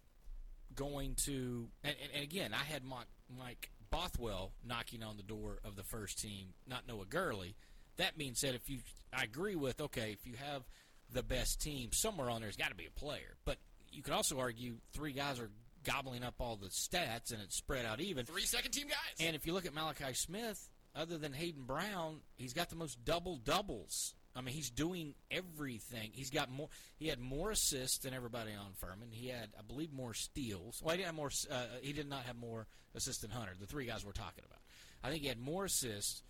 going 0.75 1.15
to, 1.25 1.67
and, 1.83 1.95
and, 2.01 2.11
and 2.15 2.23
again, 2.23 2.53
I 2.53 2.63
had 2.63 2.83
Mike, 2.85 3.05
Mike 3.37 3.69
Bothwell 3.93 4.51
knocking 4.65 5.03
on 5.03 5.17
the 5.17 5.23
door 5.23 5.59
of 5.63 5.75
the 5.75 5.83
first 5.83 6.19
team, 6.19 6.47
not 6.67 6.87
Noah 6.87 7.05
Gurley. 7.05 7.55
That 7.97 8.17
being 8.17 8.33
said, 8.33 8.55
if 8.55 8.67
you, 8.69 8.79
I 9.15 9.23
agree 9.23 9.55
with, 9.55 9.79
okay, 9.79 10.11
if 10.11 10.25
you 10.25 10.33
have 10.37 10.63
the 11.11 11.21
best 11.21 11.61
team, 11.61 11.91
somewhere 11.93 12.29
on 12.29 12.41
there's 12.41 12.57
got 12.57 12.69
to 12.69 12.75
be 12.75 12.87
a 12.87 12.99
player. 12.99 13.37
But 13.45 13.57
you 13.91 14.01
could 14.01 14.13
also 14.13 14.39
argue 14.39 14.77
three 14.93 15.11
guys 15.11 15.39
are 15.39 15.51
gobbling 15.83 16.23
up 16.23 16.35
all 16.39 16.55
the 16.55 16.69
stats 16.69 17.31
and 17.31 17.41
it's 17.43 17.55
spread 17.55 17.85
out 17.85 18.01
even. 18.01 18.25
Three 18.25 18.45
second 18.45 18.71
team 18.71 18.87
guys. 18.87 19.25
And 19.25 19.35
if 19.35 19.45
you 19.45 19.53
look 19.53 19.67
at 19.67 19.75
Malachi 19.75 20.13
Smith, 20.13 20.69
other 20.95 21.17
than 21.17 21.33
Hayden 21.33 21.63
Brown, 21.63 22.21
he's 22.35 22.53
got 22.53 22.69
the 22.69 22.75
most 22.75 23.03
double 23.05 23.37
doubles. 23.37 24.15
I 24.35 24.41
mean, 24.41 24.55
he's 24.55 24.69
doing 24.71 25.13
everything. 25.29 26.09
He's 26.13 26.29
got 26.31 26.49
more. 26.49 26.69
He 26.97 27.07
had 27.07 27.19
more 27.19 27.51
assists 27.51 27.99
than 27.99 28.13
everybody 28.13 28.51
on 28.51 28.73
Furman. 28.79 29.09
He 29.11 29.27
had, 29.29 29.49
I 29.57 29.61
believe, 29.61 29.93
more 29.93 30.13
steals. 30.13 30.81
Well, 30.83 30.91
he 30.95 30.97
didn't 30.97 31.07
have 31.07 31.15
more. 31.15 31.31
Uh, 31.51 31.65
he 31.81 31.93
did 31.93 32.09
not 32.09 32.23
have 32.23 32.35
more 32.35 32.65
assists 32.95 33.21
than 33.21 33.31
Hunter. 33.31 33.53
The 33.59 33.67
three 33.67 33.85
guys 33.85 34.03
we're 34.05 34.11
talking 34.11 34.43
about. 34.45 34.59
I 35.03 35.09
think 35.09 35.21
he 35.21 35.27
had 35.27 35.39
more 35.39 35.65
assists. 35.65 36.23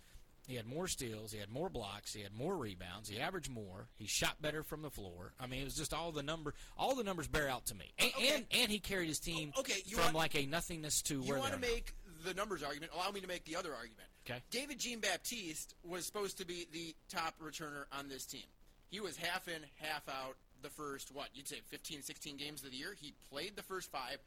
He 0.46 0.56
had 0.56 0.66
more 0.66 0.86
steals. 0.88 1.32
He 1.32 1.38
had 1.38 1.48
more 1.48 1.70
blocks. 1.70 2.12
He 2.12 2.20
had 2.20 2.34
more 2.34 2.54
rebounds. 2.54 3.08
He 3.08 3.18
averaged 3.18 3.50
more. 3.50 3.88
He 3.96 4.06
shot 4.06 4.42
better 4.42 4.62
from 4.62 4.82
the 4.82 4.90
floor. 4.90 5.32
I 5.40 5.46
mean, 5.46 5.62
it 5.62 5.64
was 5.64 5.74
just 5.74 5.94
all 5.94 6.12
the 6.12 6.22
number. 6.22 6.52
All 6.76 6.94
the 6.94 7.04
numbers 7.04 7.26
bear 7.28 7.48
out 7.48 7.64
to 7.66 7.74
me. 7.74 7.94
And 7.98 8.10
Okay. 8.18 8.34
and, 8.34 8.44
and 8.50 8.70
he 8.70 8.78
carried 8.78 9.08
his 9.08 9.18
team 9.20 9.54
Okay, 9.58 9.80
you 9.86 9.96
from 9.96 10.04
want- 10.12 10.16
like 10.16 10.34
a 10.34 10.44
nothingness 10.44 11.00
to 11.02 11.14
you 11.14 11.30
where 11.30 11.38
want 11.38 11.54
to 11.54 11.58
make 11.58 11.94
the 12.26 12.34
numbers 12.34 12.62
argument. 12.62 12.92
Allow 12.94 13.10
me 13.12 13.22
to 13.22 13.26
make 13.26 13.46
the 13.46 13.56
other 13.56 13.72
argument. 13.74 14.08
Okay. 14.28 14.40
David 14.50 14.78
Jean 14.78 15.00
Baptiste 15.00 15.74
was 15.84 16.06
supposed 16.06 16.38
to 16.38 16.46
be 16.46 16.66
the 16.72 16.94
top 17.14 17.34
returner 17.42 17.84
on 17.92 18.08
this 18.08 18.24
team. 18.24 18.44
He 18.90 19.00
was 19.00 19.16
half 19.16 19.48
in, 19.48 19.60
half 19.80 20.08
out 20.08 20.36
the 20.62 20.70
first, 20.70 21.10
what, 21.14 21.28
you'd 21.34 21.48
say 21.48 21.56
15, 21.68 22.02
16 22.02 22.36
games 22.36 22.64
of 22.64 22.70
the 22.70 22.76
year. 22.76 22.94
He 22.98 23.12
played 23.30 23.54
the 23.56 23.62
first 23.62 23.90
five, 23.90 24.18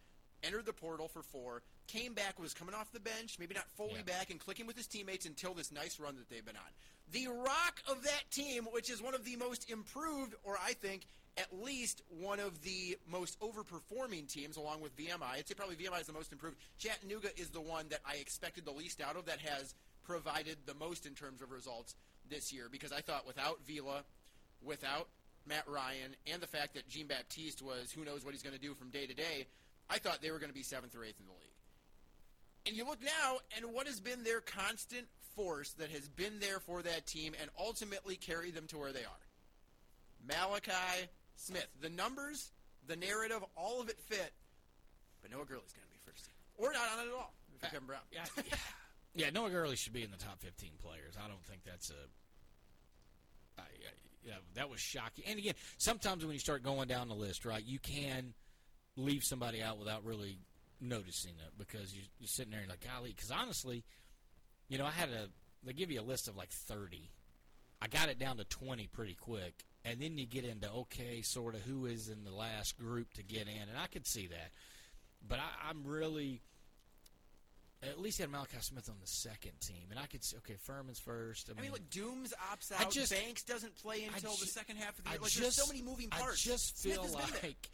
entered 0.44 0.66
the 0.66 0.74
portal 0.74 1.08
for 1.08 1.24
four, 1.24 1.64
came 1.88 2.14
back, 2.14 2.40
was 2.40 2.54
coming 2.54 2.76
off 2.76 2.92
the 2.92 3.00
bench, 3.00 3.38
maybe 3.40 3.56
not 3.56 3.68
fully 3.72 3.96
Yeah. 3.96 4.02
back, 4.04 4.30
and 4.30 4.40
clicking 4.40 4.68
with 4.68 4.76
his 4.78 4.86
teammates 4.88 5.26
until 5.26 5.54
this 5.56 5.72
nice 5.72 6.00
run 6.00 6.16
that 6.18 6.30
they've 6.30 6.46
been 6.46 6.58
on. 6.58 6.72
The 7.12 7.28
rock 7.30 7.82
of 7.88 8.04
that 8.04 8.30
team, 8.30 8.66
which 8.66 8.90
is 8.92 9.02
one 9.02 9.16
of 9.16 9.24
the 9.26 9.36
most 9.38 9.70
improved, 9.70 10.36
or 10.44 10.60
I 10.62 10.74
think 10.74 11.08
at 11.38 11.54
least 11.64 12.02
one 12.10 12.40
of 12.40 12.62
the 12.64 12.98
most 13.08 13.40
overperforming 13.40 14.28
teams, 14.28 14.58
along 14.58 14.82
with 14.82 14.96
VMI. 14.98 15.38
I'd 15.38 15.48
say 15.48 15.54
probably 15.56 15.76
VMI 15.76 16.02
is 16.02 16.08
the 16.08 16.14
most 16.14 16.32
improved. 16.32 16.58
Chattanooga 16.78 17.30
is 17.40 17.50
the 17.50 17.62
one 17.62 17.88
that 17.90 18.02
I 18.06 18.16
expected 18.16 18.66
the 18.66 18.72
least 18.72 19.02
out 19.02 19.16
of 19.16 19.26
that 19.26 19.40
has 19.40 19.74
provided 20.08 20.58
the 20.66 20.74
most 20.74 21.06
in 21.06 21.14
terms 21.14 21.42
of 21.42 21.52
results 21.52 21.96
this 22.30 22.52
year 22.54 22.68
because 22.72 22.92
I 22.92 23.02
thought 23.02 23.28
without 23.28 23.60
Vila, 23.68 24.04
without 24.64 25.08
Matt 25.46 25.68
Ryan, 25.68 26.16
and 26.32 26.42
the 26.42 26.48
fact 26.48 26.74
that 26.76 26.88
Jean 26.88 27.08
Baptiste 27.08 27.62
was 27.62 27.92
who 27.92 28.04
knows 28.04 28.26
what 28.26 28.34
he's 28.34 28.44
going 28.44 28.56
to 28.56 28.62
do 28.62 28.74
from 28.74 28.90
day 28.90 29.06
to 29.06 29.14
day, 29.14 29.48
I 29.90 30.00
thought 30.00 30.22
they 30.22 30.32
were 30.32 30.40
going 30.40 30.50
to 30.50 30.56
be 30.56 30.64
seventh 30.64 30.96
or 30.96 31.04
eighth 31.04 31.20
in 31.20 31.26
the 31.26 31.32
league. 31.32 31.42
And 32.66 32.76
you 32.76 32.86
look 32.86 33.02
now, 33.02 33.38
and 33.56 33.74
what 33.74 33.88
has 33.88 34.00
been 34.00 34.24
their 34.24 34.42
constant 34.42 35.08
force 35.36 35.72
that 35.74 35.90
has 35.92 36.10
been 36.10 36.40
there 36.40 36.60
for 36.60 36.82
that 36.82 37.06
team 37.06 37.34
and 37.40 37.50
ultimately 37.58 38.16
carried 38.16 38.56
them 38.56 38.68
to 38.68 38.78
where 38.78 38.92
they 38.92 39.06
are? 39.06 39.28
Malachi 40.28 41.08
Smith. 41.36 41.68
The 41.82 41.90
numbers, 41.90 42.52
the 42.88 42.98
narrative, 42.98 43.44
all 43.56 43.80
of 43.80 43.90
it 43.90 44.00
fit, 44.00 44.34
but 45.22 45.32
Noah 45.32 45.46
Gurley's 45.46 45.72
going 45.72 45.86
to 45.86 45.92
be 45.92 46.00
first 46.06 46.26
team. 46.26 46.34
Or 46.58 46.74
not 46.74 46.82
on 46.94 47.06
it 47.06 47.10
at 47.10 47.14
all, 47.14 47.34
if 47.56 47.62
Kevin 47.62 47.84
uh, 47.84 47.88
Brown. 47.88 48.02
Yeah, 48.12 48.26
yeah. 48.36 48.58
Yeah, 49.18 49.32
Noah 49.32 49.50
Gurley 49.50 49.76
should 49.76 49.94
be 49.94 50.04
in 50.04 50.12
the 50.12 50.18
top 50.18 50.40
15 50.40 50.70
players. 50.80 51.16
I 51.18 51.28
don't 51.28 51.44
think 51.44 51.62
that's 51.66 51.90
a. 51.90 53.60
I, 53.60 53.64
I, 53.64 53.66
yeah, 54.24 54.34
that 54.54 54.70
was 54.70 54.80
shocking. 54.80 55.24
And 55.28 55.40
again, 55.40 55.56
sometimes 55.78 56.24
when 56.24 56.34
you 56.34 56.40
start 56.40 56.62
going 56.62 56.88
down 56.88 57.08
the 57.08 57.16
list, 57.16 57.44
right, 57.44 57.64
you 57.66 57.80
can 57.80 58.34
leave 58.96 59.24
somebody 59.24 59.62
out 59.62 59.80
without 59.80 60.06
really 60.06 60.38
noticing 60.80 61.32
it 61.32 61.54
because 61.58 61.96
you, 61.96 62.04
you're 62.20 62.28
sitting 62.28 62.52
there 62.52 62.62
and 62.62 62.70
like, 62.70 62.86
golly, 62.86 63.12
because 63.16 63.32
honestly, 63.32 63.84
you 64.70 64.78
know, 64.78 64.86
I 64.86 64.92
had 64.92 65.10
a. 65.10 65.28
They 65.64 65.74
give 65.74 65.90
you 65.90 66.00
a 66.00 66.04
list 66.04 66.28
of 66.28 66.38
like 66.38 66.50
30. 66.50 67.10
I 67.82 67.88
got 67.88 68.10
it 68.10 68.20
down 68.20 68.38
to 68.38 68.44
20 68.44 68.88
pretty 68.88 69.16
quick. 69.16 69.66
And 69.84 70.00
then 70.00 70.18
you 70.18 70.26
get 70.28 70.46
into, 70.46 70.70
okay, 70.70 71.22
sort 71.22 71.56
of 71.56 71.62
who 71.62 71.86
is 71.86 72.10
in 72.10 72.24
the 72.24 72.32
last 72.32 72.78
group 72.78 73.14
to 73.14 73.24
get 73.24 73.44
in. 73.48 73.70
And 73.70 73.78
I 73.82 73.88
could 73.88 74.06
see 74.06 74.28
that. 74.28 74.52
But 75.28 75.40
I, 75.40 75.70
I'm 75.70 75.84
really 75.86 76.42
at 77.84 78.00
least 78.00 78.18
he 78.18 78.24
had 78.24 78.32
Malachi 78.32 78.58
Smith 78.62 78.90
on 78.90 78.96
the 79.02 79.08
second 79.08 79.52
team, 79.62 79.88
and 79.92 80.00
I 80.00 80.06
could 80.08 80.24
see 80.24 80.38
okay, 80.38 80.56
Furman's 80.60 81.00
first. 81.00 81.50
I 81.50 81.52
I 81.52 81.56
mean, 81.56 81.64
mean, 81.64 81.72
look, 81.74 81.90
Dooms 81.90 82.34
opts 82.52 82.72
I 82.72 82.84
out. 82.84 82.92
just- 82.92 83.12
Banks 83.12 83.44
doesn't 83.44 83.76
play 83.76 84.04
I 84.04 84.16
until 84.16 84.32
the 84.32 84.46
second 84.48 84.78
half 84.78 84.98
of 84.98 85.04
the 85.06 85.10
I 85.10 85.14
year. 85.14 85.22
Like, 85.22 85.32
just, 85.32 85.42
there's 85.42 85.56
so 85.56 85.68
many 85.68 85.82
moving 85.84 86.10
parts. 86.10 86.46
I 86.46 86.50
just 86.50 86.78
feel 86.78 87.04
has 87.04 87.16
been 87.16 87.22
there. 87.34 87.40
like, 87.44 87.70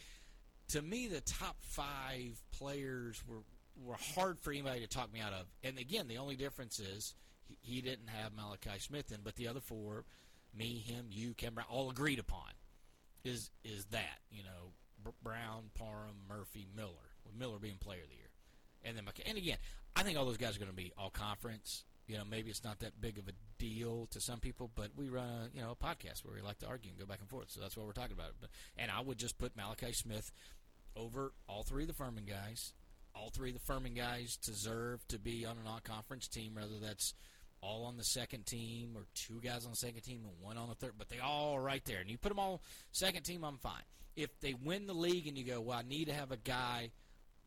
to 0.70 0.82
me, 0.82 1.08
the 1.08 1.22
top 1.22 1.56
five 1.62 2.42
players 2.52 3.22
were 3.28 3.40
were 3.84 3.96
hard 4.16 4.40
for 4.40 4.52
anybody 4.52 4.82
to 4.82 4.88
talk 4.88 5.12
me 5.12 5.20
out 5.20 5.34
of. 5.34 5.48
And 5.64 5.80
again, 5.80 6.08
the 6.08 6.18
only 6.18 6.36
difference 6.36 6.80
is 6.80 7.16
he, 7.48 7.58
he 7.62 7.82
didn't 7.82 8.08
have 8.08 8.34
Malachi 8.36 8.78
Smith 8.80 9.12
in, 9.12 9.20
but 9.24 9.36
the 9.36 9.48
other 9.48 9.62
four, 9.62 10.06
me, 10.56 10.78
him, 10.78 11.08
you, 11.10 11.34
Brown, 11.56 11.68
all 11.70 11.90
agreed 11.90 12.20
upon 12.20 12.50
is 13.24 13.50
is 13.64 13.86
that 13.86 14.20
you 14.32 14.44
know 14.44 14.74
Br- 15.04 15.10
Brown, 15.24 15.70
Parham, 15.76 16.16
Murphy, 16.30 16.68
Miller, 16.76 16.92
with 17.26 17.36
Miller 17.36 17.58
being 17.58 17.78
Player 17.78 18.04
of 18.04 18.10
the 18.10 18.16
Year, 18.16 18.23
and 18.84 18.98
then 18.98 19.06
and 19.26 19.38
again, 19.38 19.58
I 19.96 20.04
think 20.04 20.18
all 20.18 20.26
those 20.26 20.38
guys 20.38 20.56
are 20.56 20.60
going 20.60 20.72
to 20.72 20.76
be 20.76 20.92
all 20.98 21.10
conference. 21.10 21.84
You 22.08 22.18
know, 22.18 22.24
maybe 22.30 22.50
it's 22.50 22.64
not 22.64 22.80
that 22.80 23.00
big 23.00 23.18
of 23.18 23.30
a 23.30 23.32
deal 23.58 24.08
to 24.12 24.20
some 24.20 24.40
people, 24.40 24.70
but 24.76 24.90
we 24.96 25.08
run 25.10 25.26
a 25.26 25.50
you 25.56 25.62
know 25.62 25.72
a 25.72 25.76
podcast 25.76 26.26
where 26.26 26.36
we 26.36 26.42
like 26.42 26.60
to 26.60 26.68
argue 26.68 26.92
and 26.92 27.00
go 27.00 27.06
back 27.06 27.20
and 27.20 27.30
forth, 27.30 27.50
so 27.50 27.62
that's 27.62 27.78
what 27.78 27.86
we're 27.86 27.94
talking 27.94 28.14
about. 28.14 28.30
it. 28.30 28.36
But, 28.42 28.50
and 28.78 28.92
I 28.92 29.00
would 29.02 29.18
just 29.18 29.38
put 29.38 29.56
Malachi 29.56 29.94
Smith 29.94 30.32
over 30.96 31.34
all 31.48 31.64
three 31.64 31.84
of 31.84 31.88
the 31.88 31.94
Furman 31.94 32.26
guys. 32.26 32.74
All 33.16 33.30
three 33.30 33.50
of 33.50 33.56
the 33.56 33.62
Furman 33.62 33.94
guys 33.94 34.38
deserve 34.38 35.08
to 35.08 35.20
be 35.20 35.46
on 35.46 35.58
an 35.58 35.68
all-conference 35.68 36.28
team, 36.28 36.56
whether 36.56 36.80
that's 36.82 37.14
all 37.62 37.86
on 37.86 37.96
the 37.96 38.04
second 38.04 38.46
team 38.46 38.94
or 38.96 39.06
two 39.14 39.40
guys 39.40 39.66
on 39.66 39.72
the 39.72 39.78
second 39.78 40.02
team 40.02 40.22
and 40.26 40.34
one 40.42 40.58
on 40.58 40.68
the 40.68 40.76
third. 40.76 40.94
But 40.98 41.10
they 41.10 41.20
all 41.20 41.60
right 41.60 41.84
there, 41.86 42.00
and 42.00 42.10
you 42.10 42.18
put 42.18 42.30
them 42.30 42.40
all 42.40 42.62
second 42.92 43.24
team, 43.24 43.44
I'm 43.44 43.58
fine. 43.58 43.84
If 44.16 44.40
they 44.42 44.54
win 44.54 44.88
the 44.88 44.94
league 44.94 45.28
and 45.28 45.38
you 45.38 45.44
go, 45.44 45.62
well, 45.62 45.78
I 45.78 45.84
need 45.84 46.08
to 46.08 46.14
have 46.14 46.32
a 46.32 46.38
guy 46.38 46.92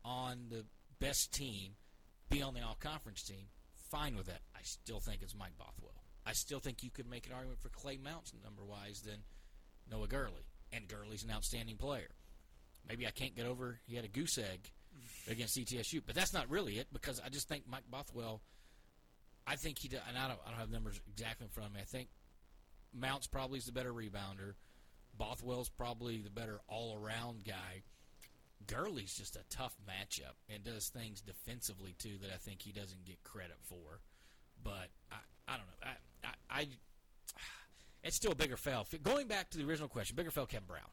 on 0.03 0.47
the 0.49 0.65
best 0.99 1.33
team 1.33 1.73
be 2.29 2.41
on 2.41 2.53
the 2.53 2.61
all-conference 2.61 3.23
team, 3.23 3.47
fine 3.89 4.15
with 4.15 4.27
that. 4.27 4.41
I 4.55 4.59
still 4.63 4.99
think 4.99 5.21
it's 5.21 5.35
Mike 5.35 5.57
Bothwell. 5.57 6.03
I 6.25 6.33
still 6.33 6.59
think 6.59 6.83
you 6.83 6.89
could 6.91 7.09
make 7.09 7.25
an 7.25 7.33
argument 7.33 7.61
for 7.61 7.69
Clay 7.69 7.97
Mounts 7.97 8.33
number-wise 8.43 9.01
than 9.01 9.19
Noah 9.89 10.07
Gurley, 10.07 10.45
and 10.73 10.87
Gurley's 10.87 11.23
an 11.23 11.31
outstanding 11.31 11.77
player. 11.77 12.09
Maybe 12.87 13.07
I 13.07 13.11
can't 13.11 13.35
get 13.35 13.45
over 13.45 13.79
he 13.85 13.95
had 13.95 14.05
a 14.05 14.09
goose 14.09 14.37
egg 14.37 14.71
against 15.29 15.57
ETSU, 15.57 16.01
but 16.05 16.15
that's 16.15 16.33
not 16.33 16.49
really 16.49 16.79
it 16.79 16.87
because 16.91 17.21
I 17.23 17.29
just 17.29 17.47
think 17.47 17.63
Mike 17.69 17.89
Bothwell. 17.89 18.41
I 19.45 19.55
think 19.55 19.79
he, 19.79 19.87
do- 19.87 19.99
and 20.07 20.17
I 20.17 20.27
don't, 20.27 20.39
I 20.45 20.49
don't 20.49 20.59
have 20.59 20.71
numbers 20.71 20.99
exactly 21.09 21.45
in 21.45 21.49
front 21.51 21.69
of 21.69 21.75
me. 21.75 21.81
I 21.81 21.85
think 21.85 22.09
Mounts 22.93 23.27
probably 23.27 23.59
is 23.59 23.65
the 23.65 23.71
better 23.71 23.93
rebounder. 23.93 24.53
Bothwell's 25.17 25.69
probably 25.69 26.17
the 26.21 26.29
better 26.29 26.59
all-around 26.67 27.45
guy. 27.45 27.83
Gurley's 28.65 29.13
just 29.13 29.35
a 29.35 29.43
tough 29.49 29.75
matchup 29.87 30.35
and 30.49 30.63
does 30.63 30.89
things 30.89 31.21
defensively 31.21 31.95
too 31.99 32.17
that 32.21 32.31
I 32.33 32.37
think 32.37 32.61
he 32.61 32.71
doesn't 32.71 33.05
get 33.05 33.23
credit 33.23 33.57
for. 33.63 34.01
But 34.63 34.89
I, 35.11 35.17
I 35.47 35.57
don't 35.57 35.67
know. 35.67 35.87
I, 36.23 36.27
I, 36.27 36.61
I 36.61 36.67
it's 38.03 38.15
still 38.15 38.31
a 38.31 38.35
bigger 38.35 38.57
fail. 38.57 38.87
Going 39.03 39.27
back 39.27 39.49
to 39.51 39.57
the 39.57 39.65
original 39.65 39.89
question, 39.89 40.15
bigger 40.15 40.31
fail 40.31 40.45
Kevin 40.45 40.67
Brown. 40.67 40.89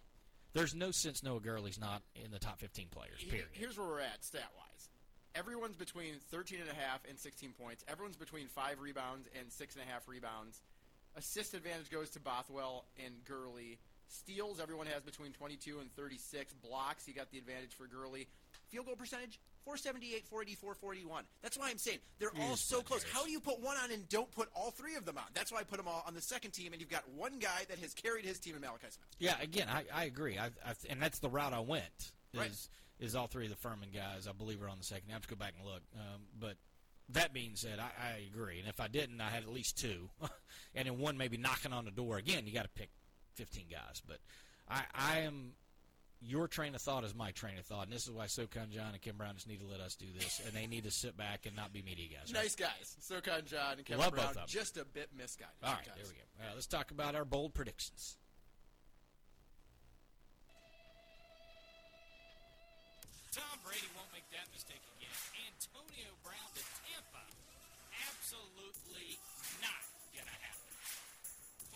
There's 0.52 0.74
no 0.74 0.90
sense 0.90 1.22
Noah 1.22 1.40
Gurley's 1.40 1.80
not 1.80 2.02
in 2.14 2.30
the 2.30 2.38
top 2.38 2.60
15 2.60 2.88
players. 2.90 3.22
Period. 3.28 3.48
Here's 3.52 3.76
where 3.76 3.88
we're 3.88 4.00
at 4.00 4.24
stat 4.24 4.50
wise. 4.56 4.88
Everyone's 5.34 5.76
between 5.76 6.14
13 6.30 6.60
and 6.60 6.70
a 6.70 6.74
half 6.74 7.00
and 7.08 7.18
16 7.18 7.54
points. 7.60 7.84
Everyone's 7.88 8.16
between 8.16 8.46
five 8.46 8.80
rebounds 8.80 9.28
and 9.38 9.50
six 9.50 9.74
and 9.74 9.82
a 9.82 9.92
half 9.92 10.06
rebounds. 10.06 10.62
Assist 11.16 11.54
advantage 11.54 11.90
goes 11.90 12.10
to 12.10 12.20
Bothwell 12.20 12.84
and 13.04 13.14
Gurley. 13.24 13.78
Steals, 14.08 14.60
everyone 14.60 14.86
has 14.86 15.02
between 15.02 15.32
22 15.32 15.78
and 15.80 15.94
36. 15.96 16.52
Blocks, 16.54 17.06
you 17.08 17.14
got 17.14 17.30
the 17.30 17.38
advantage 17.38 17.74
for 17.74 17.86
Gurley. 17.86 18.26
Field 18.68 18.86
goal 18.86 18.96
percentage, 18.96 19.38
478, 19.64 20.26
484, 20.26 20.74
41. 20.74 21.24
That's 21.42 21.58
why 21.58 21.70
I'm 21.70 21.78
saying 21.78 21.98
they're 22.18 22.32
all 22.40 22.56
so 22.56 22.80
close. 22.82 23.04
How 23.12 23.24
do 23.24 23.30
you 23.30 23.40
put 23.40 23.60
one 23.60 23.76
on 23.76 23.90
and 23.90 24.08
don't 24.08 24.30
put 24.32 24.48
all 24.54 24.70
three 24.70 24.96
of 24.96 25.04
them 25.04 25.16
on? 25.18 25.24
That's 25.34 25.52
why 25.52 25.58
I 25.60 25.62
put 25.64 25.78
them 25.78 25.86
all 25.88 26.02
on 26.06 26.14
the 26.14 26.20
second 26.20 26.52
team, 26.52 26.72
and 26.72 26.80
you've 26.80 26.90
got 26.90 27.04
one 27.14 27.38
guy 27.38 27.64
that 27.68 27.78
has 27.78 27.94
carried 27.94 28.24
his 28.24 28.38
team 28.38 28.54
in 28.54 28.60
Malachi 28.60 28.86
Smith. 28.90 29.06
Yeah, 29.18 29.34
again, 29.40 29.68
I, 29.70 29.84
I 29.92 30.04
agree. 30.04 30.38
I, 30.38 30.46
I, 30.66 30.74
and 30.88 31.00
that's 31.00 31.18
the 31.18 31.28
route 31.30 31.52
I 31.52 31.60
went. 31.60 31.84
Is 32.32 32.40
Right. 32.40 32.68
is 32.98 33.14
all 33.14 33.26
three 33.26 33.44
of 33.44 33.50
the 33.50 33.56
Furman 33.56 33.90
guys? 33.94 34.26
I 34.28 34.32
believe 34.32 34.62
are 34.62 34.68
on 34.68 34.78
the 34.78 34.84
second. 34.84 35.04
I 35.10 35.12
have 35.12 35.22
to 35.22 35.28
go 35.28 35.36
back 35.36 35.52
and 35.58 35.66
look. 35.66 35.82
Um, 35.94 36.22
but 36.40 36.56
that 37.10 37.32
being 37.32 37.52
said, 37.54 37.78
I, 37.78 37.90
I 38.14 38.26
agree. 38.32 38.58
And 38.58 38.68
if 38.68 38.80
I 38.80 38.88
didn't, 38.88 39.20
I 39.20 39.28
had 39.28 39.42
at 39.44 39.50
least 39.52 39.78
two, 39.78 40.08
and 40.74 40.86
then 40.86 40.98
one 40.98 41.16
maybe 41.16 41.36
knocking 41.36 41.72
on 41.72 41.84
the 41.84 41.90
door. 41.90 42.16
Again, 42.16 42.46
you 42.46 42.52
got 42.52 42.64
to 42.64 42.70
pick 42.70 42.88
fifteen 43.34 43.66
guys. 43.70 44.02
But 44.06 44.18
I, 44.68 44.82
I 44.94 45.18
am. 45.20 45.52
Your 46.26 46.48
train 46.48 46.74
of 46.74 46.80
thought 46.80 47.04
is 47.04 47.14
my 47.14 47.32
train 47.32 47.58
of 47.58 47.66
thought, 47.66 47.84
and 47.84 47.92
this 47.92 48.04
is 48.04 48.10
why 48.10 48.24
SoCon 48.26 48.68
John 48.70 48.92
and 48.94 49.02
Kim 49.02 49.16
Brown 49.18 49.34
just 49.34 49.46
need 49.46 49.60
to 49.60 49.66
let 49.66 49.80
us 49.80 49.94
do 49.94 50.06
this, 50.18 50.40
and 50.46 50.54
they 50.54 50.66
need 50.66 50.84
to 50.84 50.90
sit 50.90 51.18
back 51.18 51.44
and 51.44 51.54
not 51.54 51.70
be 51.74 51.82
media 51.82 52.06
guys. 52.08 52.32
right? 52.32 52.44
Nice 52.44 52.56
guys. 52.56 52.96
SoCon 53.00 53.42
John 53.44 53.74
and 53.76 53.84
Kim 53.84 53.98
Love 53.98 54.12
both 54.12 54.16
Brown, 54.20 54.28
of 54.30 54.34
them. 54.36 54.44
just 54.48 54.78
a 54.78 54.86
bit 54.86 55.10
misguided. 55.14 55.52
All 55.62 55.68
right, 55.74 55.84
sometimes. 55.84 55.96
there 56.00 56.06
we 56.08 56.14
go. 56.16 56.24
All 56.40 56.46
right, 56.46 56.54
let's 56.54 56.66
talk 56.66 56.92
about 56.92 57.14
our 57.14 57.26
bold 57.26 57.52
predictions. 57.52 58.16
Tom 63.34 63.58
Brady 63.66 63.84
won't 63.98 64.08
make 64.14 64.24
that 64.30 64.46
mistake 64.54 64.80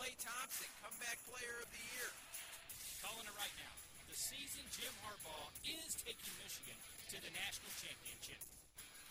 Klay 0.08 0.24
Thompson, 0.24 0.72
comeback 0.80 1.20
player 1.28 1.60
of 1.60 1.68
the 1.68 1.84
year. 1.92 2.08
Calling 3.04 3.28
it 3.28 3.36
right 3.36 3.52
now. 3.60 3.74
The 4.08 4.16
season 4.16 4.64
Jim 4.72 4.88
Harbaugh 5.04 5.52
is 5.68 6.00
taking 6.00 6.32
Michigan 6.40 6.80
to 7.12 7.20
the 7.20 7.28
national 7.28 7.68
championship. 7.76 8.40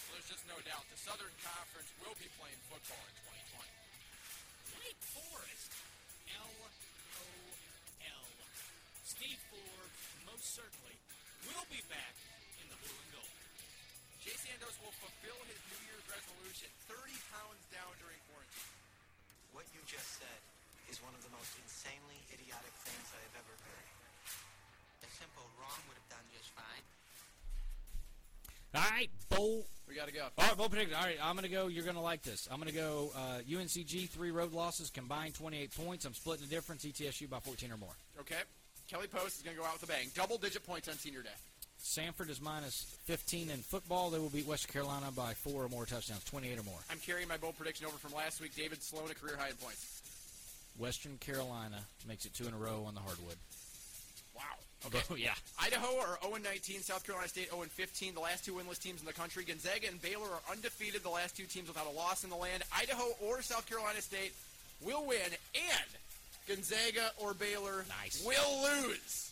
There's 0.09 0.25
just 0.25 0.41
no 0.49 0.57
doubt 0.65 0.89
the 0.89 0.97
Southern 0.97 1.29
Conference 1.45 1.85
will 2.01 2.17
be 2.17 2.25
playing 2.41 2.57
football 2.65 2.97
in 2.97 3.13
2020. 3.29 3.69
Wake 4.81 4.97
Forest. 5.13 5.69
L-O-L. 6.33 8.25
Steve 9.05 9.41
Forbes, 9.53 10.01
most 10.25 10.49
certainly, 10.49 10.97
will 11.45 11.67
be 11.69 11.77
back 11.93 12.17
in 12.57 12.73
the 12.73 12.79
blue 12.81 12.97
and 12.97 13.09
gold. 13.13 13.37
Jay 14.25 14.33
Sandos 14.33 14.73
will 14.81 14.97
fulfill 14.97 15.37
his 15.45 15.61
New 15.69 15.93
Year's 15.93 16.09
resolution 16.09 16.73
30 16.89 17.13
pounds 17.29 17.61
down 17.69 17.93
during 18.01 18.17
quarantine. 18.33 18.73
What 19.53 19.69
you 19.77 19.85
just 19.85 20.17
said 20.17 20.56
is 20.89 20.99
one 21.03 21.13
of 21.15 21.21
the 21.23 21.31
most 21.35 21.51
insanely 21.59 22.19
idiotic 22.31 22.73
things 22.87 23.07
I 23.11 23.19
have 23.23 23.35
ever 23.43 23.53
heard. 23.63 23.87
A 25.03 25.09
simple 25.11 25.47
wrong 25.59 25.79
would 25.87 25.97
have 25.99 26.09
done 26.11 26.25
just 26.31 26.51
fine. 26.55 26.83
All 28.75 28.89
right, 28.91 29.11
bold 29.29 29.65
We 29.87 29.95
got 29.95 30.07
to 30.07 30.13
go. 30.13 30.27
All 30.37 30.47
right, 30.47 30.57
bold 30.57 30.71
prediction. 30.71 30.95
All 30.95 31.03
right, 31.03 31.17
I'm 31.21 31.35
going 31.35 31.47
to 31.47 31.53
go. 31.53 31.67
You're 31.67 31.83
going 31.83 31.95
to 31.95 32.01
like 32.01 32.23
this. 32.23 32.47
I'm 32.51 32.59
going 32.59 32.71
to 32.71 32.75
go 32.75 33.11
uh, 33.15 33.39
UNCG, 33.47 34.09
three 34.09 34.31
road 34.31 34.53
losses, 34.53 34.89
combined 34.89 35.35
28 35.35 35.71
points. 35.75 36.05
I'm 36.05 36.13
splitting 36.13 36.47
the 36.47 36.53
difference, 36.53 36.85
ETSU 36.85 37.29
by 37.29 37.39
14 37.39 37.71
or 37.71 37.77
more. 37.77 37.95
Okay. 38.19 38.41
Kelly 38.89 39.07
Post 39.07 39.37
is 39.37 39.41
going 39.43 39.55
to 39.55 39.61
go 39.61 39.67
out 39.67 39.73
with 39.73 39.83
a 39.83 39.91
bang. 39.91 40.07
Double 40.15 40.37
digit 40.37 40.65
points 40.65 40.87
on 40.87 40.95
senior 40.95 41.21
day. 41.21 41.35
Samford 41.83 42.29
is 42.29 42.41
minus 42.41 42.97
15 43.05 43.49
in 43.49 43.57
football. 43.57 44.09
They 44.09 44.19
will 44.19 44.29
beat 44.29 44.47
Western 44.47 44.73
Carolina 44.73 45.11
by 45.15 45.33
four 45.33 45.63
or 45.63 45.69
more 45.69 45.85
touchdowns, 45.85 46.23
28 46.23 46.59
or 46.59 46.63
more. 46.63 46.79
I'm 46.89 46.99
carrying 46.99 47.27
my 47.27 47.37
bold 47.37 47.57
prediction 47.57 47.85
over 47.85 47.97
from 47.97 48.13
last 48.13 48.41
week. 48.41 48.55
David 48.55 48.81
Sloan, 48.81 49.09
a 49.11 49.13
career 49.13 49.37
high 49.37 49.49
in 49.49 49.55
points. 49.55 49.96
Western 50.77 51.17
Carolina 51.17 51.79
makes 52.07 52.25
it 52.25 52.33
two 52.33 52.47
in 52.47 52.53
a 52.53 52.57
row 52.57 52.83
on 52.87 52.93
the 52.93 53.01
hardwood. 53.01 53.35
Wow. 54.35 54.41
Oh, 55.11 55.15
yeah. 55.15 55.33
Idaho 55.61 55.97
are 55.99 56.17
0 56.23 56.37
19, 56.41 56.81
South 56.81 57.03
Carolina 57.05 57.27
State 57.27 57.49
0 57.49 57.63
15, 57.63 58.13
the 58.13 58.19
last 58.21 58.45
two 58.45 58.53
winless 58.53 58.79
teams 58.79 58.99
in 59.01 59.05
the 59.07 59.13
country. 59.13 59.43
Gonzaga 59.43 59.87
and 59.87 60.01
Baylor 60.01 60.27
are 60.29 60.51
undefeated, 60.51 61.03
the 61.03 61.09
last 61.09 61.35
two 61.35 61.43
teams 61.45 61.67
without 61.67 61.87
a 61.87 61.95
loss 61.97 62.23
in 62.23 62.29
the 62.29 62.35
land. 62.37 62.63
Idaho 62.77 63.03
or 63.25 63.41
South 63.41 63.67
Carolina 63.67 63.99
State 64.01 64.33
will 64.81 65.03
win, 65.05 65.27
and 65.55 65.89
Gonzaga 66.47 67.09
or 67.17 67.33
Baylor 67.33 67.83
Nice. 68.01 68.23
will 68.25 68.63
lose. 68.63 69.31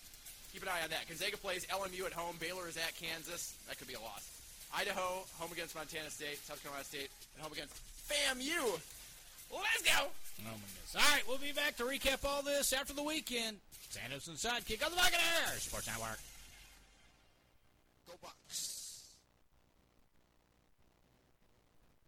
Keep 0.52 0.64
an 0.64 0.70
eye 0.70 0.82
on 0.84 0.90
that. 0.90 1.08
Gonzaga 1.08 1.38
plays 1.38 1.66
LMU 1.68 2.06
at 2.06 2.14
home. 2.14 2.36
Baylor 2.40 2.68
is 2.68 2.76
at 2.78 2.96
Kansas. 3.00 3.54
That 3.70 3.78
could 3.78 3.88
be 3.88 3.94
a 3.94 4.02
loss. 4.02 4.28
Idaho 4.76 5.24
home 5.40 5.52
against 5.54 5.76
Montana 5.76 6.10
State. 6.10 6.40
South 6.44 6.62
Carolina 6.64 6.84
State 6.84 7.10
at 7.38 7.44
home 7.44 7.54
against 7.54 7.76
FAMU. 8.10 8.80
Let's 9.54 9.84
go. 9.84 10.08
Oh, 10.42 10.44
my 10.46 10.52
goodness. 10.52 10.96
All 10.96 11.02
right, 11.02 11.24
we'll 11.28 11.38
be 11.38 11.52
back 11.52 11.78
to 11.78 11.84
recap 11.84 12.28
all 12.28 12.42
this 12.42 12.74
after 12.74 12.94
the 12.94 13.04
weekend. 13.04 13.58
Sandos 13.92 14.28
and 14.28 14.38
Sidekick 14.38 14.84
on 14.86 14.92
the 14.92 14.98
Buccaneers 14.98 15.64
Sports 15.64 15.88
Network. 15.88 16.20
Go 18.08 18.14
Bucks. 18.22 18.75